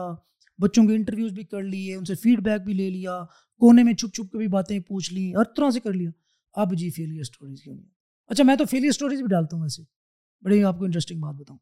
بچوں 0.59 0.87
کے 0.87 0.95
انٹرویوز 0.95 1.33
بھی 1.33 1.45
کر 1.45 1.63
لیے 1.63 1.95
ان 1.95 2.05
سے 2.05 2.15
فیڈ 2.15 2.41
بیک 2.41 2.63
بھی 2.63 2.73
لے 2.73 2.91
لیا 2.91 3.25
کونے 3.61 3.83
میں 3.83 3.95
چھپ 3.95 4.15
چھپ 4.15 4.33
کے 4.33 4.39
بھی 4.39 4.47
باتیں 4.49 4.81
پوچھ 4.81 5.13
لی 5.15 5.35
ہر 5.35 5.45
طرح 5.57 5.71
سے 5.71 5.81
کر 5.81 5.93
لیا۔ 5.93 6.11
اب 6.53 6.75
جی 6.75 6.91
فیلئر 6.91 7.21
اسٹوریز 7.21 7.61
نہیں 7.67 7.87
اچھا 8.27 8.45
میں 8.45 8.57
تو 8.57 8.65
فیلئر 8.65 8.89
اسٹوریز 8.89 9.19
بھی 9.19 9.29
ڈالتا 9.29 9.57
ہوں 9.57 9.63
ویسے۔ 9.63 9.83
بڑی 10.43 10.63
آپ 10.65 10.79
کو 10.79 10.85
انٹرسٹنگ 10.85 11.21
بات 11.21 11.35
بتاؤں۔ 11.35 11.59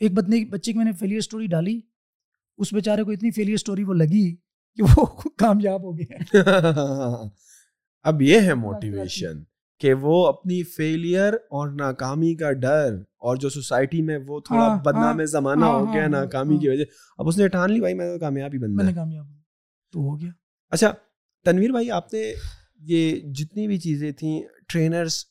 ایک 0.00 0.12
بدنے 0.12 0.44
بچے 0.44 0.72
کی 0.72 0.78
میں 0.78 0.84
نے 0.84 0.92
فیلئر 0.92 1.18
اسٹوری 1.18 1.46
ڈالی 1.46 1.80
اس 2.58 2.72
بیچارے 2.72 3.02
کو 3.02 3.10
اتنی 3.10 3.30
فیلئر 3.30 3.54
اسٹوری 3.54 3.84
وہ 3.84 3.94
لگی 3.94 4.36
کہ 4.78 4.82
وہ 4.82 5.06
کامیاب 5.36 5.82
ہو 5.82 5.98
گیا۔ 5.98 6.18
اب 8.02 8.22
یہ 8.22 8.40
ہے 8.40 8.54
موٹیویشن 8.64 9.42
کہ 9.80 9.94
وہ 9.94 10.26
اپنی 10.26 10.62
فیلئر 10.62 11.32
اور 11.32 11.68
ناکامی 11.68 12.34
کا 12.34 12.52
ڈر 12.52 12.94
اور 13.18 13.36
جو 13.36 13.48
سوسائٹی 13.48 14.02
میں 14.02 14.18
وہ 14.26 14.40
تھوڑا 14.40 14.66
ہاں، 14.66 14.78
بدنام 14.84 15.18
ہاں، 15.18 15.26
زمانہ 15.26 15.64
ہو 15.64 15.84
ہاں، 15.84 15.94
گیا 15.94 16.06
ناکامی 16.08 16.58
کی 16.58 16.68
وجہ 16.68 16.84
اب 17.18 17.28
اس 17.28 17.38
نے 17.38 17.48
ٹھان 17.48 17.72
لی 17.72 17.80
بھائی 17.80 17.94
میں 17.94 18.12
تو 18.12 18.18
کامیاب 18.18 18.50
ہی 18.54 18.58
بننا 18.58 18.92
کامیاب 18.92 19.26
تو 19.94 20.00
ہو 20.00 20.20
گیا۔ 20.20 20.30
اچھا 20.72 20.92
تنویر 21.46 21.70
بھائی 21.70 21.90
آپ 21.90 22.12
نے 22.14 22.32
یہ 22.80 23.20
جتنی 23.32 23.66
بھی 23.66 23.78
چیزیں 23.78 24.10
تھیں 24.12 24.42
ٹرینرس 24.68 25.24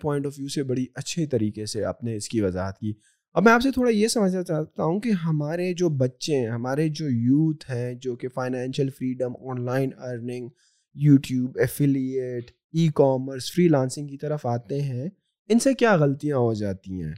پوائنٹ 0.00 0.26
آف 0.26 0.32
ویو 0.38 0.48
سے 0.48 0.62
بڑی 0.62 0.86
اچھے 0.94 1.26
طریقے 1.26 1.66
سے 1.66 1.84
آپ 1.84 2.04
نے 2.04 2.16
اس 2.16 2.28
کی 2.28 2.40
وضاحت 2.40 2.78
کی۔ 2.78 2.92
اب 3.34 3.44
میں 3.44 3.52
آپ 3.52 3.60
سے 3.60 3.70
تھوڑا 3.70 3.90
یہ 3.90 4.08
سمجھنا 4.08 4.42
چاہتا 4.42 4.84
ہوں 4.84 5.00
کہ 5.00 5.10
ہمارے 5.10 5.72
جو 5.74 5.88
بچے 5.88 6.36
ہیں 6.36 6.50
ہمارے 6.50 6.88
جو 6.88 7.08
یوتھ 7.08 7.70
ہیں 7.70 7.94
جو 7.94 8.16
کہ 8.16 8.28
financial 8.28 8.90
freedom 8.90 9.32
online 9.64 9.90
earning 9.98 10.48
YouTube 10.96 11.58
affiliate 11.58 12.50
e 12.74 12.88
commerce 12.94 13.52
freelancing 13.68 14.06
کی 14.06 14.18
طرف 14.18 14.46
آتے 14.46 14.82
ہیں 14.82 15.08
ان 15.48 15.58
سے 15.58 15.74
کیا 15.74 15.96
غلطیاں 15.96 16.36
ہو 16.36 16.54
جاتی 16.54 17.02
ہیں؟ 17.02 17.14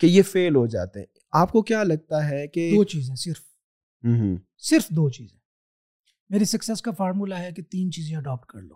کہ 0.00 0.06
یہ 0.06 0.22
فیل 0.22 0.56
ہو 0.56 0.66
جاتے 0.66 0.98
ہیں۔ 0.98 1.06
آپ 1.32 1.52
کو 1.52 1.62
کیا 1.62 1.82
لگتا 1.82 2.30
ہے 2.30 2.48
کہ 2.48 2.70
دو 2.76 2.84
چیزیں 2.84 3.14
صرف۔ 3.14 3.40
صرف 4.58 4.88
دو 4.88 5.10
چیزیں۔ 5.10 5.38
میری 6.28 6.44
سکسیز 6.44 6.82
کا 6.82 6.90
فارمولہ 6.90 7.34
ہے 7.34 7.52
کہ 7.52 7.62
تین 7.62 7.92
چیزیں 7.92 8.16
اڈاپٹ 8.16 8.46
کر 8.46 8.60
لو۔ 8.60 8.74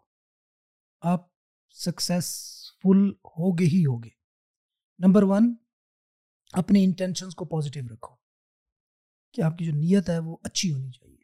آپ 1.00 1.26
سکسیزفل 1.74 3.10
ہوگے 3.10 3.64
ہی 3.64 3.86
ہوگے۔ 3.86 4.10
نمبر 4.98 5.22
ون 5.22 5.54
اپنے 6.52 6.84
انٹینشنس 6.84 7.34
کو 7.34 7.44
پازیٹیو 7.44 7.82
رکھو۔ 7.94 8.14
کہ 9.32 9.40
آپ 9.42 9.58
کی 9.58 9.64
جو 9.64 9.72
نیت 9.72 10.10
ہے 10.10 10.18
وہ 10.18 10.36
اچھی 10.42 10.72
ہونی 10.72 10.90
چاہیے۔ 10.90 11.16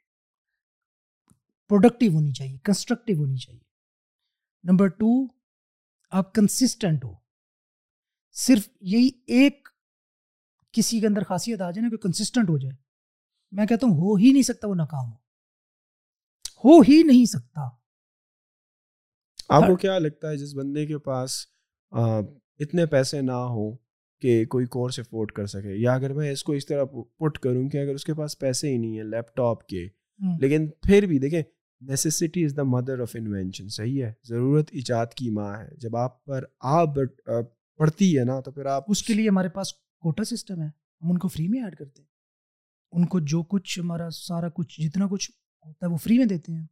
پروڈکٹیو 1.69 2.13
ہونی 2.13 2.33
چاہیے 2.33 2.59
کنسٹرکٹیو 2.65 3.17
ہونی 3.19 3.37
چاہیے۔ 3.37 3.68
نمبر 4.65 4.89
ٹو 4.89 5.27
آپ 6.11 6.35
کنسسٹنٹ 6.35 7.05
ہو۔ 7.05 7.15
صرف 8.33 8.69
یہی 8.81 9.09
ایک 9.27 9.69
کسی 10.73 11.01
کے 11.01 11.07
اندر 11.07 11.23
خاصیت 11.23 11.61
آ 11.61 11.71
جائے 11.71 11.83
نا 11.83 11.89
کہ 11.89 11.97
کنسسٹنٹ 11.97 12.49
ہو 12.49 12.59
جائے۔ 12.59 12.77
میں 13.51 13.67
کہتا 13.67 13.87
ہوں 13.87 13.95
ہو 13.95 14.15
ہی 14.15 14.33
نہیں 14.33 14.43
سکتا 14.43 14.69
وہ 14.69 14.75
ناکام 14.75 15.11
ہو۔ 15.11 15.17
ہو 16.65 16.81
ہی 16.81 17.03
نہیں 17.03 17.25
سکتا۔ 17.25 17.61
آپ 19.49 19.63
کو 19.63 19.77
کیا 19.77 19.99
لگتا 19.99 20.31
ہے 20.31 20.37
جس 20.37 20.55
بندے 20.55 20.87
کے 20.87 20.99
پاس 20.99 21.31
اتنے 22.59 22.87
پیسے 22.87 23.21
نہ 23.21 23.33
ہوں 23.33 23.77
کہ 24.21 24.45
کوئی 24.47 24.67
کورس 24.67 24.99
افورڈ 24.99 25.33
کر 25.33 25.47
سکے؟ 25.47 25.83
یا 25.83 25.93
اگر 25.93 26.13
میں 26.13 26.31
اس 26.31 26.45
کو 26.45 26.53
اس 26.53 26.67
طرح 26.67 26.85
پٹ 27.19 27.39
کروں 27.39 27.69
کہ 27.69 27.79
اگر 27.79 27.95
اس 27.95 28.05
کے 28.05 28.15
پاس 28.15 28.39
پیسے 28.39 28.69
ہی 28.69 28.79
نہیں 28.79 28.97
ہیں 28.97 29.05
لیپ 29.05 29.35
ٹاپ 29.37 29.67
کے 29.67 29.89
لیکن 30.41 30.69
پھر 30.71 31.07
بھی 31.07 31.19
دیکھیں 31.19 31.43
necessity 31.81 32.45
is 32.45 32.55
the 32.57 32.63
mother 32.63 33.01
of 33.01 33.11
invention 33.15 33.69
صحیح 33.69 34.05
ہے؟ 34.05 34.13
ضرورت 34.25 34.69
ایجاد 34.73 35.07
کی 35.07 35.31
ماں 35.31 35.59
ہے۔ 35.59 35.69
جب 35.77 35.97
آپ 35.97 36.25
پر 36.25 36.45
آپ 36.61 36.89
پڑتی 37.77 38.19
ہے 38.19 38.25
نا 38.25 38.41
تو 38.41 38.51
پھر 38.51 38.67
آپ 38.67 38.85
اس 38.89 39.03
کے 39.03 39.15
لیے 39.15 39.29
ہمارے 39.29 39.49
پاس 39.49 39.73
کوٹا 39.75 40.25
سسٹم 40.25 40.61
ہے۔ 40.63 40.67
ہم 41.03 41.11
ان 41.11 41.19
کو 41.19 41.29
فری 41.29 41.49
میں 41.49 41.63
ایڈ 41.63 41.75
کرتے 41.77 42.03
ہیں۔ 42.03 42.09
ان 42.93 43.07
کو 43.07 43.21
جو 43.21 43.43
کچھ 43.43 43.81
ہمارا 43.81 44.11
سارا 44.11 44.49
کچھ 44.49 44.81
جتنا 44.81 45.07
کچھ 45.11 45.31
ہوتا 45.67 45.87
ہے 45.87 45.91
وہ 45.91 45.97
فری 45.97 46.19
میں 46.19 46.27
دیتے 46.27 46.53
ہیں۔ 46.53 46.67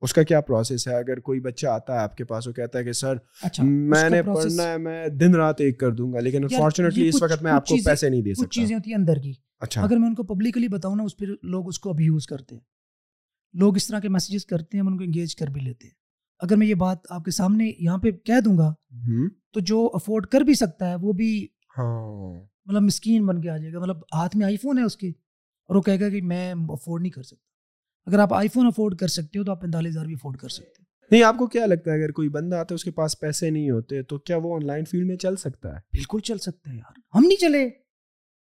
اس 0.00 0.14
کا 0.14 0.22
کیا 0.22 0.40
پروسیس 0.40 0.88
ہے؟ 0.88 0.94
اگر 0.96 1.20
کوئی 1.20 1.40
بچہ 1.40 1.66
آتا 1.66 1.92
ہے 1.92 1.98
آپ 1.98 2.16
کے 2.16 2.24
پاس 2.24 2.46
وہ 2.46 2.52
کہتا 2.52 2.78
ہے 2.78 2.84
کہ 2.84 2.92
سر 2.92 3.16
اچھا 3.42 3.64
میں 3.64 4.10
نے 4.10 4.22
پڑھنا 4.22 4.62
ہے 4.62 4.78
میں 4.78 5.08
دن 5.08 5.34
رات 5.34 5.60
ایک 5.60 5.80
کر 5.80 5.92
دوں 5.92 6.12
گا۔ 6.12 6.20
لیکن 6.20 6.42
انفارچونیٹلی 6.42 7.08
اس 7.08 7.22
وقت 7.22 7.42
میں 7.42 7.52
آپ 7.52 7.66
کو 7.66 7.76
پیسے 7.84 8.08
نہیں 8.08 8.22
دے 8.22 8.34
سکتا۔ 8.34 8.48
چیزیں 8.48 8.76
ہوتی 8.76 8.90
ہیں 8.90 8.98
اندر 8.98 9.16
کی۔ 9.16 9.32
اچھا۔ 9.60 9.82
اگر 9.82 9.96
میں 9.96 10.08
ان 10.08 10.14
کو 10.14 10.22
پبلکلی 10.22 10.68
بتاؤں 10.68 10.96
نا 10.96 11.02
اس 11.02 11.16
پہ 11.16 11.24
لوگ 11.42 11.68
اس 11.68 11.78
کو 11.78 11.90
ابھی 11.90 12.04
یوز 12.04 12.26
کرتے 12.26 12.54
ہیں۔ 12.54 12.73
لوگ 13.54 13.76
اس 13.76 13.86
طرح 13.86 13.98
کے 13.98 14.08
میسیجز 14.08 14.46
کرتے 14.46 14.78
ہیں 14.78 14.84
ان 14.84 14.98
کو 14.98 15.04
انگیج 15.04 15.36
کر 15.36 15.46
بھی 15.46 15.60
لیتے 15.60 15.86
ہیں۔ 15.86 15.94
اگر 16.38 16.56
میں 16.56 16.66
یہ 16.66 16.74
بات 16.74 16.98
آپ 17.10 17.24
کے 17.24 17.30
سامنے 17.30 17.72
یہاں 17.78 17.98
پہ 17.98 18.10
کہہ 18.10 18.40
دوں 18.44 18.58
گا 18.58 18.74
تو 19.52 19.60
جو 19.60 19.90
افورڈ 19.94 20.26
کر 20.26 20.40
بھی 20.40 20.54
سکتا 20.54 20.90
ہے 20.90 20.94
وہ 20.94 21.12
بھی 21.12 21.46
ہاں۔ 21.78 22.46
مطلب 22.64 22.82
مسکین 22.82 23.26
بن 23.26 23.40
کے 23.40 23.50
آ 23.50 23.56
جائے 23.56 23.72
گا۔ 23.72 23.80
مطلب 23.80 23.96
ہاتھ 24.14 24.36
میں 24.36 24.46
آئی 24.46 24.56
فون 24.56 24.78
ہے 24.78 24.82
اس 24.82 24.96
کے 24.96 25.08
اور 25.08 25.76
وہ 25.76 25.82
کہے 25.82 26.00
گا 26.00 26.08
کہ 26.08 26.22
میں 26.22 26.54
افورڈ 26.68 27.02
نہیں 27.02 27.12
کر 27.12 27.22
سکتا۔ 27.22 28.10
اگر 28.10 28.18
آپ 28.18 28.34
آئی 28.34 28.48
فون 28.48 28.66
افورڈ 28.66 28.96
کر 28.96 29.08
سکتے 29.08 29.38
ہو 29.38 29.44
تو 29.44 29.50
آپ 29.50 29.62
پینتالیس 29.62 29.92
ہزار 29.92 30.06
بھی 30.06 30.14
افورڈ 30.14 30.36
کر 30.36 30.48
سکتے 30.48 30.82
نہیں 31.10 31.22
آپ 31.22 31.36
کو 31.36 31.46
کیا 31.46 31.66
لگتا 31.66 31.92
ہے 31.92 32.02
اگر 32.02 32.12
کوئی 32.12 32.28
بندہ 32.28 32.56
آتا 32.56 32.72
ہے 32.72 32.74
اس 32.74 32.84
کے 32.84 32.90
پاس 32.90 33.20
پیسے 33.20 33.50
نہیں 33.50 33.70
ہوتے 33.70 34.02
تو 34.02 34.18
کیا 34.18 34.36
وہ 34.36 34.56
آن 34.56 34.66
لائن 34.66 34.84
فیلڈ 34.84 35.06
میں 35.06 35.16
چل 35.16 35.36
سکتا 35.36 35.68
ہے؟ 35.68 35.74
بالکل 35.74 36.18
چل 36.20 36.38
سکتا 36.38 36.70
ہے 36.70 36.76
یار۔ 36.76 36.98
ہم 37.14 37.24
نہیں 37.24 37.40
چلے۔ 37.40 37.83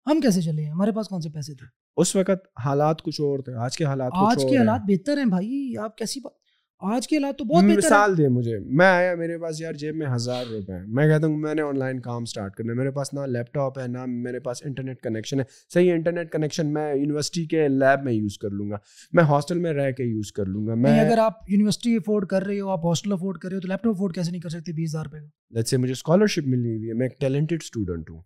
ہم 0.07 0.20
کیسے 0.20 0.40
چلے 0.42 0.64
ہمارے 0.64 0.92
پاس 0.92 1.09
کون 1.09 1.20
سے 1.20 1.30
پیسے 1.30 1.55
تھے؟ 1.55 1.66
اس 1.96 2.16
وقت 2.16 2.61
حالات 2.64 3.03
کچھ 3.03 3.20
اور 3.20 3.38
تھے۔ 3.38 3.55
آج 3.55 3.78
کے 3.78 3.84
حالات 3.84 4.12
آج 4.14 4.46
کے 4.50 4.57
حالات 4.59 4.80
بہتر 4.88 5.18
ہیں 5.18 5.24
بھائی 5.24 5.76
آپ 5.76 5.96
کیسی 5.96 6.20
بات 6.20 6.32
آج 6.78 7.09
کے 7.09 7.16
حالات 7.16 7.38
تو 7.38 7.44
بہت 7.44 7.64
مثال 7.64 8.18
دے 8.18 8.28
مجھے۔ 8.28 8.59
میں 8.59 8.86
آیا 8.86 9.14
میرے 9.14 9.38
پاس 9.38 9.61
یار 9.61 9.72
جیب 9.72 9.96
میں 9.96 10.07
ہزار 10.14 10.44
روپے 10.50 10.72
ہیں۔ 10.72 10.84
میں 10.86 11.09
کہتا 11.09 11.26
ہوں 11.26 11.36
میں 11.36 11.55
نے 11.55 11.62
آن 11.62 11.78
لائن 11.78 12.00
کام 12.00 12.22
اسٹارٹ 12.22 12.55
کرنا 12.55 12.72
ہے۔ 12.72 12.76
میرے 12.76 12.90
پاس 12.90 13.14
نہ 13.14 13.20
لیپ 13.20 13.55
ٹاپ 13.55 13.78
ہے 13.78 13.86
نہ 13.88 13.98
میرے 14.07 14.40
پاس 14.40 14.57
انٹرنیٹ 14.64 15.00
کنیکشن 15.00 15.40
ہے۔ 15.40 15.44
صحیح 15.74 15.92
انٹرنیٹ 15.92 16.30
کنیکشن 16.30 16.72
میں 16.72 16.94
یونیورسٹی 16.94 17.44
کے 17.44 17.68
لیب 17.68 18.05
میں 18.05 18.12
یوز 18.12 18.38
کر 18.38 18.50
لوں 18.50 18.70
گا۔ 18.70 18.76
میں 19.12 19.24
ہاسٹل 19.24 19.59
میں 19.59 19.72
رہ 19.72 19.90
کے 19.92 20.05
یوز 20.05 20.32
کر 20.32 20.46
لوں 20.46 20.66
گا۔ 20.66 20.74
میں 20.74 21.00
اگر 21.00 21.18
آپ 21.18 21.32
یونیورسٹی 21.48 21.96
افورڈ 21.96 22.26
کر 22.26 22.42
رہے 22.42 22.61
ہو 22.61 22.68
آپ 22.68 22.84
ہاسٹل 22.86 23.12
افورڈ 23.12 23.38
کر 23.38 23.48
رہے 23.48 23.57
ہو 23.57 23.61
تو 23.61 23.68
لیپ 23.68 23.82
ٹاپ 23.82 23.92
افورڈ 23.94 24.14
کیسے 24.14 24.30
نہیں 24.30 24.40
کر 24.40 24.48
سکتے؟ 24.48 24.72
بیس 24.72 24.90
ہزار 24.90 25.05
روپے۔ 25.05 25.20
کا 25.55 25.62
سے 25.62 25.76
مجھے 25.76 25.92
اسکالرشپ 25.92 26.46
ملی 26.46 26.76
ہوئی 26.76 26.88
ہے۔ 26.88 26.94
میں 26.94 27.07
ایک 27.07 27.20
ٹیلنٹڈ 27.20 27.59
اسٹوڈنٹ 27.62 28.11
ہوں۔ 28.11 28.22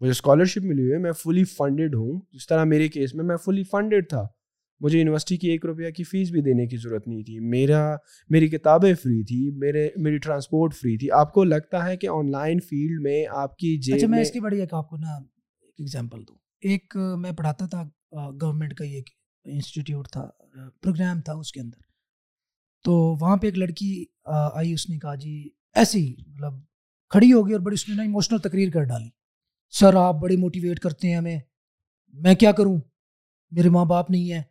مجھے 0.00 0.10
اسکالرشپ 0.10 0.64
ملی 0.64 0.82
ہوئی 0.82 0.92
ہے 0.92 0.98
میں 0.98 1.12
فلی 1.12 1.44
فنڈیڈ 1.44 1.94
ہوں۔ 1.94 2.20
جس 2.32 2.46
طرح 2.46 2.64
میرے 2.64 2.88
کیس 2.88 3.14
میں 3.14 3.24
میں 3.24 3.36
فلی 3.36 3.62
فنڈیڈ 3.62 4.08
تھا۔ 4.08 4.26
مجھے 4.80 4.98
یونیورسٹی 4.98 5.36
کی 5.36 5.48
ایک 5.48 5.64
روپیہ 5.66 5.90
کی 5.90 6.04
فیس 6.04 6.30
بھی 6.30 6.40
دینے 6.42 6.66
کی 6.66 6.76
ضرورت 6.76 7.06
نہیں 7.08 7.22
تھی۔ 7.22 7.38
میرا 7.40 7.94
میری 8.30 8.48
کتابیں 8.48 8.94
فری 8.94 9.22
تھی 9.24 9.50
میرے 9.58 9.88
میری 9.96 10.18
ٹرانسپورٹ 10.18 10.74
فری 10.74 10.96
تھی۔ 10.98 11.10
آپ 11.10 11.32
کو 11.32 11.44
لگتا 11.44 11.84
ہے 11.86 11.96
کہ 11.96 12.06
آن 12.06 12.30
لائن 12.30 12.60
فیلڈ 12.60 13.02
میں 13.02 13.24
آپ 13.34 13.56
کی 13.56 13.76
جیب 13.78 13.94
اچھا 13.94 14.06
میں 14.06 14.20
اس 14.20 14.30
کی 14.30 14.40
بڑی 14.40 14.60
ایک 14.60 14.74
آپ 14.74 14.88
کو 14.90 14.96
نا 14.96 15.14
ایک 15.16 15.74
ایگزامپل 15.78 16.22
دوں۔ 16.28 16.36
ایک 16.62 16.96
میں 17.18 17.32
پڑھاتا 17.32 17.66
تھا 17.66 17.82
گورنمنٹ 18.42 18.74
کا 18.74 18.84
یہ 18.84 19.02
انسٹیٹیوٹ 19.44 20.08
تھا 20.08 20.28
پروگرام 20.82 21.20
تھا 21.20 21.32
اس 21.32 21.52
کے 21.52 21.60
اندر۔ 21.60 21.84
تو 22.84 22.92
وہاں 23.20 23.36
پہ 23.36 23.46
ایک 23.46 23.58
لڑکی 23.58 24.04
آئی 24.24 24.72
اس 24.72 24.88
نے 24.90 24.98
کہا 24.98 25.14
جی 25.14 25.48
ایسی 25.74 26.14
مطلب 26.26 26.52
کھڑی 27.10 27.32
ہوگی 27.32 27.52
اور 27.52 27.60
بڑی 27.60 27.74
اس 27.74 27.88
نے 27.88 27.94
نا 27.94 28.02
ایموشنل 28.02 28.38
تقریر 28.38 28.70
کر 28.70 28.82
ڈالی۔ 28.82 29.08
سر، 29.78 29.94
آپ 29.94 30.14
بڑی 30.14 30.36
موٹیویٹ 30.36 30.78
کرتے 30.78 31.08
ہیں 31.08 31.16
ہمیں۔ 31.16 31.40
میں 32.12 32.34
کیا 32.34 32.52
کروں؟ 32.52 32.80
میرے 33.50 33.68
ماں 33.68 33.84
باپ 33.84 34.10
نہیں 34.10 34.32
ہیں۔ 34.32 34.42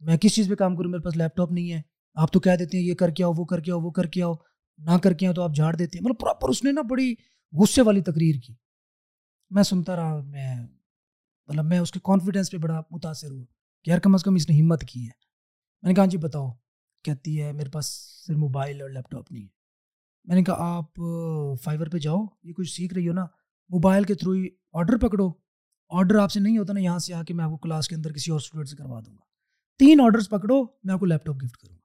میں 0.00 0.16
کس 0.16 0.34
چیز 0.34 0.48
پہ 0.48 0.54
کام 0.54 0.76
کروں؟ 0.76 0.90
میرے 0.90 1.02
پاس 1.02 1.16
لیپ 1.16 1.36
ٹاپ 1.36 1.52
نہیں 1.52 1.72
ہے۔ 1.72 1.82
آپ 2.14 2.32
تو 2.32 2.40
کہہ 2.40 2.56
دیتے 2.58 2.78
ہیں، 2.78 2.84
یہ 2.84 2.94
کر 2.94 3.10
کے 3.10 3.24
آؤ، 3.24 3.32
وہ 3.36 3.44
کر 3.44 3.60
کے 3.60 3.72
آؤ، 3.72 3.80
وہ 3.80 3.90
کر 3.90 4.06
کے 4.06 4.22
آؤ۔ 4.22 4.34
نہ 4.78 4.90
کر 5.02 5.12
کے 5.12 5.26
آؤ 5.26 5.32
تو 5.32 5.42
آپ 5.42 5.50
جھاڑ 5.54 5.76
دیتے 5.76 5.98
ہیں۔ 5.98 6.04
مطلب 6.04 6.20
پراپر 6.20 6.48
اس 6.48 6.64
نے 6.64 6.72
نا 6.72 6.82
بڑی 6.82 7.14
غصے 7.52 7.82
والی 7.82 8.00
تقریر 8.00 8.34
کی۔ 8.46 8.54
میں 9.50 9.62
سنتا 9.62 9.96
رہا، 9.96 10.20
میں 10.20 10.56
مطلب 11.46 11.64
میں 11.64 11.78
اس 11.78 11.92
کے 11.92 12.00
کانفیڈینس 12.04 12.50
پہ 12.50 12.56
بڑا 12.56 12.82
متاثر 12.90 13.30
ہوا 13.30 13.44
کہ 13.84 13.90
یار 13.90 13.98
کم 13.98 14.14
از 14.14 14.24
کم 14.24 14.34
اس 14.34 14.50
نے 14.50 14.60
ہمت 14.60 14.80
کی 14.80 15.04
ہے۔ 15.04 15.10
میں 15.82 15.88
نے 15.90 15.94
کہا 15.94 16.02
ہاں 16.02 16.10
جی 16.10 16.18
بتاؤ، 16.18 16.52
کہتی 17.04 17.42
ہے، 17.42 17.52
میرے 17.52 17.70
پاس 17.70 17.86
صرف 18.26 18.36
موبائل 18.36 18.82
اور 18.82 18.90
لیپ 18.90 19.10
ٹاپ 19.10 19.32
نہیں 19.32 19.42
ہے۔ 19.42 19.48
میں 20.24 20.36
نے 20.36 20.44
کہا، 20.44 20.54
آپ 20.58 20.94
فائبر 21.62 21.88
پہ 21.88 21.98
جاؤ، 21.98 22.24
یہ 22.42 22.52
کچھ 22.52 22.74
سیکھ 22.74 22.94
رہی 22.94 23.08
ہو 23.08 23.12
نا۔ 23.12 23.26
موبائل 23.68 24.04
کے 24.04 24.14
تھرو 24.14 24.32
ہی 24.32 24.48
آڈر 24.72 24.98
پکڑو۔ 24.98 25.28
آڈر 25.88 26.18
آپ 26.18 26.32
سے 26.32 26.40
نہیں 26.40 26.58
ہوتا 26.58 26.72
نا 26.72 26.80
یہاں 26.80 26.98
سے 26.98 27.14
آ 27.14 27.22
کے 27.22 27.34
میں 27.34 27.44
آپ 27.44 27.50
کو 27.50 27.56
کلاس 27.56 27.88
کے 27.88 27.94
اندر 27.94 28.12
کسی 28.12 28.30
اور 28.30 28.40
اسٹوڈنٹ 28.40 28.68
سے 28.68 28.76
کروا 28.76 29.00
دوں 29.00 29.14
گا۔ 29.14 29.24
تین 29.78 30.00
آرڈر 30.00 30.18
پکڑو 30.30 30.62
میں 30.64 30.94
آپ 30.94 31.00
کو 31.00 31.06
لیپ 31.06 31.24
ٹاپ 31.24 31.36
گفٹ 31.36 31.56
کروں 31.56 31.76
گا۔ 31.76 31.80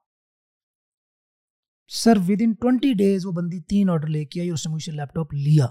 سر 1.92 2.18
ود 2.28 2.42
ان 2.42 2.54
ٹوینٹی 2.54 2.94
ڈیز 2.94 3.26
وہ 3.26 3.32
بندی 3.32 3.60
تین 3.62 3.90
آرڈر 3.90 4.08
لے 4.08 4.26
کے 4.26 4.40
آئی 4.40 4.50
اور 4.50 4.54
اس 4.54 4.68
نے 4.68 4.74
مجھ 4.74 4.84
سے 4.84 4.92
لیپ 4.92 5.14
ٹاپ 5.16 5.34
لیا۔ 5.34 5.66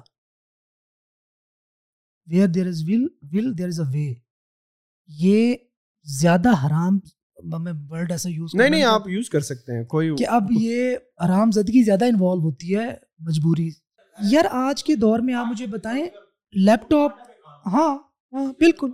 Where 2.27 2.49
there 2.49 2.67
is 2.67 2.83
will 2.89 3.07
will 3.33 3.59
there 3.59 3.67
is 3.67 3.81
a 3.81 3.87
way 3.95 4.15
یہ 5.09 5.55
زیادہ 6.03 6.51
حرام 6.67 6.99
میں 7.63 7.73
ورڈ 7.89 8.11
ایسا 8.13 8.29
یوز 8.29 8.51
نہیں 8.55 8.71
نہیں 8.71 8.83
آپ 8.83 9.09
یوز 9.09 9.31
کر 9.31 9.41
سکتے 9.41 9.77
ہیں 9.77 9.85
کوئی 9.85 10.15
کہ 10.17 10.27
اب 10.29 10.43
یہ 10.51 10.97
حرام 11.25 11.51
زدگی 11.51 11.83
زیادہ 11.83 12.05
انوالو 12.05 12.41
ہوتی 12.41 12.77
ہے 12.77 12.87
مجبوری 13.19 13.71
یار 14.23 14.45
آج 14.51 14.85
کے 14.85 14.97
دور 14.97 15.19
میں 15.19 15.35
آپ 15.35 15.47
مجھے 15.47 15.67
بتائیں 15.67 16.07
لیپ 16.53 16.91
ٹاپ 16.91 17.13
ہاں 17.67 17.99
ہاں 18.33 18.53
بالکل۔ 18.59 18.91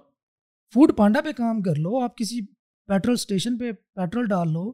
فوڈ 0.75 0.97
پانڈا 0.97 1.21
پہ 1.21 1.33
کام 1.33 1.63
کر 1.63 1.75
لو، 1.75 2.01
آپ 2.01 2.17
کسی 2.17 2.41
پیٹرول 2.87 3.13
اسٹیشن 3.13 3.59
پہ 3.59 3.73
پیٹرول 3.73 4.27
ڈال 4.27 4.53
لو۔ 4.53 4.71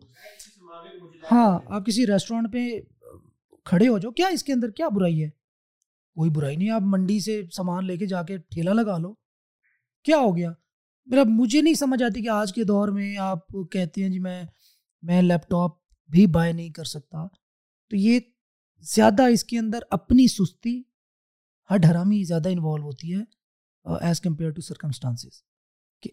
ہاں 1.32 1.58
آپ 1.66 1.86
کسی 1.86 2.06
ریسٹورینٹ 2.06 2.52
پہ 2.52 2.80
کھڑے 3.64 3.88
ہو 3.88 3.98
جاؤ۔ 3.98 4.12
کیا 4.12 4.26
اس 4.26 4.44
کے 4.44 4.52
اندر 4.52 4.70
کیا 4.70 4.88
برائی 4.88 5.24
ہے؟ 5.24 5.30
کوئی 6.14 6.30
برائی 6.30 6.56
نہیں، 6.56 6.70
آپ 6.70 6.82
منڈی 6.84 7.20
سے 7.20 7.42
سامان 7.52 7.86
لے 7.86 7.96
کے 7.96 8.06
جا 8.06 8.22
کے 8.22 8.38
ٹھیلا 8.38 8.72
لگا 8.72 8.98
لو۔ 8.98 9.14
کیا 10.04 10.18
ہو 10.18 10.36
گیا؟ 10.36 10.52
میرا، 11.06 11.22
مجھے 11.26 11.62
نہیں 11.62 11.74
سمجھ 11.74 12.02
آتی 12.02 12.22
کہ 12.22 12.28
آج 12.28 12.52
کے 12.52 12.64
دور 12.64 12.88
میں 12.88 13.16
آپ 13.16 13.38
کہتے 13.70 14.02
ہیں 14.02 14.08
جی 14.08 14.18
میں 14.18 14.42
میں 15.02 15.22
لیپ 15.22 15.50
ٹاپ 15.50 15.70
بھی 16.10 16.26
بائی 16.26 16.52
نہیں 16.52 16.70
کر 16.70 16.84
سکتا۔ 16.84 17.26
تو 17.90 17.96
یہ 17.96 18.20
زیادہ 18.82 19.22
اس 19.22 19.44
کے 19.44 19.58
اندر 19.58 19.78
اپنی 19.90 20.28
سستی 20.28 20.82
ہر 21.70 21.76
حرامی 21.90 22.24
زیادہ 22.24 22.48
انوالو 22.48 22.82
ہوتی 22.82 23.14
ہے 23.14 23.22
ایز 24.00 24.20
کمپیئر 24.20 24.50
ٹو 24.50 24.60
سرکمسٹانسز 24.60 25.42
کہ 26.02 26.10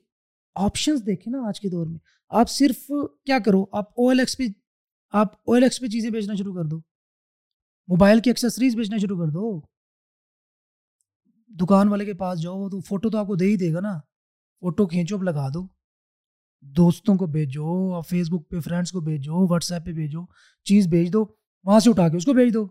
آپشنس 0.55 1.05
دیکھیں 1.05 1.31
نا 1.31 1.47
آج 1.47 1.59
کے 1.59 1.69
دور 1.69 1.87
میں۔ 1.87 1.99
آپ 2.29 2.49
صرف 2.49 2.91
کیا 3.25 3.39
کرو، 3.39 3.65
آپ 3.71 3.89
او 3.89 4.09
ایل 4.09 4.19
ایکس 4.19 4.37
پہ، 4.37 4.43
آپ 5.09 5.33
او 5.33 5.53
ایل 5.53 5.63
ایکس 5.63 5.79
پہ 5.79 5.87
چیزیں 5.87 6.09
بیچنا 6.09 6.35
شروع 6.35 6.55
کر 6.55 6.63
دو۔ 6.63 6.77
موبائل 7.87 8.19
کی 8.19 8.29
ایکسیسریز 8.29 8.75
بیچنا 8.75 8.97
شروع 8.97 9.25
کر 9.25 9.31
دو۔ 9.31 9.61
دکان 11.47 11.87
والے 11.87 12.05
کے 12.05 12.13
پاس 12.13 12.41
جاؤ 12.41 12.69
تو 12.69 12.79
فوٹو 12.79 13.09
تو 13.09 13.17
آپ 13.17 13.27
کو 13.27 13.35
دے 13.35 13.45
ہی 13.45 13.57
دے 13.57 13.73
گا 13.73 13.79
نا۔ 13.79 13.99
فوٹو 14.59 14.87
کھینچو، 14.87 15.15
اب 15.15 15.23
لگا 15.23 15.47
دو۔ 15.53 15.67
دوستوں 16.61 17.15
کو 17.15 17.25
بھیجو، 17.25 17.93
آپ 17.93 18.09
فیس 18.09 18.29
بک 18.29 18.49
پہ 18.49 18.59
فرینڈس 18.59 18.91
کو 18.91 19.01
بھیجو 19.01 19.47
واٹس 19.47 19.71
ایپ 19.71 19.85
پہ 19.85 19.91
بھیجو۔ 19.91 20.25
چیز 20.63 20.87
بھیج 20.87 21.13
دو۔ 21.13 21.38
وہاں 21.63 21.79
سے 21.79 21.89
اٹھا 21.89 22.09
کے 22.09 22.17
اس 22.17 22.25
کو 22.25 22.33
بھیج 22.33 22.53
دو۔ 22.53 22.67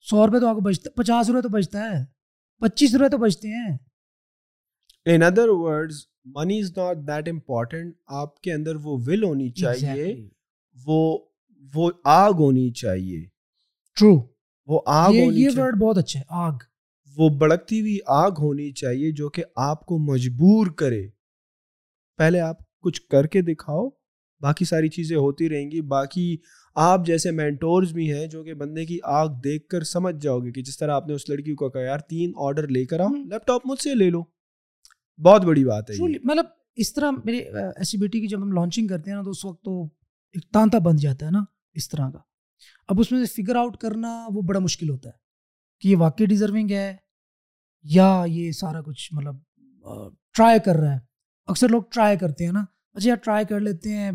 سو 0.00 0.26
روپے 0.26 0.40
تو 0.40 0.46
آپ 0.46 0.54
کو 0.54 0.60
بچتا 0.60 0.90
پچاس 0.96 1.30
روپے 1.30 1.42
تو 1.42 1.48
بچتا 1.48 1.78
ہے۔ 1.80 2.04
پچیس 2.58 2.94
روپے 2.94 3.08
تو 3.08 3.18
بچتے 3.18 3.48
ہیں۔ 3.48 3.78
In 5.06 5.22
other 5.22 5.48
words 5.48 5.96
money 6.24 6.60
is 6.60 6.78
not 6.78 6.96
that 6.96 7.28
important 7.28 7.94
آپ 8.06 8.40
کے 8.40 8.52
اندر 8.52 8.76
وہ 8.76 8.98
ول 9.06 9.22
ہونی 9.24 9.50
چاہیے۔ 9.50 10.28
وہ 10.86 11.18
وہ 11.74 11.90
آگ 12.04 12.32
ہونی 12.32 12.70
چاہیے۔ 12.70 13.24
ٹرو 13.96 14.20
وہ 14.66 14.80
آگ 14.86 15.12
یہ 15.12 15.48
ورڈ 15.56 15.76
بہت 15.80 15.98
اچھا 15.98 16.20
ہے 16.20 16.24
آگ۔ 16.28 16.52
وہ 17.16 17.28
بڑکتی 17.28 17.80
ہوئی 17.80 17.98
آگ 18.06 18.30
ہونی 18.38 18.72
چاہیے 18.72 19.10
جو 19.12 19.28
کہ 19.28 19.44
آپ 19.56 19.86
کو 19.86 19.98
مجبور 19.98 20.66
کرے۔ 20.66 21.08
پہلے 22.16 22.40
آپ 22.40 22.56
کچھ 22.80 23.02
کر 23.02 23.26
کے 23.26 23.42
دکھاؤ۔ 23.42 23.88
باقی 24.42 24.64
ساری 24.64 24.88
چیزیں 24.88 25.16
ہوتی 25.16 25.48
رہیں 25.48 25.70
گی۔ 25.70 25.80
باقی 25.80 26.36
آپ 26.76 27.06
جیسے 27.06 27.30
مینٹورز 27.30 27.92
بھی 27.92 28.12
ہیں 28.12 28.26
جو 28.26 28.42
کہ 28.44 28.54
بندے 28.54 28.84
کی 28.86 28.98
آگ 29.02 29.28
دیکھ 29.44 29.68
کر 29.68 29.82
سمجھ 29.84 30.16
جاؤ 30.16 30.38
گے 30.40 30.52
کہ 30.52 30.62
جس 30.62 30.78
طرح 30.78 30.92
آپ 30.92 31.06
نے 31.06 31.14
اس 31.14 31.28
لڑکی 31.28 31.54
کو 31.54 31.70
کہا 31.70 31.80
یار 31.80 31.98
تین 31.98 32.32
آرڈر 32.36 32.68
لے 32.68 32.84
کر 32.86 33.00
آؤ 33.00 33.08
لیپ 33.08 33.46
ٹاپ 33.46 33.62
مجھ 33.64 33.80
سے 33.80 33.94
لے 33.94 34.10
لو۔ 34.10 34.22
بہت 35.18 35.44
بڑی 35.44 35.64
بات 35.64 35.90
ہے 35.90 35.96
مطلب 36.24 36.44
اس 36.76 36.92
طرح 36.94 37.10
میرے 37.24 37.38
ایسی 37.58 37.98
بیٹی 37.98 38.20
کی 38.20 38.26
جب 38.26 38.42
ہم 38.42 38.52
لانچنگ 38.52 38.86
کرتے 38.86 39.10
ہیں 39.10 39.16
نا 39.16 39.22
تو 39.22 39.30
اس 39.30 39.44
وقت 39.44 39.62
تو 39.64 39.82
ایک 40.34 40.50
تانتا 40.52 40.78
بن 40.78 40.96
جاتا 40.96 41.26
ہے 41.26 41.30
نا 41.30 41.42
اس 41.74 41.88
طرح 41.88 42.10
کا۔ 42.10 42.18
اب 42.88 43.00
اس 43.00 43.12
میں 43.12 43.24
سے 43.24 43.42
فگر 43.42 43.56
آؤٹ 43.56 43.76
کرنا 43.76 44.08
وہ 44.34 44.42
بڑا 44.42 44.60
مشکل 44.60 44.90
ہوتا 44.90 45.08
ہے 45.08 45.16
کہ 45.80 45.88
یہ 45.88 45.96
واقعی 45.96 46.26
ڈیزرونگ 46.26 46.70
ہے 46.70 46.96
یا 47.84 48.24
یہ 48.26 48.52
سارا 48.52 48.80
کچھ 48.82 49.08
مطلب 49.14 49.36
ٹرائی 50.34 50.58
کر 50.64 50.76
رہا 50.76 50.94
ہے۔ 50.94 50.98
اکثر 51.48 51.68
لوگ 51.68 51.82
ٹرائی 51.92 52.16
کرتے 52.16 52.44
ہیں 52.44 52.52
نا 52.52 52.64
اچھا 52.94 53.08
یار 53.08 53.16
ٹرائی 53.16 53.44
کر 53.44 53.60
لیتے 53.60 53.96
ہیں 53.96 54.10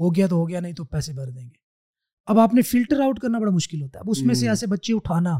ہو 0.00 0.14
گیا 0.14 0.26
تو 0.26 0.36
ہو 0.36 0.48
گیا 0.48 0.60
نہیں 0.60 0.72
تو 0.72 0.84
پیسے 0.84 1.12
بھر 1.12 1.30
دیں 1.30 1.44
گے۔ 1.44 1.62
اب 2.26 2.38
آپ 2.38 2.54
نے 2.54 2.62
فلٹر 2.62 3.00
آؤٹ 3.00 3.18
کرنا 3.20 3.38
بڑا 3.38 3.50
مشکل 3.50 3.82
ہوتا 3.82 3.98
ہے۔ 3.98 4.00
اب 4.00 4.10
اس 4.10 4.22
میں 4.22 4.34
سے 4.34 4.48
ایسے 4.48 4.66
بچے 4.66 4.94
اٹھانا 4.94 5.38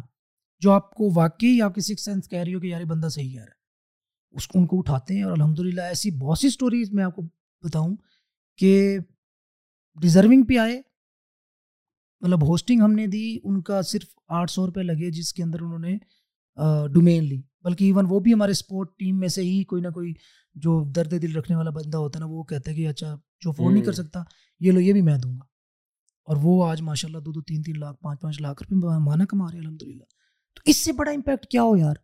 جو 0.62 0.72
آپ 0.72 0.94
کو 0.94 1.08
واقعی 1.14 1.60
آپ 1.60 1.74
کی 1.74 1.80
سکس 1.80 2.04
سینس 2.04 2.28
کہہ 2.28 2.38
رہی 2.38 2.54
ہو 2.54 2.60
کہ 2.60 2.66
یار 2.66 2.82
بندہ 2.82 3.08
صحیح 3.08 3.30
کہہ 3.30 3.40
رہا 3.40 3.46
ہے۔ 3.46 4.36
اس 4.36 4.48
کو 4.48 4.58
ان 4.58 4.66
کو 4.66 4.78
اٹھاتے 4.78 5.14
ہیں 5.14 5.22
اور 5.22 5.32
الحمد 5.32 5.58
للہ 5.58 5.82
ایسی 5.82 6.10
بہت 6.10 6.38
سی 6.38 6.46
اسٹوریز 6.46 6.92
میں 6.92 7.04
آپ 7.04 7.16
کو 7.16 7.22
بتاؤں 7.62 7.96
کہ 8.58 8.98
ڈیزرونگ 9.96 10.42
پہ 10.42 10.58
آئے۔ 10.58 10.80
مطلب 12.20 12.42
ہوسٹنگ 12.48 12.80
ہم 12.80 12.92
نے 12.92 13.06
دی 13.06 13.38
ان 13.44 13.60
کا 13.62 13.82
صرف 13.82 14.14
آٹھ 14.28 14.50
سو 14.50 14.66
روپے 14.66 14.82
لگے 14.82 15.10
جس 15.10 15.32
کے 15.32 15.42
اندر 15.42 15.60
انہوں 15.60 15.78
نے 15.78 15.96
ڈومین 16.92 17.24
لی۔ 17.24 17.40
بلکہ 17.64 17.84
ایون 17.84 18.06
وہ 18.08 18.20
بھی 18.20 18.32
ہمارے 18.34 18.50
اسپورٹ 18.50 18.98
ٹیم 18.98 19.18
میں 19.18 19.28
سے 19.28 19.42
ہی 19.42 19.64
کوئی 19.64 19.82
نہ 19.82 19.88
کوئی 19.88 20.14
جو 20.54 20.92
درد 20.92 21.22
دل 21.22 21.36
رکھنے 21.36 21.56
والا 21.56 21.70
بندہ 21.70 21.98
ہوتا 21.98 22.18
ہے 22.18 22.24
نا 22.24 22.26
وہ 22.26 22.42
کہتا 22.42 22.70
ہے 22.70 22.76
کہ 22.76 22.88
اچھا 22.88 23.16
جو 23.40 23.52
فون 23.52 23.74
نہیں 23.74 23.84
کر 23.84 23.92
سکتا 23.92 24.22
یہ 24.60 24.72
لو 24.72 24.80
یہ 24.80 24.92
بھی 24.92 25.02
میں 25.02 25.18
دوں 25.18 25.32
گا۔ 25.32 25.44
اور 26.24 26.36
وہ 26.42 26.66
آج 26.66 26.80
ماشاء 26.82 27.08
اللہ 27.08 27.18
دو 27.18 27.32
دو 27.32 27.42
تین 27.42 27.62
تین 27.62 27.78
لاکھ 27.78 28.00
پانچ 28.00 28.20
پانچ 28.20 28.40
لاکھ 28.40 28.62
روپے 28.62 28.98
مانا 29.04 29.24
کما 29.24 29.46
رہے 29.52 29.58
الحمد 29.58 29.82
للہ 29.82 30.04
تو 30.54 30.62
اس 30.64 30.76
سے 30.76 30.92
بڑا 30.92 31.10
امپیکٹ 31.10 31.46
کیا 31.46 31.62
ہو 31.62 31.76
یار؟ 31.76 31.94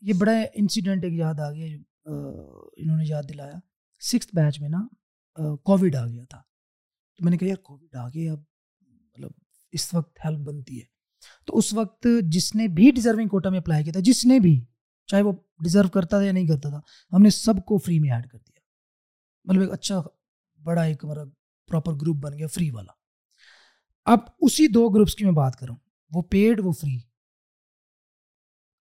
یہ 0.00 0.12
بڑا 0.12 0.32
انسیڈنٹ 0.54 1.04
ایک 1.04 1.12
یاد 1.12 1.40
آ 1.40 1.52
گیا 1.52 1.76
انہوں 2.76 2.96
نے 2.96 3.04
یاد 3.06 3.22
دلایا۔ 3.28 3.58
سکس 4.00 4.26
بیچ 4.32 4.60
میں 4.60 4.68
نا 4.68 4.86
کووڈ 5.56 5.96
آ 5.96 6.06
گیا 6.06 6.24
تھا۔ 6.24 6.38
تو 7.16 7.24
میں 7.24 7.30
نے 7.30 7.36
کہا 7.36 7.48
یار 7.48 7.56
کووڈ 7.56 7.94
آ 7.94 8.08
گیا 8.08 8.32
اب 8.32 8.38
مطلب 8.80 9.30
اس 9.72 9.94
وقت 9.94 10.18
ہیلپ 10.24 10.38
بنتی 10.38 10.80
ہے۔ 10.80 10.91
تو 11.46 11.58
اس 11.58 11.74
وقت 11.74 12.06
جس 12.22 12.54
نے 12.54 12.68
بھی 12.68 12.90
ڈیزرونگ 12.90 13.28
کوٹا 13.28 13.50
میں 13.50 13.58
اپلائی 13.58 13.84
کیا 13.84 13.92
تھا، 13.92 14.00
جس 14.00 14.26
نے 14.26 14.38
بھی، 14.38 14.64
چاہے 15.06 15.22
وہ 15.22 15.32
ڈیزرو 15.32 15.88
کرتا 15.88 16.18
تھا 16.18 16.26
یا 16.26 16.32
نہیں 16.32 16.46
کرتا 16.46 16.68
تھا، 16.68 16.80
ہم 17.12 17.22
نے 17.22 17.30
سب 17.30 17.54
کو 17.66 17.78
فری 17.78 17.98
میں 17.98 18.10
ایڈ 18.10 18.26
کر 18.26 18.38
دیا۔ 18.38 18.60
مطلب 19.44 19.62
ایک 19.62 19.70
اچھا 19.70 20.02
بڑا 20.62 20.82
ایک 20.82 21.04
ہمارا 21.04 21.24
پراپر 21.68 21.92
گروپ 21.94 22.16
بن 22.16 22.38
گیا 22.38 22.46
فری 22.46 22.70
والا۔ 22.70 22.92
اب 24.04 24.18
اسی 24.40 24.68
دو 24.68 24.88
گروپس 24.88 25.14
کی 25.14 25.24
میں 25.24 25.32
بات 25.32 25.56
کروں۔ 25.56 25.76
وہ 26.10 26.22
پیڈ 26.22 26.60
وہ 26.64 26.72
فری 26.72 26.98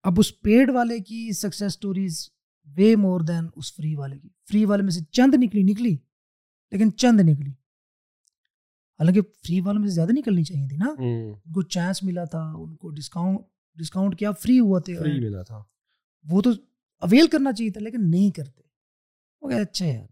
اب 0.03 0.13
اس 0.19 0.41
پیڈ 0.41 0.71
والے 0.71 0.99
کی 0.99 1.33
success 1.33 1.63
stories 1.63 2.29
way 2.77 2.97
more 2.97 3.21
than 3.21 3.49
اس 3.57 3.75
فری 3.75 3.95
والے 3.95 4.19
کی۔ 4.19 4.29
فری 4.51 4.65
والے 4.65 4.83
میں 4.83 4.91
سے 4.91 5.01
چند 5.05 5.35
نکلی 5.35 5.63
نکلی، 5.63 5.97
لیکن 6.71 6.97
چند 6.97 7.21
نکلی۔ 7.21 7.53
حالانکہ 9.01 9.21
فری 9.23 9.61
والوں 9.61 9.81
میں 9.81 9.89
سے 9.89 9.95
زیادہ 9.95 10.13
نکلنی 10.13 10.45
چاہیے 10.45 10.69
تھی 10.69 10.77
نا۔ 10.77 10.95
ان 10.99 11.53
کو 11.53 11.63
چانس 11.63 12.03
ملا 12.03 12.25
تھا 12.25 12.53
ان 12.59 12.77
کو 12.77 12.91
ڈسکاؤنٹ 12.91 13.39
ڈسکاؤنٹ 13.75 14.19
کیا 14.19 14.33
فری 14.33 14.61
ہوا 14.61 14.79
تھا۔ 14.79 15.63
وہ 16.25 16.41
تو 16.41 16.51
اویل 17.03 17.27
کرنا 17.27 17.53
چاہیے 17.53 17.71
تھا 17.73 17.81
لیکن 17.81 18.11
نہیں 18.11 18.31
کرتے۔ 18.31 18.63
وہ 19.41 19.51
کہ 19.51 19.55
اچھا 19.55 19.87
یار 19.87 20.07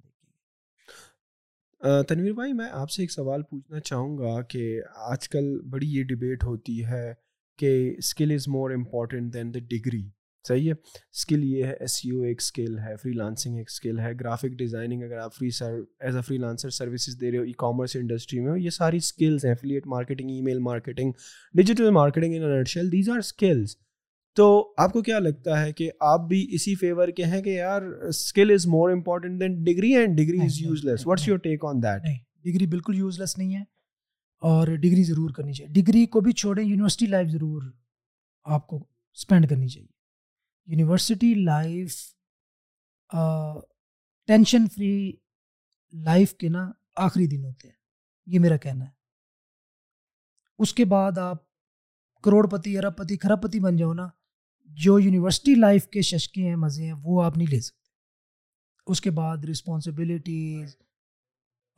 تنویر 2.03 2.33
بھائی 2.33 2.53
میں 2.53 2.69
آپ 2.73 2.91
سے 2.91 3.03
ایک 3.03 3.13
سوال 3.13 3.43
پوچھنا 3.43 3.81
چاہوں 3.81 4.19
گا 4.19 4.43
کہ 4.43 4.81
آج 4.97 5.29
کل 5.29 5.61
بڑی 5.71 5.89
یہ 5.89 6.05
ڈبیٹ 6.05 6.45
ہوتی 6.45 6.85
ہے 6.85 7.15
کہ 7.59 7.95
skill 7.99 8.31
is 8.31 8.49
more 8.49 8.71
important 8.71 9.35
than 9.35 9.55
the 9.55 9.59
degree 9.59 10.09
صحیح 10.49 10.69
ہے۔ 10.69 10.73
اسکل 10.73 11.45
یہ 11.45 11.65
ہے 11.65 11.73
ایس 11.81 12.05
یو 12.05 12.21
ایک 12.23 12.41
اسکل 12.41 12.79
ہے 12.79 12.95
فری 13.03 13.13
لانسنگ 13.13 13.57
ایک 13.57 13.67
اسکل 13.71 13.99
ہے۔ 13.99 14.13
گرافک 14.21 14.59
ڈیزائننگ 14.59 15.03
اگر 15.03 15.19
آپ 15.19 15.35
free 15.35 15.51
sir 15.51 15.75
as 16.01 16.17
a 16.17 16.23
freelancer 16.39 16.71
services 16.71 17.21
دے 17.21 17.31
رہے 17.31 17.39
ہو 17.39 17.43
ای 17.43 17.53
کامرس 17.59 17.97
انڈسٹری 17.97 18.41
میں 18.41 18.59
یہ 18.61 18.71
ساری 18.71 18.97
اسکلس 18.97 19.45
ہیں۔ 19.45 19.53
Affiliate 19.53 19.87
marketing 19.87 20.31
email 20.43 20.59
marketing 20.61 21.13
digital 21.55 21.91
marketing 21.91 22.35
in 22.35 22.91
these 22.93 23.09
are 23.11 23.19
skills 23.19 23.77
تو 24.37 24.47
آپ 24.79 24.93
کو 24.93 25.01
کیا 25.03 25.19
لگتا 25.19 25.61
ہے 25.61 25.73
کہ 25.73 25.91
آپ 26.01 26.29
بھی 26.29 26.47
اسی 26.51 26.75
فیور 26.75 27.09
کے 27.09 27.25
ہیں 27.25 27.41
کہ 27.43 27.51
یار 27.51 27.83
skill 28.09 28.51
is 28.51 28.67
more 28.67 28.91
important 28.91 29.41
than 29.41 29.63
degree 29.65 29.95
and 29.95 30.17
degree 30.17 30.41
is 30.41 30.61
useless 30.85 31.07
what's 31.07 31.29
your 31.29 31.39
take 31.39 31.65
on 31.65 31.83
that 31.83 32.03
degree 32.45 32.67
بالکل 32.67 32.99
یوز 32.99 33.19
لیس 33.21 33.37
نہیں 33.39 33.55
ہے 33.55 33.63
اور 34.43 34.69
ڈگری 34.77 35.03
ضرور 35.05 35.31
کرنی 35.31 35.53
چاہیے۔ 35.53 35.73
ڈگری 35.73 36.05
کو 36.07 36.21
بھی 36.21 36.33
چھوڑیں 36.33 36.65
یونیورسٹی 36.65 37.07
لائف 37.07 37.29
ضرور 37.29 37.63
آپ 38.47 38.67
کو 38.67 38.77
اسپینڈ 39.17 39.49
کرنی 39.49 39.69
چاہیے۔ 39.69 39.98
University 40.69 41.35
life 41.35 41.95
tension 44.29 44.67
free 44.69 45.13
life 45.93 46.35
کے 46.35 46.49
نا 46.49 46.71
آخری 46.97 47.27
دن 47.27 47.45
ہوتے 47.45 47.69
ہیں، 47.69 47.75
یہ 48.27 48.39
میرا 48.39 48.57
کہنا 48.57 48.85
ہے۔ 48.85 48.91
اس 50.59 50.75
کے 50.75 50.85
بعد 50.85 51.19
آپ 51.19 51.43
کروڑ 52.25 52.47
پتی 52.49 52.79
ارب 52.79 52.97
پتی 52.97 53.17
خراب 53.19 53.43
پتی 53.43 53.61
بن 53.61 53.77
جاؤ 53.77 53.93
نا، 53.95 54.09
جو 54.71 54.99
یونیورسٹی 54.99 55.55
لائف 55.55 55.87
کے 55.89 56.03
ششکے 56.03 56.49
ہیں، 56.49 56.57
مزے 56.57 56.85
ہیں، 56.85 56.95
وہ 57.03 57.23
آپ 57.23 57.37
نہیں 57.37 57.51
لے 57.51 57.61
سکتے۔ 57.61 57.87
اس 58.87 59.01
کے 59.01 59.11
بعد 59.11 59.45
رسپانسبلٹیز 59.45 60.77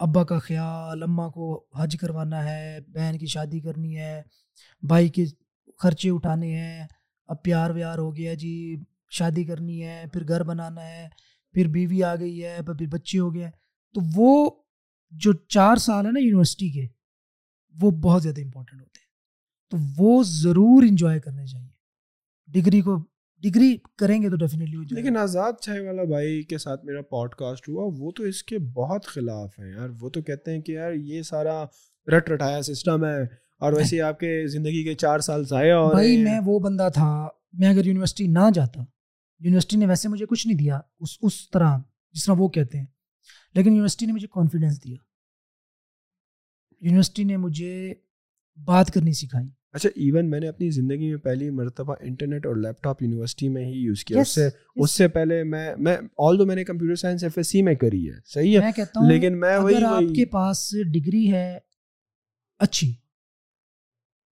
ابا 0.00 0.24
کا 0.24 0.38
خیال، 0.38 1.02
اماں 1.02 1.28
کو 1.30 1.64
حج 1.76 1.96
کروانا 2.00 2.44
ہے، 2.44 2.78
بہن 2.88 3.18
کی 3.18 3.26
شادی 3.26 3.60
کرنی 3.60 3.98
ہے، 3.98 4.22
بھائی 4.82 5.08
کے 5.08 5.24
خرچے 5.78 6.10
اٹھانے 6.10 6.54
ہیں۔ 6.56 6.86
اب 7.30 7.42
پیار 7.42 7.70
ویار 7.70 7.98
ہو 7.98 8.16
گیا 8.16 8.34
جی 8.34 8.76
شادی 9.10 9.44
کرنی 9.44 9.82
ہے 9.82 10.04
پھر 10.12 10.28
گھر 10.28 10.42
بنانا 10.42 10.88
ہے 10.88 11.08
پھر 11.52 11.68
بیوی 11.68 12.02
آ 12.02 12.14
گئی 12.16 12.44
ہے 12.44 12.58
پھر 12.66 12.86
بچے 12.86 13.18
ہو 13.18 13.34
گئے 13.34 13.50
تو 13.94 14.00
وہ 14.14 14.50
جو 15.12 15.32
چار 15.32 15.76
سال 15.76 16.04
ہیں 16.04 16.12
نا 16.12 16.20
یونیورسٹی 16.20 16.68
کے 16.70 16.86
وہ 17.80 17.90
بہت 17.90 18.22
زیادہ 18.22 18.40
امپورٹنٹ 18.40 18.80
ہوتے 18.80 18.98
ہیں۔ 18.98 19.10
تو 19.70 20.02
وہ 20.02 20.22
ضرور 20.26 20.82
انجوائے 20.82 21.20
کرنے 21.20 21.46
چاہیے۔ 21.46 21.68
ڈگری 22.48 22.80
کو 22.80 22.96
ڈگری 23.42 23.76
کریں 23.96 24.22
گے 24.22 24.30
تو 24.30 24.36
ڈیفینیٹلی 24.36 24.76
لیکن 24.90 25.16
آزاد 25.16 25.52
چائے 25.60 25.80
والا 25.80 26.04
بھائی 26.04 26.42
کے 26.42 26.58
ساتھ 26.58 26.84
میرا 26.84 27.02
پوڈ 27.02 27.34
کاسٹ 27.34 27.68
ہوا 27.68 27.90
وہ 27.98 28.10
تو 28.10 28.22
اس 28.22 28.42
کے 28.44 28.58
بہت 28.58 29.06
خلاف 29.06 29.58
ہیں 29.58 29.70
یار۔ 29.70 29.88
وہ 30.00 30.10
تو 30.10 30.22
کہتے 30.22 30.50
ہیں 30.50 30.60
کہ 30.60 30.72
یار 30.72 30.92
یہ 30.92 31.22
سارا 31.22 31.64
رٹ 32.16 32.30
رٹایا 32.30 32.62
سسٹم 32.62 33.04
ہے۔ 33.04 33.49
اور 33.60 33.72
ویسے 33.72 34.00
آپ 34.02 34.20
کے 34.20 34.46
زندگی 34.46 34.84
کے 34.84 34.94
چار 34.94 35.18
سال 35.18 35.44
ضائع 35.44 35.76
اور 35.76 35.92
بھائی 35.92 36.22
میں 36.24 36.40
وہ 36.44 36.58
بندہ 36.58 36.88
تھا 36.94 37.28
میں 37.52 37.68
اگر 37.68 37.86
یونیورسٹی 37.86 38.26
نہ 38.26 38.50
جاتا 38.54 38.80
یونیورسٹی 39.40 39.76
نے 39.76 39.86
ویسے 39.86 40.08
مجھے 40.08 40.26
کچھ 40.26 40.46
نہیں 40.46 40.58
دیا 40.58 40.80
اس 41.00 41.08
اس 41.22 41.50
طرح 41.50 41.78
جس 42.12 42.24
طرح 42.24 42.34
وہ 42.38 42.48
کہتے 42.48 42.78
ہیں۔ 42.78 42.86
لیکن 43.54 43.68
یونیورسٹی 43.68 44.06
نے 44.06 44.12
مجھے 44.12 44.26
کانفیڈینس 44.26 44.84
دیا۔ 44.84 44.96
یونیورسٹی 46.80 47.24
نے 47.24 47.36
مجھے 47.36 47.94
بات 48.64 48.90
کرنی 48.90 49.12
سکھائی۔ 49.12 49.48
اچھا 49.72 49.88
ایون 49.88 50.30
میں 50.30 50.40
نے 50.40 50.48
اپنی 50.48 50.70
زندگی 50.70 51.08
میں 51.08 51.16
پہلی 51.16 51.50
مرتبہ 51.50 51.94
انٹرنیٹ 52.00 52.46
اور 52.46 52.56
لیپ 52.56 52.82
ٹاپ 52.82 53.02
یونیورسٹی 53.02 53.48
میں 53.48 53.64
ہی 53.66 53.72
یوز 53.72 54.04
کیا۔ 54.04 54.20
اس 54.20 54.28
سے 54.28 54.48
اس 54.76 54.90
سے 54.92 55.08
پہلے 55.08 55.42
میں 55.42 55.74
میں 55.78 55.96
آل 56.18 56.38
دو 56.38 56.46
میں 56.46 56.56
نے 56.56 56.64
computer 56.64 56.94
science 56.94 57.22
F 57.22 57.32
S 57.36 57.48
C 57.48 57.62
میں 57.62 57.74
کری 57.74 58.10
ہے 58.10 58.14
صحیح 58.26 58.58
ہے۔ 58.60 58.70
لیکن 59.08 59.40
میں 59.40 59.54
اگر 59.54 59.82
آپ 59.82 60.14
کے 60.16 60.24
پاس 60.24 60.74
ڈگری 60.92 61.32
ہے 61.32 61.58
اچھی۔ 62.58 62.94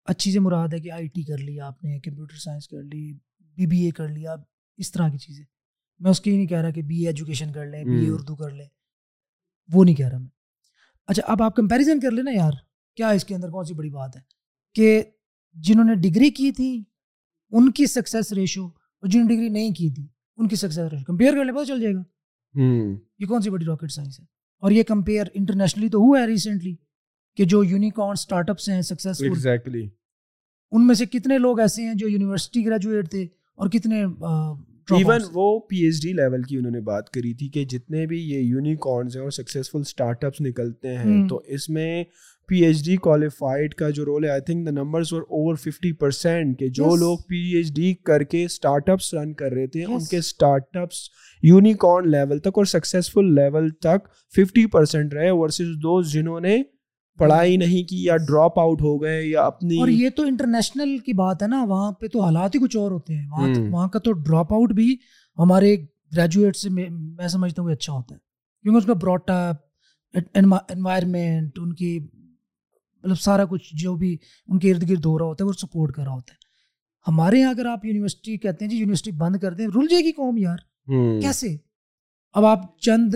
اچھی 0.08 0.32
سے 0.32 0.40
مراد 0.40 0.68
ہے 0.72 0.80
کہ 0.80 0.92
آئی 0.92 1.08
ٹی 1.08 1.22
کر 1.22 1.38
لی 1.38 1.60
آپ 1.60 1.84
نے 1.84 2.00
کمپیوٹر 2.00 2.36
سائنس 2.36 2.68
کر 2.68 2.82
لی 2.82 3.12
بی 3.56 3.66
بی 3.66 3.80
اے 3.84 3.90
کر 3.90 4.08
لیا 4.08 4.34
اس 4.76 4.92
طرح 4.92 5.08
کی 5.08 5.18
چیزیں۔ 5.18 5.44
میں 5.98 6.10
اس 6.10 6.20
کے 6.20 6.30
ہی 6.30 6.36
نہیں 6.36 6.46
کہہ 6.46 6.58
رہا 6.58 6.70
کہ 6.70 6.82
بی 6.82 7.00
اے 7.00 7.06
ایجوکیشن 7.06 7.52
کر 7.52 7.66
لیں 7.66 7.84
بی 7.84 8.04
اے 8.04 8.10
اردو 8.10 8.36
کر 8.36 8.50
لیں 8.50 8.66
وہ 9.74 9.84
نہیں 9.84 9.94
کہہ 9.94 10.08
رہا 10.08 10.18
میں۔ 10.18 10.28
اچھا 11.06 11.22
اب 11.26 11.42
آپ 11.42 11.56
کمپیریزن 11.56 12.00
کر 12.00 12.10
لیں 12.10 12.22
نا 12.22 12.30
یار 12.30 12.52
کیا 12.96 13.08
اس 13.08 13.24
کے 13.24 13.34
اندر 13.34 13.50
کون 13.50 13.64
سی 13.64 13.74
بڑی 13.74 13.90
بات 13.90 14.16
ہے؟ 14.16 14.20
کہ 14.74 15.02
جنہوں 15.54 15.84
نے 15.84 15.94
ڈگری 15.94 16.30
کی 16.30 16.52
تھی 16.52 16.84
ان 17.50 17.72
کی 17.72 17.86
سکسیس 17.86 18.32
ریشو 18.32 18.66
اور 18.66 19.08
جنہوں 19.08 19.28
نے 19.28 19.34
ڈگری 19.34 19.48
نہیں 19.48 19.74
کی 19.74 19.90
تھی 19.90 20.06
ان 20.36 20.48
کی 20.48 20.56
سکسیس 20.56 20.78
ریشو 20.78 21.04
کمپیئر 21.04 21.32
کر 21.32 21.44
لیں 21.44 21.54
پتہ 21.54 21.64
چل 21.64 21.80
جائے 21.80 21.94
گا۔ 21.94 22.02
یہ 23.18 23.26
کون 23.26 23.42
سی 23.42 23.50
بڑی 23.50 23.64
راکٹ 23.66 23.90
سائنس 23.90 24.20
ہے؟ 24.20 24.24
اور 24.58 24.70
یہ 24.70 24.82
کمپیئر 24.82 25.26
انٹرنیشنلی 25.34 25.88
تو 25.88 25.98
ہوا 25.98 26.20
ہے 26.20 26.26
ریسنٹلی 26.26 26.76
کہ 27.38 27.44
جو 27.44 27.62
یونیکارن 27.64 28.12
اسٹارٹ 28.12 28.50
اپس 28.50 28.68
ہیں 28.68 28.80
سکسیزفل 28.82 29.26
exactly. 29.28 29.86
ان 30.72 30.86
میں 30.86 30.94
سے 30.94 31.06
کتنے 31.06 31.38
لوگ 31.38 31.60
ایسے 31.60 31.82
ہیں 31.82 31.94
جو 31.94 32.08
یونیورسٹی 32.08 32.64
گریجویٹ 32.66 33.10
تھے 33.10 33.22
اور 33.58 33.68
کتنے 33.70 34.02
ایون 34.88 35.22
وہ 35.32 35.58
پی 35.60 35.76
ایچ 35.76 36.02
ڈی 36.02 36.12
لیول 36.12 36.42
کی 36.42 36.56
انہوں 36.56 36.72
نے 36.72 36.80
بات 36.80 37.10
کری 37.10 37.32
تھی 37.34 37.48
کہ 37.48 37.64
جتنے 37.64 38.06
بھی 38.06 38.18
یہ 38.22 38.40
یونیکارنز 38.40 39.16
ہیں 39.16 39.22
اور 39.22 39.30
سکسیزفل 39.30 39.80
اسٹارٹ 39.80 40.24
اپس 40.24 40.40
نکلتے 40.40 40.96
ہیں 40.96 41.26
تو 41.28 41.40
اس 41.46 41.68
میں 41.68 42.04
پی 42.48 42.62
ایچ 42.64 42.84
ڈی 42.84 42.96
کوالیفائڈ 42.96 43.74
کا 43.74 43.90
جو 43.90 44.04
رول 44.04 44.24
ہے 44.24 44.30
I 44.30 44.40
think 44.40 44.66
the 44.66 44.70
numbers 44.70 45.12
were 45.12 45.20
over 45.20 45.56
fifty 45.56 45.92
percent 45.92 46.58
کہ 46.58 46.68
جو 46.70 46.94
لوگ 46.96 47.18
پی 47.28 47.40
ایچ 47.56 47.72
ڈی 47.74 47.92
کر 48.04 48.22
کے 48.24 48.44
اسٹارٹ 48.44 48.88
اپس 48.88 49.12
رن 49.14 49.32
کر 49.34 49.52
رہے 49.52 49.66
تھے 49.66 49.84
ان 49.84 50.04
کے 50.04 50.18
اسٹارٹ 50.18 50.76
اپس 50.76 51.08
یونیکارن 51.42 52.10
لیول 52.10 52.38
تک 52.38 52.58
اور 52.58 52.64
سکسیزفل 52.64 53.34
لیول 53.34 53.70
تک 53.80 54.08
ففٹی 54.34 54.66
پرسینٹ 54.66 55.14
رہے 55.14 55.30
ورسز 55.30 55.76
دوز 55.82 56.12
جنہوں 56.12 56.40
نے 56.40 56.56
پڑھائی 57.18 57.56
نہیں 57.56 57.88
کی 57.88 58.04
یا 58.04 58.16
ڈراپ 58.16 58.58
آؤٹ 58.58 58.82
ہو 58.82 59.02
گئے 59.02 59.22
یا 59.24 59.42
اپنی 59.42 59.80
اور 59.80 59.88
یہ 59.88 60.10
تو 60.10 60.22
انٹرنیشنل 60.22 60.98
کی 60.98 61.12
بات 61.12 61.42
ہے 61.42 61.48
نا 61.48 61.64
وہاں 61.64 61.92
پہ 61.92 62.06
تو 62.06 62.20
حالات 62.20 62.54
ہی 62.54 62.60
کچھ 62.60 62.76
اور 62.76 62.90
ہوتے 62.90 63.14
ہیں۔ 63.14 63.28
وہاں 63.28 63.48
وہاں 63.70 63.88
کا 63.88 63.98
تو 63.98 64.12
ڈراپ 64.12 64.52
آؤٹ 64.52 64.72
بھی 64.72 64.96
ہمارے 65.38 65.76
گریجویٹ 66.16 66.56
سے 66.56 66.68
میں 66.70 67.28
سمجھتا 67.28 67.62
ہوں 67.62 67.68
کہ 67.68 67.74
اچھا 67.74 67.92
ہوتا 67.92 68.14
ہے۔ 68.14 68.20
کیونکہ 68.62 68.78
اس 68.78 68.84
کا 68.84 68.92
براٹ 68.92 69.30
اپ 69.30 69.56
انوائرمنٹ 70.34 71.58
ان 71.58 71.72
کی 71.72 71.98
مطلب 73.02 73.20
سارا 73.20 73.44
کچھ 73.44 73.76
جو 73.76 73.96
بھی 73.96 74.16
ان 74.48 74.58
کے 74.58 74.70
ارد 74.70 74.90
گرد 74.90 75.04
ہو 75.04 75.18
رہا 75.18 75.26
ہوتا 75.26 75.44
ہے 75.44 75.46
وہ 75.46 75.52
سپورٹ 75.52 75.92
کر 75.92 76.02
رہا 76.02 76.12
ہوتا 76.12 76.32
ہے۔ 76.32 76.48
ہمارے 77.08 77.38
یہاں 77.38 77.50
اگر 77.50 77.66
آپ 77.66 77.84
یونیورسٹی 77.84 78.36
کہتے 78.36 78.64
ہیں 78.64 78.70
جی 78.70 78.76
یونیورسٹی 78.76 79.10
بند 79.10 79.36
کر 79.36 79.52
دیں 79.52 79.66
رول 79.66 79.86
جائے 79.90 80.04
گی 80.04 80.12
قوم 80.12 80.36
یار۔ 80.36 80.56
کیسے؟ 81.20 81.56
اب 82.32 82.44
آپ 82.44 82.78
چند 82.78 83.14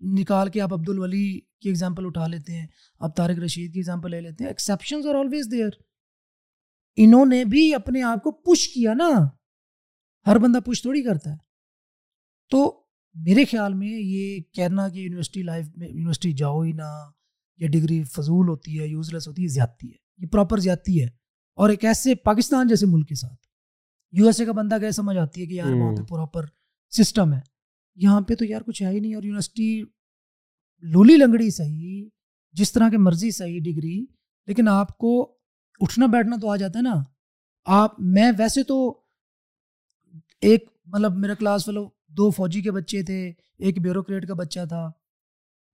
نکال 0.00 0.48
کے 0.48 0.60
آپ 0.60 0.72
عبد 0.72 0.88
الولی 0.88 1.38
کی 1.60 1.68
ایگزامپل 1.68 2.06
اٹھا 2.06 2.26
لیتے 2.26 2.52
ہیں۔ 2.60 2.66
آپ 2.98 3.16
طارق 3.16 3.38
رشید 3.38 3.72
کی 3.72 3.78
ایگزامپل 3.78 4.10
لے 4.10 4.20
لیتے 4.20 4.44
ہیں۔ 4.44 4.50
ایکسیپشنز 4.50 5.06
آر 5.06 5.14
آلویز 5.14 5.48
دیئر 5.50 5.68
انہوں 6.96 7.26
نے 7.26 7.44
بھی 7.44 7.74
اپنے 7.74 8.02
آپ 8.02 8.22
کو 8.22 8.30
پش 8.30 8.68
کیا 8.68 8.94
نا۔ 8.94 9.28
ہر 10.26 10.38
بندہ 10.38 10.58
پش 10.60 10.82
تھوڑی 10.82 11.02
کرتا 11.02 11.30
ہے۔ 11.30 11.36
تو 12.50 12.84
میرے 13.14 13.44
خیال 13.44 13.74
میں 13.74 13.88
یہ 13.88 14.40
کہنا 14.52 14.88
کہ 14.88 14.98
یونیورسٹی 14.98 15.42
لائف 15.42 15.66
میں 15.76 15.88
یونیورسٹی 15.88 16.32
جاؤ 16.32 16.62
ہی 16.62 16.72
نہ 16.72 17.10
یہ 17.56 17.68
ڈگری 17.68 18.04
فضول 18.04 18.48
ہوتی 18.48 18.80
ہے 18.80 18.86
یوز 18.86 19.12
لیس 19.12 19.28
ہوتی 19.28 19.42
ہے 19.42 19.48
زیادتی 19.48 19.86
ہے۔ 19.86 19.96
یہ 20.18 20.26
پراپر 20.26 20.58
زیادتی 20.58 21.02
ہے۔ 21.02 21.06
اور 21.54 21.70
ایک 21.70 21.84
ایسے 21.84 22.14
پاکستان 22.14 22.68
جیسے 22.68 22.86
ملک 22.86 23.08
کے 23.08 23.14
ساتھ۔ 23.14 23.46
یو 24.12 24.26
ایس 24.26 24.40
اے 24.40 24.46
کا 24.46 24.52
بندہ 24.52 24.76
کیا 24.80 24.90
سمجھ 24.90 25.18
آتی 25.18 25.40
ہے 25.40 25.46
کہ 25.46 25.54
یار 25.54 25.72
وہاں 25.72 25.96
پہ 25.96 26.02
پراپر 26.02 26.44
سسٹم 26.90 27.32
ہے۔ 27.32 27.40
یہاں 27.96 28.20
پہ 28.20 28.34
تو 28.34 28.44
یار 28.44 28.62
کچھ 28.62 28.82
ہے 28.82 28.88
ہی 28.88 29.00
نہیں 29.00 29.14
اور 29.14 29.22
یونیورسٹی 29.22 29.82
لولی 30.80 31.16
لنگڑی 31.16 31.50
صحیح، 31.50 32.08
جس 32.52 32.72
طرح 32.72 32.88
کے 32.88 32.98
مرضی 32.98 33.30
صحیح 33.30 33.60
ڈگری، 33.60 34.06
لیکن 34.46 34.68
آپ 34.68 34.98
کو 34.98 35.38
اٹھنا 35.80 36.06
بیٹھنا 36.06 36.36
تو 36.40 36.50
آ 36.50 36.56
جاتا 36.56 36.78
ہے 36.78 36.82
نا۔ 36.82 36.94
آپ، 37.64 38.00
میں 38.00 38.32
ویسے 38.38 38.62
تو 38.62 39.00
ایک 40.40 40.70
مطلب 40.86 41.16
میرا 41.16 41.34
کلاس 41.34 41.64
فلو 41.64 41.88
دو 42.08 42.30
فوجی 42.30 42.62
کے 42.62 42.70
بچے 42.70 43.02
تھے، 43.02 43.32
ایک 43.58 43.82
بیوروکریٹ 43.82 44.28
کا 44.28 44.34
بچہ 44.34 44.60
تھا۔ 44.68 44.90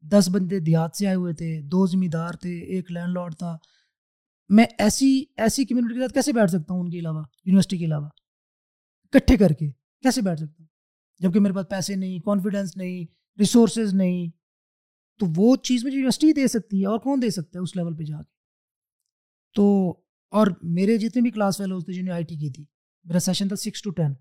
دس 0.03 0.29
بندے 0.33 0.61
دیہات 0.61 0.97
سے 0.97 1.07
آئے 1.07 1.17
ہوئے 1.17 1.33
تھے، 1.33 1.63
دو 1.63 1.87
ذمہ 1.87 2.07
دار 2.07 2.33
تھے، 2.33 2.65
ایک 2.65 2.93
لینڈ 2.93 3.13
لارڈ 3.13 3.35
تھا۔ 3.35 3.57
میں 4.49 4.67
ایسی 4.79 5.25
ایسی 5.37 5.65
کمیونٹی 5.65 5.95
کے 5.95 6.01
ساتھ 6.01 6.13
کیسے 6.13 6.33
بیٹھ 6.33 6.51
سکتا 6.51 6.75
ہوں 6.75 6.81
ان 6.81 6.91
کے 6.91 6.99
علاوہ، 6.99 7.23
یونیورسٹی 7.45 7.79
کے 7.79 7.85
علاوہ؟ 7.85 8.09
اکٹھے 9.03 9.37
کر 9.37 9.51
کے 9.51 9.71
کیسے 10.03 10.21
بیٹھ 10.21 10.41
سکتا 10.41 10.57
ہوں؟ 10.59 10.67
جبکہ 11.19 11.41
میرے 11.41 11.55
پاس 11.55 11.67
پیسے 11.71 11.95
نہیں 11.95 12.19
کانفیڈینس 12.19 12.77
نہیں 12.77 13.05
ریسورسز 13.39 13.95
نہیں۔ 13.95 14.44
تو 15.21 15.27
وہ 15.37 15.55
چیز 15.59 15.85
مجھے 15.85 15.97
یونیورسٹی 15.97 16.33
دے 16.33 16.47
سکتی 16.49 16.81
ہے 16.81 16.87
اور 16.87 16.99
کون 17.01 17.23
دے 17.23 17.31
سکتا 17.31 17.59
ہے 17.59 17.63
اس 17.63 17.75
لیول 17.77 17.97
پہ 17.97 18.05
جا 18.05 18.19
کے؟ 18.19 18.33
تو، 19.57 19.65
اور 20.33 20.47
میرے 20.77 20.97
جتنے 20.99 21.23
بھی 21.23 21.31
کلاس 21.31 21.57
فیلوز 21.59 21.85
تھے 21.85 21.93
جنہوں 21.93 22.07
نے 22.07 22.13
آئی 22.13 22.25
ٹی 22.25 22.37
کی 22.37 22.51
تھی، 22.51 22.65
میرا 23.07 23.21
سیشن 23.21 23.49
تھا 23.49 23.57
سکس 23.57 23.83
ٹو 23.83 23.91
ٹین 23.93 24.13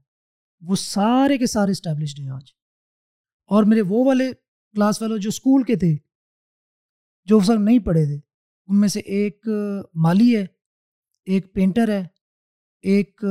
وہ 0.62 0.76
سارے 0.78 1.38
کے 1.38 1.48
سارے 1.48 1.72
اسٹیبلشڈ 1.72 2.20
ہیں 2.20 2.30
آج۔ 2.30 2.52
اور 3.52 3.64
میرے 3.64 3.82
وہ 3.82 4.04
والے 4.06 4.32
کلاس 4.34 5.00
فیلو 5.00 5.18
جو 5.18 5.30
اسکول 5.30 5.64
کے 5.64 5.76
تھے، 5.76 5.96
جو 7.28 7.40
سر 7.40 7.58
نہیں 7.60 7.80
پڑھے 7.86 8.06
تھے، 8.06 8.20
ان 8.70 8.80
میں 8.80 8.88
سے 8.88 9.00
ایک 9.00 9.48
مالی 10.04 10.36
ہے، 10.36 10.46
ایک 11.28 11.54
پینٹر 11.54 11.90
ہے، 11.90 12.04
ایک 12.84 13.24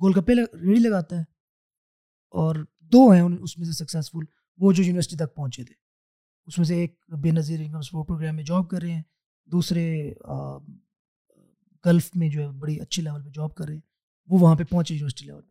گول 0.00 0.12
گپے 0.16 0.34
ریڑھی 0.34 0.80
لگاتا 0.80 1.16
ہے، 1.16 1.22
اور 2.34 2.56
دو 2.92 3.08
ہیں 3.10 3.22
اس 3.22 3.56
میں 3.58 3.66
سے 3.66 3.72
سکسیزفل 3.74 4.24
وہ 4.60 4.72
جو 4.72 4.82
یونیورسٹی 4.82 5.16
تک 5.16 5.34
پہنچے 5.36 5.64
تھے۔ 5.64 5.74
اس 6.46 6.58
میں 6.58 6.66
سے 6.66 6.74
ایک 6.74 7.04
بے 7.08 7.30
نظیر 7.30 7.60
انکم 7.60 7.80
سپورٹ 7.80 8.08
پروگرام 8.08 8.36
میں 8.36 8.44
جاب 8.44 8.68
کر 8.68 8.82
رہے 8.82 8.92
ہیں۔ 8.92 9.02
دوسرے 9.44 10.12
گلف 11.86 12.10
میں 12.14 12.28
جو 12.28 12.42
ہے 12.42 12.48
بڑی 12.48 12.80
اچھی 12.80 13.02
لیول 13.02 13.22
پہ 13.22 13.28
جاب 13.28 13.54
کر 13.54 13.64
رہے 13.64 13.74
ہیں۔ 13.74 13.80
وہ 14.28 14.38
وہاں 14.40 14.54
پہ 14.54 14.64
پہنچے 14.64 14.94
یونیورسٹی 14.94 15.26
لیول 15.26 15.42
پہ۔ 15.42 15.48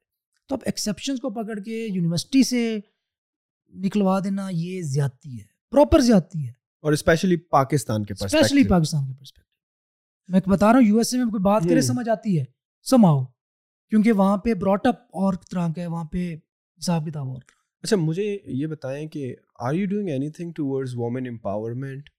تو 0.47 0.55
اب 0.55 0.61
ایکسیپشنس 0.65 1.19
کو 1.19 1.29
پکڑ 1.29 1.59
کے 1.59 1.87
یونیورسٹی 1.87 2.43
سے 2.43 2.79
نکلوا 3.73 4.19
دینا 4.19 4.47
یہ 4.51 4.81
زیادتی 4.81 5.39
ہے 5.39 5.45
پراپر 5.71 5.99
زیادتی 5.99 6.47
ہے۔ 6.47 6.53
اور 6.81 6.93
اسپیشلی 6.93 7.37
پاکستان 7.37 8.05
کے 8.05 8.13
اسپیشلی 8.13 8.67
پاکستان 8.67 9.07
کے 9.07 9.13
پرسپیکٹو 9.13 9.51
میں 10.27 10.39
بتا 10.45 10.67
رہا 10.67 10.79
ہوں 10.79 10.87
یو 10.87 10.97
ایس 10.97 11.13
اے 11.13 11.23
میں 11.23 11.31
کوئی 11.31 11.43
بات 11.43 11.61
کرے 11.69 11.81
سمجھ 11.81 12.09
آتی 12.09 12.39
ہے۔ 12.39 12.43
سماؤ 12.83 13.25
کیونکہ 13.89 14.11
وہاں 14.11 14.37
پہ 14.37 14.53
براٹ 14.53 14.87
اپ 14.87 14.95
اور 15.01 15.33
طرح 15.33 15.67
کا 15.67 15.81
ہے 15.81 15.87
وہاں 15.87 16.03
پہ 16.03 16.35
حساب 16.79 17.05
کتاب 17.05 17.27
اور۔ 17.27 17.62
اچھا 17.84 17.97
مجھے 17.97 18.38
یہ 18.45 18.67
بتائیں 18.67 19.07
کہ 19.07 19.36
are 19.59 19.73
you 19.73 19.88
doing 19.88 20.09
anything 20.29 20.51
towards 20.51 20.95
women 20.95 21.27
empowerment 21.27 22.09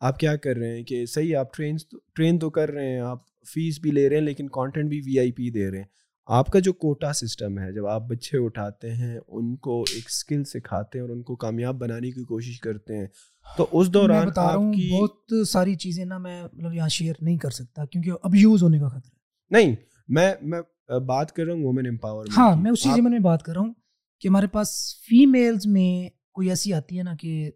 آپ 0.00 0.18
کیا 0.18 0.36
کر 0.36 0.56
رہے 0.56 0.76
ہیں 0.76 0.82
کہ 0.84 1.06
صحیح 1.06 1.36
آپ 1.36 1.54
ٹرین 1.54 1.76
ٹرین 2.14 2.38
تو 2.38 2.50
کر 2.50 2.70
رہے 2.70 2.92
ہیں 2.92 3.00
آپ 3.00 3.18
فیس 3.54 3.78
بھی 3.80 3.90
لے 3.90 4.08
رہے 4.08 4.16
ہیں 4.16 4.22
لیکن 4.22 4.48
کانٹینٹ 4.48 4.88
بھی 4.88 5.00
وی 5.06 5.18
آئی 5.18 5.32
پی 5.32 5.50
دے 5.50 5.70
رہے 5.70 5.78
ہیں۔ 5.78 5.84
آپ 6.28 6.46
کا 6.46 6.58
جو 6.58 6.72
کوٹا 6.72 7.12
سسٹم 7.12 7.58
ہے 7.58 7.72
جب 7.72 7.86
آپ 7.86 8.02
بچے 8.02 8.38
اٹھاتے 8.38 8.92
ہیں 8.92 9.18
ان 9.28 9.56
کو 9.56 9.80
ایک 9.94 10.04
اسکل 10.06 10.44
سکھاتے 10.44 10.98
ہیں 10.98 11.02
اور 11.02 11.10
ان 11.10 11.22
کو 11.22 11.36
کامیاب 11.36 11.74
بنانے 11.74 12.10
کی 12.10 12.24
کوشش 12.24 12.60
کرتے 12.60 12.96
ہیں 12.98 13.06
تو 13.46 13.66
اس 13.72 13.94
دوران 13.94 14.28
بتا 14.28 14.42
رہا 14.42 14.54
ہوں 14.54 14.72
بہت 14.90 15.48
ساری 15.48 15.74
چیزیں 15.74 16.04
نا 16.04 16.18
میں 16.18 16.42
مطلب 16.44 16.74
یہاں 16.74 16.88
شیئر 16.88 17.14
نہیں 17.20 17.38
کر 17.38 17.50
سکتا 17.50 17.84
کیونکہ 17.84 18.10
اب 18.22 18.34
یوز 18.34 18.62
ہونے 18.62 18.78
کا 18.78 18.88
خطرہ 18.88 19.18
نہیں 19.50 19.74
میں 20.08 20.34
میں 20.42 20.60
بات 21.06 21.32
کر 21.32 21.44
رہا 21.44 21.52
ہوں 21.52 21.64
وومن 21.64 21.86
امپاور 21.86 22.26
ہاں 22.36 22.56
میں 22.56 22.70
اسی 22.70 22.88
زمین 22.96 23.10
میں 23.10 23.18
بات 23.18 23.42
کر 23.42 23.52
رہا 23.52 23.60
ہوں۔ 23.60 23.72
کہ 24.20 24.28
ہمارے 24.28 24.46
پاس 24.46 24.68
فیمیلز 25.00 25.66
میں 25.66 26.08
کوئی 26.32 26.48
ایسی 26.48 26.72
آتی 26.72 26.98
ہے 26.98 27.02
نا 27.02 27.14
کہ 27.14 27.50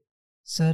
سر 0.45 0.73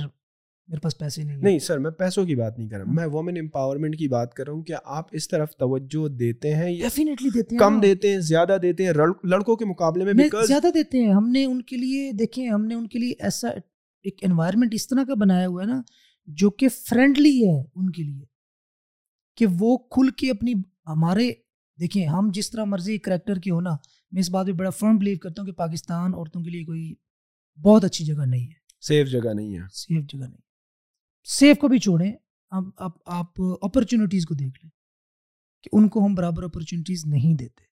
میرے 0.69 0.81
پاس 0.81 0.99
پیسے 0.99 1.23
نہیں 1.23 1.37
نہیں 1.37 1.59
سر 1.59 1.79
میں 1.79 1.91
پیسوں 1.91 2.25
کی 2.27 2.35
بات 2.35 2.59
نہیں 2.59 2.69
کر 2.69 2.77
رہا 2.77 2.85
ہوں۔ 2.85 2.93
میں 2.93 3.07
وومن 3.07 3.37
امپاورمنٹ 3.39 3.99
کی 3.99 4.09
بات 4.09 4.35
کر 4.35 4.45
رہا 4.47 4.53
ہوں 4.53 4.63
کہ 4.63 4.75
آپ 4.85 5.05
اس 5.13 5.29
طرف 5.29 5.57
توجہ 5.57 6.09
دیتے 6.09 6.55
ہیں 6.55 6.77
ڈیفینیٹلی 6.83 7.31
دیتے 7.31 7.55
ہیں 7.55 7.61
کم 7.61 7.81
دیتے 7.81 8.13
ہیں 8.13 8.21
زیادہ 8.21 8.57
دیتے 8.63 8.87
ہیں 8.87 8.93
لڑکوں 9.25 9.57
کے 9.57 9.65
مقابلے 9.65 10.05
میں 10.05 10.29
زیادہ 10.47 10.67
دیتے 10.75 10.99
ہیں۔ 10.99 11.13
ہم 11.15 11.29
نے 11.29 11.45
ان 11.45 11.63
کے 11.63 11.77
لیے 11.77 12.13
دیکھیں 12.13 12.49
ہم 12.49 12.65
نے 12.65 12.75
ان 12.75 12.89
کے 12.89 12.99
لیے 12.99 13.15
ایسا 13.19 13.49
ایک 14.05 14.19
انوائرمنٹ 14.23 14.75
اس 14.75 14.89
طرح 14.89 15.05
کا 15.05 15.15
بنایا 15.15 15.47
ہوا 15.47 15.63
ہے 15.63 15.67
نا 15.67 15.83
جو 16.27 16.51
کہ 16.51 16.69
فرینڈلی 16.69 17.45
ہے 17.45 17.63
ان 17.75 17.91
کے 17.91 18.03
لیے 18.03 18.25
کہ 19.37 19.47
وہ 19.59 19.77
کھل 19.79 20.11
کے 20.11 20.31
اپنی 20.31 20.53
ہمارے 20.87 21.31
دیکھیں 21.79 22.07
ہم 22.07 22.31
جس 22.33 22.51
طرح 22.51 22.65
مرضی 22.65 22.99
کریکٹر 22.99 23.35
کی 23.35 23.51
ہونا 23.51 23.71
میں 24.11 24.21
اس 24.21 24.31
بات 24.31 24.47
پہ 24.47 24.53
بڑا 24.53 24.71
فرم 24.71 24.99
بلیو 24.99 25.19
کرتا 25.19 25.43
ہوں 25.43 25.47
کہ 25.47 25.53
پاکستان 25.53 26.15
عورتوں 26.15 26.43
کے 26.43 26.51
لیے 26.51 26.65
کوئی 26.65 26.95
بہت 27.63 27.85
اچھی 27.85 28.05
جگہ 28.05 28.27
نہیں 28.27 28.47
ہے۔ 28.47 28.61
سیف 28.81 29.11
جگہ 29.11 29.35
نہیں 29.35 29.55
ہے۔ 29.55 29.61
سیف 29.73 30.05
جگہ 30.09 30.27
نہیں۔ 30.27 30.41
سیف 31.25 31.59
کو 31.59 31.69
بھی 31.69 31.79
چھوڑیں۔ 31.79 32.13
اب 32.51 32.65
آپ 32.77 32.93
آپ 33.07 33.41
اپرچونیٹیز 33.63 34.27
کو 34.27 34.35
دیکھ 34.35 34.59
لیں 34.65 34.71
کہ 35.63 35.69
ان 35.73 35.89
کو 35.89 36.07
ہم 36.07 36.15
برابر 36.15 36.43
اپرچونیٹیز 36.43 37.07
نہیں 37.07 37.37
دیتے۔ 37.37 37.65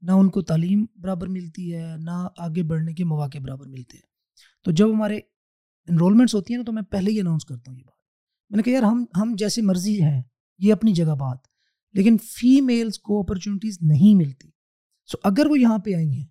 نہ 0.00 0.10
ان 0.10 0.30
کو 0.30 0.42
تعلیم 0.42 0.86
برابر 0.96 1.26
ملتی 1.26 1.74
ہے 1.74 1.94
نہ 1.98 2.28
آگے 2.38 2.62
بڑھنے 2.62 2.94
کے 2.94 3.04
مواقع 3.04 3.38
برابر 3.38 3.66
ملتے 3.66 3.96
ہیں۔ 3.96 4.06
تو 4.64 4.70
جب 4.70 4.94
ہمارے 4.94 5.16
انرولمنٹس 5.88 6.34
ہوتی 6.34 6.52
ہیں 6.52 6.58
نا 6.58 6.64
تو 6.64 6.72
میں 6.72 6.82
پہلے 6.82 7.10
ہی 7.10 7.20
اناؤنس 7.20 7.44
کرتا 7.44 7.70
ہوں 7.70 7.78
یہ 7.78 7.84
بات۔ 7.84 8.02
میں 8.50 8.56
نے 8.56 8.62
کہا 8.62 8.72
یار 8.72 8.82
ہم 8.82 9.04
ہم 9.16 9.34
جیسے 9.38 9.62
مرضی 9.62 10.02
ہیں 10.02 10.22
یہ 10.58 10.72
اپنی 10.72 10.92
جگہ 10.92 11.14
بات۔ 11.14 11.38
لیکن 11.92 12.16
فیمیلس 12.18 12.98
کو 12.98 13.20
اپرچونیٹیز 13.20 13.78
نہیں 13.80 14.14
ملتی۔ 14.14 14.51
سو 15.06 15.18
اگر 15.24 15.46
وہ 15.46 15.58
یہاں 15.58 15.78
پہ 15.78 15.94
آئی 15.94 16.10
ہیں 16.10 16.26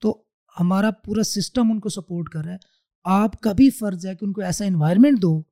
تو 0.00 0.22
ہمارا 0.60 0.90
پورا 0.90 1.22
سسٹم 1.22 1.70
ان 1.70 1.80
کو 1.80 1.88
سپورٹ 1.88 2.28
کر 2.28 2.44
رہا 2.44 2.52
ہے۔ 2.52 2.58
آپ 3.04 3.40
کا 3.40 3.52
بھی 3.52 3.70
فرض 3.70 4.06
ہے 4.06 4.14
کہ 4.14 4.24
ان 4.24 4.32
کو 4.32 4.40
ایسا 4.40 4.64
انوائرمنٹ 4.64 5.22
دو 5.22 5.42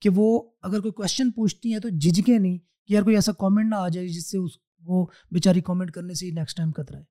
کہ 0.00 0.10
وہ 0.16 0.50
اگر 0.62 0.80
کوئی 0.80 0.92
کوشچن 0.92 1.30
پوچھتی 1.30 1.72
ہیں 1.72 1.80
تو 1.80 1.88
جھجکے 1.88 2.38
نہیں 2.38 2.58
کہ 2.58 2.92
یار 2.92 3.02
کوئی 3.02 3.16
ایسا 3.16 3.32
کامنٹ 3.32 3.70
نہ 3.70 3.74
آ 3.74 3.88
جائے 3.88 4.08
جس 4.08 4.30
سے 4.30 4.38
اس 4.38 4.50
وہ 4.80 5.06
بیچاری 5.30 5.60
کامنٹ 5.60 5.90
کرنے 5.90 6.14
سے 6.14 6.30
نیکسٹ 6.30 6.56
ٹائم 6.56 6.72
کترائے 6.72 7.04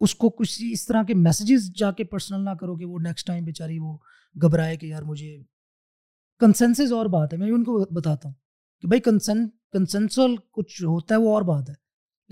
اس 0.00 0.14
کو 0.14 0.30
کچھ 0.30 0.62
اس 0.72 0.86
طرح 0.86 1.02
کے 1.02 1.14
میسیجز 1.14 1.70
جا 1.76 1.92
کے 1.92 2.04
پرسنل 2.04 2.44
نہ 2.44 2.50
کرو 2.50 2.76
کہ 2.76 2.84
وہ 2.84 2.98
نیکسٹ 2.98 3.26
ٹائم 3.26 3.44
بیچاری 3.44 3.78
وہ 3.78 3.98
گھبرائے 4.42 4.76
کہ 4.76 4.86
یار 4.86 5.02
مجھے 5.02 5.42
کنسنسز 6.38 6.92
اور 6.92 7.06
بات 7.06 7.32
ہے۔ 7.32 7.38
میں 7.38 7.50
ان 7.50 7.64
کو 7.64 7.84
بتاتا 7.94 8.28
ہوں 8.28 8.34
کہ 8.80 8.88
بھائی 8.88 9.00
کنسن 9.00 9.48
کنسنسل 9.72 10.36
کچھ 10.50 10.82
ہوتا 10.82 11.14
ہے 11.14 11.20
وہ 11.20 11.34
اور 11.34 11.42
بات 11.42 11.68
ہے۔ 11.70 11.81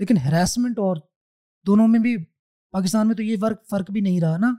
لیکن 0.01 0.17
ہراسمنٹ 0.17 0.79
اور 0.79 0.97
دونوں 1.67 1.87
میں 1.87 1.99
بھی 1.99 2.17
پاکستان 2.71 3.07
میں 3.07 3.15
تو 3.15 3.23
یہ 3.23 3.35
فرق 3.41 3.69
فرق 3.69 3.91
بھی 3.91 4.01
نہیں 4.01 4.21
رہا 4.21 4.37
نا 4.37 4.55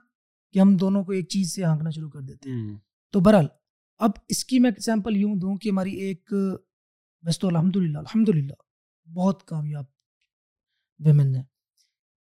کہ 0.53 0.59
ہم 0.59 0.77
دونوں 0.77 1.05
کو 1.05 1.13
ایک 1.13 1.29
چیز 1.29 1.55
سے 1.55 1.65
ہانکنا 1.65 1.91
شروع 1.91 2.11
کر 2.11 2.21
دیتے 2.21 2.51
ہیں۔ 2.51 2.79
تو 3.11 3.21
برحال 3.21 3.47
اب 3.99 4.11
اس 4.29 4.45
کی 4.45 4.59
میں 4.59 4.71
ایگزامپل 4.71 5.17
یوں 5.17 5.37
دوں 5.37 5.57
کہ 5.57 5.69
ہماری 5.69 5.93
ایک 5.93 6.33
ویسے 7.23 7.39
تو 7.41 7.49
الحمد 7.49 7.77
للہ 7.77 7.99
الحمد 7.99 8.29
للہ 8.29 8.53
بہت 9.11 9.45
کامیاب 9.45 9.85
ویمن 10.99 11.37
ہے 11.37 11.43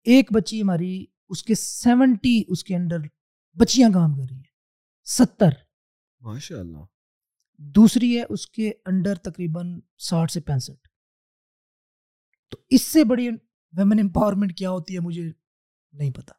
ایک 0.05 0.33
بچی 0.33 0.63
ہماری 0.63 1.05
اس 1.29 1.43
کے 1.43 1.55
سیونٹی 1.55 2.43
اس 2.49 2.65
کے 2.65 2.77
انڈر 2.77 2.99
بچیاں 3.59 3.91
کام 3.95 4.15
کر 4.15 4.25
رہی 4.31 4.37
ہیں 4.37 4.53
ستر۔ 5.05 5.51
ماشاء 6.21 6.59
اللہ 6.59 6.79
دوسری 7.59 8.19
ہے 8.19 8.23
اس 8.29 8.47
کے 8.47 8.73
انڈر 8.87 9.15
تقریباً 9.15 9.81
ساٹھ 9.99 10.33
سے 10.33 10.41
پینسٹھ۔ 10.41 10.94
تو 12.55 12.63
اس 12.69 12.83
سے 12.83 13.05
بڑی 13.05 13.29
ویمن 13.73 13.99
امپاورمنٹ 14.01 14.57
کیا 14.57 14.71
ہوتی 14.71 14.95
ہے 14.95 15.01
مجھے 15.01 15.23
نہیں 15.93 16.11
پتا۔ 16.11 16.35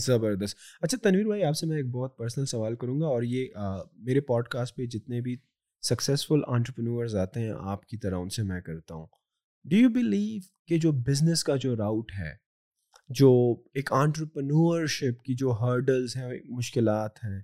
زبردست۔ 0.00 0.56
اچھا 0.80 0.98
تنویر 1.02 1.24
بھائی، 1.24 1.44
آپ 1.44 1.56
سے 1.56 1.66
میں 1.66 1.76
ایک 1.76 1.86
بہت 1.86 2.16
پرسنل 2.18 2.46
سوال 2.46 2.76
کروں 2.76 3.00
گا 3.00 3.06
اور 3.06 3.22
یہ 3.22 3.46
میرے 3.92 4.20
پوڈ 4.20 4.48
کاسٹ 4.48 4.76
پہ 4.76 4.86
جتنے 4.86 5.20
بھی 5.20 5.36
سکسیزفل 5.82 6.40
آنٹرپرینورز 6.46 7.16
آتے 7.16 7.40
ہیں، 7.40 7.52
آپ 7.58 7.86
کی 7.86 7.96
طرح 7.96 8.16
ان 8.16 8.28
سے 8.28 8.42
میں 8.42 8.60
کرتا 8.60 8.94
ہوں۔ 8.94 9.06
ڈو 9.64 9.76
یو 9.76 9.88
بلیو 9.88 10.40
کہ 10.68 10.78
جو 10.78 10.92
بزنس 10.92 11.44
کا 11.44 11.56
جو 11.56 11.76
راؤٹ 11.76 12.12
ہے، 12.18 12.32
جو 13.08 13.30
ایک 13.74 13.92
آنٹرپرنورشپ 13.92 15.22
کی 15.22 15.34
جو 15.34 15.50
ہرڈلز 15.50 16.16
ہیں، 16.16 16.30
مشکلات 16.48 17.24
ہیں 17.24 17.40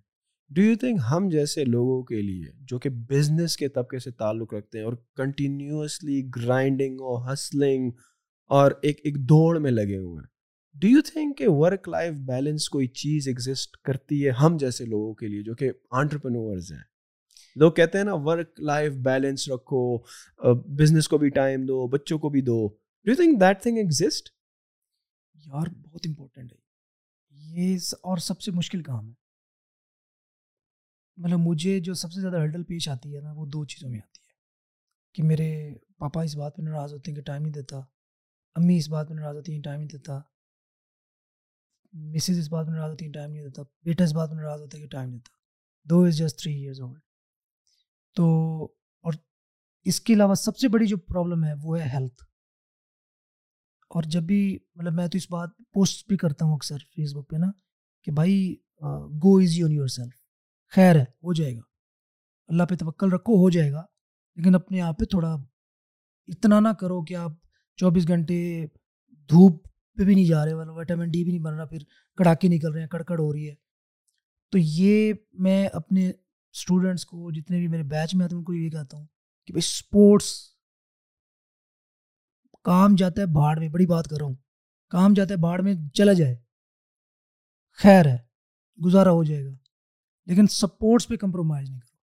ڈو 0.51 0.63
یو 0.63 0.75
تھنک 0.77 1.01
ہم 1.11 1.29
جیسے 1.29 1.65
لوگوں 1.65 2.03
کے 2.03 2.23
لیے 2.23 2.53
جو 2.61 2.79
کہ 2.79 2.91
بزنس 2.91 3.57
کے 3.57 3.69
طبقے 3.69 3.99
سے 3.99 4.11
تعلق 4.11 4.55
رکھتے 4.55 4.79
ہیں 4.79 4.85
اور 4.85 4.95
کنٹینیوسلی 5.17 6.31
گرائنڈنگ 6.37 6.95
اور 6.95 7.33
ہسلنگ 7.33 7.91
اور 8.47 8.73
ایک 8.83 9.01
ایک 9.05 9.19
دوڑ 9.19 9.59
میں 9.59 9.71
لگے 9.71 9.97
ہوئے 9.97 10.21
ہیں 10.21 10.81
ڈو 10.81 10.89
یو 10.89 11.01
تھنک 11.07 11.39
کہ 11.39 11.45
ورک 11.49 11.89
لائف 11.89 12.15
بیلنس 12.15 12.69
کوئی 12.69 12.87
چیز 12.87 13.29
ایگزسٹ 13.29 13.77
کرتی 13.77 14.25
ہے 14.25 14.31
ہم 14.31 14.57
جیسے 14.57 14.85
لوگوں 14.85 15.15
کے 15.15 15.29
لیے 15.29 15.43
جو 15.43 15.55
کہ 15.55 15.71
آنٹرپرنورز 15.91 16.73
ہیں؟ 16.73 16.83
لوگ 17.57 17.73
کہتے 17.73 17.99
ہیں 17.99 18.05
نا 18.05 18.15
ورک 18.15 18.61
لائف 18.61 18.93
بیلنس 18.93 19.49
رکھو 19.49 19.99
بزنس 20.77 21.09
کو 21.09 21.19
بھی 21.19 21.29
ٹائم 21.29 21.61
دو، 21.63 21.87
بچوں 21.87 22.19
کو 22.19 22.29
بھی 22.29 22.41
دو۔ 22.41 22.69
Do 23.05 23.11
you 23.11 23.15
think 23.15 23.41
that 23.41 23.63
thing 23.63 23.77
exist 23.77 24.29
یار، 25.35 25.67
بہت 25.83 26.07
امپورٹنٹ 26.07 26.53
ہے۔ 26.53 26.59
یہ 27.31 27.77
اور 28.03 28.17
سب 28.17 28.41
سے 28.41 28.51
مشکل 28.51 28.83
کام 28.83 29.09
ہے۔ 29.09 29.28
مطلب 31.19 31.39
مجھے 31.39 31.79
جو 31.81 31.95
سب 31.95 32.13
سے 32.13 32.21
زیادہ 32.21 32.37
ہرڈل 32.37 32.65
پیش 32.65 32.89
آتی 32.89 33.15
ہے 33.17 33.21
نا، 33.21 33.33
وہ 33.33 33.47
دو 33.47 33.65
چیزوں 33.65 33.91
میں 33.91 33.99
آتی 33.99 34.21
ہے۔ 34.21 34.27
کہ 35.15 35.23
میرے 35.23 35.51
پاپا 35.99 36.23
اس 36.23 36.37
بات 36.37 36.57
پہ 36.57 36.63
ناراض 36.63 36.93
ہوتے 36.95 37.11
ہیں 37.11 37.17
کہ 37.17 37.23
ٹائم 37.23 37.43
نہیں 37.43 37.53
دیتا، 37.53 37.79
امی 38.57 38.77
اس 38.79 38.89
بات 38.89 39.09
پہ 39.09 39.15
ناراض 39.15 39.37
ہوتی 39.37 39.53
ہیں 39.53 39.63
ٹائم 39.63 39.79
نہیں 39.79 39.89
دیتا 39.89 40.19
مسز 41.95 42.39
اس 42.39 42.51
بات 42.51 42.67
میں 42.67 42.75
ناراض 42.75 42.91
ہوتی 42.91 43.05
ہیں 43.05 43.13
ٹائم 43.13 43.31
نہیں 43.31 43.43
دیتا، 43.43 43.63
بیٹا 43.85 44.05
اس 44.05 44.13
بات 44.13 44.31
میں 44.31 44.43
ناراض 44.43 44.61
ہوتا 44.61 44.77
ہے 44.79 44.83
کہ 44.83 44.89
ٹائم 44.89 45.11
دیتا۔ 45.11 45.37
دو 45.87 46.03
is 46.05 46.19
just 46.19 46.39
three 46.39 46.53
years 46.55 46.81
old 46.81 47.01
تو، 48.17 48.65
اور 49.05 49.13
اس 49.87 50.01
کے 50.01 50.15
علاوہ 50.15 50.35
سب 50.35 50.57
سے 50.57 50.69
بڑی 50.69 50.87
جو 50.87 50.97
پرابلم 50.97 51.45
ہے 51.45 51.53
وہ 51.63 51.79
ہے 51.81 51.89
ہیلتھ 51.89 52.25
اور 53.91 54.03
جب 54.03 54.23
بھی 54.23 54.59
مطلب 54.75 54.93
میں 54.93 55.07
تو 55.09 55.19
اس 55.19 55.31
بات 55.31 55.51
پوسٹ 55.73 56.07
بھی 56.09 56.17
کرتا 56.17 56.45
ہوں 56.45 56.55
اکثر 56.55 56.79
فیس 56.79 57.15
بک 57.15 57.29
پہ 57.31 57.37
نا 57.37 57.51
کہ 58.07 58.13
بھائی 58.13 58.57
go 59.23 59.37
easy 59.37 59.63
on 59.63 59.73
your 59.73 59.87
self 59.87 60.18
خیر 60.69 60.97
ہے، 60.97 61.03
ہو 61.03 61.35
جائے 61.35 61.57
گا۔ 61.57 61.61
اللہ 62.49 62.63
پہ 62.63 62.75
توکل 62.75 63.13
رکھو، 63.13 63.33
ہو 63.33 63.51
جائے 63.51 63.73
گا۔ 63.73 63.83
لیکن 64.37 64.55
اپنے 64.55 64.81
آپ 64.81 64.99
پہ 64.99 65.05
تھوڑا 65.05 65.37
اتنا 66.27 66.61
نہ 66.61 66.69
کرو 66.81 67.05
کہ 67.05 67.15
آپ 67.15 67.31
چوبیس 67.77 68.09
گھنٹے 68.09 68.67
دھوپ 69.11 69.69
پہ 69.97 70.05
بھی 70.05 70.15
نہیں 70.15 70.25
جا 70.25 70.45
رہے 70.45 70.55
والا 70.55 70.73
وائٹامن 70.73 71.11
ڈی 71.11 71.25
بھی 71.25 71.33
نہیں 71.33 71.43
بن 71.43 71.55
رہا، 71.55 71.65
پھر 71.65 71.79
کڑاکے 72.17 72.49
نکل 72.49 72.73
رہے 72.73 72.81
ہیں، 72.81 72.89
کڑکڑ 72.89 73.19
ہو 73.19 73.33
رہی 73.33 73.49
ہے۔ 73.49 73.55
تو 74.51 74.59
یہ 74.59 75.13
میں 75.33 75.69
اپنے 75.73 76.11
اسٹوڈنٹس 76.53 77.07
کو، 77.07 77.31
جتنے 77.31 77.59
بھی 77.59 77.69
میرے 77.69 77.83
بیچ 77.83 78.15
میں 78.15 78.25
آتے 78.25 78.35
ہیں، 78.35 78.39
ان 78.39 78.45
کو 78.45 78.55
یہ 78.55 78.71
کہتا 78.71 78.97
ہوں 78.97 79.07
کہ 79.47 79.53
بھائی 79.53 79.59
اسپورٹس 79.59 80.35
کام 82.63 82.95
جاتا 82.95 83.23
ہے 83.23 83.27
باڑ 83.27 83.59
میں، 83.59 83.69
بڑی 83.69 83.87
بات 83.87 84.09
کر 84.09 84.17
رہا 84.19 84.27
ہوں۔ 84.27 84.35
کام 84.89 85.13
جاتا 85.15 85.35
ہے 85.35 85.39
باڑ 85.39 85.63
میں، 85.63 85.75
چلا 85.95 86.13
جائے۔ 86.13 86.37
خیر 87.73 88.07
ہے، 88.07 88.19
گزارا 88.85 89.11
ہو 89.11 89.25
جائے 89.25 89.47
گا۔ 89.47 89.68
لیکن 90.29 90.47
سپورٹس 90.47 91.09
پہ 91.09 91.17
کمپرومائز 91.17 91.71
نہیں 91.71 91.81
کرو۔ 91.81 91.97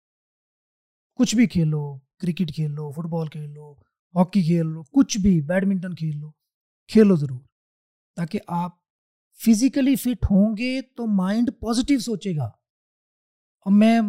کچھ 1.16 1.36
بھی 1.36 1.48
کھیل 1.48 1.68
لو 1.68 1.98
کرکٹ 1.98 2.56
کھیل 2.56 2.72
لو 2.72 2.92
فٹ 2.92 3.06
بال 3.10 3.28
کھیل 3.28 3.54
لو 3.54 3.74
ہاکی 4.16 4.42
کھیل 4.42 4.66
لو 4.66 4.84
کچھ 4.84 5.18
بھی، 5.18 5.42
بیڈمنٹن 5.42 5.96
کھیل 5.96 6.20
لو 6.20 6.32
کھیلو 6.88 7.16
ضرور۔ 7.16 7.40
تاکہ 8.16 8.40
آپ 8.48 8.72
فزیکلی 9.46 9.96
فٹ 9.96 10.26
ہوں 10.32 10.58
گے 10.58 10.82
تو 10.82 11.08
مائنڈ 11.08 11.50
پازیٹیو 11.60 12.00
سوچے 12.00 12.38
گا۔ 12.38 12.46
اور 12.46 13.72
میں 13.72 14.02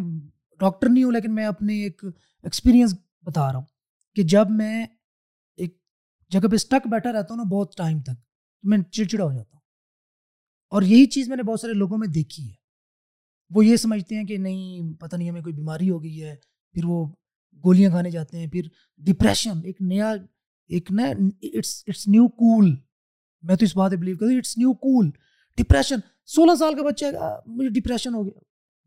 ڈاکٹر 0.60 0.88
نہیں 0.88 1.04
ہوں، 1.04 1.12
لیکن 1.12 1.34
میں 1.34 1.46
اپنے 1.46 1.74
ایک 1.74 2.04
ایکسپیرئنس 2.42 2.94
بتا 3.22 3.52
رہا 3.52 3.58
ہوں 3.58 3.66
کہ 4.14 4.22
جب 4.22 4.46
میں 4.50 4.86
ایک 5.56 5.78
جگہ 6.28 6.48
پہ 6.48 6.54
اسٹک 6.54 6.88
بیٹھا 6.88 7.12
رہتا 7.12 7.26
ہوں 7.30 7.36
نا 7.36 7.42
بہت 7.42 7.74
ٹائم 7.76 8.00
تک، 8.00 8.22
تو 8.62 8.68
میں 8.68 8.78
چڑچڑا 8.78 9.24
ہو 9.24 9.32
جاتا 9.32 9.50
ہوں۔ 9.52 9.60
اور 10.70 10.82
یہی 10.82 11.06
چیز 11.06 11.28
میں 11.28 11.36
نے 11.36 11.42
بہت 11.42 11.60
سارے 11.60 11.72
لوگوں 11.72 11.98
میں 11.98 12.08
دیکھی 12.08 12.50
ہے۔ 12.50 12.65
وہ 13.50 13.66
یہ 13.66 13.76
سمجھتے 13.76 14.16
ہیں 14.16 14.24
کہ 14.24 14.38
نہیں، 14.38 14.94
پتہ 15.00 15.16
نہیں 15.16 15.30
ہمیں 15.30 15.40
کوئی 15.40 15.54
بیماری 15.54 15.90
ہو 15.90 16.02
گئی 16.02 16.22
ہے، 16.22 16.34
پھر 16.72 16.84
وہ 16.84 17.06
گولیاں 17.64 17.90
کھانے 17.90 18.10
جاتے 18.10 18.38
ہیں، 18.38 18.46
پھر 18.46 18.62
ڈپریشن 18.98 19.58
ایک 19.64 19.82
نیا 19.82 20.12
ایک 20.68 20.92
نیا 20.92 21.06
اٹس 21.42 21.84
اٹس 21.86 22.08
نیو 22.08 22.28
کول 22.28 22.74
میں 23.42 23.56
تو 23.56 23.64
اس 23.64 23.76
بات 23.76 23.92
بلیو 23.92 24.16
کرتا 24.16 24.30
ہوں 24.30 24.38
اٹس 24.38 24.58
نیو 24.58 24.72
کول 24.72 25.10
ڈپریشن 25.56 25.96
سولہ 26.26 26.54
سال 26.54 26.74
کا 26.74 26.82
بچہ 26.82 27.04
مجھے 27.46 27.68
ڈپریشن 27.70 28.14
ہو 28.14 28.24
گیا۔ 28.24 28.38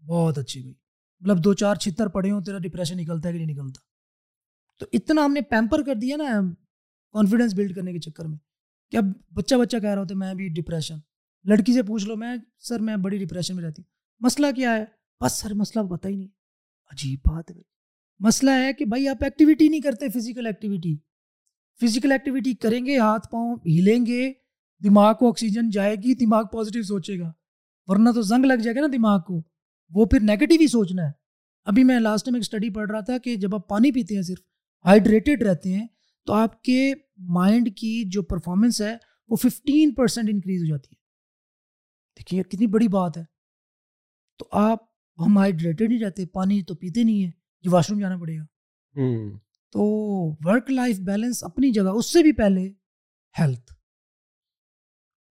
بہت 0.06 0.38
اچھی 0.38 0.62
بھائی۔ 0.62 0.74
مطلب 1.20 1.44
دو 1.44 1.54
چار 1.54 1.76
چھتر 1.76 2.08
پڑے 2.08 2.32
ہوں، 2.32 2.42
تیرا 2.42 2.58
ڈپریشن 2.58 2.98
نکلتا 2.98 3.30
ہے 3.30 3.34
کہ 3.34 3.46
نہیں 3.46 3.56
نکلتا۔ 3.56 3.80
تو 4.80 4.86
اتنا 4.94 5.26
ہم 5.26 5.34
نے 5.34 5.42
پیمپر 5.42 5.84
کر 5.84 5.96
دیا 5.96 6.18
نا 6.18 6.42
کانفیڈینس 7.14 7.54
بلڈ 7.54 7.76
کرنے 7.76 7.94
کے 7.94 8.00
چکر 8.00 8.26
میں 8.26 8.38
کہ 8.92 8.98
اب 8.98 9.06
بچہ 9.34 9.56
بچہ 9.56 9.78
کہہ 9.78 9.90
رہا 9.90 10.02
ہوتا 10.02 10.14
ہے، 10.14 10.18
میں 10.18 10.34
بھی 10.34 10.48
ڈپریشن 10.48 10.96
لڑکی 11.44 11.74
سے 11.74 11.84
پوچھ 11.84 12.06
لو، 12.06 12.16
میں، 12.16 12.36
سر 12.60 12.80
میں 12.80 12.98
بڑی 12.98 13.18
ڈپریشن 13.18 13.56
میں 13.56 13.64
رہتی 13.64 13.82
ہوں۔ 13.82 13.89
مسئلہ 14.20 14.48
کیا 14.56 14.78
ہے؟ 14.78 14.86
بس 15.24 15.34
سر، 15.34 15.54
مسئلہ 15.54 15.84
پتہ 15.84 16.08
ہی 16.08 16.16
نہیں۔ 16.16 16.28
عجیب 16.92 17.20
بات 17.20 17.50
ہے۔ 17.50 17.54
بھائی 17.54 17.64
مسئلہ 18.20 18.52
ہے 18.52 18.74
کہ 18.74 18.86
بھائی 18.86 19.08
آپ 19.08 19.24
ایکٹیویٹی 19.24 19.68
نہیں 19.68 19.82
کرتے 19.82 20.10
فزیکل 20.10 20.46
ایکٹیویٹی 20.46 20.98
فزیکل 21.82 22.12
ایکٹیویٹی 22.12 22.54
کریں 22.54 22.86
گے، 22.86 22.98
ہاتھ 22.98 23.28
پاؤں 23.32 23.56
ہلیں 23.66 24.06
گے، 24.06 24.34
دماغ 24.84 25.16
کو 25.16 25.30
آکسیجن 25.30 25.70
جائے 25.70 25.96
گی، 25.96 26.16
دماغ 26.16 26.44
پازیٹیو 26.54 26.84
سوچے 26.84 27.20
گا۔ 27.20 27.32
ورنہ 27.86 28.10
تو 28.10 28.22
زنگ 28.22 28.46
لگ 28.46 28.54
جائے 28.54 28.76
گا 28.76 28.82
نا 28.82 28.88
دماغ 28.94 29.22
کو۔ 29.22 29.44
وہ 29.90 30.06
پھر 30.06 30.20
نیگیٹو 30.20 30.56
ہی 30.60 30.68
سوچنا 30.68 31.06
ہے۔ 31.06 31.12
ابھی 31.66 31.84
میں 31.84 32.00
لاسٹ 32.00 32.26
ٹائم 32.26 32.36
ایک 32.36 32.42
اسٹڈی 32.42 32.70
پڑھ 32.70 32.92
رہا 32.92 33.00
تھا 33.00 33.18
کہ 33.18 33.36
جب 33.36 33.56
آپ 33.56 33.70
پانی 33.70 33.92
پیتے 33.92 34.16
ہیں 34.16 34.22
صرف 34.22 34.40
ہائیڈریٹڈ 34.86 35.44
رہتے 35.44 35.74
ہیں، 35.74 35.88
تو 36.26 36.34
آپ 36.34 36.62
کے 36.62 36.94
مائنڈ 37.18 37.76
کی 37.76 38.04
جو 38.10 38.24
پرفارمنس 38.24 38.82
ہے، 38.82 38.98
وہ 39.28 39.36
ففٹین 39.36 39.94
پرسینٹ 39.94 40.30
انکریز 40.30 40.62
ہو 40.62 40.68
جاتی 40.68 40.88
ہے۔ 40.92 41.00
دیکھیے 42.20 42.44
کتنی 42.44 42.68
بڑی 42.68 42.88
بات 42.88 43.18
ہے۔ 43.18 43.24
تو 44.40 44.48
آپ 44.52 44.80
ہم 45.18 45.38
ہائیڈریٹڈ 45.38 45.92
ہی 45.92 46.06
رہتے 46.06 46.26
پانی 46.26 46.62
تو 46.64 46.76
پیتے 46.76 47.04
نہیں 47.04 47.24
ہیں 47.24 47.32
یہ 47.64 47.70
واش 47.70 47.90
روم 47.90 48.00
جانا 48.00 48.18
پڑے 48.18 48.38
گا۔ 48.38 48.44
تو 49.72 49.80
ورک 50.46 50.72
لائف 50.72 51.00
بیلنس 51.00 51.44
اپنی 51.44 51.72
جگہ 51.72 51.90
اس 51.96 52.14
سے 52.14 52.24
بھی 52.24 52.32
پہلے 52.32 52.72
ہیلتھ 53.40 53.74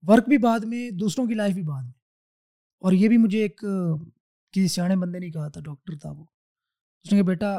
ورک 0.02 0.28
بھی 0.28 0.38
بعد 0.38 0.60
میں 0.60 0.90
دوسروں 0.90 1.26
کی 1.26 1.34
لائف 1.34 1.54
بھی 1.54 1.62
بعد 1.62 1.82
میں۔ 1.82 1.92
اور 2.80 2.92
یہ 2.92 3.08
بھی 3.08 3.16
مجھے 3.16 3.42
ایک 3.42 3.58
کسی 4.52 4.68
سیانے 4.68 4.96
بندے 4.96 5.18
نے 5.18 5.30
کہا 5.30 5.48
تھا 5.48 5.60
ڈاکٹر 5.60 5.96
تھا 5.98 6.10
وہ۔ 6.10 6.24
اس 7.04 7.12
نے 7.12 7.18
کہا 7.18 7.26
بیٹا 7.26 7.58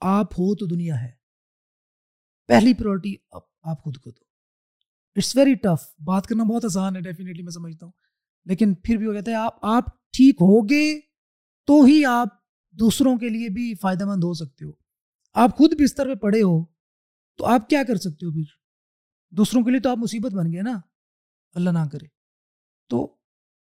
آپ 0.00 0.32
ہو 0.32 0.56
تو 0.56 0.66
دنیا 0.66 1.02
ہے۔ 1.02 1.10
پہلی 2.48 2.74
پرائرٹی 2.74 3.14
آپ 3.62 3.82
خود 3.82 3.96
کو 3.96 4.10
دو۔ 4.10 4.24
اٹس 5.16 5.36
ویری 5.36 5.54
ٹف 5.54 5.94
بات 6.04 6.26
کرنا 6.26 6.44
بہت 6.44 6.64
آسان 6.64 6.96
ہے 6.96 7.00
ڈیفینیٹلی 7.00 7.42
میں 7.42 7.52
سمجھتا 7.52 7.86
ہوں۔ 7.86 7.92
لیکن 8.44 8.74
پھر 8.74 8.96
بھی 8.96 9.06
وہ 9.06 9.12
کہتا 9.12 9.30
ہے 9.30 9.36
آپ 9.36 9.64
آپ 9.64 9.84
ٹھیک 10.14 10.34
ہوگے 10.34 11.00
تو 11.66 11.84
ہی 11.84 12.04
آپ 12.04 12.28
دوسروں 12.74 13.18
کے 13.18 13.28
لیے 13.28 13.48
بھی 13.48 13.74
فائدہ 13.80 14.04
مند 14.04 14.24
ہو 14.24 14.34
سکتے 14.34 14.64
ہو۔ 14.64 14.70
آپ 15.34 15.56
خود 15.56 15.72
بستر 15.80 16.06
پہ 16.06 16.14
پڑے 16.14 16.42
ہو 16.42 16.64
تو 17.38 17.46
آپ 17.46 17.68
کیا 17.68 17.82
کر 17.88 17.96
سکتے 17.96 18.26
ہو 18.26 18.32
پھر؟ 18.32 18.42
دوسروں 19.30 19.62
کے 19.62 19.70
لیے 19.70 19.80
تو 19.80 19.90
آپ 19.90 19.98
مصیبت 19.98 20.32
بن 20.32 20.52
گئے 20.52 20.62
نا۔ 20.62 20.78
اللہ 21.54 21.70
نہ 21.70 21.88
کرے۔ 21.92 22.06
تو 22.90 23.16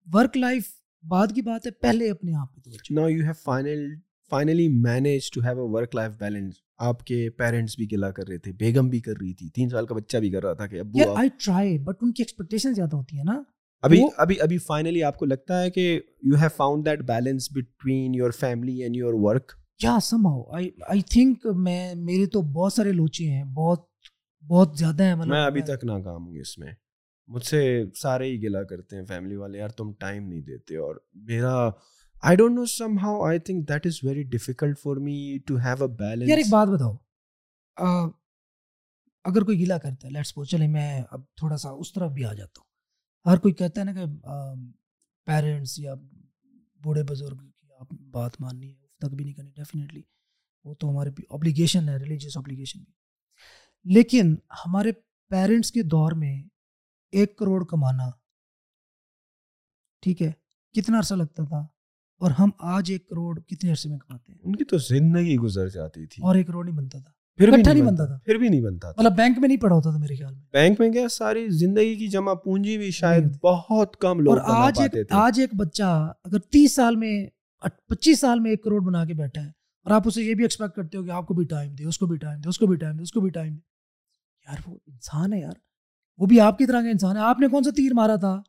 ورک 0.06 0.36
لائف 0.36 0.62
بعد 1.04 1.26
کی 1.34 1.42
بات 1.42 1.66
ہے 1.66 1.70
پہلے 1.70 2.10
اپنے 2.10 2.34
آپ 2.34 2.54
پہ 2.54 2.70
نا 2.90 3.06
you 3.08 3.22
have 3.22 3.32
final 3.44 3.94
finally 4.30 4.68
manage 4.68 5.30
to 5.30 5.40
have 5.40 5.60
a 5.60 5.70
work 5.70 5.94
life 5.94 6.12
balance 6.12 6.54
آپ 6.76 7.04
کے 7.04 7.30
پیرنٹس 7.30 7.76
بھی 7.76 7.92
گلا 7.92 8.10
کر 8.10 8.28
رہے 8.28 8.38
تھے 8.38 8.52
بیگم 8.52 8.88
بھی 8.88 9.00
کر 9.00 9.12
رہی 9.20 9.34
تھی 9.34 9.48
تین 9.50 9.68
سال 9.68 9.86
کا 9.86 9.94
بچہ 9.94 10.16
بھی 10.16 10.30
کر 10.30 10.42
رہا 10.42 10.52
تھا 10.52 10.66
کہ 10.66 10.80
ابو 10.80 11.14
آئی 11.14 11.28
ٹرائی 11.44 11.78
بٹ 11.78 11.96
ان 12.00 12.12
کی 12.12 12.22
ایکسپیکٹیشن 12.22 12.74
زیادہ 12.74 12.96
ہوتی 12.96 13.18
ہے 13.18 13.24
نا۔ 13.24 13.42
ابھی 13.82 14.00
ابھی 14.16 14.40
ابھی 14.40 14.58
فائنلی 14.58 15.02
آپ 15.02 15.18
کو 15.18 15.24
لگتا 15.24 15.62
ہے 15.62 15.70
کہ 15.70 16.00
you 16.22 16.36
have 16.36 16.48
found 16.56 16.86
that 16.86 17.00
balance 17.00 17.48
between 17.50 18.14
your 18.14 18.30
family 18.30 18.82
and 18.82 18.96
your 18.96 19.14
work 19.16 19.52
یا 19.80 19.98
سم 20.02 20.26
ہاؤ 20.26 20.42
آئی 20.52 21.00
تھنک 21.10 21.46
میں 21.56 21.94
میرے 21.94 22.26
تو 22.26 22.42
بہت 22.42 22.72
سارے 22.72 22.92
لوچے 22.92 23.30
ہیں 23.30 23.44
بہت 23.44 23.88
بہت 24.44 24.78
زیادہ 24.78 25.02
ہیں 25.02 25.14
میں 25.26 25.44
ابھی 25.44 25.62
تک 25.62 25.84
ناکام 25.84 26.26
ہوں 26.26 26.36
اس 26.36 26.58
میں۔ 26.58 26.72
مجھ 27.28 27.44
سے 27.44 27.60
سارے 27.94 28.26
ہی 28.26 28.42
گلا 28.42 28.62
کرتے 28.62 28.96
ہیں 28.96 29.04
فیملی 29.06 29.36
والے 29.36 29.58
یار 29.58 29.68
تم 29.68 29.92
ٹائم 29.92 30.28
نہیں 30.28 30.40
دیتے 30.40 30.76
اور 30.76 30.94
میرا 31.14 31.54
I 32.22 32.36
don't 32.36 32.54
know 32.54 32.64
somehow 32.98 33.22
I 33.22 33.38
think 33.38 33.68
that 33.68 33.86
is 33.86 33.98
very 34.02 34.22
difficult 34.22 34.78
for 34.78 34.96
me 34.96 35.38
to 35.46 35.56
have 35.56 35.84
a 35.84 35.88
balance 35.88 36.28
یار 36.28 36.38
ایک 36.38 36.46
بات 36.50 36.68
بتاؤ 36.68 36.94
اگر 39.24 39.42
کوئی 39.42 39.60
گلا 39.60 39.78
کرتا 39.78 40.06
ہے 40.06 40.12
لیٹس 40.12 40.34
پوچھ 40.34 40.50
چلے 40.50 40.66
میں 40.66 41.02
اب 41.10 41.20
تھوڑا 41.36 41.56
سا 41.56 41.70
اس 41.70 41.92
طرف 41.92 42.10
بھی 42.12 42.24
آ 42.24 42.32
جاتا 42.32 42.60
ہوں۔ 42.60 42.69
ہر 43.26 43.36
کوئی 43.36 43.54
کہتا 43.54 43.80
ہے 43.80 43.84
نا 43.84 43.92
کہ 43.92 44.04
پیرنٹس 45.26 45.78
یا 45.78 45.94
بوڑھے 46.82 47.02
بزرگ 47.02 47.36
کی 47.36 47.72
آپ 47.80 47.92
بات 47.92 48.40
ماننی 48.40 48.70
ہے 48.70 48.84
اس 48.84 48.96
تک 48.98 49.14
بھی 49.14 49.24
نہیں 49.24 49.34
کرنی 49.34 49.50
ڈیفینیٹلی 49.50 50.02
وہ 50.64 50.74
تو 50.74 50.90
ہمارے 50.90 51.10
اوبلیگیشن 51.28 51.88
ہے 51.88 51.96
ریلیجیس 51.96 52.36
اوبلیگیشن 52.36 52.80
بھی۔ 52.80 52.92
لیکن 53.84 54.34
ہمارے 54.66 54.92
پیرنٹس 55.28 55.72
کے 55.72 55.82
دور 55.82 56.12
میں 56.12 56.42
ایک 57.12 57.36
کروڑ 57.38 57.64
کمانا 57.64 58.10
ٹھیک 60.02 60.22
ہے 60.22 60.32
کتنا 60.72 60.98
عرصہ 60.98 61.14
لگتا 61.14 61.44
تھا 61.44 61.66
اور 62.20 62.30
ہم 62.30 62.50
آج 62.58 62.90
ایک 62.90 63.08
کروڑ 63.08 63.40
کتنے 63.40 63.70
عرصے 63.70 63.88
میں 63.88 63.98
کماتے 63.98 64.32
ہیں؟ 64.32 64.38
ان 64.44 64.56
کی 64.56 64.64
تو 64.64 64.78
زندگی 64.78 65.36
گزر 65.36 65.68
جاتی 65.68 66.06
تھی۔ 66.06 66.22
اور 66.22 66.36
ایک 66.36 66.46
کروڑ 66.46 66.64
نہیں 66.64 66.76
بنتا 66.76 66.98
تھا۔ 66.98 67.12
پھر 67.40 67.50
بھی 67.50 67.60
اکٹھا 67.60 67.72
نہیں 67.72 67.82
بنتا 67.82 68.06
تھا۔ 68.06 68.18
پھر 68.24 68.34
بھی 68.34 68.48
نہیں 68.48 68.60
بنتا 68.60 68.92
تھا۔ 68.92 69.02
مطلب 69.02 69.16
بینک 69.16 69.38
میں 69.38 69.48
نہیں 69.48 69.58
پڑا 69.58 69.74
ہوتا 69.76 69.90
تھا 69.90 69.98
میرے 69.98 70.16
خیال 70.16 70.34
میں۔ 70.34 70.42
بینک 70.52 70.80
میں 70.80 70.90
کیا 70.90 71.08
ساری 71.08 71.48
زندگی 71.48 71.94
کی 71.94 72.08
جمع 72.08 72.34
پونجی 72.34 72.78
بھی 72.78 72.90
شاید۔ 72.90 73.24
بہت 73.42 73.96
کم 73.96 74.20
لوگ 74.20 74.38
اور 74.38 74.40
آج 74.46 74.80
ایک 74.80 75.06
آج 75.10 75.40
ایک 75.40 75.54
بچہ 75.54 76.12
اگر 76.24 76.38
تیس 76.38 76.74
سال 76.74 76.96
میں 76.96 77.26
پچیس 77.88 78.20
سال 78.20 78.40
میں 78.40 78.50
ایک 78.50 78.64
کروڑ 78.64 78.80
بنا 78.80 79.04
کے 79.04 79.14
بیٹھا 79.14 79.42
ہے 79.42 79.46
اور 79.46 79.90
آپ 79.90 80.02
اسے 80.06 80.22
یہ 80.22 80.34
بھی 80.34 80.44
ایکسپیکٹ 80.44 80.76
کرتے 80.76 80.98
ہو 80.98 81.04
کہ 81.04 81.10
آپ 81.10 81.26
کو 81.26 81.34
بھی 81.34 81.44
ٹائم 81.44 81.74
دے 81.74 81.84
اس 81.84 81.98
کو 81.98 82.06
بھی 82.06 82.18
ٹائم 82.18 82.40
دے 82.40 82.48
اس 82.48 82.58
کو 82.58 82.66
بھی 82.66 82.76
ٹائم 82.76 82.96
دے 82.96 83.02
اس 83.02 83.12
کو 83.12 83.20
بھی 83.20 83.30
ٹائم 83.30 83.52
دے۔ 83.52 83.58
یار 84.48 84.56
وہ 84.66 84.78
انسان 84.86 85.32
ہے 85.32 85.40
یار۔ 85.40 85.52
وہ 86.18 86.26
بھی 86.26 86.40
آپ 86.40 86.58
کی 86.58 86.66
طرح 86.66 86.82
کا 86.82 86.88
انسان 86.88 87.16
ہے۔ 87.16 87.22
آپ 87.22 87.40
نے 87.40 87.48
کون 87.48 87.62
سا 87.62 87.70
تیر 87.76 87.94
مارا 87.94 88.16
تھا؟ 88.16 88.42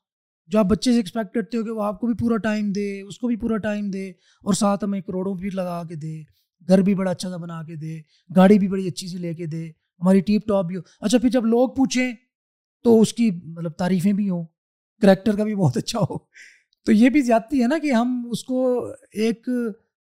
جو 0.47 0.59
آپ 0.59 0.65
بچے 0.65 0.91
سے 0.91 0.97
ایکسپیکٹ 0.97 1.33
کرتے 1.33 1.57
ہو 1.57 1.63
کہ 1.63 1.71
وہ 1.71 1.83
آپ 1.83 1.99
کو 1.99 2.07
بھی 2.07 2.15
پورا 2.15 2.37
ٹائم 2.37 2.71
دے 2.71 3.01
اس 3.01 3.17
کو 3.17 3.27
بھی 3.27 3.35
پورا 3.35 3.57
ٹائم 3.57 3.89
دے 3.89 4.09
اور 4.09 4.53
ساتھ 4.53 4.83
ہمیں 4.83 5.01
کروڑوں 5.01 5.35
بھی 5.35 5.49
لگا 5.49 5.81
کے 5.89 5.95
دے۔ 5.95 6.21
گھر 6.67 6.81
بھی 6.81 6.95
بڑا 6.95 7.11
اچھا 7.11 7.29
سا 7.29 7.37
بنا 7.37 7.63
کے 7.63 7.75
دے 7.75 8.01
گاڑی 8.35 8.59
بھی 8.59 8.67
بڑی 8.67 8.87
اچھی 8.87 9.07
سی 9.07 9.17
لے 9.17 9.33
کے 9.33 9.45
دے 9.45 9.69
ہماری 9.69 10.19
ٹیپ 10.21 10.47
ٹاپ 10.47 10.65
بھی 10.65 10.75
ہو۔ 10.75 10.81
اچھا 10.99 11.17
پھر 11.17 11.29
جب 11.29 11.45
لوگ 11.45 11.69
پوچھیں 11.69 12.13
تو 12.83 13.01
اس 13.01 13.13
کی 13.13 13.31
مطلب 13.31 13.71
تعریفیں 13.71 14.13
بھی 14.13 14.29
ہوں 14.29 14.45
کریکٹر 15.01 15.35
کا 15.35 15.43
بھی 15.43 15.55
بہت 15.55 15.77
اچھا 15.77 15.99
ہو۔ 15.99 16.17
تو 16.85 16.91
یہ 16.91 17.09
بھی 17.09 17.21
زیادتی 17.21 17.61
ہے 17.61 17.67
نا 17.67 17.77
کہ 17.77 17.91
ہم 17.91 18.27
اس 18.31 18.43
کو 18.43 18.87
ایک 19.11 19.49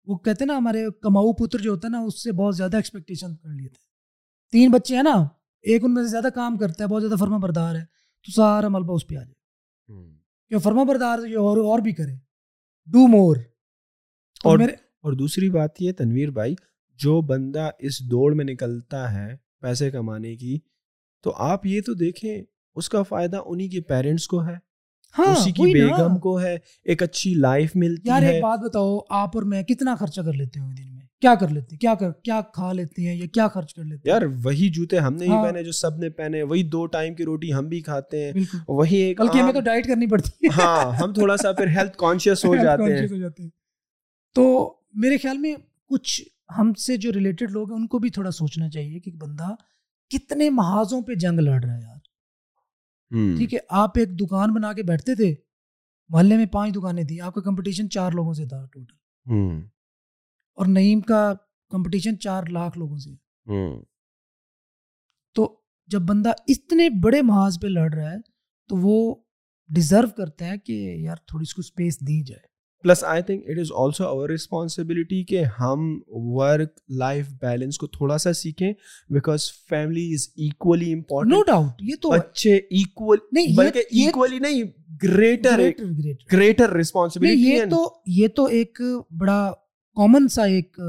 وہ 0.06 0.18
کہتے 0.18 0.44
ہیں 0.44 0.48
نا 0.48 0.58
ہمارے 0.58 0.86
کماؤ 1.02 1.34
پتر 1.34 1.60
جو 1.60 1.72
ہوتا 1.72 1.88
ہے 1.88 1.92
نا 1.92 2.00
اس 2.00 2.24
سے 2.24 2.32
بہت 2.32 2.56
زیادہ 2.58 2.76
ایکسپیکٹیشن 2.76 3.36
کر 3.36 3.50
لیتے 3.50 3.64
ہیں۔ 3.64 3.88
تین 4.52 4.72
بچے 4.72 4.96
ہیں 4.96 5.04
نا 5.04 5.28
ایک 5.62 5.84
ان 5.84 5.94
میں 5.94 6.04
سے 6.04 6.10
زیادہ 6.10 6.28
کام 6.36 6.58
کرتا 6.58 6.84
ہے 6.84 6.90
بہت 6.90 7.02
زیادہ 7.02 7.16
فرما 7.16 7.38
بردار 7.38 7.76
ہے۔ 7.76 7.86
تو 8.26 8.32
سارا 8.32 8.68
ملبہ 8.68 8.96
اس 8.96 9.08
پہ 9.08 9.16
آ 9.16 9.24
جائے۔ 9.24 9.38
کہ 10.50 10.58
فرما 10.58 10.84
بردار 10.84 11.20
اور 11.20 11.58
اور 11.58 11.80
بھی 11.80 11.92
کرے۔ 11.92 12.14
ڈو 12.86 13.08
مور 13.08 13.38
اور 14.44 14.58
میرے 14.58 14.87
اور 15.08 15.16
دوسری 15.16 15.50
بات 15.50 15.82
یہ 15.82 15.92
تنویر 15.92 16.32
بھائی 16.32 16.56
جو 17.00 17.22
بندہ 17.22 17.70
اس 17.80 18.00
دوڑ 18.12 18.36
میں 18.36 18.46
نکلتا 18.46 19.14
ہے 19.14 19.36
پیسے 19.62 19.92
کمانے 19.92 20.36
کی 20.36 20.60
تو 21.24 21.34
آپ 21.36 21.66
یہ 21.66 21.82
تو 21.86 21.94
دیکھیں 21.94 22.42
اس 22.76 22.90
کا 22.90 23.04
فائدہ 23.04 23.40
انہی 23.46 23.70
کے 23.70 23.82
پیرنٹس 23.82 24.28
کو 24.28 24.46
ہے۔ 24.46 24.56
ہاں 25.18 25.36
اسی 25.36 25.52
کی۔ 25.52 25.74
بیگم 25.74 26.20
کو 26.20 26.42
ہے 26.42 26.58
ایک 26.84 27.04
اچھی 27.04 27.34
لائف 27.34 27.72
ملتی 27.76 28.10
یار 28.10 28.22
ہے۔ 28.22 28.34
ایک 28.34 28.44
بات 28.44 28.60
بتاؤ 28.60 28.98
آپ 29.10 29.38
اور 29.38 29.44
میں 29.44 29.64
کتنا 29.64 29.96
خرچہ 29.96 30.22
کر 30.22 30.34
لیتے 30.34 30.60
گے 30.60 30.84
دن 30.84 30.96
میں؟ 30.96 31.02
کیا 31.22 31.36
کر 31.36 31.48
لیتے 31.48 31.68
ہیں؟ 31.72 31.80
کیا 31.80 31.96
کر 31.96 32.12
کیا 32.12 32.42
کھا 32.54 32.74
لیتے 32.74 33.08
ہیں 33.08 33.16
یا 33.16 33.26
کیا 33.34 33.48
خرچ 33.48 33.74
کر 33.74 33.84
لیتے 33.84 34.10
ہیں؟ 34.10 34.18
یار 34.18 34.22
وہی 34.44 34.70
جوتے 34.70 34.98
ہم 34.98 35.14
نے 35.14 35.26
ہی 35.26 35.32
ہاں۔ 35.32 35.44
پہنے 35.44 35.64
جو 35.64 35.72
سب 35.72 35.98
نے 35.98 36.10
پہنے 36.10 36.44
وہی 36.44 36.64
دو 36.64 36.86
ٹائم 36.86 37.16
کی 37.16 37.24
روٹی 37.24 37.54
ہم 37.54 37.68
بھی 37.68 37.82
کھاتے 37.82 38.26
ہیں۔ 38.26 38.32
وہی 38.68 38.98
ایک 38.98 39.22
بلکہ 39.22 39.38
ہمیں 39.38 39.54
تو 39.54 39.60
ڈائٹ 39.62 39.88
کرنی 39.88 40.08
پڑتی 40.08 40.46
ہے۔ 40.46 40.62
ہاں 40.62 40.92
ہم 40.92 41.14
تھوڑا 41.14 41.38
سا 41.38 41.52
پھر 41.52 41.68
ہیلتھ 41.68 41.98
کانشیس 41.98 42.46
ہیں۔ 42.46 42.52
ہو 42.52 42.56
جاتے 43.18 43.44
ہیں۔ 43.44 43.50
تو 44.36 44.74
میرے 44.94 45.18
خیال 45.18 45.38
میں 45.38 45.56
کچھ 45.90 46.22
ہم 46.58 46.74
سے 46.74 46.98
جو 46.98 47.12
ریلیٹڈ 47.14 47.52
لوگ 47.52 47.72
ہیں 47.72 47.80
ان 47.80 47.88
کو 47.88 48.00
بھی 48.00 48.10
تھوڑا 48.10 48.32
سوچنا 48.32 48.70
چاہیے 48.70 49.00
کہ 49.00 49.12
بندہ 49.12 49.48
کتنے 50.10 50.50
محاذوں 50.50 51.02
پہ 51.02 51.14
جنگ 51.16 51.40
لڑ 51.40 51.64
رہا 51.64 51.76
ہے 51.76 51.82
یار۔ 51.82 51.98
ٹھیک 53.38 53.54
ہے 53.54 53.60
آپ 53.70 53.98
ایک 53.98 54.20
دکان 54.20 54.54
بنا 54.54 54.74
کے 54.74 54.84
بیٹھتے 54.84 55.16
تھے 55.16 55.36
محلے 56.10 56.38
میں 56.38 56.46
پانچ 56.46 56.76
دکانیں 56.76 57.04
تھیں 57.04 57.22
آپ 57.22 57.34
کا 57.34 57.42
کمپٹیشن 57.42 57.90
چار 57.90 58.12
لوگوں 58.12 58.34
سے 58.34 58.48
تھا 58.48 58.66
ٹوٹل۔ 58.66 58.96
اور 60.58 60.66
نعیم 60.66 61.02
کا 61.02 61.34
کمپٹیشن 61.70 62.20
چار 62.20 62.44
لاکھ 62.44 62.78
لوگوں 62.78 62.98
سے۔ 62.98 63.10
تو 65.36 65.62
جب 65.88 66.00
بندہ 66.02 66.32
اتنے 66.48 66.90
بڑے 67.04 67.22
محاذ 67.22 67.60
پہ 67.62 67.68
لڑ 67.68 67.94
رہا 67.94 68.12
ہے 68.12 68.18
تو 68.70 68.76
وہ 68.78 69.16
ڈیزرو 69.70 70.08
کرتا 70.18 70.46
ہے 70.46 70.58
کہ 70.58 70.72
یار 70.98 71.16
تھوڑی 71.16 71.44
اس 71.44 71.54
کو 71.54 71.60
اسپیس 71.60 72.00
دی 72.00 72.24
جائے 72.24 72.57
plus 72.88 73.04
I 73.04 73.24
think 73.24 73.44
it 73.48 73.60
is 73.60 73.68
also 73.76 74.04
our 74.04 74.30
responsibility 74.30 75.24
کہ 75.24 75.44
ہم 75.60 76.00
ورک 76.08 76.80
لائف 76.90 77.30
بیلنس 77.42 77.78
کو 77.78 77.88
تھوڑا 77.88 78.18
سا 78.18 78.34
سیکھیں 78.34 78.74
because 79.10 79.42
family 79.70 80.14
is 80.14 80.28
equally 80.36 80.86
no 80.86 80.98
important 80.98 81.48
doubt 81.48 81.82
یہ 81.82 81.96
تو 82.02 82.10
بچے 82.10 82.56
ایکول 82.56 83.18
نہیں 83.32 83.58
بلکہ 83.58 83.80
ایکولی 83.80 84.40
نہیں 84.40 84.64
گریٹر 85.04 85.50
greater- 85.50 85.86
greater. 85.86 86.14
گریٹر 86.32 86.68
نہیں 86.68 86.80
رسپانسبلٹی 86.80 87.34
یہ 87.34 87.64
تو 87.70 87.94
یہ 88.08 88.28
تو 88.28 88.46
ایک 88.46 88.82
بڑا 89.18 89.52
کامن 89.96 90.28
سا 90.28 90.44
ایک 90.44 90.80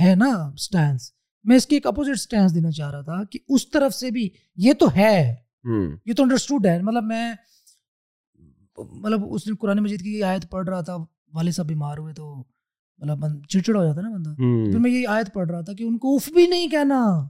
ہے 0.00 0.14
نا 0.14 0.56
سٹینس 0.56 1.12
میں 1.44 1.56
اس 1.56 1.66
کی 1.66 1.76
ایک 1.76 1.86
اپوزٹ 1.86 2.18
سٹینس 2.20 2.54
دینا 2.54 2.70
چاہ 2.70 2.90
رہا 2.90 3.02
تھا 3.02 3.24
کہ 3.24 3.38
اس 3.48 3.70
طرف 3.70 3.94
سے 3.94 4.10
بھی 4.10 4.28
یہ 4.56 4.72
تو 4.72 4.86
ہے۔ 4.96 5.34
یہ 6.06 6.12
تو 6.16 6.22
انڈرسٹوڈ 6.22 6.66
ہے۔ 6.66 6.82
مطلب 6.82 7.04
میں 7.04 7.32
مطلب 8.78 9.20
اس 9.30 9.46
نے 9.46 9.56
قرآن 9.56 9.78
مجید 9.78 10.00
کی 10.00 10.18
یہ 10.18 10.24
آیت 10.24 10.50
پڑھ 10.50 10.68
رہا 10.68 10.80
تھا۔ 10.80 10.96
والد 11.32 11.52
صاحب 11.52 11.68
بیمار 11.68 11.98
ہوئے 11.98 12.14
تو 12.14 12.44
مطلب 12.98 13.18
بند- 13.18 13.42
چڑچڑ 13.48 13.76
ہو 13.76 13.84
جاتا 13.84 13.96
ہے 13.96 14.02
نا 14.02 14.10
بندہ۔ 14.10 14.30
پھر 14.70 14.78
میں 14.78 14.90
یہ 14.90 15.08
آیت 15.08 15.34
پڑھ 15.34 15.50
رہا 15.50 15.60
تھا 15.60 15.72
کہ 15.72 15.84
ان 15.84 15.98
کو 15.98 16.14
اف 16.14 16.28
بھی 16.28 16.46
نہیں 16.46 16.68
کہنا۔ 16.68 17.28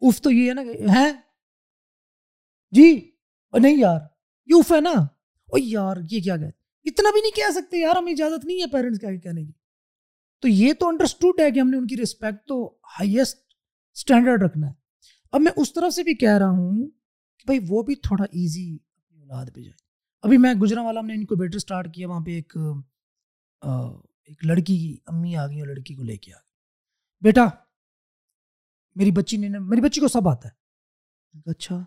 اف 0.00 0.20
تو 0.20 0.30
یہ 0.30 0.48
ہے 0.48 0.54
نا 0.54 0.64
کہ 0.64 0.68
ہے 0.68 1.12
جی؟ 2.70 3.10
اور 3.50 3.60
نہیں 3.60 3.78
یار 3.78 4.00
یہ 4.46 4.54
اف 4.54 4.72
ہے 4.72 4.80
نا۔ 4.80 4.90
او 5.44 5.58
یار 5.58 5.96
یہ 6.10 6.20
کیا 6.20 6.36
گئے 6.36 6.50
اتنا 6.84 7.10
بھی 7.12 7.20
نہیں 7.20 7.36
کہہ 7.36 7.52
سکتے 7.52 7.76
یار 7.76 7.96
ہمیں 7.96 8.12
اجازت 8.12 8.44
نہیں 8.44 8.60
ہے 8.60 8.66
پیرنٹس 8.66 9.00
کا 9.00 9.16
کہنے 9.16 9.44
کی۔ 9.44 9.52
تو 10.40 10.48
یہ 10.48 10.72
تو 10.72 10.88
انڈرسٹوڈ 10.88 11.40
ہے 11.40 11.50
کہ 11.50 11.60
ہم 11.60 11.70
نے 11.70 11.76
ان 11.76 11.86
کی 11.86 11.96
رسپیکٹ 11.96 12.48
تو 12.48 12.78
ہائیسٹ 13.00 13.38
اسٹینڈرڈ 13.94 14.42
رکھنا 14.42 14.66
ہے۔ 14.66 14.72
اب 15.32 15.40
میں 15.40 15.52
اس 15.56 15.72
طرف 15.72 15.94
سے 15.94 16.02
بھی 16.02 16.14
کہہ 16.14 16.38
رہا 16.38 16.50
ہوں 16.50 16.90
کہ 17.38 17.46
بھائی 17.46 17.58
وہ 17.68 17.82
بھی 17.82 17.94
تھوڑا 17.94 18.24
ایزی 18.24 18.76
اپنی 18.96 19.20
اولاد 19.20 19.46
پہ 19.54 19.60
جائے۔ 19.60 19.76
ابھی 20.22 20.38
میں 20.38 20.54
گجرا 20.54 20.82
والا 20.82 21.00
ہم 21.00 21.06
نے 21.06 21.14
انکوبیٹر 21.14 21.56
اسٹارٹ 21.56 21.94
کیا 21.94 22.08
وہاں 22.08 22.20
پہ 22.20 22.30
ایک 22.30 22.56
ایک 23.62 24.46
لڑکی 24.46 24.78
کی 24.78 24.96
امی 25.06 25.36
آ 25.36 25.46
گئی 25.46 25.60
اور 25.60 25.68
لڑکی 25.68 25.94
کو 25.94 26.02
لے 26.02 26.16
کے 26.16 26.32
آ 26.32 26.36
گئی 26.36 26.48
بیٹا، 27.20 27.44
میری 28.94 29.10
بچی 29.10 29.36
نے 29.36 29.48
میری 29.48 29.80
بچی 29.80 30.00
کو 30.00 30.08
سب 30.08 30.28
آتا 30.28 30.48
ہے۔ 30.48 31.50
اچھا 31.50 31.84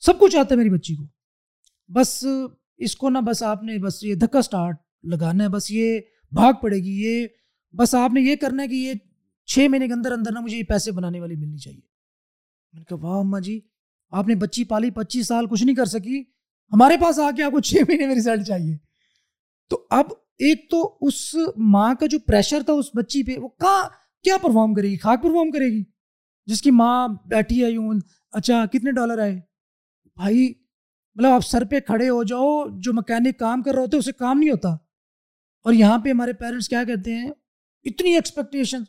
سب 0.00 0.18
کچھ 0.20 0.36
آتا 0.36 0.48
ہے 0.50 0.56
میری 0.56 0.70
بچی 0.70 0.94
کو۔ 0.94 1.06
بس 1.88 2.24
اس 2.76 2.96
کو 2.96 3.10
نا 3.10 3.20
بس 3.20 3.42
آپ 3.42 3.62
نے 3.62 3.78
بس 3.78 4.04
یہ 4.04 4.14
دھکا 4.14 4.38
اسٹارٹ 4.38 4.76
لگانا 5.02 5.44
ہے، 5.44 5.48
بس 5.48 5.70
یہ 5.70 6.00
بھاگ 6.32 6.52
پڑے 6.62 6.76
گی، 6.76 7.02
یہ 7.02 7.26
بس 7.76 7.94
آپ 7.94 8.12
نے 8.12 8.20
یہ 8.20 8.36
کرنا 8.36 8.62
ہے 8.62 8.68
کہ 8.68 8.74
یہ 8.74 8.92
چھ 9.46 9.66
مہینے 9.70 9.86
کے 9.88 9.92
اندر 9.92 10.12
اندر 10.12 10.32
نا 10.32 10.40
مجھے 10.40 10.58
یہ 10.58 10.62
پیسے 10.62 10.92
بنانے 10.92 11.20
والی 11.20 11.36
ملنی 11.36 11.58
چاہیے۔ 11.58 11.80
میں 12.72 12.78
نے 12.78 12.84
کہا، 12.84 12.96
واہ 12.96 13.20
اماں 13.20 13.40
جی 13.40 13.60
آپ 14.10 14.28
نے 14.28 14.34
بچی 14.34 14.64
پالی، 14.64 14.90
پچیس 14.90 15.28
سال 15.28 15.46
کچھ 15.46 15.64
نہیں 15.64 15.76
کر 15.76 15.84
سکی۔ 15.84 16.20
ہمارے 16.72 16.96
پاس 17.02 17.18
آ 17.18 17.30
کے 17.36 17.42
آپ 17.42 17.52
کو 17.52 17.60
چھ 17.60 17.74
مہینے 17.88 18.06
میں 18.06 18.16
رزلٹ 18.16 18.46
چاہیے۔ 18.46 18.76
تو 19.68 19.86
اب 19.90 20.06
ایک 20.38 20.70
تو 20.70 20.98
اس 21.00 21.34
ماں 21.56 21.94
کا 21.94 22.06
جو 22.06 22.18
پریشر 22.18 22.62
تھا 22.66 22.72
اس 22.72 22.86
بچی 22.96 23.22
پہ، 23.22 23.38
وہ 23.38 23.48
کہاں، 23.48 23.88
کیا 24.22 24.36
پرفارم 24.42 24.74
کرے 24.74 24.88
گی؟ 24.90 24.96
خاک 24.96 25.22
پرفارم 25.22 25.50
کرے 25.50 25.66
گی؟ 25.66 25.84
جس 26.46 26.62
کی 26.62 26.70
ماں 26.70 27.08
بیٹھی 27.08 27.64
ہے 27.64 27.70
یوں 27.70 27.94
اچھا 28.32 28.66
کتنے 28.66 28.92
ڈالر 28.92 29.18
آئے؟ 29.18 29.40
بھائی 30.16 30.54
مطلب 31.14 31.30
آپ 31.30 31.40
سر 31.40 31.64
پہ 31.64 31.80
کھڑے 31.80 32.08
ہو 32.08 32.22
جاؤ، 32.22 32.66
جو 32.68 32.92
مکینک 32.92 33.38
کام 33.38 33.62
کر 33.62 33.72
رہا 33.72 33.82
ہوتا 33.82 33.96
ہے، 33.96 33.98
اسے 33.98 34.12
کام 34.12 34.38
نہیں 34.38 34.50
ہوتا۔ 34.50 34.68
اور 35.62 35.72
یہاں 35.72 35.98
پہ 35.98 36.10
ہمارے 36.10 36.32
پیرنٹس 36.32 36.68
کیا 36.68 36.84
کہتے 36.84 37.14
ہیں؟ 37.14 37.30
اتنی 37.84 38.14
ایکسپیکٹیشن 38.14 38.82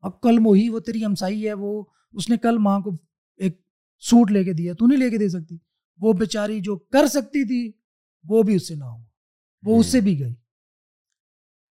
اب 0.00 0.20
کل 0.20 0.38
موہی 0.38 0.68
وہ 0.68 0.80
تیری 0.80 1.04
ہمسائی 1.04 1.48
ہے، 1.48 1.52
وہ، 1.52 1.84
اس 2.12 2.30
نے 2.30 2.36
کل 2.36 2.58
ماں 2.58 2.80
کو 2.80 2.90
ایک 3.36 3.60
سوٹ 4.00 4.30
لے 4.30 4.44
کے 4.44 4.52
دیا، 4.52 4.74
تو 4.74 4.86
نہیں 4.86 4.98
لے 4.98 5.10
کے 5.10 5.18
دے 5.18 5.28
سکتی۔ 5.28 5.58
وہ 5.98 6.12
بیچاری 6.12 6.60
جو 6.60 6.76
کر 6.76 7.06
سکتی 7.06 7.44
تھی، 7.44 7.72
وہ 8.24 8.42
بھی 8.42 8.54
اس 8.54 8.68
سے 8.68 8.74
نہ 8.74 8.84
ہو 8.84 9.04
وہ 9.62 9.80
اس 9.80 9.86
سے 9.86 10.00
بھی 10.00 10.20
گئی۔ 10.20 10.34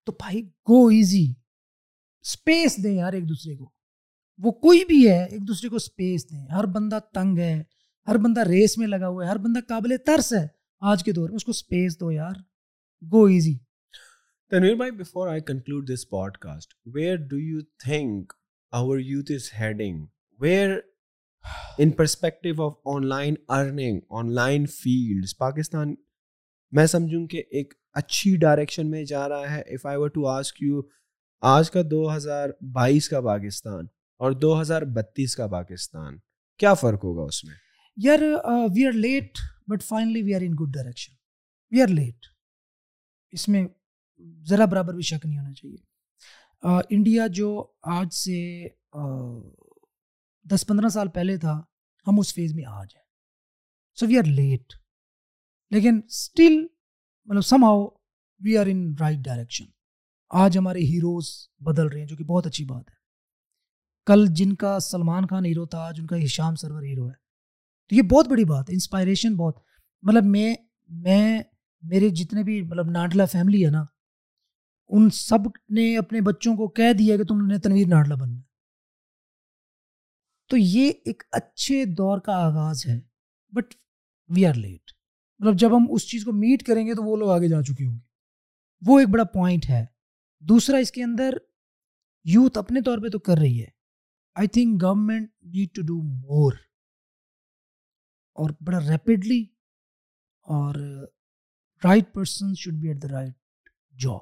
تو 0.04 0.12
بھائی 0.12 0.42
گو 0.42 0.86
ایزی 0.86 1.32
اسپیس 2.22 2.84
دیں 2.84 2.96
یار 2.96 3.12
ایک 3.12 3.28
دوسرے 3.28 3.56
کو۔ 3.56 3.70
وہ 4.38 4.50
کوئی 4.50 4.84
بھی 4.84 5.08
ہے 5.08 5.24
ایک 5.24 5.48
دوسرے 5.48 5.68
کو 5.68 5.76
اسپیس 5.76 6.30
دیں۔ 6.30 6.46
ہر 6.46 6.66
بندہ 6.66 6.98
تنگ 7.14 7.38
ہے 7.38 7.62
ہر 8.08 8.16
بندہ 8.18 8.40
ریس 8.40 8.78
میں 8.78 8.86
لگا 8.86 9.08
ہوا 9.08 9.24
ہے 9.24 9.30
ہر 9.30 9.38
بندہ 9.38 9.60
قابل 9.68 9.96
ترس 10.06 10.32
ہے۔ 10.32 10.46
آج 10.80 11.04
کے 11.04 11.12
دور 11.12 11.28
میں 11.28 11.36
اس 11.36 11.44
کو 11.44 11.50
اسپیس 11.50 12.00
دو 12.00 12.12
یار۔ 12.12 12.34
Go 13.12 13.24
easy 13.24 13.58
Tanvir 14.54 14.74
bhai, 14.74 14.90
before 14.90 15.28
I 15.28 15.38
conclude 15.38 15.82
this 15.82 16.22
podcast, 16.22 16.96
where 16.98 17.18
do 17.18 17.38
you 17.52 17.60
think 17.88 18.24
our 18.76 18.96
youth 18.96 19.36
is 19.36 19.62
heading? 19.62 19.98
Where, 20.44 20.72
in 21.84 21.88
perspective 21.88 22.64
of 22.64 22.96
online 22.96 23.34
earning, 23.48 24.22
online 24.22 24.62
fields, 24.62 25.48
Pakistan, 25.48 25.94
میں 26.72 26.86
سمجھوں 26.86 27.26
کہ 27.26 27.42
ایک 27.50 27.74
اچھی 27.94 28.36
ڈائریکشن 28.36 28.90
میں 28.90 29.04
جا 29.04 29.28
رہا 29.28 29.50
ہے. 29.50 29.60
If 29.74 29.86
I 29.86 29.96
were 29.96 30.08
to 30.08 30.26
ask 30.28 30.62
you 30.62 30.80
آج 31.42 31.70
کا 31.70 31.80
دو 31.90 32.14
ہزار 32.16 32.48
بائیس 32.72 33.08
کا 33.08 33.20
پاکستان 33.20 33.86
اور 34.20 34.32
دو 34.32 34.60
ہزار 34.60 34.82
بتیس 34.94 35.36
کا 35.36 35.46
پاکستان، 35.46 36.18
کیا 36.60 36.74
فرق 36.74 37.04
ہوگا 37.04 37.22
اس 37.22 37.44
میں؟ 37.44 37.54
یار 37.96 38.18
we 38.74 38.86
are 38.86 38.92
late 38.92 39.38
but 39.68 39.82
finally 39.82 40.22
we 40.22 40.34
are 40.34 40.40
in 40.40 40.52
good 40.52 40.74
direction 40.74 41.12
we 41.72 41.82
are 41.82 41.88
late 41.88 42.26
اس 43.32 43.48
میں 43.48 43.66
ذرا 44.48 44.64
برابر 44.64 44.94
بھی 44.94 45.02
شک 45.02 45.26
نہیں 45.26 45.38
ہونا 45.38 45.52
چاہیے۔ 45.52 45.82
انڈیا 46.90 47.26
جو 47.26 47.48
آج 47.92 48.12
سے 48.14 48.66
دس 50.46 50.66
پندرہ 50.66 50.88
سال 50.88 51.08
پہلے 51.08 51.36
تھا، 51.36 51.60
ہم 52.06 52.18
اس 52.18 52.34
فیز 52.34 52.54
میں 52.54 52.64
آج 52.66 52.94
ہیں۔ 52.96 53.02
سو 53.98 54.06
وی 54.06 54.18
آر 54.18 54.24
لیٹ 54.26 54.72
لیکن 55.72 56.00
اسٹل 56.06 56.66
مطلب 57.24 57.42
somehow 57.64 57.86
we 58.40 58.56
are 58.56 58.66
in 58.66 58.94
right 59.00 59.18
direction 59.18 59.64
آج 60.30 60.58
ہمارے 60.58 60.78
ہیروز 60.78 61.48
بدل 61.58 61.86
رہے 61.86 62.00
ہیں، 62.00 62.06
جو 62.06 62.16
کہ 62.16 62.24
بہت 62.24 62.46
اچھی 62.46 62.64
بات 62.64 62.90
ہے۔ 62.90 62.94
کل 64.06 64.26
جن 64.30 64.54
کا 64.54 64.80
سلمان 64.80 65.26
خان 65.26 65.44
ہیرو 65.46 65.66
تھا، 65.66 65.78
آج 65.78 66.00
ان 66.00 66.06
کا 66.06 66.16
ہشام 66.24 66.54
سرور 66.54 66.82
ہیرو 66.82 67.08
ہے۔ 67.08 67.14
تو 67.88 67.94
یہ 67.94 68.02
بہت 68.02 68.28
بڑی 68.28 68.44
بات 68.44 68.70
ہے 68.70 68.74
انسپائریشن 68.74 69.36
بہت۔ 69.36 69.58
مطلب 70.02 70.24
میں 70.24 70.54
میں، 70.88 71.42
میرے 71.82 72.08
جتنے 72.08 72.42
بھی 72.42 72.62
مطلب 72.62 72.90
ناڈلا 72.90 73.24
فیملی 73.24 73.66
ہے 73.66 73.70
نا، 73.70 73.84
ان 74.88 75.10
سب 75.10 75.38
نے 75.68 75.98
اپنے 75.98 76.20
بچوں 76.20 76.56
کو 76.56 76.68
کہہ 76.68 76.92
دیا 76.92 77.16
کہ 77.16 77.24
تم 77.24 77.46
نے 77.46 77.58
تنویر 77.58 77.86
ناڈلا 77.86 78.14
بننا۔ 78.14 78.40
تو 80.48 80.56
یہ 80.56 80.92
ایک 81.04 81.22
اچھے 81.32 81.84
دور 81.84 82.18
کا 82.18 82.32
آغاز 82.32 82.86
ہے 82.86 83.00
بٹ 83.52 83.74
وی 84.28 84.46
آر 84.46 84.54
لیٹ 84.54 84.93
مطلب 85.44 85.58
جب 85.58 85.76
ہم 85.76 85.86
اس 85.90 86.08
چیز 86.08 86.24
کو 86.24 86.32
میٹ 86.32 86.66
کریں 86.66 86.86
گے 86.86 86.94
تو 86.94 87.02
وہ 87.02 87.16
لوگ 87.16 87.30
آگے 87.30 87.48
جا 87.48 87.62
چکے 87.62 87.86
ہوں 87.86 87.94
گے۔ 87.94 88.00
وہ 88.86 88.98
ایک 88.98 89.08
بڑا 89.08 89.24
پوائنٹ 89.24 89.70
ہے۔ 89.70 89.86
دوسرا، 90.40 90.76
اس 90.76 90.92
کے 90.92 91.04
اندر 91.04 91.34
یوتھ 92.24 92.58
اپنے 92.58 92.80
طور 92.80 92.98
پہ 92.98 93.08
تو 93.08 93.18
کر 93.18 93.38
رہی 93.38 93.62
ہے۔ 93.62 93.68
I 94.34 94.48
think 94.48 94.82
government 94.82 95.30
need 95.42 95.68
to 95.74 95.82
do 95.82 96.02
more 96.02 96.52
اور 98.34 98.50
بڑا 98.60 98.80
ریپڈلی 98.80 99.46
اور 100.42 100.74
right 101.84 102.14
person 102.14 102.54
should 102.54 102.74
be 102.74 102.88
at 102.88 103.02
the 103.02 103.08
right 103.08 103.34
job 104.00 104.20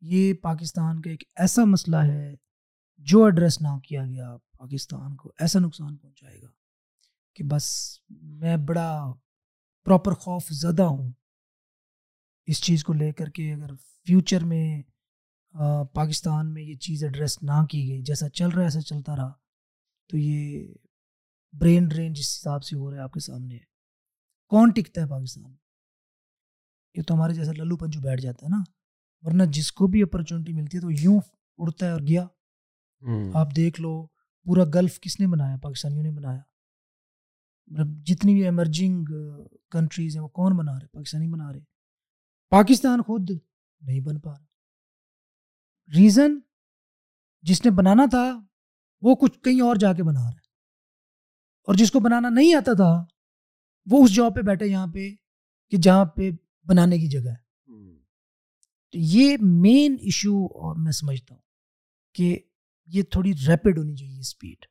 یہ 0.00 0.34
پاکستان 0.34 1.02
کا 1.02 1.10
ایک 1.10 1.22
ایسا 1.36 1.64
مسئلہ 1.64 1.96
ہے 1.96 2.34
جو 2.98 3.24
ایڈریس 3.24 3.62
نہ 3.62 3.78
کیا 3.78 4.04
گیا، 4.06 4.36
پاکستان 4.58 5.16
کو 5.16 5.32
ایسا 5.38 5.58
نقصان 5.58 5.96
پہنچائے 5.96 6.42
گا 6.42 6.48
کہ 7.34 7.44
بس 7.44 7.98
میں 8.10 8.56
بڑا 8.56 9.12
پراپر 9.90 10.12
خوف 10.12 10.48
زدہ 10.50 10.82
ہوں۔ 10.82 11.12
اس 12.46 12.62
چیز 12.62 12.84
کو 12.84 12.92
لے 12.92 13.12
کر 13.12 13.28
کے 13.28 13.54
اگر 13.54 13.74
فیوچر 13.74 14.44
میں 14.44 14.82
پاکستان 15.94 16.54
میں 16.54 16.62
یہ 16.62 16.74
چیز 16.74 17.04
ایڈریس 17.04 17.42
نہ 17.42 17.64
کی 17.70 17.88
گئی 17.88 18.02
جیسا 18.02 18.28
چل 18.28 18.48
رہا 18.48 18.60
ہے 18.60 18.66
ایسا 18.66 18.80
چلتا 18.80 19.16
رہا 19.16 19.32
تو 20.08 20.16
یہ 20.16 20.68
برین 21.52 21.88
ڈرین 21.88 22.12
جس 22.12 22.38
حساب 22.38 22.64
سے 22.64 22.76
ہو 22.76 22.90
رہا 22.90 22.98
ہے 22.98 23.02
آپ 23.02 23.12
کے 23.12 23.20
سامنے 23.20 23.54
ہے۔ 23.54 23.60
کون 24.48 24.70
ٹکتا 24.70 25.00
ہے 25.00 25.06
پاکستان؟ 25.06 25.42
میں 25.44 25.58
یہ 26.94 27.02
تو 27.02 27.14
ہمارے 27.14 27.34
جیسا 27.34 27.52
للو 27.52 27.76
پنجو 27.76 28.00
بیٹھ 28.00 28.20
جاتا 28.20 28.46
ہے 28.46 28.50
نا۔ 28.50 28.62
ورنہ 29.22 29.42
جس 29.48 29.72
کو 29.72 29.86
بھی 29.86 30.02
اپرچونیٹی 30.02 30.52
ملتی 30.52 30.76
ہے 30.76 30.82
تو 30.82 30.90
یوں 30.90 31.20
اڑتا 31.58 31.86
ہے 31.86 31.90
اور 31.90 32.00
گیا۔ 32.00 32.26
آپ 33.34 33.48
دیکھ 33.56 33.80
لو 33.80 34.06
پورا 34.44 34.64
گلف 34.74 35.00
کس 35.00 35.20
نے 35.20 35.26
بنایا؟ 35.26 35.56
پاکستانیوں 35.56 36.02
نے 36.02 36.10
بنایا۔ 36.10 36.40
مطلب 37.66 37.86
جتنی 38.06 38.34
بھی 38.34 38.44
ایمرجنگ 38.44 39.04
کنٹریز 39.70 40.16
ہیں 40.16 40.22
وہ 40.22 40.28
کون 40.28 40.56
بنا 40.56 40.72
رہے؟ 40.72 40.86
پاکستانی 40.86 41.28
بنا 41.28 41.52
رہے۔ 41.52 41.60
پاکستان 42.50 43.02
خود 43.02 43.30
نہیں 43.80 44.00
بن 44.00 44.20
پا 44.20 44.32
رہا۔ 44.32 44.46
ریزن 45.96 46.38
جس 47.42 47.64
نے 47.64 47.70
بنانا 47.70 48.04
تھا 48.10 48.46
وہ 49.00 49.14
کچھ 49.14 49.38
کہیں 49.38 49.60
اور 49.60 49.76
جا 49.76 49.92
کے 49.92 50.02
بنا 50.02 50.20
رہا 50.20 50.28
ہے۔ 50.28 50.50
اور 51.66 51.74
جس 51.74 51.90
کو 51.90 52.00
بنانا 52.00 52.28
نہیں 52.28 52.54
آتا 52.54 52.72
تھا 52.72 53.04
وہ 53.90 54.04
اس 54.04 54.14
جاب 54.14 54.34
پہ 54.34 54.40
بیٹھے 54.40 54.66
یہاں 54.66 54.86
پہ 54.86 55.14
کہ 55.70 55.76
جہاں 55.76 56.04
پہ 56.04 56.30
بنانے 56.66 56.98
کی 56.98 57.08
جگہ 57.08 57.30
ہے۔ 57.30 57.50
تو 58.90 58.98
یہ 58.98 59.36
مین 59.40 59.96
ایشو 60.00 60.44
اور 60.44 60.76
میں 60.76 60.92
سمجھتا 60.92 61.34
ہوں 61.34 61.42
کہ 62.14 62.38
یہ 62.86 63.02
تھوڑی 63.02 63.32
ریپڈ 63.48 63.78
ہونی 63.78 63.96
چاہیے 63.96 64.20
اسپیڈ 64.20 64.64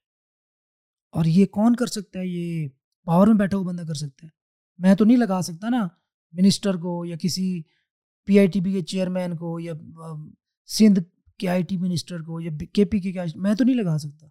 اور 1.12 1.26
یہ 1.26 1.46
کون 1.46 1.76
کر 1.76 1.86
سکتا 1.86 2.20
ہے؟ 2.20 2.28
یہ 2.28 2.68
پاور 3.04 3.28
میں 3.28 3.36
بیٹھا 3.36 3.58
ہوا 3.58 3.66
بندہ 3.66 3.82
کر 3.82 3.94
سکتا 3.94 4.28
ہے۔ 4.28 4.39
میں 4.80 4.96
تو 4.96 5.06
نہیں 5.06 5.18
لگا 5.18 5.42
سکتا 5.42 5.70
نا 5.70 5.88
منسٹر 6.32 6.76
کو 6.76 7.06
یا 7.06 7.16
کسی 7.22 7.62
پی 8.26 8.40
آئی 8.40 8.48
ٹی 8.48 8.60
بی 8.60 8.72
کے 8.74 8.82
چیئرمین 8.82 9.38
کو 9.38 9.60
یا 9.60 9.74
سندھ 10.68 11.00
کے 11.38 11.50
آئی 11.50 11.64
ٹی 11.64 11.78
منسٹر 11.78 12.22
کو 12.22 12.42
یا 12.42 12.52
کے 12.74 12.86
پی 12.86 13.00
کے 13.00 13.14
میں 13.36 13.56
تو 13.56 13.64
نہیں 13.64 13.76
لگا 13.76 13.98
سکتا۔ 13.98 14.28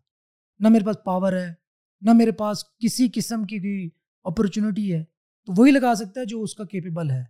نہ 0.59 0.69
میرے 0.69 0.85
پاس 0.85 0.97
پاور 1.05 1.33
ہے، 1.33 1.55
نہ 2.01 2.11
میرے 2.13 2.33
پاس 2.33 2.65
کسی 2.79 3.09
قسم 3.15 3.45
کی 3.45 3.59
کوئی 3.59 3.89
اپرچونیٹی 4.25 4.95
ہے۔ 4.95 5.05
تو 5.47 5.53
وہی 5.57 5.71
لگا 5.71 5.95
سکتا 5.95 6.21
ہے 6.21 6.27
جو 6.27 6.43
اس 6.43 6.55
کا 6.55 6.65
کیپیبل 6.65 7.11
ہے۔ 7.11 7.25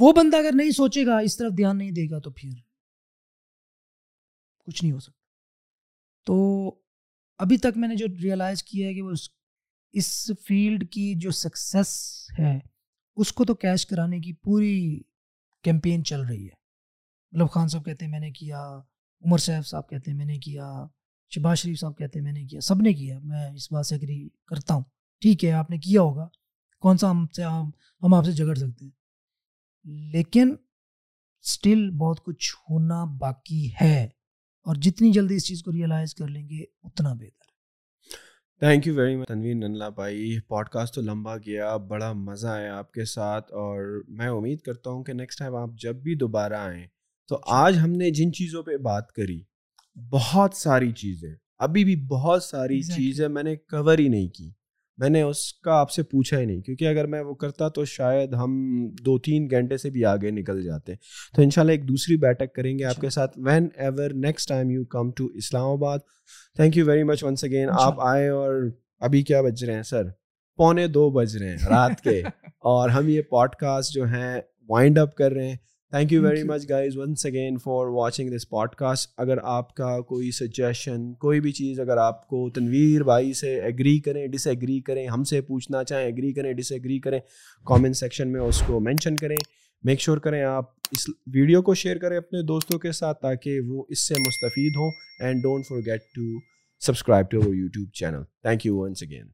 وہ 0.00 0.12
بندہ 0.12 0.36
اگر 0.36 0.50
نہیں 0.54 0.70
سوچے 0.70 1.06
گا، 1.06 1.18
اس 1.18 1.36
طرف 1.36 1.52
دھیان 1.56 1.78
نہیں 1.78 1.90
دے 1.90 2.10
گا 2.10 2.18
تو 2.18 2.30
پھر 2.30 2.50
کچھ 4.66 4.84
نہیں 4.84 4.92
ہو 4.92 4.98
سکتا۔ 4.98 5.20
تو 6.26 6.34
ابھی 7.38 7.58
تک 7.58 7.76
میں 7.76 7.88
نے 7.88 7.96
جو 7.96 8.06
ریئلائز 8.22 8.62
کیا 8.62 8.88
ہے 8.88 8.94
کہ 8.94 9.02
وہ 9.02 9.10
اس 9.10 9.28
اس 9.92 10.30
فیلڈ 10.46 10.90
کی 10.90 11.14
جو 11.14 11.30
سکسیس 11.30 12.24
ہے، 12.38 12.58
اس 13.16 13.32
کو 13.32 13.44
تو 13.44 13.54
کیش 13.54 13.86
کرانے 13.86 14.20
کی 14.20 14.32
پوری 14.32 15.00
کیمپین 15.62 16.04
چل 16.04 16.20
رہی 16.20 16.44
ہے۔ 16.44 16.60
مطلب 17.32 17.50
خان 17.50 17.68
صاحب 17.68 17.84
کہتے 17.84 18.04
ہیں 18.04 18.12
میں 18.12 18.20
نے 18.20 18.30
کیا، 18.30 18.68
عمر 19.20 19.38
صاحب 19.38 19.66
صاحب 19.66 19.88
کہتے 19.88 20.10
ہیں 20.10 20.18
میں 20.18 20.26
نے 20.26 20.38
کیا، 20.38 20.86
شباز 21.30 21.58
شریف 21.58 21.80
صاحب 21.80 21.98
کہتے 21.98 22.18
ہیں 22.18 22.24
میں 22.24 22.32
نے 22.32 22.44
کیا، 22.44 22.60
سب 22.60 22.80
نے 22.80 22.92
کیا۔ 22.92 23.18
میں 23.18 23.50
اس 23.50 23.72
بات 23.72 23.86
سے 23.86 23.94
اگری 23.94 24.28
کرتا 24.46 24.74
ہوں۔ 24.74 24.82
ٹھیک 25.20 25.44
ہے، 25.44 25.52
آپ 25.52 25.70
نے 25.70 25.78
کیا 25.78 26.00
ہوگا۔ 26.00 26.28
کون 26.80 26.98
سا 26.98 27.10
ہم 27.10 27.26
سے 27.26 27.44
ہم 28.02 28.14
آپ 28.14 28.24
سے 28.24 28.32
جھگڑ 28.32 28.54
سکتے 28.54 28.84
ہیں۔ 28.84 28.92
لیکن 29.84 30.54
اسٹل 31.42 31.90
بہت 31.90 32.24
کچھ 32.24 32.56
ہونا 32.70 33.04
باقی 33.04 33.70
ہے۔ 33.82 34.04
اور 34.60 34.76
جتنی 34.76 35.12
جلدی 35.12 35.34
اس 35.34 35.46
چیز 35.46 35.62
کو 35.62 35.72
ریئلائز 35.72 36.14
کر 36.14 36.28
لیں 36.28 36.48
گے، 36.48 36.64
اتنا 36.82 37.12
بہتر۔ 37.12 37.39
Thank 38.62 38.86
you 38.86 38.94
very 38.94 39.16
much 39.16 39.28
Tanvir 39.28 39.54
ننلا 39.54 39.88
بھائی 39.88 40.40
پوڈ 40.40 40.68
کاسٹ 40.68 40.94
تو 40.94 41.00
لمبا 41.00 41.36
گیا 41.36 41.76
بڑا 41.76 42.12
مزہ 42.12 42.46
آیا 42.46 42.78
آپ 42.78 42.92
کے 42.92 43.04
ساتھ 43.04 43.52
اور 43.52 44.02
میں 44.08 44.28
امید 44.28 44.60
کرتا 44.60 44.90
ہوں 44.90 45.04
کہ 45.04 45.12
نیکسٹ 45.12 45.38
ٹائم 45.38 45.54
آپ 45.54 45.70
جب 45.82 45.96
بھی 45.96 46.14
دوبارہ 46.14 46.52
آئیں 46.52 46.86
تو 47.28 47.38
آج 47.46 47.78
ہم 47.78 47.90
نے 47.90 48.10
جن 48.10 48.32
چیزوں 48.32 48.62
پہ 48.62 48.76
بات 48.76 49.12
کری 49.12 49.42
بہت 50.10 50.54
ساری 50.54 50.92
چیزیں 50.92 51.34
ابھی 51.58 51.84
بھی 51.84 51.96
بہت 51.96 52.42
ساری 52.42 52.82
چیزیں 52.82 53.28
میں 53.28 53.42
نے 53.42 53.56
کور 53.56 53.98
ہی 53.98 54.08
نہیں 54.08 54.28
کی۔ 54.28 54.50
میں 55.00 55.08
نے 55.08 55.22
اس 55.22 55.52
کا 55.52 55.72
آپ 55.72 55.90
سے 55.90 56.02
پوچھا 56.02 56.40
ہی 56.40 56.44
نہیں 56.44 56.60
کیونکہ 56.60 56.88
اگر 56.88 57.06
میں 57.06 57.20
وہ 57.20 57.34
کرتا 57.34 57.68
تو 57.68 57.84
شاید 57.84 58.34
ہم 58.34 58.50
دو 59.04 59.18
تین 59.18 59.48
گھنٹے 59.50 59.76
سے 59.76 59.90
بھی 59.90 60.04
آگے 60.04 60.30
نکل 60.30 60.62
جاتے۔ 60.62 60.92
تو 61.36 61.42
انشاءاللہ 61.42 61.72
ایک 61.72 61.88
دوسری 61.88 62.16
بیٹھک 62.16 62.54
کریں 62.54 62.78
گے 62.78 62.84
آپ 62.84 63.00
کے 63.00 63.10
ساتھ۔ 63.10 63.38
Whenever 63.76 64.10
next 64.10 64.48
time 64.48 64.70
you 64.70 64.84
come 64.84 65.10
to 65.10 65.26
Islamabad 65.66 65.98
thank 66.56 66.76
you 66.76 66.86
very 66.86 67.02
much 67.02 67.24
once 67.24 67.44
again 67.44 67.68
آپ 67.72 68.00
آئے 68.00 68.28
اور 68.28 68.70
ابھی 69.00 69.22
کیا 69.22 69.42
بج 69.42 69.64
رہے 69.64 69.74
ہیں 69.74 69.82
سر؟ 69.82 70.02
پونے 70.56 70.86
دو 70.86 71.10
بج 71.10 71.36
رہے 71.36 71.48
ہیں 71.48 71.56
رات 71.68 72.00
کے۔ 72.00 72.22
اور 72.58 72.88
ہم 72.88 73.08
یہ 73.08 73.22
پوڈ 73.22 73.50
کاسٹ 73.50 73.94
جو 73.94 74.04
ہیں 74.04 74.40
وائنڈ 74.68 74.98
اپ 74.98 75.14
کر 75.14 75.32
رہے 75.32 75.48
ہیں۔ 75.48 75.56
Thank 75.92 76.12
you 76.12 76.22
very 76.22 76.42
much 76.42 76.68
guys 76.68 76.96
once 76.96 77.24
again 77.26 77.56
for 77.58 77.86
watching 77.86 78.30
this 78.30 78.48
podcast 78.74 79.08
اگر 79.18 79.38
آپ 79.52 79.72
کا 79.74 80.00
کوئی 80.00 80.30
سجیشن 80.32 81.12
کوئی 81.14 81.40
بھی 81.40 81.52
چیز 81.52 81.80
اگر 81.80 81.96
آپ 81.96 82.26
کو 82.28 82.48
تنویر 82.50 83.02
بھائی 83.02 83.32
سے 83.32 83.54
ایگری 83.60 83.98
کریں 84.00 84.26
ڈس 84.26 84.46
ایگری 84.46 84.80
کریں 84.80 85.06
ہم 85.06 85.24
سے 85.24 85.40
پوچھنا 85.40 85.82
چاہیں 85.84 86.04
ایگری 86.04 86.32
کریں 86.32 86.52
ڈس 86.52 86.70
ایگری 86.72 86.98
کریں 86.98 87.18
کامنٹ 87.64 87.96
سیکشن 87.96 88.32
میں 88.32 88.40
اس 88.40 88.62
کو 88.66 88.80
مینشن 88.80 89.16
کریں 89.16 89.36
میک 89.84 90.00
شیور 90.00 90.18
کریں 90.18 90.42
آپ 90.42 90.70
اس 90.92 91.08
ویڈیو 91.34 91.62
کو 91.62 91.74
شیئر 91.74 91.98
کریں 91.98 92.16
اپنے 92.16 92.42
دوستوں 92.42 92.78
کے 92.78 92.92
ساتھ 92.92 93.20
تاکہ 93.22 93.60
وہ 93.60 93.84
اس 93.88 94.06
سے 94.08 94.20
مستفید 94.20 94.76
ہوں 94.76 94.90
and 95.20 95.42
don't 95.42 95.66
forget 95.86 96.08
to 96.14 96.30
subscribe 96.82 97.30
to 97.30 97.40
our 97.40 97.54
YouTube 97.54 97.92
channel 97.92 98.22
thank 98.42 98.66
you 98.66 98.78
once 98.78 99.02
again 99.02 99.26